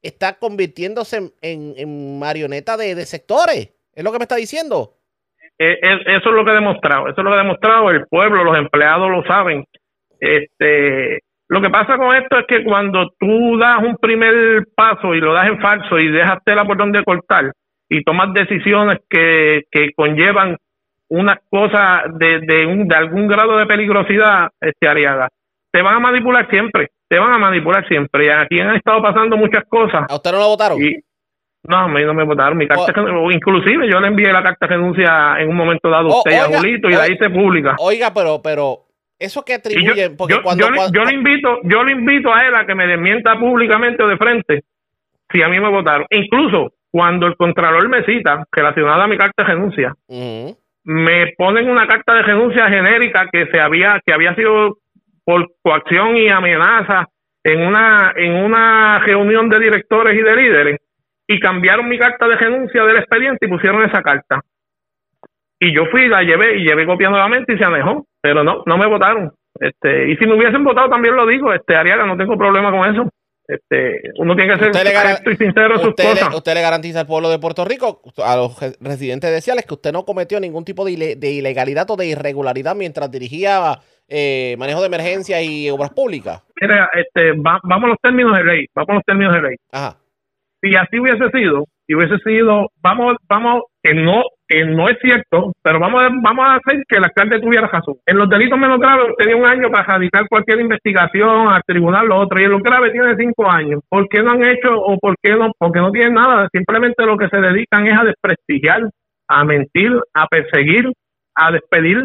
está 0.00 0.38
convirtiéndose 0.38 1.30
en, 1.42 2.18
marioneta 2.18 2.78
de, 2.78 2.94
de 2.94 3.04
sectores. 3.04 3.68
¿Es 3.92 4.02
lo 4.02 4.12
que 4.12 4.18
me 4.18 4.24
está 4.24 4.36
diciendo? 4.36 4.96
Eh, 5.58 5.78
eso 5.80 6.28
es 6.28 6.34
lo 6.34 6.44
que 6.44 6.52
he 6.52 6.54
demostrado, 6.54 7.08
eso 7.08 7.14
es 7.16 7.24
lo 7.24 7.30
que 7.30 7.36
ha 7.36 7.42
demostrado 7.42 7.90
el 7.90 8.06
pueblo, 8.08 8.44
los 8.44 8.58
empleados 8.58 9.10
lo 9.10 9.22
saben. 9.24 9.64
Este, 10.20 11.20
lo 11.48 11.60
que 11.62 11.70
pasa 11.70 11.96
con 11.96 12.14
esto 12.14 12.38
es 12.38 12.46
que 12.46 12.64
cuando 12.64 13.10
tú 13.18 13.56
das 13.58 13.82
un 13.82 13.96
primer 13.96 14.64
paso 14.74 15.14
y 15.14 15.20
lo 15.20 15.32
das 15.32 15.48
en 15.48 15.60
falso 15.60 15.98
y 15.98 16.08
dejas 16.08 16.42
tela 16.44 16.64
por 16.64 16.76
donde 16.76 17.04
cortar 17.04 17.52
y 17.88 18.02
tomas 18.02 18.32
decisiones 18.32 18.98
que, 19.08 19.62
que 19.70 19.92
conllevan 19.94 20.56
una 21.08 21.38
cosa 21.48 22.04
de, 22.12 22.40
de, 22.40 22.66
un, 22.66 22.88
de 22.88 22.96
algún 22.96 23.28
grado 23.28 23.56
de 23.56 23.66
peligrosidad, 23.66 24.50
este 24.60 24.88
Ariaga, 24.88 25.28
te 25.70 25.82
van 25.82 25.94
a 25.94 26.00
manipular 26.00 26.48
siempre, 26.50 26.90
te 27.08 27.18
van 27.18 27.32
a 27.32 27.38
manipular 27.38 27.86
siempre. 27.86 28.26
Y 28.26 28.28
aquí 28.28 28.60
han 28.60 28.74
estado 28.74 29.00
pasando 29.02 29.36
muchas 29.36 29.64
cosas. 29.68 30.06
¿A 30.08 30.16
usted 30.16 30.32
no 30.32 30.38
lo 30.38 30.48
votaron? 30.48 30.82
Y, 30.82 30.96
no, 31.68 31.76
a 31.76 31.88
mí 31.88 32.02
no 32.04 32.14
me 32.14 32.24
votaron. 32.24 32.58
Mi 32.58 32.66
carta, 32.66 32.92
inclusive 33.32 33.88
yo 33.90 34.00
le 34.00 34.08
envié 34.08 34.32
la 34.32 34.42
carta 34.42 34.66
de 34.66 34.76
renuncia 34.76 35.36
en 35.38 35.48
un 35.48 35.56
momento 35.56 35.88
dado 35.88 36.08
a 36.08 36.18
usted 36.18 36.32
y 36.32 36.34
a 36.34 36.58
Julito 36.58 36.88
y 36.88 36.92
de 36.94 37.00
ahí 37.00 37.16
se 37.18 37.30
publica. 37.30 37.76
Oiga, 37.78 38.12
pero, 38.14 38.40
pero 38.42 38.86
eso 39.18 39.44
que 39.44 39.54
atribuyen, 39.54 40.16
yo, 40.28 40.42
yo, 40.92 41.04
le 41.04 41.14
invito, 41.14 41.60
yo 41.64 41.84
le 41.84 41.92
invito 41.92 42.32
a 42.32 42.46
él 42.46 42.54
a 42.54 42.66
que 42.66 42.74
me 42.74 42.86
desmienta 42.86 43.38
públicamente 43.38 44.02
o 44.02 44.08
de 44.08 44.16
frente 44.16 44.64
si 45.32 45.42
a 45.42 45.48
mí 45.48 45.58
me 45.58 45.70
votaron. 45.70 46.06
Incluso 46.10 46.72
cuando 46.90 47.26
el 47.26 47.36
contralor 47.36 47.88
me 47.88 48.04
cita 48.04 48.44
relacionada 48.52 49.04
a 49.04 49.08
mi 49.08 49.16
carta 49.16 49.42
de 49.42 49.48
renuncia, 49.48 49.94
me 50.84 51.32
ponen 51.36 51.68
una 51.68 51.86
carta 51.86 52.14
de 52.14 52.22
renuncia 52.22 52.68
genérica 52.68 53.28
que 53.32 53.46
se 53.46 53.60
había, 53.60 54.00
que 54.04 54.12
había 54.12 54.34
sido 54.34 54.78
por 55.24 55.48
coacción 55.62 56.16
y 56.16 56.28
amenaza 56.28 57.08
en 57.42 57.60
una, 57.60 58.12
en 58.16 58.34
una 58.34 58.98
reunión 59.00 59.48
de 59.48 59.58
directores 59.58 60.16
y 60.18 60.22
de 60.22 60.36
líderes 60.36 60.80
y 61.26 61.40
cambiaron 61.40 61.88
mi 61.88 61.98
carta 61.98 62.28
de 62.28 62.36
renuncia 62.36 62.84
del 62.84 62.96
expediente 62.96 63.46
y 63.46 63.48
pusieron 63.48 63.82
esa 63.84 64.02
carta. 64.02 64.40
Y 65.58 65.74
yo 65.74 65.86
fui, 65.86 66.08
la 66.08 66.22
llevé 66.22 66.58
y 66.58 66.64
llevé 66.64 66.86
copia 66.86 67.08
nuevamente 67.08 67.54
y 67.54 67.58
se 67.58 67.64
anejó, 67.64 68.06
pero 68.20 68.44
no, 68.44 68.62
no 68.66 68.76
me 68.78 68.86
votaron. 68.86 69.32
Este, 69.58 70.10
y 70.10 70.16
si 70.16 70.26
me 70.26 70.34
hubiesen 70.34 70.62
votado 70.64 70.90
también 70.90 71.16
lo 71.16 71.26
digo, 71.26 71.52
este 71.52 71.74
Ariaga, 71.74 72.04
no 72.04 72.16
tengo 72.16 72.36
problema 72.36 72.70
con 72.70 72.94
eso. 72.94 73.08
Este, 73.48 74.02
uno 74.18 74.34
tiene 74.34 74.54
que 74.54 74.64
ser 74.64 74.72
correcto 74.72 75.30
y 75.30 75.36
sincero 75.36 75.78
sus 75.78 75.94
cosas. 75.94 76.34
usted 76.34 76.54
le 76.54 76.62
garantiza 76.62 77.00
al 77.00 77.06
pueblo 77.06 77.30
de 77.30 77.38
Puerto 77.38 77.64
Rico, 77.64 78.02
a 78.24 78.36
los 78.36 78.58
residentes 78.80 79.30
de 79.30 79.40
Ciales, 79.40 79.64
que 79.64 79.74
usted 79.74 79.92
no 79.92 80.04
cometió 80.04 80.40
ningún 80.40 80.64
tipo 80.64 80.84
de, 80.84 81.14
de 81.16 81.30
ilegalidad 81.30 81.88
o 81.90 81.96
de 81.96 82.08
irregularidad 82.08 82.74
mientras 82.74 83.08
dirigía 83.10 83.78
eh, 84.08 84.56
manejo 84.58 84.80
de 84.80 84.88
emergencia 84.88 85.40
y 85.42 85.70
obras 85.70 85.90
públicas. 85.90 86.42
Mira, 86.60 86.90
este, 86.92 87.32
vamos 87.36 87.84
a 87.84 87.86
los 87.86 87.98
términos 88.02 88.36
de 88.36 88.44
ley, 88.44 88.66
vamos 88.74 88.90
a 88.90 88.94
los 88.94 89.04
términos 89.04 89.32
de 89.34 89.42
ley. 89.42 89.56
Ajá 89.70 89.96
si 90.66 90.76
así 90.76 90.98
hubiese 90.98 91.30
sido, 91.30 91.64
y 91.88 91.94
hubiese 91.94 92.18
sido, 92.18 92.68
vamos, 92.82 93.16
vamos, 93.28 93.62
que 93.82 93.94
no, 93.94 94.22
que 94.48 94.64
no 94.64 94.88
es 94.88 94.98
cierto, 95.00 95.52
pero 95.62 95.78
vamos, 95.78 96.02
vamos 96.22 96.44
a 96.46 96.56
hacer 96.56 96.82
que 96.88 96.96
el 96.96 97.04
alcalde 97.04 97.40
tuviera 97.40 97.68
razón. 97.68 97.94
En 98.06 98.18
los 98.18 98.28
delitos 98.28 98.58
menos 98.58 98.80
graves 98.80 99.14
tenía 99.16 99.36
un 99.36 99.46
año 99.46 99.70
para 99.70 99.84
radicar 99.84 100.26
cualquier 100.28 100.60
investigación 100.60 101.48
al 101.48 101.62
tribunal, 101.64 102.08
lo 102.08 102.18
otro, 102.18 102.40
y 102.40 102.44
en 102.44 102.50
los 102.50 102.62
graves 102.62 102.92
tiene 102.92 103.16
cinco 103.16 103.48
años. 103.48 103.80
¿Por 103.88 104.08
qué 104.08 104.22
no 104.22 104.32
han 104.32 104.44
hecho 104.44 104.74
o 104.74 104.98
por 104.98 105.14
qué 105.22 105.36
no? 105.36 105.52
Porque 105.58 105.78
no 105.78 105.92
tienen 105.92 106.14
nada, 106.14 106.48
simplemente 106.52 107.06
lo 107.06 107.16
que 107.16 107.28
se 107.28 107.36
dedican 107.36 107.86
es 107.86 107.98
a 107.98 108.04
desprestigiar, 108.04 108.82
a 109.28 109.44
mentir, 109.44 109.92
a 110.14 110.26
perseguir, 110.26 110.90
a 111.36 111.52
despedir, 111.52 112.02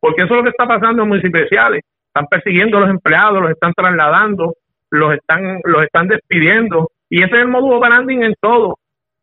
porque 0.00 0.22
eso 0.22 0.34
es 0.34 0.38
lo 0.38 0.44
que 0.44 0.50
está 0.50 0.66
pasando 0.66 1.02
en 1.02 1.08
municipios 1.08 1.42
especiales. 1.42 1.82
Están 2.06 2.26
persiguiendo 2.30 2.78
a 2.78 2.80
los 2.82 2.90
empleados, 2.90 3.42
los 3.42 3.50
están 3.50 3.72
trasladando, 3.74 4.54
los 4.90 5.14
están, 5.14 5.60
los 5.64 5.82
están 5.82 6.08
despidiendo 6.08 6.88
y 7.10 7.22
ese 7.22 7.34
es 7.34 7.42
el 7.42 7.48
modo 7.48 7.76
operandi 7.76 8.14
en 8.14 8.34
todo. 8.40 8.78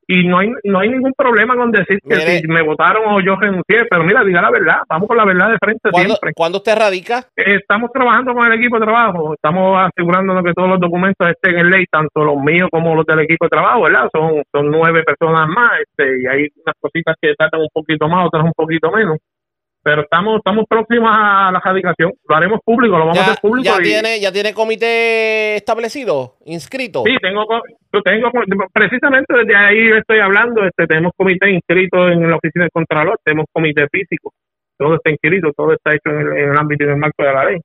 Y 0.07 0.27
no 0.27 0.37
hay, 0.37 0.51
no 0.63 0.79
hay 0.79 0.89
ningún 0.89 1.13
problema 1.17 1.55
con 1.55 1.71
decir 1.71 1.97
que 2.07 2.15
si 2.15 2.47
me 2.47 2.61
votaron 2.61 3.05
o 3.07 3.21
yo 3.21 3.35
renuncié, 3.37 3.85
pero 3.89 4.03
mira, 4.03 4.23
diga 4.23 4.39
la 4.39 4.51
verdad, 4.51 4.81
vamos 4.87 5.07
con 5.07 5.17
la 5.17 5.25
verdad 5.25 5.49
de 5.49 5.57
frente 5.57 5.89
siempre. 5.91 6.31
¿Cuándo 6.35 6.59
usted 6.59 6.77
radica? 6.77 7.23
estamos 7.35 7.91
trabajando 7.91 8.35
con 8.35 8.45
el 8.45 8.53
equipo 8.53 8.77
de 8.77 8.85
trabajo, 8.85 9.33
estamos 9.33 9.79
asegurándonos 9.81 10.43
que 10.43 10.53
todos 10.53 10.69
los 10.69 10.79
documentos 10.79 11.27
estén 11.27 11.57
en 11.57 11.71
ley, 11.71 11.85
tanto 11.89 12.23
los 12.23 12.37
míos 12.37 12.69
como 12.71 12.93
los 12.93 13.05
del 13.05 13.21
equipo 13.21 13.45
de 13.45 13.49
trabajo, 13.49 13.81
¿verdad? 13.81 14.07
Son, 14.13 14.43
son 14.51 14.69
nueve 14.69 15.01
personas 15.03 15.47
más, 15.49 15.71
este, 15.81 16.21
y 16.21 16.27
hay 16.27 16.47
unas 16.63 16.75
cositas 16.79 17.15
que 17.19 17.33
tratan 17.33 17.61
un 17.61 17.69
poquito 17.73 18.07
más, 18.07 18.27
otras 18.27 18.43
un 18.43 18.53
poquito 18.53 18.91
menos 18.91 19.17
pero 19.85 20.01
estamos 20.01 20.37
estamos 20.37 20.65
próximos 20.67 21.07
a 21.13 21.51
la 21.53 21.59
radicación. 21.59 22.11
Lo 22.27 22.35
haremos 22.35 22.59
público, 22.65 22.97
lo 22.97 23.05
vamos 23.05 23.19
a 23.19 23.21
hacer 23.21 23.37
público. 23.39 23.69
¿Ya, 23.69 23.83
tiene, 23.83 24.19
¿Ya 24.19 24.31
tiene 24.31 24.51
comité 24.51 25.55
establecido, 25.57 26.37
inscrito? 26.43 27.03
Sí, 27.05 27.15
tengo, 27.21 27.45
tengo 28.03 28.31
precisamente 28.73 29.31
desde 29.31 29.55
ahí 29.55 29.91
estoy 29.95 30.17
hablando. 30.17 30.65
Este, 30.65 30.87
tenemos 30.87 31.11
comité 31.15 31.51
inscrito 31.51 32.09
en 32.09 32.27
la 32.27 32.37
oficina 32.37 32.63
del 32.63 32.71
Contralor, 32.71 33.19
tenemos 33.23 33.45
comité 33.53 33.85
físico. 33.91 34.33
Todo 34.75 34.95
está 34.95 35.11
inscrito, 35.11 35.51
todo 35.55 35.73
está 35.73 35.93
hecho 35.93 36.09
en 36.09 36.19
el, 36.19 36.33
en 36.35 36.49
el 36.49 36.57
ámbito 36.57 36.83
y 36.83 36.87
en 36.87 36.93
el 36.93 36.99
marco 36.99 37.23
de 37.23 37.33
la 37.33 37.45
ley. 37.45 37.61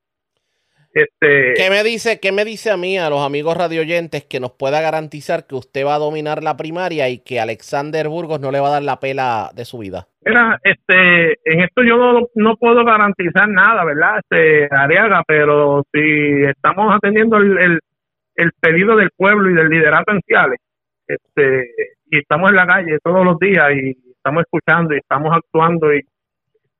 Este, 0.92 1.54
¿Qué 1.54 1.70
me 1.70 1.84
dice, 1.84 2.18
qué 2.20 2.32
me 2.32 2.44
dice 2.44 2.70
a 2.70 2.76
mí, 2.76 2.98
a 2.98 3.10
los 3.10 3.24
amigos 3.24 3.56
radioyentes, 3.56 4.24
que 4.24 4.40
nos 4.40 4.52
pueda 4.52 4.80
garantizar 4.80 5.46
que 5.46 5.54
usted 5.54 5.86
va 5.86 5.94
a 5.94 5.98
dominar 5.98 6.42
la 6.42 6.56
primaria 6.56 7.08
y 7.08 7.18
que 7.18 7.38
Alexander 7.38 8.08
Burgos 8.08 8.40
no 8.40 8.50
le 8.50 8.58
va 8.58 8.68
a 8.68 8.72
dar 8.72 8.82
la 8.82 8.98
pela 8.98 9.50
de 9.54 9.64
su 9.64 9.78
vida? 9.78 10.08
Mira, 10.24 10.58
este, 10.64 11.38
en 11.44 11.60
esto 11.60 11.82
yo 11.84 11.96
no, 11.96 12.26
no 12.34 12.56
puedo 12.56 12.84
garantizar 12.84 13.48
nada, 13.48 13.84
¿verdad? 13.84 14.18
Este, 14.18 14.68
Ariaga, 14.74 15.22
pero 15.26 15.84
si 15.92 16.44
estamos 16.44 16.92
atendiendo 16.94 17.36
el, 17.36 17.78
el, 18.34 18.52
pedido 18.60 18.96
del 18.96 19.10
pueblo 19.16 19.48
y 19.48 19.54
del 19.54 19.68
liderato 19.68 20.12
en 20.12 20.20
este, 21.06 21.70
y 22.10 22.18
estamos 22.18 22.50
en 22.50 22.56
la 22.56 22.66
calle 22.66 22.98
todos 23.02 23.24
los 23.24 23.38
días 23.38 23.70
y 23.74 23.96
estamos 24.12 24.42
escuchando 24.42 24.94
y 24.94 24.98
estamos 24.98 25.32
actuando 25.34 25.94
y 25.94 26.04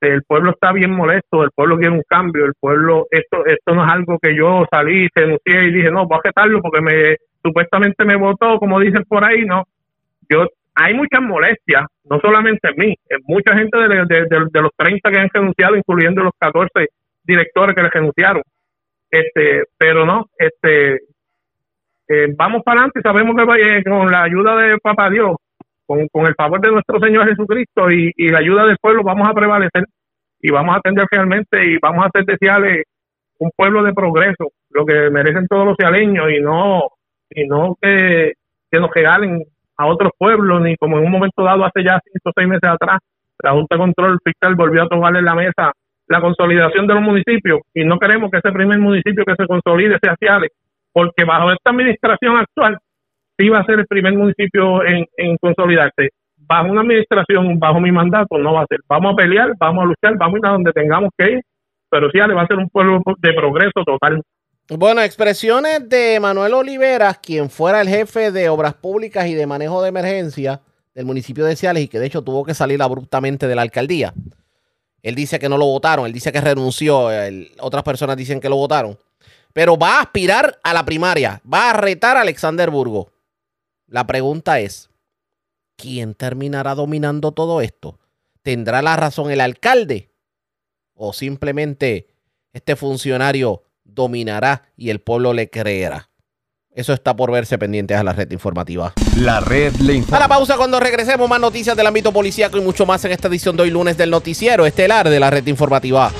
el 0.01 0.23
pueblo 0.23 0.53
está 0.53 0.73
bien 0.73 0.93
molesto, 0.93 1.45
el 1.45 1.51
pueblo 1.51 1.77
quiere 1.77 1.95
un 1.95 2.03
cambio, 2.09 2.47
el 2.47 2.55
pueblo, 2.59 3.07
esto, 3.11 3.45
esto 3.47 3.75
no 3.75 3.85
es 3.85 3.93
algo 3.93 4.19
que 4.19 4.35
yo 4.35 4.67
salí, 4.71 5.09
denuncié 5.15 5.65
y 5.65 5.73
dije, 5.73 5.91
no, 5.91 6.07
voy 6.07 6.17
a 6.17 6.21
aceptarlo 6.21 6.61
porque 6.63 6.81
me, 6.81 7.17
supuestamente 7.43 8.05
me 8.05 8.17
votó, 8.17 8.59
como 8.59 8.81
dicen 8.81 9.05
por 9.05 9.25
ahí, 9.25 9.45
no. 9.45 9.65
Yo, 10.29 10.47
hay 10.75 10.95
muchas 10.95 11.21
molestias, 11.21 11.85
no 12.05 12.19
solamente 12.21 12.69
en 12.69 12.75
mí, 12.77 12.95
en 13.09 13.21
mucha 13.27 13.55
gente 13.55 13.77
de, 13.77 14.27
de, 14.29 14.61
los 14.63 14.71
30 14.77 15.11
que 15.11 15.19
han 15.19 15.29
renunciado, 15.33 15.77
incluyendo 15.77 16.23
los 16.23 16.33
14 16.39 16.87
directores 17.25 17.75
que 17.75 17.83
les 17.83 17.93
renunciaron. 17.93 18.43
Este, 19.11 19.65
pero 19.77 20.07
no, 20.07 20.27
este, 20.39 21.01
eh, 22.09 22.33
vamos 22.37 22.63
para 22.63 22.81
adelante, 22.81 23.01
sabemos 23.03 23.35
que 23.37 23.83
con 23.85 24.11
la 24.11 24.23
ayuda 24.23 24.57
de 24.57 24.79
Papá 24.79 25.11
Dios 25.11 25.37
con, 26.13 26.27
el 26.27 26.35
favor 26.35 26.61
de 26.61 26.71
nuestro 26.71 27.01
Señor 27.01 27.29
Jesucristo 27.29 27.91
y, 27.91 28.13
la 28.29 28.39
ayuda 28.39 28.67
del 28.67 28.77
pueblo 28.81 29.03
vamos 29.03 29.29
a 29.29 29.35
prevalecer 29.35 29.85
y 30.41 30.51
vamos 30.51 30.75
a 30.75 30.79
atender 30.79 31.07
realmente 31.11 31.67
y 31.67 31.79
vamos 31.79 32.05
a 32.05 32.09
hacer 32.09 32.25
de 32.25 32.37
Ciales 32.39 32.85
un 33.39 33.51
pueblo 33.57 33.83
de 33.83 33.93
progreso, 33.93 34.53
lo 34.71 34.87
que 34.87 35.11
merecen 35.11 35.47
todos 35.49 35.67
los 35.67 35.77
cialeños 35.77 36.31
y 36.31 36.41
no 36.41 36.83
y 37.31 37.47
no 37.47 37.77
que, 37.81 38.35
nos 38.73 38.91
regalen 38.95 39.43
a 39.77 39.87
otros 39.87 40.13
pueblos, 40.17 40.61
ni 40.63 40.77
como 40.77 40.99
en 40.99 41.07
un 41.07 41.11
momento 41.11 41.43
dado 41.43 41.65
hace 41.65 41.83
ya 41.83 41.99
cinco 42.05 42.31
o 42.31 42.33
seis 42.37 42.47
meses 42.47 42.71
atrás, 42.71 42.99
la 43.43 43.53
Junta 43.53 43.75
de 43.75 43.81
Control 43.81 44.19
Fiscal 44.23 44.55
volvió 44.55 44.83
a 44.83 44.89
tomarle 44.89 45.19
en 45.21 45.25
la 45.25 45.35
mesa 45.35 45.73
la 46.07 46.21
consolidación 46.21 46.87
de 46.87 46.95
los 46.95 47.03
municipios 47.03 47.61
y 47.75 47.85
no 47.85 47.99
queremos 47.99 48.31
que 48.31 48.39
ese 48.39 48.53
primer 48.53 48.79
municipio 48.79 49.25
que 49.25 49.35
se 49.37 49.47
consolide 49.47 49.99
sea 50.01 50.15
Ciales, 50.17 50.51
porque 50.93 51.25
bajo 51.25 51.51
esta 51.51 51.71
administración 51.71 52.37
actual 52.37 52.79
iba 53.45 53.59
a 53.59 53.65
ser 53.65 53.81
el 53.81 53.87
primer 53.87 54.15
municipio 54.15 54.85
en, 54.85 55.07
consolidarse. 55.41 56.11
Bajo 56.37 56.71
una 56.71 56.81
administración, 56.81 57.59
bajo 57.59 57.81
mi 57.81 57.93
mandato, 57.93 58.39
no 58.39 58.55
va 58.55 58.63
a 58.63 58.67
ser. 58.67 58.81
Vamos 58.89 59.13
a 59.13 59.17
pelear, 59.17 59.53
vamos 59.59 59.85
a 59.85 59.87
luchar, 59.87 60.19
vamos 60.19 60.37
a 60.37 60.39
ir 60.39 60.47
a 60.47 60.51
donde 60.51 60.73
tengamos 60.73 61.11
que 61.17 61.33
ir, 61.33 61.43
pero 61.89 62.11
sí, 62.11 62.19
va 62.19 62.43
a 62.43 62.47
ser 62.47 62.57
un 62.57 62.69
pueblo 62.69 63.01
de 63.19 63.33
progreso 63.35 63.85
total. 63.85 64.23
Bueno, 64.69 65.03
expresiones 65.03 65.89
de 65.89 66.19
Manuel 66.21 66.55
Oliveras, 66.55 67.19
quien 67.19 67.51
fuera 67.51 67.81
el 67.81 67.89
jefe 67.89 68.31
de 68.31 68.49
obras 68.49 68.75
públicas 68.75 69.27
y 69.27 69.35
de 69.35 69.47
manejo 69.47 69.83
de 69.83 69.89
emergencia 69.89 70.61
del 70.95 71.07
municipio 71.07 71.45
de 71.45 71.57
Ciales 71.57 71.83
y 71.85 71.89
que 71.89 71.99
de 71.99 72.07
hecho 72.07 72.23
tuvo 72.23 72.45
que 72.45 72.55
salir 72.55 72.81
abruptamente 72.81 73.49
de 73.49 73.55
la 73.57 73.63
alcaldía. 73.63 74.13
Él 75.03 75.15
dice 75.15 75.39
que 75.39 75.49
no 75.49 75.57
lo 75.57 75.67
votaron, 75.67 76.07
él 76.07 76.13
dice 76.13 76.31
que 76.31 76.41
renunció, 76.41 77.09
otras 77.59 77.83
personas 77.83 78.17
dicen 78.17 78.41
que 78.41 78.49
lo 78.49 78.57
votaron. 78.57 78.99
Pero 79.53 79.77
va 79.77 79.99
a 79.99 80.03
aspirar 80.03 80.59
a 80.63 80.73
la 80.75 80.85
primaria, 80.85 81.41
va 81.53 81.71
a 81.71 81.73
retar 81.73 82.17
a 82.17 82.21
Alexander 82.21 82.71
Burgo. 82.71 83.09
La 83.91 84.07
pregunta 84.07 84.61
es, 84.61 84.89
¿quién 85.77 86.15
terminará 86.15 86.77
dominando 86.77 87.33
todo 87.33 87.61
esto? 87.61 87.99
¿Tendrá 88.43 88.83
la 88.83 88.95
razón 88.95 89.33
el 89.33 89.41
alcalde? 89.41 90.13
¿O 90.95 91.13
simplemente 91.13 92.07
este 92.53 92.77
funcionario 92.77 93.65
dominará 93.83 94.63
y 94.77 94.91
el 94.91 95.01
pueblo 95.01 95.33
le 95.33 95.51
creerá. 95.51 96.09
Eso 96.73 96.93
está 96.93 97.17
por 97.17 97.33
verse 97.33 97.59
pendientes 97.59 97.97
a 97.97 98.05
la 98.05 98.13
red 98.13 98.31
informativa. 98.31 98.93
La 99.17 99.41
red 99.41 99.75
le 99.77 99.95
informa. 99.95 100.19
A 100.19 100.21
la 100.21 100.29
pausa 100.29 100.57
cuando 100.57 100.79
regresemos 100.79 101.29
más 101.29 101.41
noticias 101.41 101.77
del 101.77 101.87
ámbito 101.87 102.13
policíaco 102.13 102.59
y 102.59 102.61
mucho 102.61 102.87
más 102.87 103.05
en 103.05 103.11
esta 103.11 103.27
edición 103.27 103.57
de 103.57 103.65
hoy 103.65 103.71
lunes 103.71 103.97
del 103.97 104.11
noticiero 104.11 104.65
estelar 104.67 105.09
de 105.09 105.19
la 105.19 105.31
red 105.31 105.47
informativa. 105.49 106.13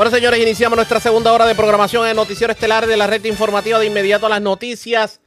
Bueno, 0.00 0.16
señores, 0.16 0.40
iniciamos 0.40 0.76
nuestra 0.76 0.98
segunda 0.98 1.30
hora 1.30 1.44
de 1.44 1.54
programación 1.54 2.06
en 2.06 2.16
noticiero 2.16 2.54
estelar 2.54 2.86
de 2.86 2.96
la 2.96 3.06
red 3.06 3.22
informativa 3.26 3.78
de 3.78 3.84
inmediato 3.84 4.24
a 4.24 4.30
las 4.30 4.40
noticias. 4.40 5.20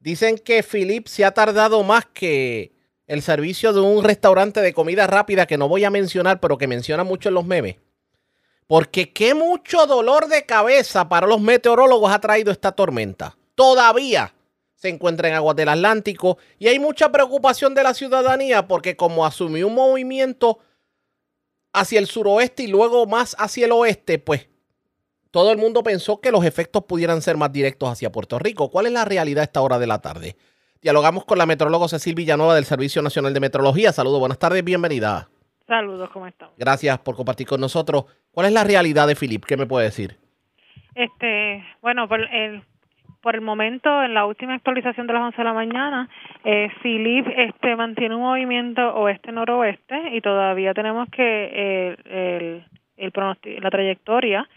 Dicen 0.00 0.36
que 0.36 0.62
Philip 0.62 1.06
se 1.06 1.24
ha 1.24 1.30
tardado 1.30 1.82
más 1.82 2.04
que 2.04 2.72
el 3.06 3.22
servicio 3.22 3.72
de 3.72 3.80
un 3.80 4.04
restaurante 4.04 4.60
de 4.60 4.74
comida 4.74 5.06
rápida 5.06 5.46
que 5.46 5.56
no 5.56 5.66
voy 5.66 5.84
a 5.84 5.90
mencionar, 5.90 6.40
pero 6.40 6.58
que 6.58 6.66
menciona 6.66 7.04
mucho 7.04 7.30
en 7.30 7.36
los 7.36 7.46
memes. 7.46 7.76
Porque 8.66 9.14
qué 9.14 9.32
mucho 9.32 9.86
dolor 9.86 10.28
de 10.28 10.44
cabeza 10.44 11.08
para 11.08 11.26
los 11.26 11.40
meteorólogos 11.40 12.12
ha 12.12 12.20
traído 12.20 12.52
esta 12.52 12.72
tormenta. 12.72 13.38
Todavía 13.54 14.34
se 14.74 14.90
encuentra 14.90 15.28
en 15.28 15.36
aguas 15.36 15.56
del 15.56 15.70
Atlántico 15.70 16.36
y 16.58 16.68
hay 16.68 16.78
mucha 16.78 17.10
preocupación 17.10 17.74
de 17.74 17.82
la 17.82 17.94
ciudadanía 17.94 18.68
porque 18.68 18.94
como 18.94 19.24
asumió 19.24 19.66
un 19.66 19.74
movimiento 19.74 20.58
hacia 21.76 21.98
el 21.98 22.06
suroeste 22.06 22.62
y 22.62 22.66
luego 22.68 23.06
más 23.06 23.36
hacia 23.38 23.66
el 23.66 23.72
oeste, 23.72 24.18
pues 24.18 24.48
todo 25.30 25.52
el 25.52 25.58
mundo 25.58 25.82
pensó 25.82 26.20
que 26.20 26.32
los 26.32 26.44
efectos 26.44 26.84
pudieran 26.84 27.20
ser 27.20 27.36
más 27.36 27.52
directos 27.52 27.90
hacia 27.90 28.10
Puerto 28.10 28.38
Rico. 28.38 28.70
¿Cuál 28.70 28.86
es 28.86 28.92
la 28.92 29.04
realidad 29.04 29.42
a 29.42 29.44
esta 29.44 29.60
hora 29.60 29.78
de 29.78 29.86
la 29.86 30.00
tarde? 30.00 30.36
Dialogamos 30.80 31.26
con 31.26 31.36
la 31.36 31.44
metrólogo 31.44 31.88
Cecil 31.88 32.14
Villanueva 32.14 32.54
del 32.54 32.64
Servicio 32.64 33.02
Nacional 33.02 33.34
de 33.34 33.40
Meteorología. 33.40 33.92
Saludos, 33.92 34.20
buenas 34.20 34.38
tardes, 34.38 34.64
bienvenida. 34.64 35.28
Saludos, 35.66 36.08
¿cómo 36.12 36.26
están? 36.26 36.48
Gracias 36.56 36.98
por 37.00 37.14
compartir 37.14 37.46
con 37.46 37.60
nosotros. 37.60 38.06
¿Cuál 38.30 38.46
es 38.46 38.52
la 38.52 38.64
realidad 38.64 39.06
de 39.06 39.14
Philip? 39.14 39.44
¿Qué 39.44 39.58
me 39.58 39.66
puede 39.66 39.86
decir? 39.86 40.18
Este, 40.94 41.62
bueno, 41.82 42.08
por 42.08 42.20
el, 42.20 42.64
por 43.26 43.34
el 43.34 43.40
momento, 43.40 44.04
en 44.04 44.14
la 44.14 44.24
última 44.24 44.54
actualización 44.54 45.08
de 45.08 45.12
las 45.12 45.22
11 45.22 45.36
de 45.38 45.42
la 45.42 45.52
mañana, 45.52 46.08
eh, 46.44 46.70
este, 46.84 47.74
mantiene 47.74 48.14
un 48.14 48.20
movimiento 48.20 48.94
oeste-noroeste 48.94 50.10
y 50.12 50.20
todavía 50.20 50.72
tenemos 50.74 51.08
que 51.10 51.50
eh, 51.52 52.62
el, 52.96 53.12
el, 53.12 53.60
la 53.62 53.70
trayectoria 53.70 54.48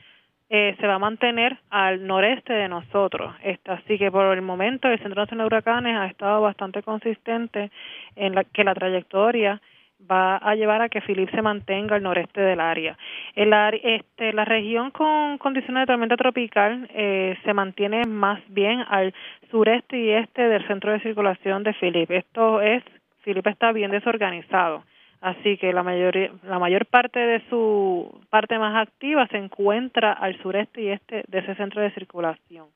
eh, 0.51 0.75
se 0.79 0.85
va 0.85 0.93
a 0.93 0.99
mantener 0.99 1.57
al 1.71 2.05
noreste 2.05 2.53
de 2.53 2.67
nosotros. 2.67 3.33
Así 3.65 3.97
que 3.97 4.11
por 4.11 4.37
el 4.37 4.43
momento 4.43 4.87
el 4.87 4.99
Centro 4.99 5.23
Nacional 5.23 5.49
de 5.49 5.55
Huracanes 5.55 5.97
ha 5.97 6.05
estado 6.05 6.39
bastante 6.41 6.83
consistente 6.83 7.71
en 8.15 8.35
la, 8.35 8.43
que 8.43 8.63
la 8.63 8.75
trayectoria 8.75 9.59
va 10.09 10.37
a 10.37 10.55
llevar 10.55 10.81
a 10.81 10.89
que 10.89 11.01
Philip 11.01 11.29
se 11.31 11.41
mantenga 11.41 11.95
al 11.95 12.03
noreste 12.03 12.41
del 12.41 12.59
área. 12.59 12.97
El, 13.35 13.53
este, 13.83 14.33
la 14.33 14.45
región 14.45 14.91
con 14.91 15.37
condiciones 15.37 15.83
de 15.83 15.87
tormenta 15.87 16.17
tropical 16.17 16.89
eh, 16.93 17.37
se 17.43 17.53
mantiene 17.53 18.05
más 18.05 18.41
bien 18.47 18.83
al 18.87 19.13
sureste 19.51 19.97
y 19.97 20.09
este 20.11 20.47
del 20.47 20.65
centro 20.67 20.91
de 20.91 20.99
circulación 21.01 21.63
de 21.63 21.73
Philip. 21.73 22.09
Esto 22.11 22.61
es, 22.61 22.83
Philip 23.23 23.45
está 23.47 23.71
bien 23.71 23.91
desorganizado. 23.91 24.83
Así 25.21 25.57
que 25.57 25.73
la 25.73 25.83
mayoría, 25.83 26.31
la 26.43 26.59
mayor 26.59 26.85
parte 26.85 27.19
de 27.19 27.41
su 27.49 28.21
parte 28.29 28.57
más 28.57 28.87
activa 28.87 29.27
se 29.27 29.37
encuentra 29.37 30.13
al 30.13 30.41
sureste 30.41 30.81
y 30.81 30.89
este 30.89 31.23
de 31.27 31.39
ese 31.39 31.55
centro 31.55 31.81
de 31.81 31.91
circulación. 31.91 32.67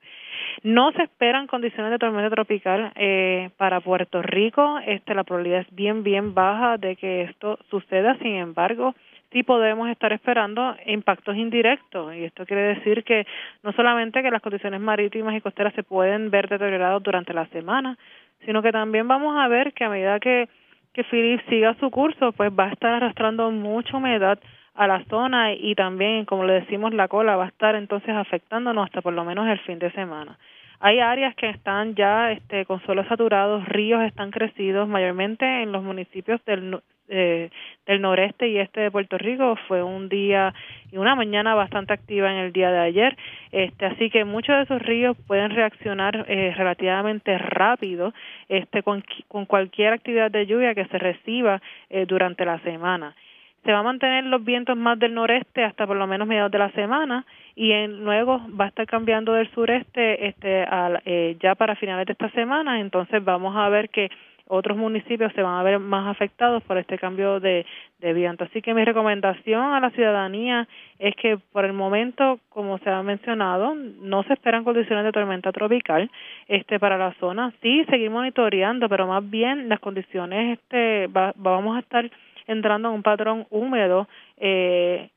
No 0.61 0.91
se 0.91 1.03
esperan 1.03 1.47
condiciones 1.47 1.91
de 1.91 1.99
tormenta 1.99 2.29
tropical 2.29 2.91
eh, 2.95 3.49
para 3.57 3.79
Puerto 3.79 4.21
Rico. 4.21 4.79
Este, 4.85 5.15
la 5.15 5.23
probabilidad 5.23 5.61
es 5.61 5.73
bien, 5.73 6.03
bien 6.03 6.33
baja 6.33 6.77
de 6.77 6.95
que 6.97 7.23
esto 7.23 7.59
suceda. 7.69 8.17
Sin 8.19 8.35
embargo, 8.35 8.93
sí 9.31 9.43
podemos 9.43 9.89
estar 9.89 10.13
esperando 10.13 10.75
impactos 10.85 11.35
indirectos. 11.35 12.13
Y 12.15 12.25
esto 12.25 12.45
quiere 12.45 12.75
decir 12.75 13.03
que 13.03 13.25
no 13.63 13.73
solamente 13.73 14.21
que 14.21 14.31
las 14.31 14.41
condiciones 14.41 14.79
marítimas 14.79 15.35
y 15.35 15.41
costeras 15.41 15.73
se 15.73 15.83
pueden 15.83 16.29
ver 16.29 16.47
deterioradas 16.47 17.01
durante 17.01 17.33
la 17.33 17.47
semana, 17.47 17.97
sino 18.45 18.61
que 18.61 18.71
también 18.71 19.07
vamos 19.07 19.35
a 19.37 19.47
ver 19.47 19.73
que 19.73 19.83
a 19.83 19.89
medida 19.89 20.19
que, 20.19 20.47
que 20.93 21.03
Philip 21.03 21.41
siga 21.49 21.75
su 21.79 21.89
curso, 21.89 22.31
pues 22.33 22.51
va 22.51 22.65
a 22.65 22.71
estar 22.73 22.93
arrastrando 22.93 23.49
mucha 23.51 23.97
humedad 23.97 24.39
a 24.75 24.87
la 24.87 25.03
zona 25.05 25.53
y 25.53 25.75
también, 25.75 26.25
como 26.25 26.45
le 26.45 26.53
decimos, 26.53 26.93
la 26.93 27.07
cola 27.07 27.35
va 27.35 27.45
a 27.45 27.47
estar 27.47 27.75
entonces 27.75 28.09
afectándonos 28.09 28.85
hasta 28.85 29.01
por 29.01 29.13
lo 29.13 29.23
menos 29.25 29.47
el 29.47 29.59
fin 29.59 29.79
de 29.79 29.91
semana. 29.91 30.37
Hay 30.85 30.99
áreas 30.99 31.33
que 31.35 31.49
están 31.49 31.95
ya 31.95 32.33
este, 32.33 32.65
con 32.65 32.81
suelos 32.81 33.07
saturados, 33.07 33.65
ríos 33.69 34.03
están 34.03 34.31
crecidos, 34.31 34.85
mayormente 34.85 35.45
en 35.63 35.71
los 35.71 35.81
municipios 35.81 36.43
del, 36.43 36.77
eh, 37.07 37.49
del 37.85 38.01
noreste 38.01 38.49
y 38.49 38.57
este 38.57 38.81
de 38.81 38.91
Puerto 38.91 39.17
Rico. 39.17 39.55
Fue 39.69 39.81
un 39.81 40.09
día 40.09 40.53
y 40.91 40.97
una 40.97 41.15
mañana 41.15 41.55
bastante 41.55 41.93
activa 41.93 42.29
en 42.29 42.37
el 42.37 42.51
día 42.51 42.69
de 42.69 42.79
ayer, 42.79 43.15
este, 43.53 43.85
así 43.85 44.09
que 44.09 44.25
muchos 44.25 44.57
de 44.57 44.63
esos 44.63 44.81
ríos 44.81 45.15
pueden 45.25 45.51
reaccionar 45.51 46.25
eh, 46.27 46.53
relativamente 46.53 47.37
rápido 47.37 48.13
este, 48.49 48.83
con, 48.83 49.05
con 49.29 49.45
cualquier 49.45 49.93
actividad 49.93 50.31
de 50.31 50.45
lluvia 50.45 50.75
que 50.75 50.83
se 50.87 50.97
reciba 50.97 51.61
eh, 51.89 52.05
durante 52.05 52.43
la 52.43 52.59
semana 52.59 53.15
se 53.63 53.71
va 53.71 53.79
a 53.79 53.83
mantener 53.83 54.25
los 54.25 54.43
vientos 54.43 54.77
más 54.77 54.99
del 54.99 55.13
noreste 55.13 55.63
hasta 55.63 55.87
por 55.87 55.97
lo 55.97 56.07
menos 56.07 56.27
mediados 56.27 56.51
de 56.51 56.59
la 56.59 56.71
semana 56.71 57.25
y 57.55 57.71
en, 57.71 58.03
luego 58.03 58.41
va 58.59 58.65
a 58.65 58.67
estar 58.69 58.85
cambiando 58.87 59.33
del 59.33 59.49
sureste 59.51 60.27
este 60.27 60.65
eh, 61.05 61.37
ya 61.39 61.55
para 61.55 61.75
finales 61.75 62.05
de 62.05 62.13
esta 62.13 62.29
semana 62.31 62.79
entonces 62.79 63.23
vamos 63.23 63.55
a 63.55 63.69
ver 63.69 63.89
que 63.89 64.09
otros 64.47 64.77
municipios 64.77 65.31
se 65.33 65.41
van 65.41 65.59
a 65.59 65.63
ver 65.63 65.79
más 65.79 66.07
afectados 66.07 66.61
por 66.63 66.77
este 66.77 66.97
cambio 66.97 67.39
de, 67.39 67.65
de 67.99 68.13
viento. 68.13 68.43
Así 68.43 68.61
que 68.61 68.73
mi 68.73 68.83
recomendación 68.83 69.73
a 69.73 69.79
la 69.79 69.89
ciudadanía 69.91 70.67
es 70.99 71.15
que 71.15 71.37
por 71.37 71.65
el 71.65 71.73
momento, 71.73 72.39
como 72.49 72.77
se 72.79 72.89
ha 72.89 73.01
mencionado, 73.03 73.73
no 73.73 74.23
se 74.23 74.33
esperan 74.33 74.63
condiciones 74.63 75.05
de 75.05 75.11
tormenta 75.11 75.51
tropical 75.51 76.11
este 76.47 76.79
para 76.79 76.97
la 76.97 77.13
zona. 77.13 77.53
Sí, 77.61 77.85
seguir 77.89 78.09
monitoreando, 78.09 78.89
pero 78.89 79.07
más 79.07 79.27
bien 79.29 79.69
las 79.69 79.79
condiciones 79.79 80.59
este 80.59 81.07
vamos 81.07 81.77
a 81.77 81.79
estar 81.79 82.09
entrando 82.47 82.89
en 82.89 82.95
un 82.95 83.03
patrón 83.03 83.45
húmedo 83.49 84.07
eh, 84.37 85.09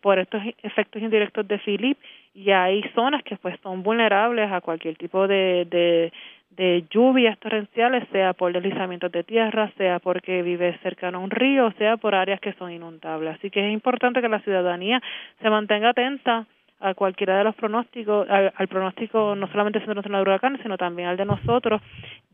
por 0.00 0.18
estos 0.18 0.42
efectos 0.62 1.02
indirectos 1.02 1.46
de 1.48 1.58
Philip 1.58 1.98
y 2.34 2.50
hay 2.50 2.82
zonas 2.94 3.22
que 3.22 3.36
pues 3.36 3.58
son 3.62 3.82
vulnerables 3.82 4.52
a 4.52 4.60
cualquier 4.60 4.96
tipo 4.96 5.26
de, 5.26 6.12
de, 6.50 6.84
lluvias 6.90 7.38
torrenciales, 7.38 8.06
sea 8.12 8.32
por 8.32 8.52
deslizamientos 8.52 9.12
de 9.12 9.24
tierra, 9.24 9.70
sea 9.76 9.98
porque 9.98 10.42
vive 10.42 10.78
cercano 10.82 11.18
a 11.18 11.20
un 11.20 11.30
río, 11.30 11.72
sea 11.78 11.96
por 11.96 12.14
áreas 12.14 12.40
que 12.40 12.52
son 12.54 12.70
inundables. 12.70 13.36
Así 13.36 13.50
que 13.50 13.66
es 13.66 13.72
importante 13.72 14.20
que 14.20 14.28
la 14.28 14.40
ciudadanía 14.40 15.02
se 15.40 15.50
mantenga 15.50 15.90
atenta 15.90 16.46
a 16.80 16.94
cualquiera 16.94 17.38
de 17.38 17.44
los 17.44 17.54
pronósticos, 17.54 18.28
al, 18.28 18.68
pronóstico 18.68 19.34
no 19.34 19.48
solamente 19.48 19.78
del 19.78 19.86
Centro 19.86 20.02
Nacional 20.02 20.24
de 20.24 20.30
Huracanes, 20.30 20.60
sino 20.62 20.76
también 20.76 21.08
al 21.08 21.16
de 21.16 21.24
nosotros 21.24 21.80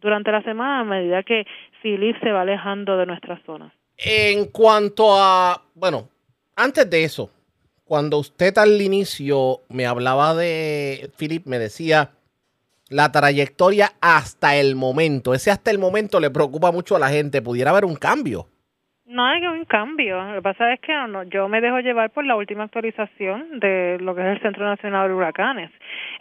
durante 0.01 0.33
la 0.33 0.43
semana 0.43 0.81
a 0.81 0.85
medida 0.85 1.23
que 1.23 1.47
Philip 1.81 2.19
se 2.21 2.33
va 2.33 2.43
alejando 2.43 2.97
de 2.97 3.07
nuestra 3.07 3.39
zona. 3.47 3.73
En 4.05 4.47
cuanto 4.47 5.17
a, 5.17 5.65
bueno, 5.75 6.09
antes 6.57 6.91
de 6.91 7.05
eso, 7.05 7.31
cuando 7.85 8.19
usted 8.19 8.57
al 8.59 8.81
inicio 8.83 9.61
me 9.69 9.87
hablaba 9.87 10.35
de, 10.35 11.11
Philip, 11.17 11.47
me 11.47 11.61
decía 11.61 12.11
la 12.89 13.13
trayectoria 13.13 13.95
hasta 14.01 14.57
el 14.57 14.75
momento. 14.75 15.35
Ese 15.35 15.53
hasta 15.53 15.71
el 15.71 15.79
momento 15.79 16.19
le 16.19 16.31
preocupa 16.31 16.73
mucho 16.73 16.97
a 16.97 16.99
la 16.99 17.11
gente. 17.11 17.43
¿Pudiera 17.43 17.71
haber 17.71 17.85
un 17.85 17.95
cambio? 17.95 18.49
No 19.13 19.27
hay 19.27 19.47
un 19.47 19.67
cambio. 19.67 20.25
Lo 20.25 20.37
que 20.37 20.43
pasa 20.43 20.73
es 20.73 20.81
que 20.81 20.95
yo 21.29 21.47
me 21.47 21.61
dejo 21.61 21.81
llevar 21.81 22.09
por 22.13 22.25
la 22.25 22.35
última 22.35 22.65
actualización 22.65 23.61
de 23.61 23.99
lo 24.01 24.15
que 24.15 24.23
es 24.23 24.29
el 24.29 24.41
Centro 24.41 24.65
Nacional 24.65 25.07
de 25.07 25.15
Huracanes. 25.15 25.71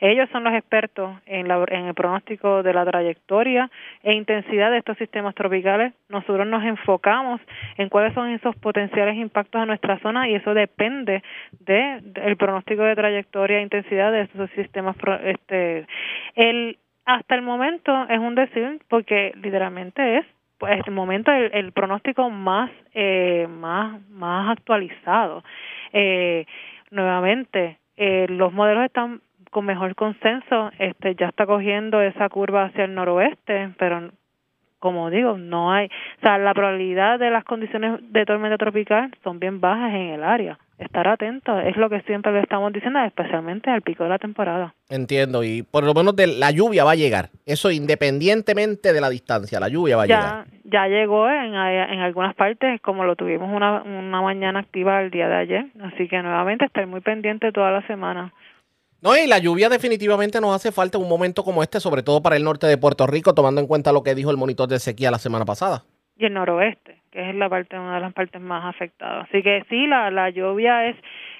Ellos 0.02 0.28
son 0.34 0.44
los 0.44 0.54
expertos 0.54 1.16
en, 1.26 1.48
la, 1.48 1.64
en 1.70 1.86
el 1.86 1.94
pronóstico 1.94 2.64
de 2.64 2.74
la 2.74 2.84
trayectoria 2.84 3.72
e 4.04 4.14
intensidad 4.14 4.72
de 4.72 4.80
estos 4.80 4.98
sistemas 4.98 5.36
tropicales. 5.36 5.94
Nosotros 6.10 6.46
nos 6.46 6.66
enfocamos 6.66 7.40
en 7.78 7.88
cuáles 7.88 8.14
son 8.14 8.30
esos 8.30 8.58
potenciales 8.58 9.16
impactos 9.16 9.62
a 9.62 9.66
nuestra 9.66 9.98
zona 10.00 10.28
y 10.28 10.36
eso 10.36 10.54
depende 10.54 11.24
del 11.62 12.12
de, 12.12 12.36
pronóstico 12.36 12.84
de 12.84 12.96
trayectoria 12.96 13.60
e 13.60 13.62
intensidad 13.62 14.12
de 14.12 14.24
estos 14.24 14.50
sistemas. 14.50 14.98
Este, 15.24 15.88
el, 16.36 16.78
hasta 17.06 17.36
el 17.36 17.42
momento 17.42 18.06
es 18.10 18.20
un 18.20 18.36
decir 18.36 18.82
porque 18.90 19.32
literalmente 19.42 20.18
es 20.18 20.26
pues 20.62 20.80
el 20.86 20.94
momento 20.94 21.32
el, 21.32 21.72
pronóstico 21.72 22.30
más 22.30 22.70
eh, 22.94 23.48
más 23.50 24.00
más 24.12 24.52
actualizado. 24.52 25.44
Eh, 25.92 26.46
nuevamente 26.92 27.80
eh, 27.98 28.28
los 28.30 28.54
modelos 28.54 28.86
están 28.86 29.22
con 29.50 29.66
mejor 29.66 29.96
consenso. 29.96 30.72
Este 30.78 31.16
ya 31.16 31.30
está 31.30 31.48
cogiendo 31.48 32.00
esa 32.00 32.30
curva 32.30 32.66
hacia 32.66 32.86
el 32.86 32.94
noroeste 32.94 33.74
pero 33.80 34.12
como 34.78 35.10
digo 35.10 35.40
no 35.40 35.72
hay 35.72 35.88
o 35.88 36.22
sea 36.22 36.38
la 36.38 36.54
probabilidad 36.54 37.18
de 37.18 37.32
las 37.32 37.44
condiciones 37.44 38.00
de 38.14 38.24
tormenta 38.26 38.60
tropical 38.60 39.12
son 39.24 39.40
bien 39.40 39.62
bajas 39.62 39.94
en 39.94 40.10
el 40.10 40.24
área 40.24 40.60
estar 40.84 41.08
atento, 41.08 41.60
es 41.60 41.78
lo 41.78 41.90
que 41.90 42.02
siempre 42.02 42.32
le 42.32 42.42
estamos 42.42 42.74
diciendo, 42.74 43.00
especialmente 43.00 43.70
al 43.70 43.82
pico 43.82 44.04
de 44.04 44.10
la 44.10 44.20
temporada. 44.20 44.74
Entiendo, 44.90 45.44
y 45.44 45.64
por 45.64 45.84
lo 45.84 45.94
menos 45.94 46.16
de 46.16 46.28
la 46.28 46.52
lluvia 46.52 46.84
va 46.84 46.92
a 46.92 46.96
llegar, 46.96 47.30
eso 47.46 47.72
independientemente 47.72 48.94
de 48.94 49.02
la 49.02 49.10
distancia, 49.10 49.60
la 49.60 49.70
lluvia 49.70 49.98
va 49.98 50.04
a 50.04 50.08
ya, 50.08 50.20
llegar. 50.20 50.46
ya 50.64 50.88
llegó 50.88 51.30
en, 51.30 51.54
en 51.54 52.00
algunas 52.00 52.36
partes, 52.36 52.82
como 52.82 53.06
lo 53.06 53.16
tuvimos 53.16 53.50
una, 53.54 53.82
una 53.84 54.22
mañana 54.22 54.60
activa 54.60 55.02
el 55.02 55.12
día 55.12 55.28
de 55.28 55.36
ayer. 55.36 55.66
Así 55.82 56.08
que 56.08 56.22
nuevamente 56.22 56.66
estar 56.66 56.86
muy 56.88 57.02
pendiente 57.02 57.52
toda 57.52 57.72
la 57.72 57.86
semana. 57.88 58.34
No, 59.02 59.18
y 59.18 59.26
la 59.26 59.40
lluvia 59.40 59.68
definitivamente 59.68 60.40
nos 60.40 60.56
hace 60.56 60.72
falta 60.72 60.98
en 60.98 61.04
un 61.04 61.10
momento 61.10 61.44
como 61.44 61.64
este, 61.64 61.80
sobre 61.80 62.04
todo 62.04 62.22
para 62.22 62.36
el 62.36 62.44
norte 62.44 62.68
de 62.68 62.78
Puerto 62.78 63.08
Rico, 63.08 63.34
tomando 63.34 63.60
en 63.60 63.68
cuenta 63.68 63.92
lo 63.92 64.04
que 64.04 64.14
dijo 64.14 64.30
el 64.30 64.38
monitor 64.38 64.70
de 64.70 64.80
sequía 64.80 65.10
la 65.10 65.18
semana 65.18 65.44
pasada. 65.44 65.84
Y 66.18 66.26
el 66.26 66.34
noroeste, 66.34 66.98
que 67.12 67.30
es 67.30 67.36
la 67.36 67.50
parte 67.50 67.80
una 67.80 67.96
de 67.96 68.02
las 68.02 68.14
partes 68.14 68.42
más 68.42 68.66
afectadas. 68.66 69.28
Así 69.28 69.42
que 69.42 69.66
sí, 69.70 69.88
la, 69.88 70.12
la 70.12 70.30
lluvia 70.30 70.88
es 70.88 70.96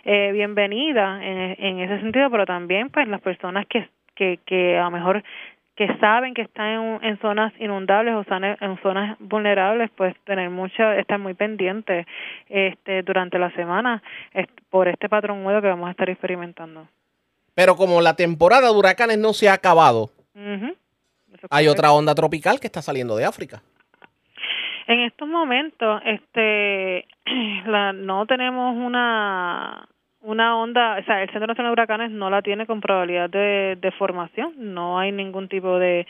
eh, 0.06 0.32
bienvenida 0.32 1.24
en, 1.24 1.56
en, 1.64 1.80
ese 1.80 2.00
sentido, 2.00 2.30
pero 2.32 2.46
también 2.46 2.90
pues 2.90 3.08
las 3.08 3.22
personas 3.22 3.68
que, 3.68 3.88
que, 4.16 4.40
que 4.46 4.78
a 4.78 4.86
lo 4.86 4.92
mejor 4.92 5.24
que 5.76 5.88
saben 6.00 6.34
que 6.34 6.44
están 6.44 6.68
en, 6.68 7.04
en 7.04 7.20
zonas 7.20 7.54
inundables 7.60 8.14
o 8.16 8.22
están 8.22 8.44
en, 8.44 8.80
zonas 8.84 9.18
vulnerables, 9.20 9.90
pues 9.96 10.16
tener 10.26 10.50
mucha, 10.50 10.98
estar 10.98 11.18
muy 11.18 11.34
pendientes 11.34 12.06
este, 12.50 13.04
durante 13.04 13.40
la 13.40 13.52
semana 13.52 14.04
por 14.70 14.88
este 14.88 15.10
patrón 15.10 15.40
húmedo 15.40 15.62
que 15.62 15.68
vamos 15.68 15.88
a 15.88 15.92
estar 15.92 16.10
experimentando. 16.10 16.88
Pero 17.54 17.76
como 17.76 18.02
la 18.02 18.16
temporada 18.16 18.68
de 18.72 18.78
huracanes 18.78 19.18
no 19.18 19.34
se 19.34 19.50
ha 19.50 19.54
acabado, 19.54 20.12
hay 21.50 21.68
otra 21.68 21.92
onda 21.92 22.16
tropical 22.16 22.60
que 22.60 22.68
está 22.68 22.82
saliendo 22.82 23.16
de 23.18 23.26
África. 23.26 23.62
En 24.92 25.00
estos 25.00 25.26
momentos, 25.26 26.02
este, 26.04 27.08
la, 27.66 27.94
no 27.94 28.26
tenemos 28.26 28.76
una 28.76 29.88
una 30.20 30.58
onda, 30.58 30.98
o 31.00 31.04
sea, 31.06 31.24
el 31.24 31.30
Centro 31.30 31.48
Nacional 31.48 31.70
de 31.70 31.74
Huracanes 31.82 32.12
no 32.12 32.30
la 32.30 32.42
tiene 32.42 32.68
con 32.68 32.82
probabilidad 32.82 33.30
de, 33.30 33.78
de 33.80 33.92
formación, 33.94 34.54
no 34.58 35.00
hay 35.00 35.14
ningún 35.14 35.48
tipo 35.48 35.80
de, 35.80 36.06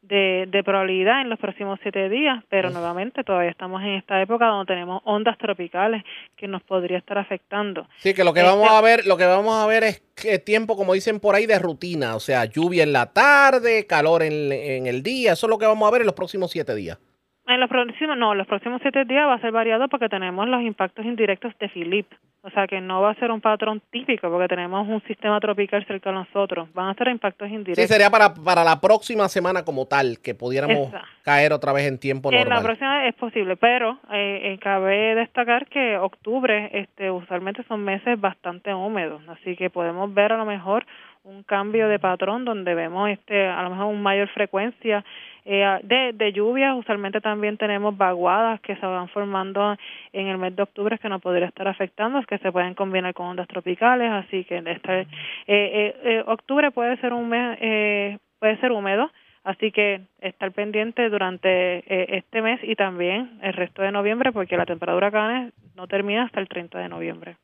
de, 0.00 0.46
de 0.48 0.64
probabilidad 0.64 1.20
en 1.20 1.28
los 1.28 1.38
próximos 1.38 1.78
siete 1.82 2.08
días, 2.08 2.42
pero 2.48 2.70
nuevamente 2.70 3.22
todavía 3.22 3.50
estamos 3.50 3.82
en 3.82 3.90
esta 3.90 4.20
época 4.22 4.46
donde 4.46 4.72
tenemos 4.72 5.02
ondas 5.04 5.36
tropicales 5.36 6.02
que 6.34 6.48
nos 6.48 6.62
podría 6.62 6.98
estar 6.98 7.18
afectando. 7.18 7.86
Sí, 7.98 8.14
que 8.14 8.24
lo 8.24 8.32
que 8.32 8.42
vamos 8.42 8.64
este 8.64 8.76
a 8.76 8.80
ver, 8.80 9.06
lo 9.06 9.18
que 9.18 9.26
vamos 9.26 9.62
a 9.62 9.66
ver 9.66 9.84
es 9.84 10.02
que 10.16 10.38
tiempo, 10.38 10.74
como 10.74 10.94
dicen 10.94 11.20
por 11.20 11.34
ahí, 11.34 11.44
de 11.44 11.58
rutina, 11.58 12.16
o 12.16 12.20
sea, 12.20 12.46
lluvia 12.46 12.82
en 12.82 12.94
la 12.94 13.12
tarde, 13.12 13.86
calor 13.86 14.22
en, 14.22 14.50
en 14.50 14.86
el 14.86 15.02
día, 15.02 15.34
eso 15.34 15.46
es 15.46 15.50
lo 15.50 15.58
que 15.58 15.66
vamos 15.66 15.86
a 15.86 15.92
ver 15.92 16.00
en 16.00 16.06
los 16.06 16.16
próximos 16.16 16.50
siete 16.50 16.74
días. 16.74 16.98
En 17.46 17.60
los 17.60 17.68
próximos, 17.68 18.16
no, 18.16 18.34
los 18.34 18.46
próximos 18.46 18.80
siete 18.82 19.04
días 19.04 19.26
va 19.26 19.34
a 19.34 19.40
ser 19.40 19.50
variado 19.50 19.88
porque 19.88 20.08
tenemos 20.08 20.48
los 20.48 20.62
impactos 20.62 21.04
indirectos 21.04 21.52
de 21.58 21.68
Philip. 21.68 22.06
O 22.44 22.50
sea 22.50 22.66
que 22.66 22.80
no 22.80 23.00
va 23.00 23.10
a 23.10 23.14
ser 23.14 23.30
un 23.30 23.40
patrón 23.40 23.80
típico 23.90 24.28
porque 24.28 24.48
tenemos 24.48 24.88
un 24.88 25.00
sistema 25.02 25.38
tropical 25.38 25.84
cerca 25.86 26.10
de 26.10 26.16
nosotros. 26.16 26.72
Van 26.74 26.88
a 26.88 26.94
ser 26.94 27.08
impactos 27.08 27.48
indirectos. 27.48 27.84
Sí, 27.84 27.86
sería 27.86 28.10
para, 28.10 28.34
para 28.34 28.64
la 28.64 28.80
próxima 28.80 29.28
semana 29.28 29.64
como 29.64 29.86
tal, 29.86 30.18
que 30.20 30.34
pudiéramos 30.34 30.92
caer 31.22 31.52
otra 31.52 31.72
vez 31.72 31.86
en 31.86 31.98
tiempo 31.98 32.32
normal. 32.32 32.48
En 32.48 32.54
la 32.54 32.62
próxima 32.62 33.06
es 33.06 33.14
posible, 33.14 33.56
pero 33.56 33.98
eh, 34.12 34.54
eh, 34.54 34.58
cabe 34.60 35.14
destacar 35.14 35.66
que 35.66 35.96
octubre 35.98 36.70
este, 36.72 37.12
usualmente 37.12 37.62
son 37.68 37.84
meses 37.84 38.20
bastante 38.20 38.74
húmedos. 38.74 39.22
Así 39.28 39.54
que 39.54 39.70
podemos 39.70 40.12
ver 40.12 40.32
a 40.32 40.36
lo 40.36 40.44
mejor 40.44 40.84
un 41.22 41.44
cambio 41.44 41.86
de 41.86 42.00
patrón 42.00 42.44
donde 42.44 42.74
vemos 42.74 43.08
este 43.08 43.46
a 43.46 43.62
lo 43.62 43.70
mejor 43.70 43.86
una 43.86 44.00
mayor 44.00 44.28
frecuencia 44.30 45.04
eh, 45.44 45.78
de, 45.82 46.12
de 46.12 46.32
lluvias. 46.32 46.76
Usualmente 46.76 47.20
también 47.20 47.56
tenemos 47.56 47.96
vaguadas 47.96 48.60
que 48.60 48.76
se 48.76 48.86
van 48.86 49.08
formando 49.08 49.76
en 50.12 50.26
el 50.28 50.38
mes 50.38 50.54
de 50.56 50.62
octubre 50.62 50.98
que 50.98 51.08
nos 51.08 51.20
podría 51.22 51.46
estar 51.46 51.68
afectando, 51.68 52.22
que 52.22 52.38
se 52.38 52.52
pueden 52.52 52.74
combinar 52.74 53.14
con 53.14 53.26
ondas 53.26 53.48
tropicales, 53.48 54.10
así 54.10 54.44
que 54.44 54.58
este, 54.58 55.00
eh, 55.00 55.06
eh, 55.46 56.22
octubre 56.26 56.70
puede 56.70 56.96
ser 56.98 57.12
un 57.12 57.28
mes, 57.28 57.58
eh, 57.60 58.18
puede 58.38 58.58
ser 58.58 58.72
húmedo, 58.72 59.10
así 59.44 59.72
que 59.72 60.02
estar 60.20 60.52
pendiente 60.52 61.08
durante 61.08 61.78
eh, 61.78 62.18
este 62.18 62.42
mes 62.42 62.60
y 62.62 62.76
también 62.76 63.38
el 63.42 63.52
resto 63.52 63.82
de 63.82 63.92
noviembre 63.92 64.32
porque 64.32 64.56
la 64.56 64.66
temporada 64.66 65.28
de 65.28 65.52
no 65.74 65.86
termina 65.86 66.24
hasta 66.24 66.40
el 66.40 66.48
30 66.48 66.78
de 66.78 66.88
noviembre. 66.88 67.36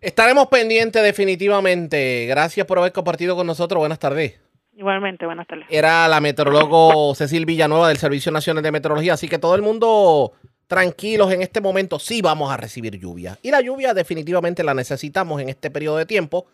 Estaremos 0.00 0.46
pendientes 0.46 1.02
definitivamente. 1.02 2.26
Gracias 2.26 2.66
por 2.66 2.78
haber 2.78 2.92
compartido 2.92 3.34
con 3.34 3.46
nosotros. 3.46 3.80
Buenas 3.80 3.98
tardes. 3.98 4.40
Igualmente, 4.78 5.26
buenas 5.26 5.48
tardes. 5.48 5.66
Era 5.70 6.06
la 6.06 6.20
meteorólogo 6.20 7.12
Cecil 7.16 7.46
Villanueva 7.46 7.88
del 7.88 7.96
Servicio 7.96 8.30
Nacional 8.30 8.62
de 8.62 8.70
Meteorología, 8.70 9.14
así 9.14 9.28
que 9.28 9.40
todo 9.40 9.56
el 9.56 9.62
mundo 9.62 10.34
tranquilos 10.68 11.32
en 11.32 11.42
este 11.42 11.60
momento, 11.60 11.98
sí 11.98 12.22
vamos 12.22 12.52
a 12.52 12.56
recibir 12.56 12.96
lluvia. 12.96 13.36
Y 13.42 13.50
la 13.50 13.60
lluvia 13.60 13.92
definitivamente 13.92 14.62
la 14.62 14.74
necesitamos 14.74 15.42
en 15.42 15.48
este 15.48 15.72
periodo 15.72 15.96
de 15.96 16.06
tiempo, 16.06 16.46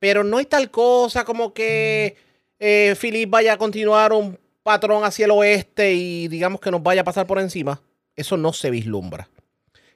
pero 0.00 0.24
no 0.24 0.38
hay 0.38 0.46
tal 0.46 0.72
cosa 0.72 1.24
como 1.24 1.54
que 1.54 2.16
eh, 2.58 2.96
Philip 3.00 3.30
vaya 3.30 3.52
a 3.52 3.56
continuar 3.56 4.12
un 4.12 4.36
patrón 4.64 5.04
hacia 5.04 5.26
el 5.26 5.30
oeste 5.30 5.92
y 5.92 6.26
digamos 6.26 6.60
que 6.60 6.72
nos 6.72 6.82
vaya 6.82 7.02
a 7.02 7.04
pasar 7.04 7.28
por 7.28 7.38
encima. 7.38 7.80
Eso 8.16 8.36
no 8.36 8.52
se 8.52 8.70
vislumbra. 8.70 9.28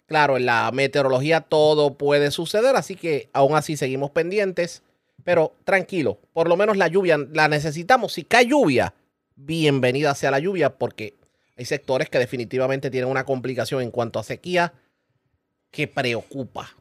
Claro, 0.06 0.36
en 0.36 0.46
la 0.46 0.70
meteorología 0.72 1.40
todo 1.40 1.94
puede 1.94 2.30
suceder, 2.30 2.76
así 2.76 2.94
que 2.94 3.30
aún 3.32 3.56
así 3.56 3.76
seguimos 3.76 4.12
pendientes. 4.12 4.84
Pero 5.24 5.54
tranquilo, 5.64 6.18
por 6.32 6.48
lo 6.48 6.56
menos 6.56 6.76
la 6.76 6.88
lluvia 6.88 7.18
la 7.18 7.48
necesitamos. 7.48 8.12
Si 8.12 8.24
cae 8.24 8.46
lluvia, 8.46 8.94
bienvenida 9.36 10.14
sea 10.14 10.30
la 10.30 10.38
lluvia, 10.38 10.76
porque 10.76 11.14
hay 11.56 11.64
sectores 11.64 12.08
que 12.08 12.18
definitivamente 12.18 12.90
tienen 12.90 13.10
una 13.10 13.24
complicación 13.24 13.82
en 13.82 13.90
cuanto 13.90 14.18
a 14.18 14.24
sequía 14.24 14.72
que 15.70 15.88
preocupa, 15.88 16.76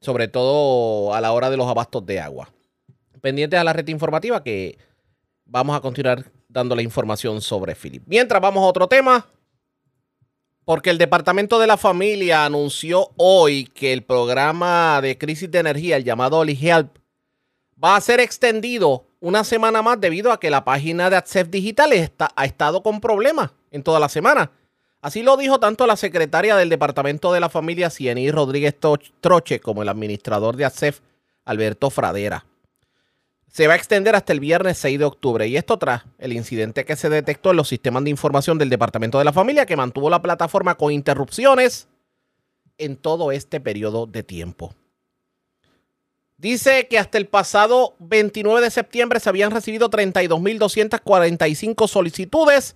sobre 0.00 0.28
todo 0.28 1.14
a 1.14 1.20
la 1.20 1.32
hora 1.32 1.50
de 1.50 1.56
los 1.56 1.68
abastos 1.68 2.04
de 2.06 2.20
agua. 2.20 2.52
Pendientes 3.20 3.58
a 3.60 3.64
la 3.64 3.72
red 3.72 3.86
informativa 3.88 4.42
que 4.42 4.78
vamos 5.44 5.76
a 5.76 5.80
continuar 5.80 6.24
dando 6.48 6.74
la 6.74 6.82
información 6.82 7.40
sobre 7.40 7.74
Philip. 7.74 8.02
Mientras 8.06 8.40
vamos 8.40 8.62
a 8.62 8.66
otro 8.66 8.88
tema, 8.88 9.26
porque 10.64 10.90
el 10.90 10.98
Departamento 10.98 11.58
de 11.58 11.66
la 11.66 11.76
Familia 11.76 12.44
anunció 12.44 13.10
hoy 13.16 13.64
que 13.66 13.92
el 13.92 14.02
programa 14.02 15.00
de 15.00 15.18
crisis 15.18 15.50
de 15.50 15.58
energía, 15.58 15.96
el 15.96 16.04
llamado 16.04 16.38
Oli 16.38 16.56
va 17.82 17.96
a 17.96 18.00
ser 18.00 18.20
extendido 18.20 19.06
una 19.20 19.44
semana 19.44 19.82
más 19.82 20.00
debido 20.00 20.32
a 20.32 20.40
que 20.40 20.50
la 20.50 20.64
página 20.64 21.10
de 21.10 21.16
Access 21.16 21.50
Digital 21.50 21.92
está, 21.92 22.30
ha 22.34 22.44
estado 22.44 22.82
con 22.82 23.00
problemas 23.00 23.52
en 23.70 23.82
toda 23.82 24.00
la 24.00 24.08
semana. 24.08 24.52
Así 25.00 25.22
lo 25.22 25.36
dijo 25.36 25.58
tanto 25.58 25.86
la 25.86 25.96
secretaria 25.96 26.56
del 26.56 26.68
Departamento 26.68 27.32
de 27.32 27.40
la 27.40 27.48
Familia, 27.48 27.90
Cieny 27.90 28.30
Rodríguez 28.30 28.76
Troche, 29.20 29.60
como 29.60 29.82
el 29.82 29.88
administrador 29.88 30.56
de 30.56 30.64
ACEF, 30.64 31.00
Alberto 31.44 31.90
Fradera. 31.90 32.46
Se 33.48 33.66
va 33.66 33.74
a 33.74 33.76
extender 33.76 34.14
hasta 34.14 34.32
el 34.32 34.40
viernes 34.40 34.78
6 34.78 35.00
de 35.00 35.04
octubre 35.04 35.46
y 35.46 35.56
esto 35.56 35.76
tras 35.76 36.04
el 36.18 36.32
incidente 36.32 36.84
que 36.84 36.96
se 36.96 37.10
detectó 37.10 37.50
en 37.50 37.56
los 37.56 37.68
sistemas 37.68 38.04
de 38.04 38.10
información 38.10 38.58
del 38.58 38.70
Departamento 38.70 39.18
de 39.18 39.24
la 39.24 39.32
Familia 39.32 39.66
que 39.66 39.76
mantuvo 39.76 40.08
la 40.08 40.22
plataforma 40.22 40.76
con 40.76 40.92
interrupciones 40.92 41.88
en 42.78 42.96
todo 42.96 43.32
este 43.32 43.60
periodo 43.60 44.06
de 44.06 44.22
tiempo. 44.22 44.74
Dice 46.42 46.88
que 46.88 46.98
hasta 46.98 47.18
el 47.18 47.28
pasado 47.28 47.94
29 48.00 48.60
de 48.60 48.70
septiembre 48.70 49.20
se 49.20 49.28
habían 49.28 49.52
recibido 49.52 49.88
32.245 49.90 51.86
solicitudes 51.86 52.74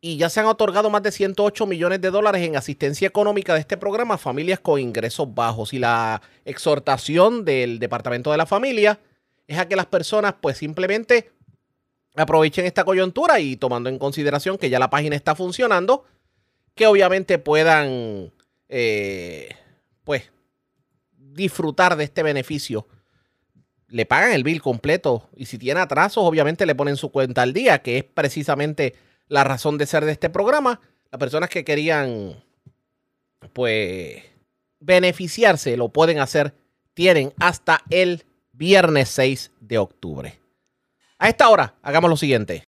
y 0.00 0.16
ya 0.16 0.30
se 0.30 0.40
han 0.40 0.46
otorgado 0.46 0.88
más 0.88 1.02
de 1.02 1.12
108 1.12 1.66
millones 1.66 2.00
de 2.00 2.10
dólares 2.10 2.42
en 2.42 2.56
asistencia 2.56 3.06
económica 3.06 3.52
de 3.52 3.60
este 3.60 3.76
programa 3.76 4.14
a 4.14 4.16
familias 4.16 4.58
con 4.58 4.80
ingresos 4.80 5.34
bajos. 5.34 5.74
Y 5.74 5.80
la 5.80 6.22
exhortación 6.46 7.44
del 7.44 7.78
Departamento 7.78 8.30
de 8.30 8.38
la 8.38 8.46
Familia 8.46 8.98
es 9.46 9.58
a 9.58 9.68
que 9.68 9.76
las 9.76 9.84
personas 9.84 10.32
pues 10.40 10.56
simplemente 10.56 11.32
aprovechen 12.16 12.64
esta 12.64 12.84
coyuntura 12.84 13.38
y 13.38 13.56
tomando 13.56 13.90
en 13.90 13.98
consideración 13.98 14.56
que 14.56 14.70
ya 14.70 14.78
la 14.78 14.88
página 14.88 15.14
está 15.14 15.34
funcionando, 15.34 16.06
que 16.74 16.86
obviamente 16.86 17.38
puedan 17.38 18.32
eh, 18.70 19.54
pues 20.04 20.30
disfrutar 21.34 21.96
de 21.96 22.04
este 22.04 22.22
beneficio. 22.22 22.86
Le 23.88 24.06
pagan 24.06 24.32
el 24.32 24.44
bill 24.44 24.62
completo 24.62 25.28
y 25.34 25.46
si 25.46 25.58
tiene 25.58 25.80
atrasos, 25.80 26.24
obviamente 26.24 26.66
le 26.66 26.74
ponen 26.74 26.96
su 26.96 27.10
cuenta 27.10 27.42
al 27.42 27.52
día, 27.52 27.82
que 27.82 27.98
es 27.98 28.04
precisamente 28.04 28.94
la 29.28 29.44
razón 29.44 29.78
de 29.78 29.86
ser 29.86 30.04
de 30.04 30.12
este 30.12 30.30
programa. 30.30 30.80
Las 31.10 31.18
personas 31.18 31.50
que 31.50 31.64
querían, 31.64 32.42
pues, 33.52 34.22
beneficiarse, 34.78 35.76
lo 35.76 35.88
pueden 35.88 36.18
hacer. 36.18 36.54
Tienen 36.94 37.32
hasta 37.38 37.82
el 37.90 38.24
viernes 38.52 39.08
6 39.08 39.52
de 39.60 39.78
octubre. 39.78 40.38
A 41.18 41.28
esta 41.28 41.48
hora, 41.48 41.74
hagamos 41.82 42.10
lo 42.10 42.16
siguiente. 42.16 42.64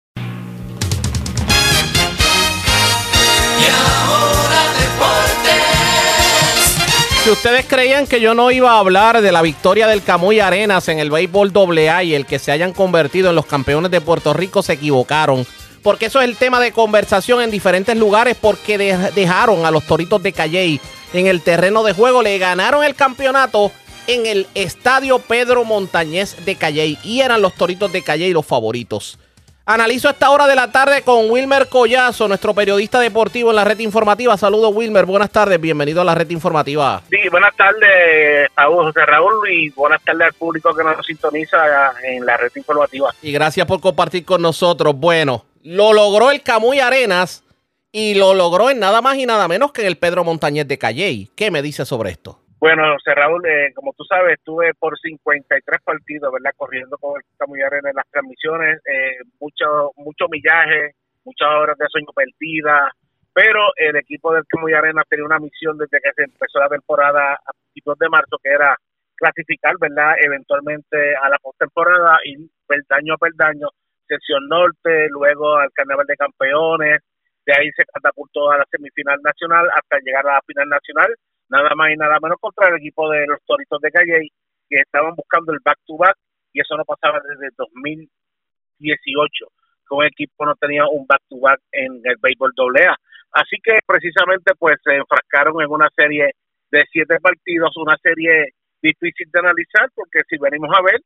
Si 7.22 7.28
ustedes 7.28 7.66
creían 7.66 8.06
que 8.06 8.18
yo 8.18 8.32
no 8.32 8.50
iba 8.50 8.72
a 8.72 8.78
hablar 8.78 9.20
de 9.20 9.30
la 9.30 9.42
victoria 9.42 9.86
del 9.86 10.02
Camuy 10.02 10.40
Arenas 10.40 10.88
en 10.88 10.98
el 10.98 11.10
béisbol 11.10 11.52
AA 11.54 12.04
y 12.04 12.14
el 12.14 12.24
que 12.24 12.38
se 12.38 12.50
hayan 12.50 12.72
convertido 12.72 13.28
en 13.28 13.36
los 13.36 13.44
campeones 13.44 13.90
de 13.90 14.00
Puerto 14.00 14.32
Rico, 14.32 14.62
se 14.62 14.72
equivocaron. 14.72 15.46
Porque 15.82 16.06
eso 16.06 16.22
es 16.22 16.28
el 16.28 16.38
tema 16.38 16.60
de 16.60 16.72
conversación 16.72 17.42
en 17.42 17.50
diferentes 17.50 17.94
lugares 17.94 18.38
porque 18.40 18.78
dejaron 19.14 19.66
a 19.66 19.70
los 19.70 19.84
Toritos 19.84 20.22
de 20.22 20.32
Calley 20.32 20.80
en 21.12 21.26
el 21.26 21.42
terreno 21.42 21.82
de 21.82 21.92
juego. 21.92 22.22
Le 22.22 22.38
ganaron 22.38 22.84
el 22.84 22.94
campeonato 22.94 23.70
en 24.06 24.24
el 24.24 24.46
estadio 24.54 25.18
Pedro 25.18 25.64
Montañez 25.64 26.42
de 26.46 26.56
Calley 26.56 26.98
y 27.04 27.20
eran 27.20 27.42
los 27.42 27.54
Toritos 27.54 27.92
de 27.92 28.02
Calley 28.02 28.32
los 28.32 28.46
favoritos. 28.46 29.18
Analizo 29.72 30.10
esta 30.10 30.30
hora 30.30 30.48
de 30.48 30.56
la 30.56 30.72
tarde 30.72 31.02
con 31.02 31.30
Wilmer 31.30 31.68
Collazo, 31.68 32.26
nuestro 32.26 32.52
periodista 32.52 32.98
deportivo 32.98 33.50
en 33.50 33.56
la 33.56 33.62
red 33.62 33.78
informativa. 33.78 34.36
Saludos, 34.36 34.74
Wilmer. 34.74 35.06
Buenas 35.06 35.30
tardes. 35.30 35.60
Bienvenido 35.60 36.00
a 36.00 36.04
la 36.04 36.12
red 36.12 36.28
informativa. 36.30 37.00
Sí, 37.08 37.28
buenas 37.30 37.54
tardes 37.54 38.50
a 38.56 38.66
José 38.66 39.06
Raúl 39.06 39.48
y 39.48 39.70
buenas 39.70 40.02
tardes 40.02 40.22
al 40.26 40.32
público 40.32 40.74
que 40.74 40.82
nos 40.82 41.06
sintoniza 41.06 41.92
en 42.02 42.26
la 42.26 42.36
red 42.36 42.50
informativa. 42.56 43.14
Y 43.22 43.30
gracias 43.30 43.64
por 43.64 43.80
compartir 43.80 44.24
con 44.24 44.42
nosotros. 44.42 44.92
Bueno, 44.96 45.44
lo 45.62 45.92
logró 45.92 46.32
el 46.32 46.42
Camuy 46.42 46.80
Arenas 46.80 47.44
y 47.92 48.14
lo 48.14 48.34
logró 48.34 48.70
en 48.70 48.80
nada 48.80 49.00
más 49.00 49.18
y 49.18 49.26
nada 49.26 49.46
menos 49.46 49.70
que 49.70 49.82
en 49.82 49.86
el 49.86 49.98
Pedro 49.98 50.24
Montañez 50.24 50.66
de 50.66 50.78
Calley. 50.78 51.30
¿Qué 51.36 51.52
me 51.52 51.62
dice 51.62 51.86
sobre 51.86 52.10
esto? 52.10 52.39
Bueno, 52.60 52.92
José 52.92 53.14
Raúl, 53.14 53.40
eh, 53.46 53.72
como 53.74 53.94
tú 53.94 54.04
sabes, 54.04 54.34
estuve 54.34 54.74
por 54.74 54.98
53 54.98 55.80
partidos, 55.82 56.30
¿verdad? 56.30 56.52
Corriendo 56.54 56.98
con 56.98 57.16
el 57.16 57.62
Arenas 57.64 57.90
en 57.90 57.96
las 57.96 58.10
transmisiones, 58.10 58.82
eh, 58.84 59.16
mucho, 59.40 59.92
mucho 59.96 60.28
millaje, 60.28 60.92
muchas 61.24 61.48
horas 61.48 61.78
de 61.78 61.86
sueño 61.88 62.08
perdidas, 62.14 62.92
pero 63.32 63.72
el 63.76 63.96
equipo 63.96 64.34
del 64.34 64.44
Camuy 64.46 64.74
Arenas 64.74 65.06
tenía 65.08 65.24
una 65.24 65.38
misión 65.38 65.78
desde 65.78 66.00
que 66.02 66.12
se 66.14 66.24
empezó 66.24 66.58
la 66.58 66.68
temporada 66.68 67.32
a 67.32 67.52
principios 67.64 67.98
de 67.98 68.08
marzo, 68.10 68.36
que 68.42 68.50
era 68.50 68.76
clasificar, 69.16 69.76
¿verdad? 69.80 70.16
Eventualmente 70.20 71.16
a 71.16 71.30
la 71.30 71.38
postemporada 71.38 72.18
y 72.26 72.46
peldaño 72.66 73.14
a 73.14 73.18
peldaño, 73.24 73.68
sesión 74.06 74.46
norte, 74.48 75.08
luego 75.08 75.56
al 75.56 75.72
Carnaval 75.72 76.06
de 76.06 76.16
Campeones, 76.16 77.00
de 77.46 77.52
ahí 77.52 77.70
se 77.76 77.84
catapultó 77.84 78.50
a 78.50 78.58
la 78.58 78.66
semifinal 78.70 79.20
nacional 79.22 79.68
hasta 79.74 79.98
llegar 80.04 80.26
a 80.26 80.34
la 80.34 80.42
final 80.46 80.68
nacional 80.68 81.14
nada 81.50 81.74
más 81.74 81.90
y 81.90 81.96
nada 81.96 82.18
menos 82.22 82.38
contra 82.40 82.68
el 82.68 82.76
equipo 82.76 83.10
de 83.10 83.26
los 83.26 83.40
Toritos 83.44 83.80
de 83.80 83.90
Calle 83.90 84.28
que 84.68 84.76
estaban 84.76 85.14
buscando 85.14 85.52
el 85.52 85.58
back-to-back 85.64 86.16
y 86.52 86.60
eso 86.60 86.76
no 86.76 86.84
pasaba 86.84 87.20
desde 87.28 87.50
2018, 87.56 89.46
que 89.88 89.94
un 89.94 90.04
equipo 90.04 90.46
no 90.46 90.54
tenía 90.54 90.86
un 90.86 91.06
back-to-back 91.06 91.60
en 91.72 92.00
el 92.04 92.16
béisbol 92.20 92.52
AA. 92.56 92.96
Así 93.32 93.56
que 93.62 93.78
precisamente 93.86 94.52
pues 94.58 94.76
se 94.82 94.94
enfrascaron 94.94 95.60
en 95.60 95.70
una 95.70 95.88
serie 95.94 96.30
de 96.70 96.84
siete 96.90 97.18
partidos, 97.20 97.76
una 97.76 97.96
serie 97.98 98.54
difícil 98.80 99.28
de 99.30 99.38
analizar 99.38 99.90
porque 99.94 100.22
si 100.28 100.38
venimos 100.38 100.70
a 100.76 100.82
ver, 100.82 101.00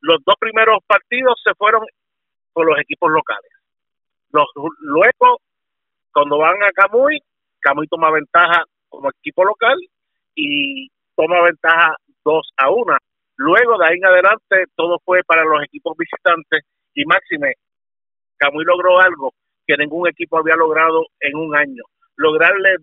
los 0.00 0.18
dos 0.24 0.36
primeros 0.38 0.78
partidos 0.86 1.40
se 1.44 1.54
fueron 1.54 1.84
con 2.52 2.66
los 2.66 2.78
equipos 2.78 3.10
locales. 3.10 3.50
Los, 4.32 4.46
luego, 4.80 5.40
cuando 6.12 6.38
van 6.38 6.62
a 6.62 6.70
Camuy, 6.72 7.18
Camuy 7.60 7.86
toma 7.88 8.10
ventaja 8.10 8.64
como 8.88 9.10
equipo 9.10 9.44
local 9.44 9.76
y 10.34 10.88
toma 11.16 11.42
ventaja 11.42 11.96
2 12.24 12.52
a 12.56 12.70
1. 12.70 12.96
Luego 13.36 13.78
de 13.78 13.86
ahí 13.86 13.96
en 13.96 14.06
adelante 14.06 14.64
todo 14.76 14.98
fue 15.04 15.22
para 15.24 15.44
los 15.44 15.62
equipos 15.64 15.96
visitantes 15.96 16.64
y 16.94 17.04
máxime, 17.04 17.54
Camuy 18.38 18.64
logró 18.64 19.00
algo 19.00 19.32
que 19.66 19.76
ningún 19.76 20.08
equipo 20.08 20.38
había 20.38 20.56
logrado 20.56 21.06
en 21.20 21.36
un 21.36 21.56
año. 21.56 21.84
Lograrle 22.16 22.76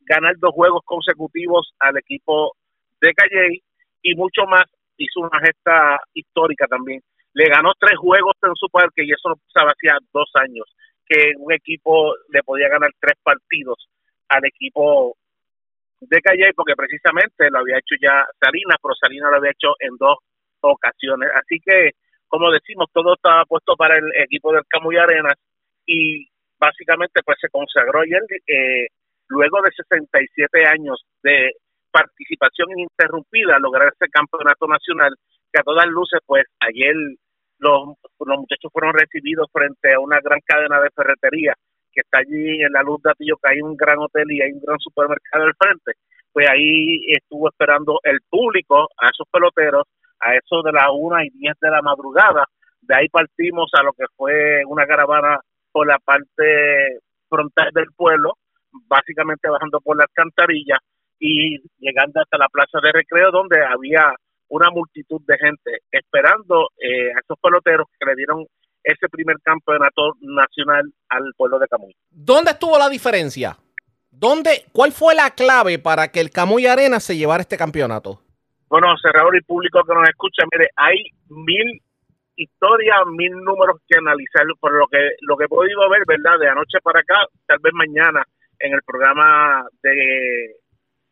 ganar 0.00 0.34
dos 0.38 0.52
juegos 0.52 0.82
consecutivos 0.84 1.72
al 1.78 1.96
equipo 1.98 2.52
de 3.00 3.12
Calle 3.14 3.62
y 4.02 4.14
mucho 4.14 4.44
más 4.46 4.64
hizo 4.96 5.20
una 5.20 5.38
gesta 5.40 5.98
histórica 6.14 6.66
también. 6.66 7.00
Le 7.34 7.46
ganó 7.46 7.72
tres 7.78 7.96
juegos 7.98 8.34
en 8.42 8.54
su 8.56 8.68
parque 8.68 9.04
y 9.04 9.12
eso 9.12 9.30
no 9.30 9.36
pasaba 9.36 9.72
hacía 9.72 9.96
dos 10.12 10.30
años, 10.34 10.66
que 11.06 11.32
un 11.38 11.52
equipo 11.52 12.14
le 12.28 12.42
podía 12.42 12.68
ganar 12.68 12.90
tres 13.00 13.18
partidos 13.22 13.88
al 14.28 14.44
equipo 14.44 15.16
de 16.00 16.20
Calle 16.20 16.52
porque 16.54 16.74
precisamente 16.74 17.50
lo 17.50 17.58
había 17.60 17.78
hecho 17.78 17.94
ya 18.00 18.24
Salinas, 18.40 18.78
pero 18.82 18.94
Salinas 18.94 19.30
lo 19.30 19.36
había 19.36 19.52
hecho 19.52 19.74
en 19.78 19.96
dos 19.96 20.18
ocasiones. 20.60 21.30
Así 21.34 21.58
que, 21.64 21.90
como 22.28 22.50
decimos, 22.50 22.86
todo 22.92 23.14
estaba 23.14 23.44
puesto 23.44 23.76
para 23.76 23.96
el 23.96 24.10
equipo 24.24 24.52
del 24.52 24.66
Camuy 24.68 24.96
Arenas 24.96 25.36
y 25.86 26.26
básicamente 26.58 27.20
pues 27.24 27.38
se 27.40 27.48
consagró 27.48 28.00
ayer 28.00 28.22
eh, 28.46 28.86
luego 29.28 29.60
de 29.62 29.70
67 29.74 30.66
años 30.66 31.02
de 31.22 31.50
participación 31.90 32.70
ininterrumpida 32.70 33.58
lograr 33.58 33.92
ese 33.92 34.10
campeonato 34.10 34.66
nacional 34.66 35.14
que 35.52 35.60
a 35.60 35.64
todas 35.64 35.86
luces 35.86 36.20
pues 36.24 36.44
ayer 36.60 36.94
los, 37.62 37.96
los 38.26 38.38
muchachos 38.38 38.70
fueron 38.72 38.92
recibidos 38.94 39.48
frente 39.52 39.94
a 39.94 40.00
una 40.00 40.18
gran 40.20 40.40
cadena 40.44 40.80
de 40.80 40.90
ferretería 40.90 41.54
que 41.92 42.00
está 42.00 42.18
allí 42.18 42.62
en 42.62 42.72
la 42.72 42.82
luz 42.82 43.00
de 43.02 43.10
Atillo, 43.10 43.36
que 43.36 43.52
hay 43.52 43.60
un 43.60 43.76
gran 43.76 43.98
hotel 43.98 44.30
y 44.32 44.40
hay 44.40 44.52
un 44.52 44.60
gran 44.60 44.78
supermercado 44.78 45.44
al 45.44 45.54
frente, 45.54 45.92
pues 46.32 46.48
ahí 46.48 47.04
estuvo 47.08 47.48
esperando 47.48 48.00
el 48.02 48.18
público 48.28 48.88
a 48.96 49.08
esos 49.08 49.28
peloteros 49.30 49.84
a 50.20 50.34
eso 50.36 50.62
de 50.62 50.72
las 50.72 50.86
una 50.92 51.24
y 51.24 51.30
diez 51.30 51.54
de 51.60 51.70
la 51.70 51.82
madrugada. 51.82 52.46
De 52.80 52.94
ahí 52.94 53.08
partimos 53.08 53.70
a 53.74 53.82
lo 53.82 53.92
que 53.92 54.04
fue 54.16 54.62
una 54.66 54.86
caravana 54.86 55.38
por 55.72 55.86
la 55.86 55.98
parte 55.98 57.00
frontal 57.28 57.70
del 57.74 57.86
pueblo, 57.96 58.34
básicamente 58.86 59.48
bajando 59.48 59.80
por 59.80 59.96
la 59.96 60.04
alcantarilla 60.04 60.78
y 61.18 61.58
llegando 61.78 62.20
hasta 62.20 62.38
la 62.38 62.48
plaza 62.48 62.78
de 62.82 62.92
recreo 62.92 63.30
donde 63.30 63.64
había 63.64 64.14
una 64.52 64.70
multitud 64.70 65.20
de 65.26 65.38
gente 65.38 65.78
esperando 65.90 66.68
eh, 66.76 67.08
a 67.08 67.20
esos 67.20 67.38
peloteros 67.40 67.86
que 67.98 68.04
le 68.04 68.14
dieron 68.14 68.46
ese 68.84 69.08
primer 69.08 69.36
campeonato 69.42 70.14
nacional 70.20 70.92
al 71.08 71.32
pueblo 71.36 71.58
de 71.58 71.68
Camuy. 71.68 71.94
¿Dónde 72.10 72.50
estuvo 72.50 72.78
la 72.78 72.90
diferencia? 72.90 73.56
¿Dónde, 74.10 74.64
¿Cuál 74.72 74.92
fue 74.92 75.14
la 75.14 75.30
clave 75.30 75.78
para 75.78 76.08
que 76.08 76.20
el 76.20 76.30
Camuy 76.30 76.66
Arena 76.66 77.00
se 77.00 77.16
llevara 77.16 77.40
este 77.40 77.56
campeonato? 77.56 78.20
Bueno, 78.68 78.88
cerrador 79.00 79.34
y 79.36 79.40
público 79.40 79.80
que 79.84 79.94
nos 79.94 80.08
escucha, 80.08 80.42
mire, 80.52 80.68
hay 80.76 80.98
mil 81.28 81.80
historias, 82.36 83.06
mil 83.16 83.32
números 83.32 83.80
que 83.88 83.98
analizar, 83.98 84.44
por 84.60 84.72
lo 84.72 84.86
que 84.86 84.98
lo 85.22 85.36
que 85.38 85.44
he 85.44 85.48
podido 85.48 85.88
ver, 85.88 86.02
¿verdad? 86.06 86.38
De 86.38 86.48
anoche 86.48 86.78
para 86.82 87.00
acá, 87.00 87.24
tal 87.46 87.58
vez 87.62 87.72
mañana 87.72 88.22
en 88.58 88.74
el 88.74 88.82
programa 88.84 89.64
de 89.82 90.56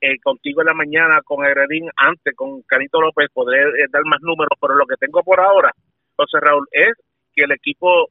eh, 0.00 0.18
Contigo 0.22 0.62
en 0.62 0.66
la 0.66 0.74
Mañana 0.74 1.20
con 1.22 1.44
Heredín, 1.44 1.88
antes 1.96 2.34
con 2.34 2.62
Carito 2.62 3.00
López, 3.00 3.28
podré 3.32 3.62
eh, 3.62 3.86
dar 3.92 4.02
más 4.04 4.20
números, 4.22 4.56
pero 4.60 4.74
lo 4.74 4.86
que 4.86 4.96
tengo 4.96 5.22
por 5.22 5.40
ahora, 5.40 5.72
José 6.16 6.38
Raúl, 6.40 6.66
es 6.72 6.92
que 7.34 7.44
el 7.44 7.52
equipo 7.52 8.08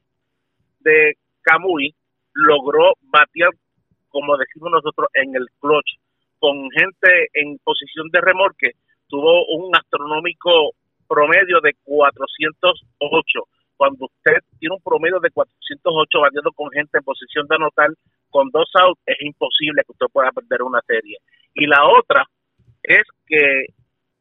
de 0.80 1.18
Camuy 1.42 1.94
logró 2.34 2.94
batear, 3.02 3.52
como 4.10 4.38
decimos 4.38 4.72
nosotros, 4.72 5.10
en 5.14 5.36
el 5.36 5.48
clutch, 5.60 5.98
con 6.40 6.70
gente 6.72 7.28
en 7.34 7.58
posición 7.64 8.08
de 8.12 8.22
remorque, 8.22 8.72
tuvo 9.08 9.46
un 9.48 9.76
astronómico 9.76 10.72
promedio 11.08 11.60
de 11.62 11.74
408. 11.84 13.40
Cuando 13.76 14.06
usted 14.06 14.38
tiene 14.60 14.76
un 14.76 14.82
promedio 14.82 15.20
de 15.20 15.32
408 15.32 16.20
bateando 16.20 16.52
con 16.52 16.70
gente 16.72 16.98
en 16.98 17.04
posición 17.04 17.48
de 17.48 17.56
anotar 17.56 17.90
con 18.30 18.50
dos 18.52 18.70
outs, 18.76 19.02
es 19.06 19.18
imposible 19.22 19.84
que 19.86 19.92
usted 19.92 20.08
pueda 20.12 20.32
perder 20.32 20.62
una 20.64 20.82
serie. 20.88 21.18
Y 21.54 21.66
la 21.66 21.86
otra 21.86 22.24
es 22.84 23.04
que 23.28 23.66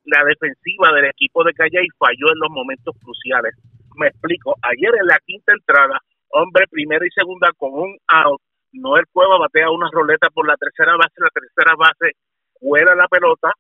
la 0.04 0.24
defensiva 0.24 0.92
del 0.94 1.06
equipo 1.06 1.44
de 1.44 1.52
Calle 1.52 1.86
falló 1.98 2.32
en 2.32 2.40
los 2.40 2.50
momentos 2.50 2.94
cruciales 3.02 3.54
me 3.98 4.08
explico, 4.08 4.54
ayer 4.62 4.94
en 5.00 5.06
la 5.06 5.18
quinta 5.26 5.52
entrada, 5.52 5.98
hombre 6.30 6.66
primera 6.70 7.04
y 7.04 7.10
segunda 7.10 7.50
con 7.56 7.74
un 7.74 7.98
out, 8.06 8.40
Noel 8.72 9.04
Cueva 9.12 9.38
batea 9.38 9.70
una 9.70 9.90
roleta 9.90 10.28
por 10.30 10.46
la 10.46 10.56
tercera 10.56 10.96
base, 10.96 11.14
la 11.18 11.30
tercera 11.30 11.74
base 11.76 12.14
juega 12.60 12.94
la 12.94 13.08
pelota, 13.08 13.50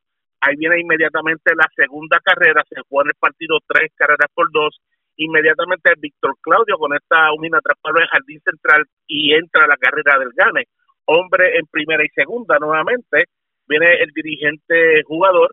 ahí 0.40 0.54
viene 0.56 0.80
inmediatamente 0.80 1.54
la 1.56 1.66
segunda 1.74 2.20
carrera, 2.20 2.62
se 2.68 2.80
juega 2.88 3.08
en 3.08 3.10
el 3.10 3.18
partido 3.18 3.58
tres 3.66 3.90
carreras 3.96 4.30
por 4.32 4.50
dos, 4.52 4.80
inmediatamente 5.18 5.92
Víctor 5.98 6.34
Claudio 6.40 6.78
conecta 6.78 7.32
un 7.36 7.44
inatrapable 7.44 8.02
en 8.02 8.08
jardín 8.08 8.40
central 8.40 8.84
y 9.06 9.34
entra 9.34 9.64
a 9.64 9.68
la 9.68 9.76
carrera 9.76 10.18
del 10.18 10.30
Gane. 10.34 10.64
Hombre 11.04 11.58
en 11.58 11.66
primera 11.66 12.04
y 12.04 12.08
segunda 12.08 12.58
nuevamente, 12.58 13.24
viene 13.66 13.94
el 14.00 14.10
dirigente 14.14 15.02
jugador, 15.04 15.50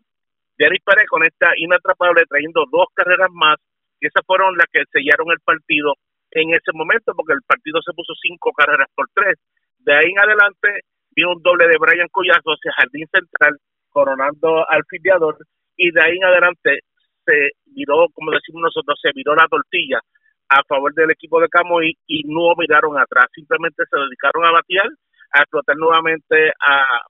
Jerry 0.58 0.78
Pérez 0.80 1.06
conecta 1.08 1.52
inatrapable 1.56 2.24
trayendo 2.28 2.64
dos 2.70 2.86
carreras 2.94 3.28
más 3.32 3.56
y 4.00 4.06
esas 4.06 4.24
fueron 4.26 4.56
las 4.56 4.66
que 4.72 4.84
sellaron 4.92 5.30
el 5.30 5.40
partido 5.44 5.94
en 6.30 6.52
ese 6.52 6.72
momento, 6.72 7.12
porque 7.14 7.34
el 7.34 7.42
partido 7.46 7.80
se 7.82 7.92
puso 7.92 8.12
cinco 8.20 8.52
carreras 8.52 8.88
por 8.94 9.06
tres. 9.14 9.38
De 9.78 9.94
ahí 9.94 10.10
en 10.10 10.18
adelante 10.18 10.80
vino 11.14 11.32
un 11.32 11.42
doble 11.42 11.66
de 11.68 11.78
Brian 11.78 12.08
Collazo 12.10 12.52
hacia 12.52 12.72
Jardín 12.72 13.06
Central, 13.12 13.56
coronando 13.90 14.68
al 14.68 14.82
filiador, 14.88 15.38
y 15.76 15.90
de 15.90 16.00
ahí 16.02 16.16
en 16.16 16.24
adelante 16.24 16.80
se 17.26 17.50
viró, 17.66 18.06
como 18.14 18.30
decimos 18.30 18.62
nosotros, 18.62 18.98
se 19.02 19.10
viró 19.14 19.34
la 19.34 19.48
tortilla 19.48 20.00
a 20.48 20.62
favor 20.68 20.94
del 20.94 21.10
equipo 21.10 21.40
de 21.40 21.48
Camoy 21.48 21.92
y 22.06 22.22
no 22.24 22.54
miraron 22.56 22.96
atrás, 22.98 23.26
simplemente 23.34 23.82
se 23.90 23.98
dedicaron 23.98 24.46
a 24.46 24.52
batear, 24.52 24.86
a 25.32 25.40
explotar 25.42 25.76
nuevamente 25.76 26.52
a 26.60 27.02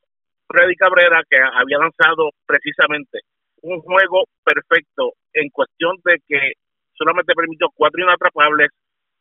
Freddy 0.49 0.75
Cabrera, 0.75 1.23
que 1.29 1.37
había 1.37 1.79
lanzado 1.79 2.31
precisamente 2.47 3.21
un 3.63 3.81
juego 3.81 4.25
perfecto 4.43 5.13
en 5.33 5.51
cuestión 5.51 5.97
de 6.05 6.21
que 6.27 6.53
solamente 6.95 7.35
permitió 7.35 7.69
cuatro 7.75 8.03
inatrapables, 8.03 8.69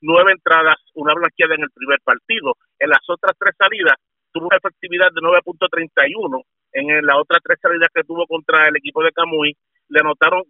nueve 0.01 0.31
entradas, 0.31 0.77
una 0.93 1.13
blanqueada 1.13 1.55
en 1.55 1.63
el 1.63 1.72
primer 1.73 1.99
partido. 2.03 2.53
En 2.80 2.89
las 2.89 3.01
otras 3.07 3.35
tres 3.38 3.55
salidas 3.57 3.95
tuvo 4.31 4.47
una 4.47 4.57
efectividad 4.57 5.07
de 5.11 5.22
9.31. 5.22 6.43
En 6.73 7.05
las 7.05 7.17
otras 7.17 7.39
tres 7.43 7.59
salidas 7.61 7.89
que 7.93 8.03
tuvo 8.03 8.27
contra 8.27 8.67
el 8.67 8.76
equipo 8.76 9.01
de 9.01 9.11
Camuy, 9.11 9.55
le 9.89 9.99
anotaron 9.99 10.43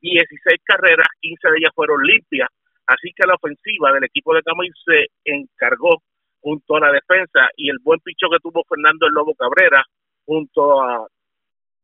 16 0.00 0.60
carreras, 0.64 1.06
15 1.20 1.48
de 1.50 1.58
ellas 1.58 1.72
fueron 1.74 2.02
limpias. 2.02 2.48
Así 2.86 3.10
que 3.14 3.26
la 3.26 3.34
ofensiva 3.34 3.92
del 3.92 4.04
equipo 4.04 4.34
de 4.34 4.42
Camuy 4.42 4.70
se 4.84 5.06
encargó 5.24 6.02
junto 6.40 6.76
a 6.76 6.80
la 6.80 6.92
defensa 6.92 7.48
y 7.56 7.68
el 7.68 7.78
buen 7.82 7.98
picho 8.00 8.28
que 8.30 8.38
tuvo 8.38 8.62
Fernando 8.68 9.06
el 9.06 9.12
Lobo 9.12 9.34
Cabrera 9.34 9.84
junto 10.24 10.80
a 10.80 11.06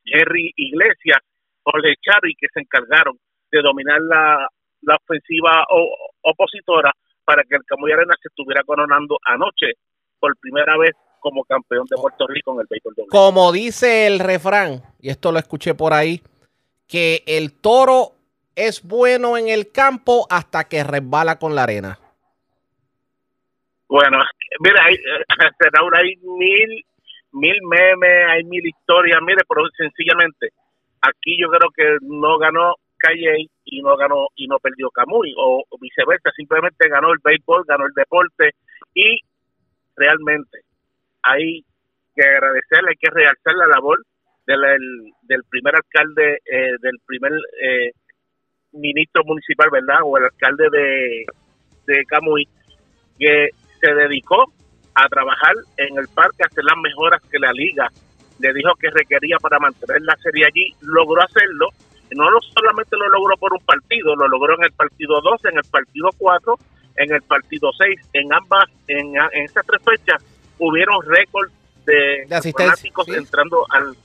Jerry 0.04 0.52
Iglesias 0.56 1.18
o 1.64 1.80
de 1.80 1.94
Charly 2.00 2.34
que 2.34 2.46
se 2.52 2.60
encargaron 2.60 3.18
de 3.50 3.60
dominar 3.60 4.00
la, 4.02 4.48
ofensiva 4.94 5.64
opositora 6.22 6.92
para 7.24 7.44
que 7.44 7.54
el 7.54 7.64
Camuy 7.64 7.92
Arena 7.92 8.14
se 8.20 8.28
estuviera 8.28 8.62
coronando 8.64 9.16
anoche 9.24 9.74
por 10.18 10.36
primera 10.38 10.76
vez 10.76 10.92
como 11.20 11.44
campeón 11.44 11.86
de 11.88 11.96
Puerto 11.96 12.26
Rico 12.26 12.52
en 12.54 12.60
el 12.60 12.66
béisbol 12.68 12.94
Como 13.08 13.52
dice 13.52 14.08
el 14.08 14.18
refrán, 14.18 14.82
y 15.00 15.10
esto 15.10 15.30
lo 15.30 15.38
escuché 15.38 15.74
por 15.74 15.92
ahí, 15.92 16.20
que 16.93 17.24
el 17.27 17.59
toro 17.59 18.12
es 18.55 18.86
bueno 18.86 19.39
en 19.39 19.48
el 19.48 19.73
campo 19.73 20.27
hasta 20.28 20.69
que 20.69 20.85
resbala 20.85 21.39
con 21.39 21.55
la 21.55 21.62
arena. 21.62 21.98
Bueno, 23.89 24.19
mira, 24.60 24.85
hay, 24.85 24.97
hay 25.97 26.16
mil, 26.16 26.85
mil 27.32 27.56
memes, 27.62 28.28
hay 28.28 28.44
mil 28.44 28.66
historias, 28.66 29.23
mire, 29.23 29.40
pero 29.48 29.62
sencillamente, 29.74 30.51
aquí 31.01 31.39
yo 31.40 31.48
creo 31.48 31.70
que 31.74 31.97
no 32.02 32.36
ganó 32.36 32.74
Calle 32.98 33.47
y 33.64 33.81
no 33.81 33.97
ganó 33.97 34.28
y 34.36 34.47
no 34.47 34.59
perdió 34.59 34.90
Camuy, 34.90 35.32
o, 35.39 35.64
viceversa, 35.81 36.31
simplemente 36.36 36.90
ganó 36.90 37.10
el 37.10 37.20
béisbol, 37.24 37.64
ganó 37.66 37.86
el 37.86 37.94
deporte 37.94 38.51
y 38.93 39.19
realmente 39.97 40.60
hay 41.23 41.64
que 42.14 42.23
agradecerle, 42.23 42.90
hay 42.90 42.97
que 42.97 43.10
realzar 43.10 43.55
la 43.55 43.66
labor 43.66 43.98
del, 44.47 45.12
del 45.23 45.43
primer 45.48 45.74
alcalde, 45.77 46.39
eh, 46.44 46.77
del 46.81 46.98
primer 47.06 47.32
eh, 47.60 47.93
ministro 48.73 49.23
municipal, 49.24 49.69
¿verdad? 49.70 50.01
O 50.05 50.16
el 50.19 50.24
alcalde 50.24 50.69
de, 50.70 51.27
de 51.86 52.05
Camuy, 52.06 52.48
que 53.19 53.51
se 53.81 53.94
dedicó 53.94 54.52
a 54.94 55.09
trabajar 55.09 55.55
en 55.77 55.98
el 55.98 56.09
parque, 56.09 56.43
a 56.43 56.47
hacer 56.47 56.64
las 56.64 56.77
mejoras 56.82 57.23
que 57.31 57.39
la 57.39 57.52
liga 57.52 57.89
le 58.39 58.52
dijo 58.52 58.74
que 58.74 58.90
requería 58.90 59.36
para 59.39 59.59
mantener 59.59 60.02
la 60.02 60.16
serie 60.16 60.47
allí, 60.47 60.74
logró 60.81 61.23
hacerlo. 61.23 61.69
No 62.14 62.24
solamente 62.55 62.97
lo 62.97 63.09
logró 63.09 63.36
por 63.36 63.52
un 63.52 63.64
partido, 63.64 64.14
lo 64.16 64.28
logró 64.28 64.55
en 64.56 64.64
el 64.64 64.73
partido 64.73 65.20
2, 65.23 65.44
en 65.47 65.59
el 65.59 65.64
partido 65.70 66.10
4, 66.19 66.59
en 66.97 67.14
el 67.14 67.23
partido 67.23 67.70
6. 67.73 68.01
En 68.12 68.32
ambas, 68.32 68.64
en, 68.89 69.14
en 69.16 69.44
esas 69.44 69.64
tres 69.64 69.81
fechas, 69.82 70.23
hubieron 70.59 71.01
récords 71.06 71.52
de, 71.86 72.27
de 72.28 72.52
fanáticos 72.52 73.09
entrando 73.09 73.64
al, 73.70 73.97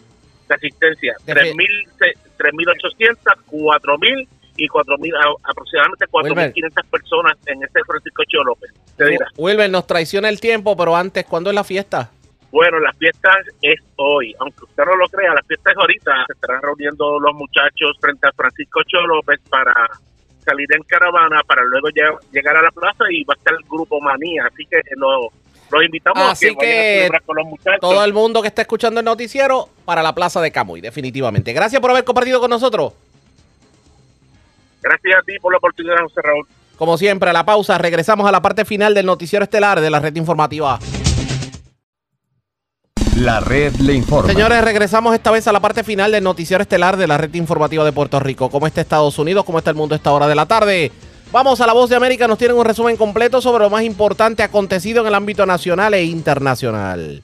de 0.48 0.56
asistencia. 0.56 1.16
3.800, 1.26 3.18
4.000 3.50 4.28
y 4.58 4.68
4.000, 4.68 5.38
aproximadamente 5.44 6.06
4.500 6.08 6.90
personas 6.90 7.38
en 7.46 7.64
este 7.64 7.82
Francisco 7.86 8.24
Chio 8.26 8.44
López. 8.44 8.72
Wilber, 9.38 9.70
nos 9.70 9.86
traiciona 9.86 10.30
el 10.30 10.40
tiempo, 10.40 10.76
pero 10.76 10.96
antes, 10.96 11.26
¿cuándo 11.26 11.50
es 11.52 11.56
la 11.56 11.64
fiesta? 11.64 12.12
Bueno, 12.52 12.80
la 12.80 12.94
fiesta 12.94 13.30
es 13.62 13.80
hoy, 13.98 14.34
aunque 14.40 14.64
usted 14.64 14.84
no 14.86 14.96
lo 14.96 15.08
crea, 15.10 15.34
la 15.34 15.44
fiesta 15.44 15.72
es 15.72 15.78
ahorita. 15.78 16.26
Se 16.28 16.34
estarán 16.34 16.62
reuniendo 16.62 17.20
los 17.20 17.34
muchachos 17.36 17.98
frente 18.00 18.28
a 18.28 18.32
Francisco 18.32 18.82
Chio 18.84 19.06
López 19.06 19.40
para 19.50 19.74
salir 20.46 20.68
en 20.74 20.82
caravana, 20.84 21.42
para 21.46 21.64
luego 21.66 21.90
llegar 22.32 22.56
a 22.56 22.62
la 22.62 22.72
plaza 22.72 23.04
y 23.12 23.24
va 23.26 23.34
a 23.34 23.38
estar 23.38 23.54
el 23.54 23.66
grupo 23.68 24.00
Manía. 24.00 24.46
Así 24.46 24.66
que 24.66 24.82
los, 24.96 25.28
los 25.70 25.84
invitamos 25.84 26.24
a 26.24 26.36
que, 26.36 27.10
con 27.26 27.36
los 27.36 27.46
muchachos. 27.46 27.80
Todo 27.82 28.04
el 28.04 28.14
mundo 28.14 28.42
que 28.42 28.48
está 28.48 28.62
escuchando 28.62 29.00
el 29.00 29.06
noticiero 29.06 29.70
para 29.86 30.02
la 30.02 30.14
plaza 30.14 30.42
de 30.42 30.52
Camuy, 30.52 30.82
definitivamente. 30.82 31.54
Gracias 31.54 31.82
por 31.82 31.92
haber 31.92 32.04
compartido 32.04 32.40
con 32.40 32.50
nosotros. 32.50 32.94
Gracias 34.82 35.16
a 35.20 35.22
ti 35.24 35.40
por 35.40 35.52
la 35.52 35.58
oportunidad, 35.58 35.98
José 36.04 36.22
Raúl. 36.24 36.48
Como 36.78 36.98
siempre, 36.98 37.30
a 37.30 37.34
la 37.34 37.46
pausa, 37.46 37.78
regresamos 37.78 38.28
a 38.28 38.32
la 38.32 38.42
parte 38.42 38.64
final 38.64 38.94
del 38.94 39.06
noticiero 39.06 39.44
estelar 39.44 39.82
de 39.82 39.90
la 39.90 40.00
red 40.00 40.16
informativa. 40.16 40.80
La 43.18 43.40
red 43.40 43.74
le 43.78 43.94
informa. 43.94 44.30
Señores, 44.30 44.64
regresamos 44.64 45.16
esta 45.16 45.32
vez 45.32 45.48
a 45.48 45.52
la 45.52 45.60
parte 45.60 45.84
final 45.84 46.12
del 46.12 46.24
noticiero 46.24 46.62
estelar 46.62 46.98
de 46.98 47.08
la 47.08 47.18
red 47.18 47.34
informativa 47.34 47.84
de 47.84 47.92
Puerto 47.92 48.20
Rico. 48.20 48.52
¿Cómo 48.52 48.68
está 48.68 48.82
Estados 48.82 49.18
Unidos? 49.18 49.44
¿Cómo 49.44 49.58
está 49.58 49.72
el 49.72 49.76
mundo 49.76 49.96
a 49.96 49.98
esta 49.98 50.12
hora 50.12 50.28
de 50.28 50.36
la 50.36 50.46
tarde? 50.46 50.92
Vamos 51.32 51.60
a 51.60 51.68
la 51.68 51.74
voz 51.74 51.90
de 51.90 51.96
América, 51.96 52.26
nos 52.28 52.38
tienen 52.38 52.58
un 52.58 52.64
resumen 52.64 52.96
completo 52.96 53.42
sobre 53.42 53.66
lo 53.66 53.70
más 53.70 53.84
importante 53.84 54.44
acontecido 54.44 55.02
en 55.02 55.08
el 55.08 55.16
ámbito 55.16 55.46
nacional 55.46 55.94
e 55.94 56.06
internacional. 56.06 57.22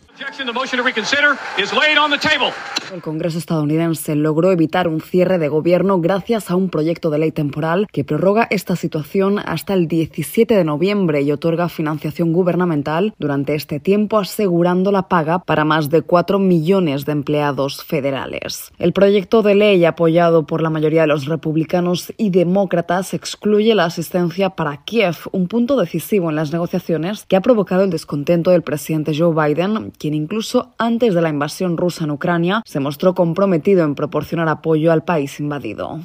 El 2.93 3.01
Congreso 3.01 3.39
estadounidense 3.39 4.15
logró 4.15 4.51
evitar 4.51 4.87
un 4.87 5.01
cierre 5.01 5.39
de 5.39 5.47
gobierno 5.47 5.99
gracias 5.99 6.51
a 6.51 6.55
un 6.55 6.69
proyecto 6.69 7.09
de 7.09 7.17
ley 7.17 7.31
temporal 7.31 7.87
que 7.91 8.03
prorroga 8.03 8.47
esta 8.51 8.75
situación 8.75 9.39
hasta 9.39 9.73
el 9.73 9.87
17 9.87 10.53
de 10.53 10.63
noviembre 10.63 11.23
y 11.23 11.31
otorga 11.31 11.67
financiación 11.67 12.31
gubernamental 12.31 13.15
durante 13.17 13.55
este 13.55 13.79
tiempo, 13.79 14.19
asegurando 14.19 14.91
la 14.91 15.07
paga 15.07 15.39
para 15.39 15.65
más 15.65 15.89
de 15.89 16.03
4 16.03 16.37
millones 16.37 17.05
de 17.05 17.13
empleados 17.13 17.83
federales. 17.83 18.71
El 18.77 18.93
proyecto 18.93 19.41
de 19.41 19.55
ley, 19.55 19.83
apoyado 19.83 20.45
por 20.45 20.61
la 20.61 20.69
mayoría 20.69 21.01
de 21.01 21.07
los 21.07 21.25
republicanos 21.25 22.13
y 22.17 22.29
demócratas, 22.29 23.15
excluye 23.15 23.73
la 23.73 23.85
asistencia 23.85 24.51
para 24.51 24.77
Kiev, 24.83 25.17
un 25.31 25.47
punto 25.47 25.75
decisivo 25.75 26.29
en 26.29 26.35
las 26.35 26.53
negociaciones 26.53 27.25
que 27.25 27.35
ha 27.35 27.41
provocado 27.41 27.83
el 27.83 27.89
descontento 27.89 28.51
del 28.51 28.61
presidente 28.61 29.17
Joe 29.17 29.33
Biden, 29.33 29.91
quien 30.03 30.15
incluso 30.15 30.73
antes 30.77 31.13
de 31.13 31.21
la 31.21 31.29
invasión 31.29 31.77
rusa 31.77 32.03
en 32.03 32.11
Ucrania 32.11 32.61
se 32.65 32.81
mostró 32.81 33.15
comprometido 33.15 33.85
en 33.85 33.95
proporcionar 33.95 34.49
apoyo 34.49 34.91
al 34.91 35.05
país 35.05 35.39
invadido. 35.39 36.01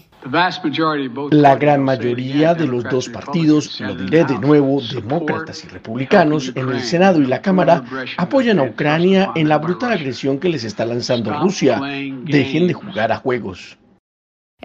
La 1.33 1.57
gran 1.57 1.83
mayoría 1.83 2.55
de 2.55 2.69
los 2.69 2.85
dos 2.85 3.09
partidos, 3.09 3.81
lo 3.81 3.97
diré 3.97 4.25
de 4.25 4.39
nuevo, 4.39 4.81
demócratas 4.81 5.65
y 5.65 5.69
republicanos, 5.69 6.53
en 6.55 6.69
el 6.69 6.81
Senado 6.81 7.21
y 7.21 7.27
la 7.27 7.43
Cámara, 7.43 7.83
apoyan 8.17 8.61
a 8.61 8.63
Ucrania 8.63 9.33
en 9.35 9.49
la 9.49 9.59
brutal 9.59 9.91
agresión 9.91 10.39
que 10.39 10.49
les 10.49 10.63
está 10.63 10.87
lanzando 10.87 11.37
Rusia. 11.41 11.81
Dejen 12.23 12.69
de 12.69 12.75
jugar 12.75 13.11
a 13.11 13.17
juegos. 13.17 13.79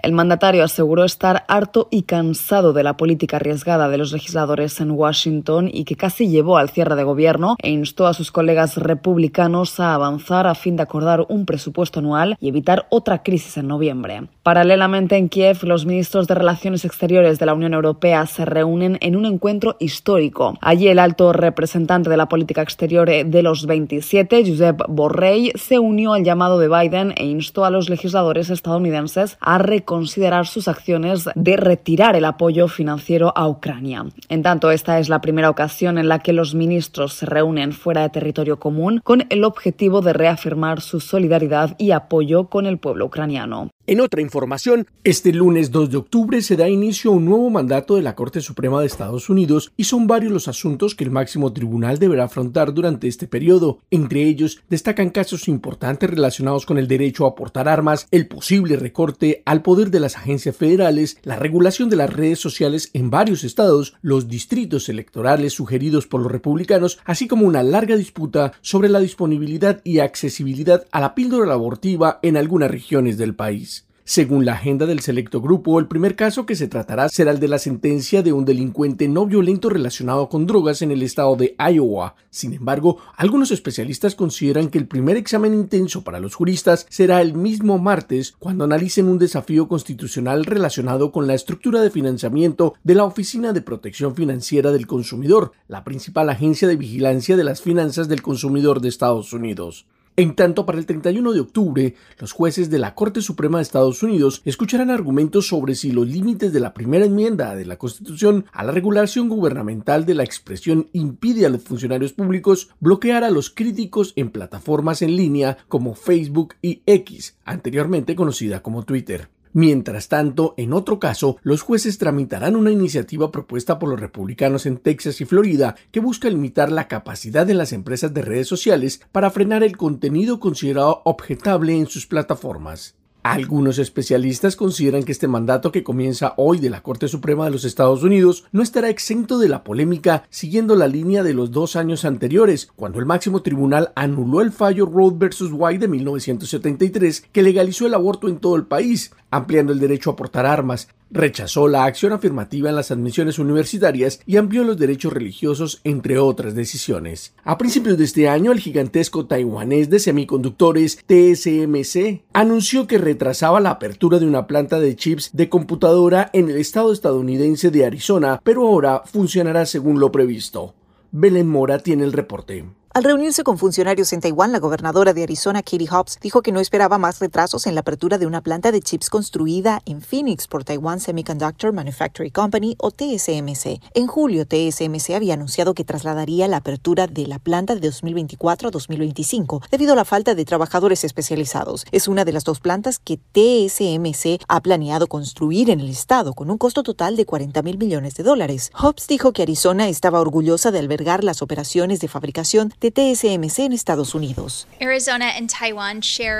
El 0.02 0.12
mandatario 0.12 0.64
aseguró 0.64 1.04
estar 1.04 1.44
harto 1.46 1.86
y 1.90 2.02
cansado 2.02 2.72
de 2.72 2.82
la 2.82 2.96
política 2.96 3.36
arriesgada 3.36 3.88
de 3.88 3.96
los 3.96 4.12
legisladores 4.12 4.80
en 4.80 4.90
Washington 4.90 5.70
y 5.72 5.84
que 5.84 5.94
casi 5.94 6.28
llevó 6.28 6.58
al 6.58 6.68
cierre 6.68 6.96
de 6.96 7.04
gobierno 7.04 7.56
e 7.62 7.70
instó 7.70 8.08
a 8.08 8.12
sus 8.12 8.32
colegas 8.32 8.76
republicanos 8.76 9.78
a 9.78 9.94
avanzar 9.94 10.48
a 10.48 10.56
fin 10.56 10.74
de 10.76 10.82
acordar 10.82 11.24
un 11.28 11.46
presupuesto 11.46 12.00
anual 12.00 12.36
y 12.40 12.48
evitar 12.48 12.86
otra 12.90 13.22
crisis 13.22 13.56
en 13.56 13.68
noviembre. 13.68 14.24
Paralelamente 14.42 15.16
en 15.16 15.28
Kiev, 15.28 15.62
los 15.62 15.86
ministros 15.86 16.26
de 16.26 16.34
Relaciones 16.34 16.84
Exteriores 16.84 17.38
de 17.38 17.46
la 17.46 17.54
Unión 17.54 17.72
Europea 17.72 18.26
se 18.26 18.44
reúnen 18.44 18.98
en 19.00 19.14
un 19.14 19.24
encuentro 19.26 19.76
histórico. 19.78 20.58
Allí 20.60 20.88
el 20.88 20.98
alto 20.98 21.32
representante 21.32 22.10
de 22.10 22.16
la 22.16 22.28
política 22.28 22.62
exterior 22.62 23.08
de 23.08 23.42
los 23.42 23.64
27, 23.64 24.44
Josep 24.44 24.82
Borrell, 24.88 25.52
se 25.54 25.78
unió 25.78 26.12
al 26.14 26.24
llamado 26.24 26.58
de 26.58 26.68
Biden 26.68 27.14
e 27.16 27.24
instó 27.24 27.64
a 27.64 27.70
los 27.70 27.88
legisladores 27.88 28.50
estadounidenses 28.50 29.38
a 29.40 29.58
considerar 29.84 30.46
sus 30.46 30.68
acciones 30.68 31.28
de 31.34 31.56
retirar 31.56 32.16
el 32.16 32.24
apoyo 32.24 32.68
financiero 32.68 33.32
a 33.36 33.48
Ucrania. 33.48 34.06
En 34.28 34.42
tanto, 34.42 34.70
esta 34.70 34.98
es 34.98 35.08
la 35.08 35.20
primera 35.20 35.50
ocasión 35.50 35.98
en 35.98 36.08
la 36.08 36.18
que 36.18 36.32
los 36.32 36.54
ministros 36.54 37.14
se 37.14 37.26
reúnen 37.26 37.72
fuera 37.72 38.02
de 38.02 38.10
territorio 38.10 38.58
común 38.58 39.00
con 39.04 39.26
el 39.30 39.44
objetivo 39.44 40.00
de 40.00 40.12
reafirmar 40.12 40.80
su 40.80 41.00
solidaridad 41.00 41.74
y 41.78 41.90
apoyo 41.90 42.48
con 42.48 42.66
el 42.66 42.78
pueblo 42.78 43.06
ucraniano. 43.06 43.70
En 43.86 44.00
otra 44.00 44.22
información, 44.22 44.86
este 45.04 45.30
lunes 45.30 45.70
2 45.70 45.90
de 45.90 45.98
octubre 45.98 46.40
se 46.40 46.56
da 46.56 46.70
inicio 46.70 47.10
a 47.10 47.14
un 47.16 47.26
nuevo 47.26 47.50
mandato 47.50 47.96
de 47.96 48.02
la 48.02 48.14
Corte 48.14 48.40
Suprema 48.40 48.80
de 48.80 48.86
Estados 48.86 49.28
Unidos 49.28 49.72
y 49.76 49.84
son 49.84 50.06
varios 50.06 50.32
los 50.32 50.48
asuntos 50.48 50.94
que 50.94 51.04
el 51.04 51.10
máximo 51.10 51.52
tribunal 51.52 51.98
deberá 51.98 52.24
afrontar 52.24 52.72
durante 52.72 53.08
este 53.08 53.26
periodo. 53.26 53.80
Entre 53.90 54.22
ellos 54.22 54.62
destacan 54.70 55.10
casos 55.10 55.48
importantes 55.48 56.08
relacionados 56.08 56.64
con 56.64 56.78
el 56.78 56.88
derecho 56.88 57.26
a 57.26 57.34
portar 57.34 57.68
armas, 57.68 58.08
el 58.10 58.26
posible 58.26 58.76
recorte 58.76 59.42
al 59.44 59.60
poder 59.60 59.90
de 59.90 60.00
las 60.00 60.16
agencias 60.16 60.56
federales, 60.56 61.18
la 61.22 61.36
regulación 61.36 61.90
de 61.90 61.96
las 61.96 62.10
redes 62.10 62.38
sociales 62.38 62.88
en 62.94 63.10
varios 63.10 63.44
estados, 63.44 63.96
los 64.00 64.28
distritos 64.28 64.88
electorales 64.88 65.52
sugeridos 65.52 66.06
por 66.06 66.22
los 66.22 66.32
republicanos, 66.32 67.00
así 67.04 67.28
como 67.28 67.46
una 67.46 67.62
larga 67.62 67.96
disputa 67.96 68.52
sobre 68.62 68.88
la 68.88 69.00
disponibilidad 69.00 69.82
y 69.84 69.98
accesibilidad 69.98 70.86
a 70.90 71.00
la 71.00 71.14
píldora 71.14 71.52
abortiva 71.52 72.18
en 72.22 72.38
algunas 72.38 72.70
regiones 72.70 73.18
del 73.18 73.34
país. 73.34 73.73
Según 74.06 74.44
la 74.44 74.52
agenda 74.52 74.84
del 74.84 75.00
selecto 75.00 75.40
grupo, 75.40 75.78
el 75.78 75.88
primer 75.88 76.14
caso 76.14 76.44
que 76.44 76.56
se 76.56 76.68
tratará 76.68 77.08
será 77.08 77.30
el 77.30 77.40
de 77.40 77.48
la 77.48 77.58
sentencia 77.58 78.22
de 78.22 78.34
un 78.34 78.44
delincuente 78.44 79.08
no 79.08 79.24
violento 79.24 79.70
relacionado 79.70 80.28
con 80.28 80.46
drogas 80.46 80.82
en 80.82 80.90
el 80.90 81.02
estado 81.02 81.36
de 81.36 81.56
Iowa. 81.58 82.14
Sin 82.28 82.52
embargo, 82.52 82.98
algunos 83.16 83.50
especialistas 83.50 84.14
consideran 84.14 84.68
que 84.68 84.76
el 84.76 84.88
primer 84.88 85.16
examen 85.16 85.54
intenso 85.54 86.04
para 86.04 86.20
los 86.20 86.34
juristas 86.34 86.86
será 86.90 87.22
el 87.22 87.32
mismo 87.32 87.78
martes 87.78 88.34
cuando 88.38 88.64
analicen 88.64 89.08
un 89.08 89.18
desafío 89.18 89.68
constitucional 89.68 90.44
relacionado 90.44 91.10
con 91.10 91.26
la 91.26 91.32
estructura 91.32 91.80
de 91.80 91.88
financiamiento 91.88 92.74
de 92.84 92.96
la 92.96 93.04
Oficina 93.04 93.54
de 93.54 93.62
Protección 93.62 94.14
Financiera 94.14 94.70
del 94.70 94.86
Consumidor, 94.86 95.52
la 95.66 95.82
principal 95.82 96.28
agencia 96.28 96.68
de 96.68 96.76
vigilancia 96.76 97.38
de 97.38 97.44
las 97.44 97.62
finanzas 97.62 98.06
del 98.06 98.20
consumidor 98.20 98.82
de 98.82 98.90
Estados 98.90 99.32
Unidos. 99.32 99.86
En 100.16 100.36
tanto, 100.36 100.64
para 100.64 100.78
el 100.78 100.86
31 100.86 101.32
de 101.32 101.40
octubre, 101.40 101.96
los 102.20 102.30
jueces 102.30 102.70
de 102.70 102.78
la 102.78 102.94
Corte 102.94 103.20
Suprema 103.20 103.58
de 103.58 103.62
Estados 103.62 104.00
Unidos 104.04 104.42
escucharán 104.44 104.90
argumentos 104.90 105.48
sobre 105.48 105.74
si 105.74 105.90
los 105.90 106.06
límites 106.06 106.52
de 106.52 106.60
la 106.60 106.72
primera 106.72 107.04
enmienda 107.04 107.56
de 107.56 107.64
la 107.64 107.78
Constitución 107.78 108.44
a 108.52 108.62
la 108.62 108.70
regulación 108.70 109.28
gubernamental 109.28 110.06
de 110.06 110.14
la 110.14 110.22
expresión 110.22 110.88
impide 110.92 111.46
a 111.46 111.48
los 111.48 111.62
funcionarios 111.62 112.12
públicos 112.12 112.68
bloquear 112.78 113.24
a 113.24 113.30
los 113.30 113.50
críticos 113.50 114.12
en 114.14 114.30
plataformas 114.30 115.02
en 115.02 115.16
línea 115.16 115.58
como 115.66 115.96
Facebook 115.96 116.54
y 116.62 116.82
X, 116.86 117.36
anteriormente 117.44 118.14
conocida 118.14 118.62
como 118.62 118.84
Twitter. 118.84 119.30
Mientras 119.56 120.08
tanto, 120.08 120.54
en 120.56 120.72
otro 120.72 120.98
caso, 120.98 121.36
los 121.44 121.62
jueces 121.62 121.96
tramitarán 121.96 122.56
una 122.56 122.72
iniciativa 122.72 123.30
propuesta 123.30 123.78
por 123.78 123.88
los 123.88 124.00
republicanos 124.00 124.66
en 124.66 124.78
Texas 124.78 125.20
y 125.20 125.26
Florida 125.26 125.76
que 125.92 126.00
busca 126.00 126.28
limitar 126.28 126.72
la 126.72 126.88
capacidad 126.88 127.46
de 127.46 127.54
las 127.54 127.72
empresas 127.72 128.12
de 128.12 128.22
redes 128.22 128.48
sociales 128.48 129.00
para 129.12 129.30
frenar 129.30 129.62
el 129.62 129.76
contenido 129.76 130.40
considerado 130.40 131.02
objetable 131.04 131.76
en 131.76 131.86
sus 131.86 132.04
plataformas. 132.08 132.96
Algunos 133.24 133.78
especialistas 133.78 134.54
consideran 134.54 135.02
que 135.02 135.12
este 135.12 135.28
mandato 135.28 135.72
que 135.72 135.82
comienza 135.82 136.34
hoy 136.36 136.58
de 136.58 136.68
la 136.68 136.82
Corte 136.82 137.08
Suprema 137.08 137.46
de 137.46 137.52
los 137.52 137.64
Estados 137.64 138.02
Unidos 138.02 138.44
no 138.52 138.62
estará 138.62 138.90
exento 138.90 139.38
de 139.38 139.48
la 139.48 139.64
polémica 139.64 140.24
siguiendo 140.28 140.76
la 140.76 140.88
línea 140.88 141.22
de 141.22 141.32
los 141.32 141.50
dos 141.50 141.74
años 141.74 142.04
anteriores, 142.04 142.68
cuando 142.76 142.98
el 142.98 143.06
máximo 143.06 143.40
tribunal 143.40 143.92
anuló 143.96 144.42
el 144.42 144.52
fallo 144.52 144.84
Roe 144.84 145.14
vs. 145.14 145.52
White 145.52 145.78
de 145.78 145.88
1973 145.88 147.24
que 147.32 147.42
legalizó 147.42 147.86
el 147.86 147.94
aborto 147.94 148.28
en 148.28 148.36
todo 148.36 148.56
el 148.56 148.66
país, 148.66 149.10
ampliando 149.30 149.72
el 149.72 149.80
derecho 149.80 150.10
a 150.10 150.16
portar 150.16 150.44
armas, 150.44 150.88
rechazó 151.14 151.68
la 151.68 151.84
acción 151.84 152.12
afirmativa 152.12 152.68
en 152.68 152.76
las 152.76 152.90
admisiones 152.90 153.38
universitarias 153.38 154.20
y 154.26 154.36
amplió 154.36 154.64
los 154.64 154.76
derechos 154.76 155.12
religiosos, 155.12 155.80
entre 155.84 156.18
otras 156.18 156.54
decisiones. 156.54 157.34
A 157.44 157.56
principios 157.56 157.96
de 157.96 158.04
este 158.04 158.28
año, 158.28 158.52
el 158.52 158.60
gigantesco 158.60 159.26
taiwanés 159.26 159.88
de 159.88 160.00
semiconductores 160.00 160.98
TSMC 161.06 162.22
anunció 162.32 162.86
que 162.86 162.98
retrasaba 162.98 163.60
la 163.60 163.70
apertura 163.70 164.18
de 164.18 164.26
una 164.26 164.46
planta 164.46 164.80
de 164.80 164.96
chips 164.96 165.30
de 165.32 165.48
computadora 165.48 166.30
en 166.32 166.50
el 166.50 166.58
estado 166.58 166.92
estadounidense 166.92 167.70
de 167.70 167.86
Arizona, 167.86 168.40
pero 168.42 168.66
ahora 168.66 169.02
funcionará 169.04 169.64
según 169.66 170.00
lo 170.00 170.10
previsto. 170.10 170.74
Belén 171.12 171.48
Mora 171.48 171.78
tiene 171.78 172.02
el 172.02 172.12
reporte. 172.12 172.64
Al 172.94 173.02
reunirse 173.02 173.42
con 173.42 173.58
funcionarios 173.58 174.12
en 174.12 174.20
Taiwán, 174.20 174.52
la 174.52 174.60
gobernadora 174.60 175.12
de 175.12 175.24
Arizona, 175.24 175.64
Katie 175.64 175.88
Hobbs, 175.88 176.20
dijo 176.22 176.42
que 176.42 176.52
no 176.52 176.60
esperaba 176.60 176.96
más 176.96 177.18
retrasos 177.18 177.66
en 177.66 177.74
la 177.74 177.80
apertura 177.80 178.18
de 178.18 178.26
una 178.26 178.40
planta 178.40 178.70
de 178.70 178.80
chips 178.80 179.10
construida 179.10 179.82
en 179.84 180.00
Phoenix 180.00 180.46
por 180.46 180.62
Taiwan 180.62 181.00
Semiconductor 181.00 181.72
Manufacturing 181.72 182.30
Company 182.30 182.76
o 182.78 182.92
TSMC. 182.92 183.80
En 183.94 184.06
julio, 184.06 184.46
TSMC 184.46 185.10
había 185.10 185.34
anunciado 185.34 185.74
que 185.74 185.82
trasladaría 185.82 186.46
la 186.46 186.58
apertura 186.58 187.08
de 187.08 187.26
la 187.26 187.40
planta 187.40 187.74
de 187.74 187.80
2024 187.80 188.68
a 188.68 188.70
2025 188.70 189.62
debido 189.72 189.94
a 189.94 189.96
la 189.96 190.04
falta 190.04 190.36
de 190.36 190.44
trabajadores 190.44 191.02
especializados. 191.02 191.86
Es 191.90 192.06
una 192.06 192.24
de 192.24 192.32
las 192.32 192.44
dos 192.44 192.60
plantas 192.60 193.00
que 193.00 193.16
TSMC 193.16 194.40
ha 194.46 194.60
planeado 194.60 195.08
construir 195.08 195.68
en 195.70 195.80
el 195.80 195.90
estado 195.90 196.32
con 196.32 196.48
un 196.48 196.58
costo 196.58 196.84
total 196.84 197.16
de 197.16 197.26
40 197.26 197.60
mil 197.62 197.76
millones 197.76 198.14
de 198.14 198.22
dólares. 198.22 198.70
Hobbs 198.80 199.08
dijo 199.08 199.32
que 199.32 199.42
Arizona 199.42 199.88
estaba 199.88 200.20
orgullosa 200.20 200.70
de 200.70 200.78
albergar 200.78 201.24
las 201.24 201.42
operaciones 201.42 201.98
de 201.98 202.06
fabricación 202.06 202.72
de 202.84 202.90
TSMC 202.90 203.60
en 203.60 203.72
Estados 203.72 204.14
Unidos. 204.14 204.68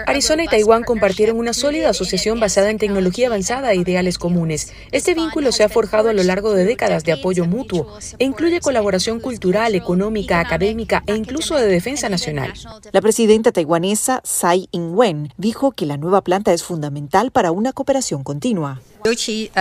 Arizona 0.07 0.45
y 0.45 0.49
Taiwán 0.49 0.85
compartieron 0.85 1.39
una 1.39 1.55
sólida 1.55 1.89
asociación 1.89 2.39
basada 2.39 2.69
en 2.69 2.77
tecnología 2.77 3.29
avanzada 3.29 3.73
e 3.73 3.77
ideales 3.77 4.19
comunes. 4.19 4.71
Este 4.93 5.15
vínculo 5.15 5.53
se 5.53 5.65
ha 5.65 5.71
forjado 5.71 6.11
a 6.11 6.13
lo 6.13 6.23
largo 6.23 6.53
de 6.53 6.67
décadas 6.67 7.05
de 7.05 7.13
apoyo 7.13 7.47
mutuo 7.47 7.99
e 8.19 8.25
incluye 8.25 8.61
colaboración 8.61 9.21
cultural, 9.21 9.75
económica, 9.75 10.39
académica 10.39 11.03
e 11.07 11.15
incluso 11.17 11.57
de 11.57 11.67
defensa 11.67 12.11
nacional. 12.11 12.53
La 12.93 13.01
presidenta 13.01 13.51
taiwanesa 13.51 14.21
Tsai 14.21 14.69
Ing-wen 14.71 15.33
dijo 15.39 15.73
que 15.73 15.87
la 15.87 15.97
nueva 15.97 16.21
planta 16.21 16.53
es 16.53 16.63
fundamental 16.63 17.31
para 17.31 17.53
una 17.53 17.73
cooperación 17.73 18.23
continua. 18.23 18.83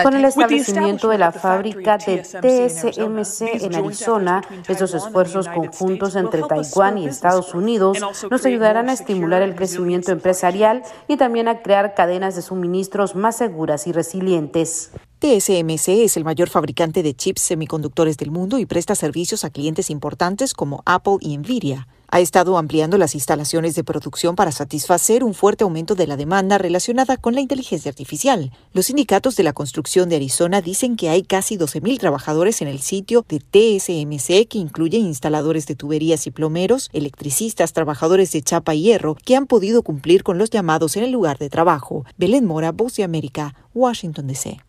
Con 0.03 0.13
el 0.13 0.23
establecimiento 0.23 1.09
de 1.09 1.17
la 1.17 1.33
fábrica 1.33 1.97
de 1.97 2.19
TSMC 2.19 3.41
en 3.65 3.75
Arizona, 3.75 4.41
estos 4.69 4.93
esfuerzos 4.93 5.49
conjuntos 5.49 6.15
entre 6.15 6.43
Taiwán 6.43 6.72
y 6.97 7.05
Estados 7.05 7.53
Unidos 7.53 7.99
nos 8.29 8.45
ayudarán 8.45 8.89
a 8.89 8.93
estimular 8.93 9.41
el 9.41 9.55
crecimiento 9.55 10.11
empresarial 10.11 10.83
y 11.07 11.17
también 11.17 11.47
a 11.47 11.61
crear 11.61 11.93
cadenas 11.93 12.35
de 12.35 12.41
suministros 12.41 13.15
más 13.15 13.37
seguras 13.37 13.85
y 13.85 13.91
resilientes. 13.91 14.91
TSMC 15.19 15.89
es 16.03 16.17
el 16.17 16.25
mayor 16.25 16.49
fabricante 16.49 17.03
de 17.03 17.13
chips 17.13 17.41
semiconductores 17.41 18.17
del 18.17 18.31
mundo 18.31 18.57
y 18.57 18.65
presta 18.65 18.95
servicios 18.95 19.45
a 19.45 19.51
clientes 19.51 19.89
importantes 19.89 20.53
como 20.53 20.81
Apple 20.85 21.17
y 21.21 21.37
Nvidia 21.37 21.87
ha 22.13 22.19
estado 22.19 22.59
ampliando 22.59 22.99
las 22.99 23.15
instalaciones 23.15 23.73
de 23.73 23.83
producción 23.83 24.35
para 24.35 24.51
satisfacer 24.51 25.23
un 25.23 25.33
fuerte 25.33 25.63
aumento 25.63 25.95
de 25.95 26.05
la 26.05 26.15
demanda 26.15 26.59
relacionada 26.59 27.17
con 27.17 27.33
la 27.33 27.41
inteligencia 27.41 27.89
artificial. 27.89 28.51
Los 28.71 28.85
sindicatos 28.85 29.35
de 29.35 29.41
la 29.41 29.53
construcción 29.53 30.09
de 30.09 30.17
Arizona 30.17 30.61
dicen 30.61 30.95
que 30.95 31.09
hay 31.09 31.23
casi 31.23 31.57
12.000 31.57 31.97
trabajadores 31.97 32.61
en 32.61 32.67
el 32.67 32.81
sitio 32.81 33.25
de 33.27 33.39
TSMC, 33.39 34.47
que 34.47 34.59
incluye 34.59 34.99
instaladores 34.99 35.65
de 35.65 35.73
tuberías 35.73 36.27
y 36.27 36.29
plomeros, 36.29 36.91
electricistas, 36.93 37.73
trabajadores 37.73 38.31
de 38.31 38.43
chapa 38.43 38.75
y 38.75 38.83
hierro, 38.83 39.15
que 39.15 39.35
han 39.35 39.47
podido 39.47 39.81
cumplir 39.81 40.21
con 40.21 40.37
los 40.37 40.51
llamados 40.51 40.95
en 40.95 41.05
el 41.05 41.11
lugar 41.11 41.39
de 41.39 41.49
trabajo. 41.49 42.05
Belén 42.19 42.45
Mora, 42.45 42.71
Voz 42.71 42.95
de 42.95 43.05
América, 43.05 43.55
Washington, 43.73 44.27
D.C. 44.27 44.59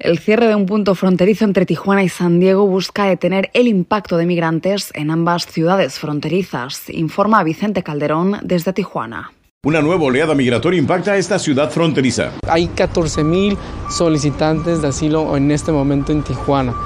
El 0.00 0.20
cierre 0.20 0.46
de 0.46 0.54
un 0.54 0.66
punto 0.66 0.94
fronterizo 0.94 1.44
entre 1.44 1.66
Tijuana 1.66 2.04
y 2.04 2.08
San 2.08 2.38
Diego 2.38 2.64
busca 2.68 3.06
detener 3.06 3.50
el 3.52 3.66
impacto 3.66 4.16
de 4.16 4.26
migrantes 4.26 4.92
en 4.94 5.10
ambas 5.10 5.46
ciudades 5.46 5.98
fronterizas, 5.98 6.88
informa 6.88 7.42
Vicente 7.42 7.82
Calderón 7.82 8.38
desde 8.42 8.72
Tijuana. 8.72 9.32
Una 9.64 9.82
nueva 9.82 10.04
oleada 10.04 10.36
migratoria 10.36 10.78
impacta 10.78 11.12
a 11.12 11.16
esta 11.16 11.40
ciudad 11.40 11.70
fronteriza. 11.70 12.30
Hay 12.48 12.68
14.000 12.68 13.56
solicitantes 13.90 14.82
de 14.82 14.88
asilo 14.88 15.36
en 15.36 15.50
este 15.50 15.72
momento 15.72 16.12
en 16.12 16.22
Tijuana. 16.22 16.76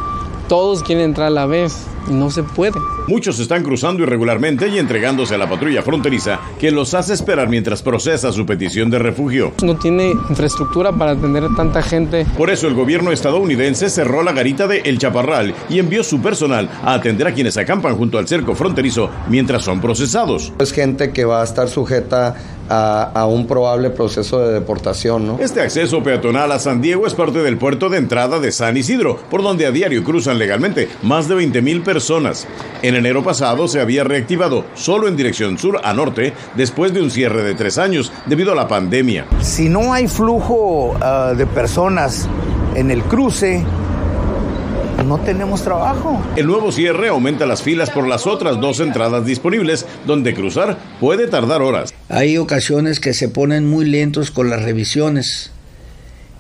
Todos 0.49 0.83
quieren 0.83 1.05
entrar 1.05 1.27
a 1.27 1.31
la 1.31 1.45
vez 1.45 1.87
y 2.09 2.15
no 2.15 2.31
se 2.31 2.43
puede. 2.43 2.81
Muchos 3.09 3.41
están 3.41 3.63
cruzando 3.63 4.05
irregularmente 4.05 4.69
y 4.69 4.79
entregándose 4.79 5.35
a 5.35 5.39
la 5.39 5.49
patrulla 5.49 5.83
fronteriza 5.83 6.41
que 6.59 6.71
los 6.71 6.95
hace 6.95 7.15
esperar 7.15 7.49
mientras 7.49 7.83
procesa 7.83 8.33
su 8.33 8.47
petición 8.47 8.91
de 8.91 8.99
refugio. 8.99 9.53
No 9.63 9.77
tiene 9.77 10.11
infraestructura 10.31 10.93
para 10.93 11.13
atender 11.13 11.45
a 11.45 11.55
tanta 11.57 11.83
gente. 11.83 12.25
Por 12.37 12.51
eso 12.51 12.69
el 12.69 12.75
gobierno 12.75 13.11
estadounidense 13.11 13.91
cerró 13.91 14.23
la 14.23 14.33
garita 14.33 14.67
de 14.67 14.83
El 14.85 14.99
Chaparral 14.99 15.55
y 15.69 15.79
envió 15.79 16.05
su 16.05 16.21
personal 16.23 16.71
a 16.85 16.95
atender 16.95 17.27
a 17.27 17.35
quienes 17.35 17.57
acampan 17.57 17.97
junto 17.97 18.19
al 18.19 18.29
cerco 18.29 18.55
fronterizo 18.55 19.11
mientras 19.29 19.65
son 19.65 19.81
procesados. 19.81 20.53
Es 20.59 20.73
gente 20.73 21.13
que 21.13 21.25
va 21.25 21.41
a 21.41 21.45
estar 21.45 21.69
sujeta 21.69 22.37
a, 22.69 23.27
un 23.27 23.47
probable 23.47 23.91
proceso 23.91 24.41
de 24.41 24.53
deportación. 24.55 25.27
¿no? 25.27 25.39
Este 25.41 25.61
acceso 25.61 26.03
peatonal 26.03 26.53
a 26.53 26.59
San 26.59 26.81
Diego 26.81 27.07
es 27.07 27.15
parte 27.15 27.41
del 27.41 27.59
puerto 27.59 27.89
de 27.89 27.99
entrada 27.99 28.39
de 28.39 28.53
San 28.53 28.77
Isidro, 28.77 29.19
por 29.31 29.43
donde 29.43 29.67
a 29.67 29.71
diario 29.71 30.03
cruzan 30.05 30.39
legalmente 30.39 30.89
más 31.03 31.29
de 31.29 31.35
20 31.35 31.63
mil 31.63 31.83
personas. 31.83 32.47
En 32.83 32.92
enero 32.97 33.23
pasado 33.23 33.69
se 33.69 33.81
había 33.81 34.05
reactivado 34.05 34.65
solo 34.75 35.09
en 35.09 35.17
dirección 35.17 35.59
sur 35.59 35.81
a 35.83 35.93
norte 35.93 36.33
después 36.57 36.93
de 36.93 37.03
un 37.03 37.11
cierre 37.11 37.43
de 37.43 37.55
tres 37.55 37.79
años 37.79 38.13
debido 38.27 38.53
a 38.53 38.55
la 38.55 38.69
pandemia. 38.69 39.27
Si 39.41 39.69
no 39.69 39.93
hay 39.93 40.09
flujo 40.09 40.97
ah, 41.01 41.35
de 41.37 41.47
personas 41.47 42.29
en 42.75 42.91
el 42.91 43.03
cruce, 43.03 43.65
no 45.05 45.19
tenemos 45.19 45.63
trabajo. 45.63 46.21
El 46.37 46.47
nuevo 46.47 46.73
cierre 46.73 47.09
aumenta 47.09 47.47
las 47.47 47.63
filas 47.63 47.91
por 47.91 48.07
las 48.07 48.27
otras 48.27 48.61
dos 48.61 48.81
entradas 48.81 49.25
disponibles, 49.25 49.87
donde 50.07 50.35
cruzar 50.35 50.79
puede 51.01 51.27
tardar 51.27 51.63
horas. 51.63 51.93
Hay 52.09 52.39
ocasiones 52.39 53.01
que 53.01 53.15
se 53.15 53.29
ponen 53.29 53.69
muy 53.69 53.85
lentos 53.85 54.31
con 54.31 54.51
las 54.51 54.63
revisiones 54.63 55.52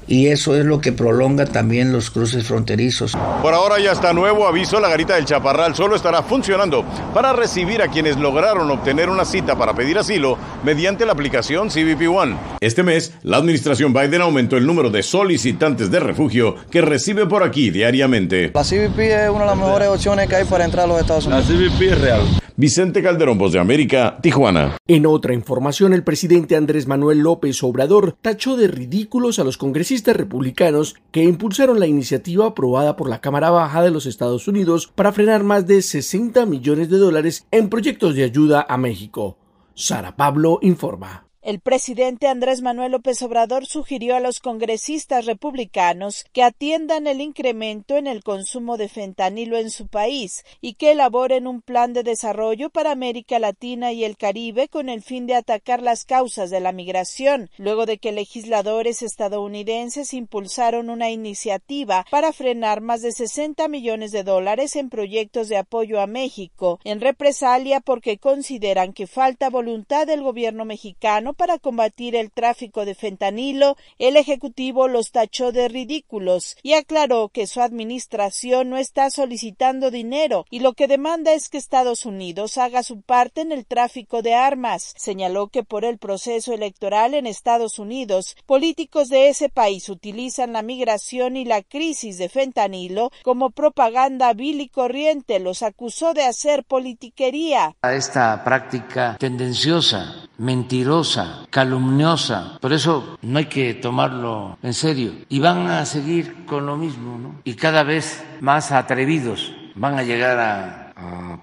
y 0.07 0.29
eso 0.29 0.57
es 0.57 0.65
lo 0.65 0.81
que 0.81 0.93
prolonga 0.93 1.47
también 1.47 1.93
los 1.93 2.11
cruces 2.11 2.47
fronterizos. 2.47 3.16
Por 3.43 3.55
ahora 3.55 3.79
ya 3.79 3.93
está 3.93 4.12
nuevo 4.12 4.47
aviso, 4.47 4.81
la 4.81 4.89
garita 4.89 5.15
del 5.15 5.24
Chaparral 5.24 5.74
solo 5.74 5.97
estará 5.97 6.23
funcionando 6.23 6.85
para 7.15 7.33
recibir 7.33 7.83
a 7.83 7.89
quienes 7.89 8.16
lograron 8.16 8.70
obtener 8.70 9.09
una 9.09 9.24
cita 9.24 9.57
para 9.57 9.74
pedir 9.74 9.99
asilo 9.99 10.37
mediante 10.65 11.07
la 11.07 11.12
aplicación 11.12 11.69
CBP 11.69 12.09
One. 12.09 12.37
Este 12.61 12.83
mes, 12.83 13.15
la 13.23 13.37
administración 13.37 13.93
Biden 13.93 14.23
aumentó 14.23 14.57
el 14.57 14.66
número 14.66 14.91
de 14.91 15.03
solicitantes 15.03 15.91
de 15.91 16.01
refugio 16.01 16.57
que 16.70 16.81
recibe 16.81 17.27
por 17.27 17.43
aquí 17.43 17.70
diariamente. 17.70 18.51
La 18.55 18.65
CBP 18.65 18.99
es 18.99 19.31
una 19.31 19.41
de 19.41 19.47
las 19.47 19.57
mejores 19.57 19.89
opciones 19.89 20.29
que 20.29 20.37
hay 20.37 20.45
para 20.45 20.65
entrar 20.65 20.85
a 20.85 20.89
los 20.89 21.01
Estados 21.01 21.27
Unidos. 21.27 21.49
La 21.49 21.55
CBP 21.55 21.83
es 21.83 22.01
real. 22.01 22.23
Vicente 22.55 23.03
Calderón, 23.03 23.39
Voz 23.39 23.53
de 23.53 23.59
América, 23.61 24.19
Tijuana. 24.20 24.77
En 24.87 25.07
otra 25.07 25.33
información, 25.33 25.95
el 25.95 26.05
presidente 26.05 26.55
Andrés 26.55 26.87
Manuel 26.87 27.20
López 27.20 27.62
Obrador 27.62 28.15
tachó 28.20 28.57
de 28.57 28.69
ridículos 28.69 29.39
a 29.39 29.45
los 29.45 29.57
congresistas 29.57 29.91
republicanos 30.01 30.97
que 31.10 31.23
impulsaron 31.23 31.78
la 31.78 31.86
iniciativa 31.86 32.47
aprobada 32.47 32.97
por 32.97 33.09
la 33.09 33.20
Cámara 33.20 33.51
Baja 33.51 33.82
de 33.82 33.90
los 33.90 34.06
Estados 34.06 34.48
Unidos 34.48 34.90
para 34.94 35.12
frenar 35.12 35.44
más 35.44 35.66
de 35.66 35.82
60 35.82 36.47
millones 36.47 36.89
de 36.89 36.98
dólares 36.98 37.47
en 37.51 37.69
proyectos 37.69 38.14
de 38.14 38.24
ayuda 38.24 38.64
a 38.69 38.78
México. 38.78 39.36
Sara 39.74 40.16
Pablo 40.16 40.59
informa. 40.62 41.32
El 41.44 41.59
presidente 41.59 42.28
Andrés 42.28 42.62
Manuel 42.62 42.93
López 42.93 43.20
Obrador 43.20 43.66
sugirió 43.66 44.14
a 44.14 44.20
los 44.20 44.39
congresistas 44.39 45.27
republicanos 45.27 46.24
que 46.32 46.44
atiendan 46.44 47.09
el 47.09 47.20
incremento 47.20 47.97
en 47.97 48.06
el 48.06 48.23
consumo 48.23 48.77
de 48.77 48.89
fentanilo 48.89 49.59
en 49.59 49.73
su 49.73 49.89
país 49.89 50.44
y 50.60 50.74
que 50.74 50.93
elaboren 50.93 51.48
un 51.48 51.60
plan 51.60 51.94
de 51.94 52.05
desarrollo 52.05 52.70
para 52.70 52.93
América 52.93 53.40
Latina 53.40 53.90
y 53.90 54.05
el 54.05 54.16
Caribe 54.16 54.69
con 54.69 54.89
el 54.89 55.02
fin 55.02 55.27
de 55.27 55.35
atacar 55.35 55.82
las 55.82 56.05
causas 56.05 56.48
de 56.48 56.60
la 56.60 56.70
migración, 56.70 57.51
luego 57.56 57.86
de 57.86 57.98
que 57.98 58.12
legisladores 58.12 59.02
estadounidenses 59.02 60.14
impulsaron 60.14 60.90
una 60.90 61.10
iniciativa 61.10 62.06
para 62.09 62.32
frenar 62.32 62.81
más 62.81 63.02
de 63.02 63.10
60 63.10 63.66
millones 63.66 64.12
de 64.12 64.23
dólares 64.23 64.77
en 64.77 64.90
proyectos 64.90 65.48
de 65.48 65.56
apoyo 65.56 66.01
a 66.01 66.06
México, 66.06 66.78
en 66.85 67.01
represalia 67.01 67.81
porque 67.81 68.19
consideran 68.19 68.93
que 68.93 69.09
falta 69.09 69.51
voluntad 69.51 70.06
del 70.06 70.23
gobierno 70.23 70.64
mexicano 70.64 71.32
para 71.35 71.59
combatir 71.59 72.17
el 72.17 72.31
tráfico 72.31 72.85
de 72.85 72.95
fentanilo, 72.95 73.77
el 73.99 74.17
Ejecutivo 74.17 74.89
los 74.89 75.13
tachó 75.13 75.53
de 75.53 75.69
ridículos 75.69 76.57
y 76.63 76.75
aclaró 76.75 77.29
que 77.29 77.47
su 77.47 77.61
administración 77.61 78.71
no 78.71 78.77
está 78.77 79.11
solicitando 79.11 79.91
dinero 79.91 80.47
y 80.51 80.61
lo 80.61 80.73
que 80.75 80.89
demanda 80.89 81.33
es 81.33 81.49
que 81.49 81.59
Estados 81.59 82.07
Unidos 82.07 82.59
haga 82.59 82.83
su 82.83 83.03
parte 83.03 83.41
en 83.41 83.53
el 83.53 83.67
tráfico 83.67 84.23
de 84.23 84.35
armas. 84.35 84.95
Señaló 84.97 85.49
que 85.49 85.63
por 85.63 85.85
el 85.85 85.99
proceso 85.99 86.53
electoral 86.53 87.15
en 87.15 87.27
Estados 87.27 87.79
Unidos, 87.79 88.37
políticos 88.47 89.09
de 89.09 89.29
ese 89.29 89.49
país 89.49 89.89
utilizan 89.89 90.53
la 90.53 90.63
migración 90.63 91.37
y 91.37 91.45
la 91.45 91.63
crisis 91.63 92.19
de 92.19 92.29
fentanilo 92.29 93.11
como 93.23 93.51
propaganda 93.51 94.33
vil 94.33 94.61
y 94.61 94.69
corriente. 94.69 95.39
Los 95.39 95.63
acusó 95.63 96.15
de 96.15 96.25
hacer 96.25 96.65
politiquería. 96.65 97.77
A 97.83 97.95
esta 97.95 98.43
práctica 98.45 99.17
tendenciosa, 99.19 100.29
mentirosa, 100.39 101.22
calumniosa. 101.51 102.59
Por 102.61 102.73
eso 102.73 103.19
no 103.23 103.39
hay 103.39 103.47
que 103.47 103.74
tomarlo 103.74 104.59
en 104.62 104.74
serio. 104.74 105.12
Y 105.28 105.40
van 105.40 105.69
a 105.69 105.85
seguir 105.86 106.44
con 106.47 106.66
lo 106.66 106.77
mismo, 106.77 107.19
¿no? 107.19 107.40
Y 107.44 107.55
cada 107.55 107.82
vez 107.82 108.24
más 108.40 108.73
atrevidos 108.73 109.53
van 109.74 109.99
a 109.99 110.03
llegar 110.03 110.39
a 110.39 110.82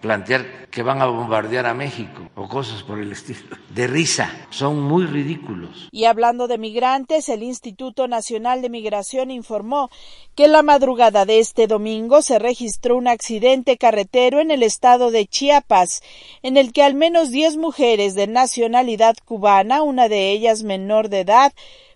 plantear 0.02 0.68
que 0.70 0.84
van 0.84 1.02
a 1.02 1.06
bombardear 1.06 1.66
a 1.66 1.74
México 1.74 2.30
o 2.36 2.48
cosas 2.48 2.84
por 2.84 3.00
el 3.00 3.12
estilo. 3.12 3.58
De 3.70 3.88
risa, 3.88 4.32
son 4.50 4.82
muy 4.82 5.06
ridículos. 5.06 5.90
Y 5.92 6.06
hablando 6.06 6.48
de 6.48 6.58
migrantes, 6.58 7.30
el 7.30 7.44
Instituto 7.44 8.08
Nacional 8.08 8.62
de 8.62 8.70
Migración 8.70 9.32
informó 9.32 9.90
que 10.36 10.48
la 10.48 10.62
madrugada 10.62 11.26
de 11.26 11.40
este 11.40 11.68
domingo 11.68 12.22
se 12.22 12.40
registró 12.40 12.98
un 12.98 13.08
accidente 13.08 13.78
carretero 13.78 14.40
en 14.40 14.52
el 14.52 14.64
estado 14.64 15.12
de 15.12 15.26
Chiapas, 15.26 16.02
en 16.44 16.58
el 16.58 16.72
que 16.72 16.84
al 16.84 16.94
menos 16.94 17.30
10 17.30 17.58
mujeres 17.58 18.16
de 18.16 18.28
nacionalidad 18.28 19.16
cubana, 19.26 19.82
una 19.82 20.08
de 20.08 20.32
ellas 20.32 20.64
menor 20.64 21.10
de 21.10 21.22
edad, 21.22 21.54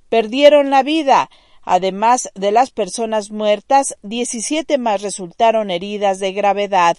perdieron 0.10 0.70
la 0.70 0.84
vida. 0.84 1.30
Además 1.64 2.30
de 2.36 2.52
las 2.52 2.72
personas 2.72 3.32
muertas, 3.32 3.96
17 4.04 4.78
más 4.78 5.02
resultaron 5.02 5.72
heridas 5.72 6.20
de 6.20 6.34
gravedad. 6.34 6.98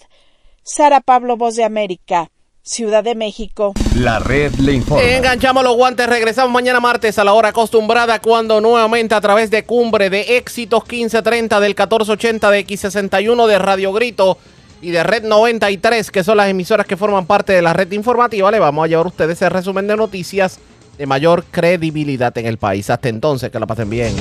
Sara 0.67 0.99
Pablo, 0.99 1.37
Voz 1.37 1.55
de 1.55 1.63
América. 1.63 2.31
Ciudad 2.63 3.03
de 3.03 3.13
México. 3.13 3.73
La 3.95 4.17
red 4.17 4.51
le 4.55 4.73
informa. 4.73 5.03
Enganchamos 5.03 5.63
los 5.63 5.75
guantes, 5.75 6.09
regresamos 6.09 6.51
mañana 6.51 6.79
martes 6.79 7.19
a 7.19 7.23
la 7.23 7.33
hora 7.33 7.49
acostumbrada 7.49 8.19
cuando 8.19 8.59
nuevamente 8.59 9.13
a 9.13 9.21
través 9.21 9.51
de 9.51 9.63
Cumbre 9.63 10.09
de 10.09 10.37
Éxitos 10.37 10.81
1530 10.81 11.59
del 11.59 11.69
1480 11.69 12.49
de 12.49 12.65
X61 12.65 13.45
de 13.45 13.59
Radio 13.59 13.93
Grito 13.93 14.39
y 14.81 14.89
de 14.89 15.03
Red 15.03 15.25
93, 15.25 16.09
que 16.09 16.23
son 16.23 16.37
las 16.37 16.49
emisoras 16.49 16.87
que 16.87 16.97
forman 16.97 17.27
parte 17.27 17.53
de 17.53 17.61
la 17.61 17.73
red 17.73 17.91
informativa, 17.91 18.49
le 18.49 18.57
vamos 18.57 18.85
a 18.85 18.87
llevar 18.87 19.05
a 19.05 19.09
ustedes 19.09 19.39
el 19.43 19.51
resumen 19.51 19.85
de 19.85 19.95
noticias 19.95 20.59
de 20.97 21.05
mayor 21.05 21.45
credibilidad 21.51 22.35
en 22.39 22.47
el 22.47 22.57
país. 22.57 22.89
Hasta 22.89 23.09
entonces, 23.09 23.51
que 23.51 23.59
la 23.59 23.67
pasen 23.67 23.91
bien. 23.91 24.15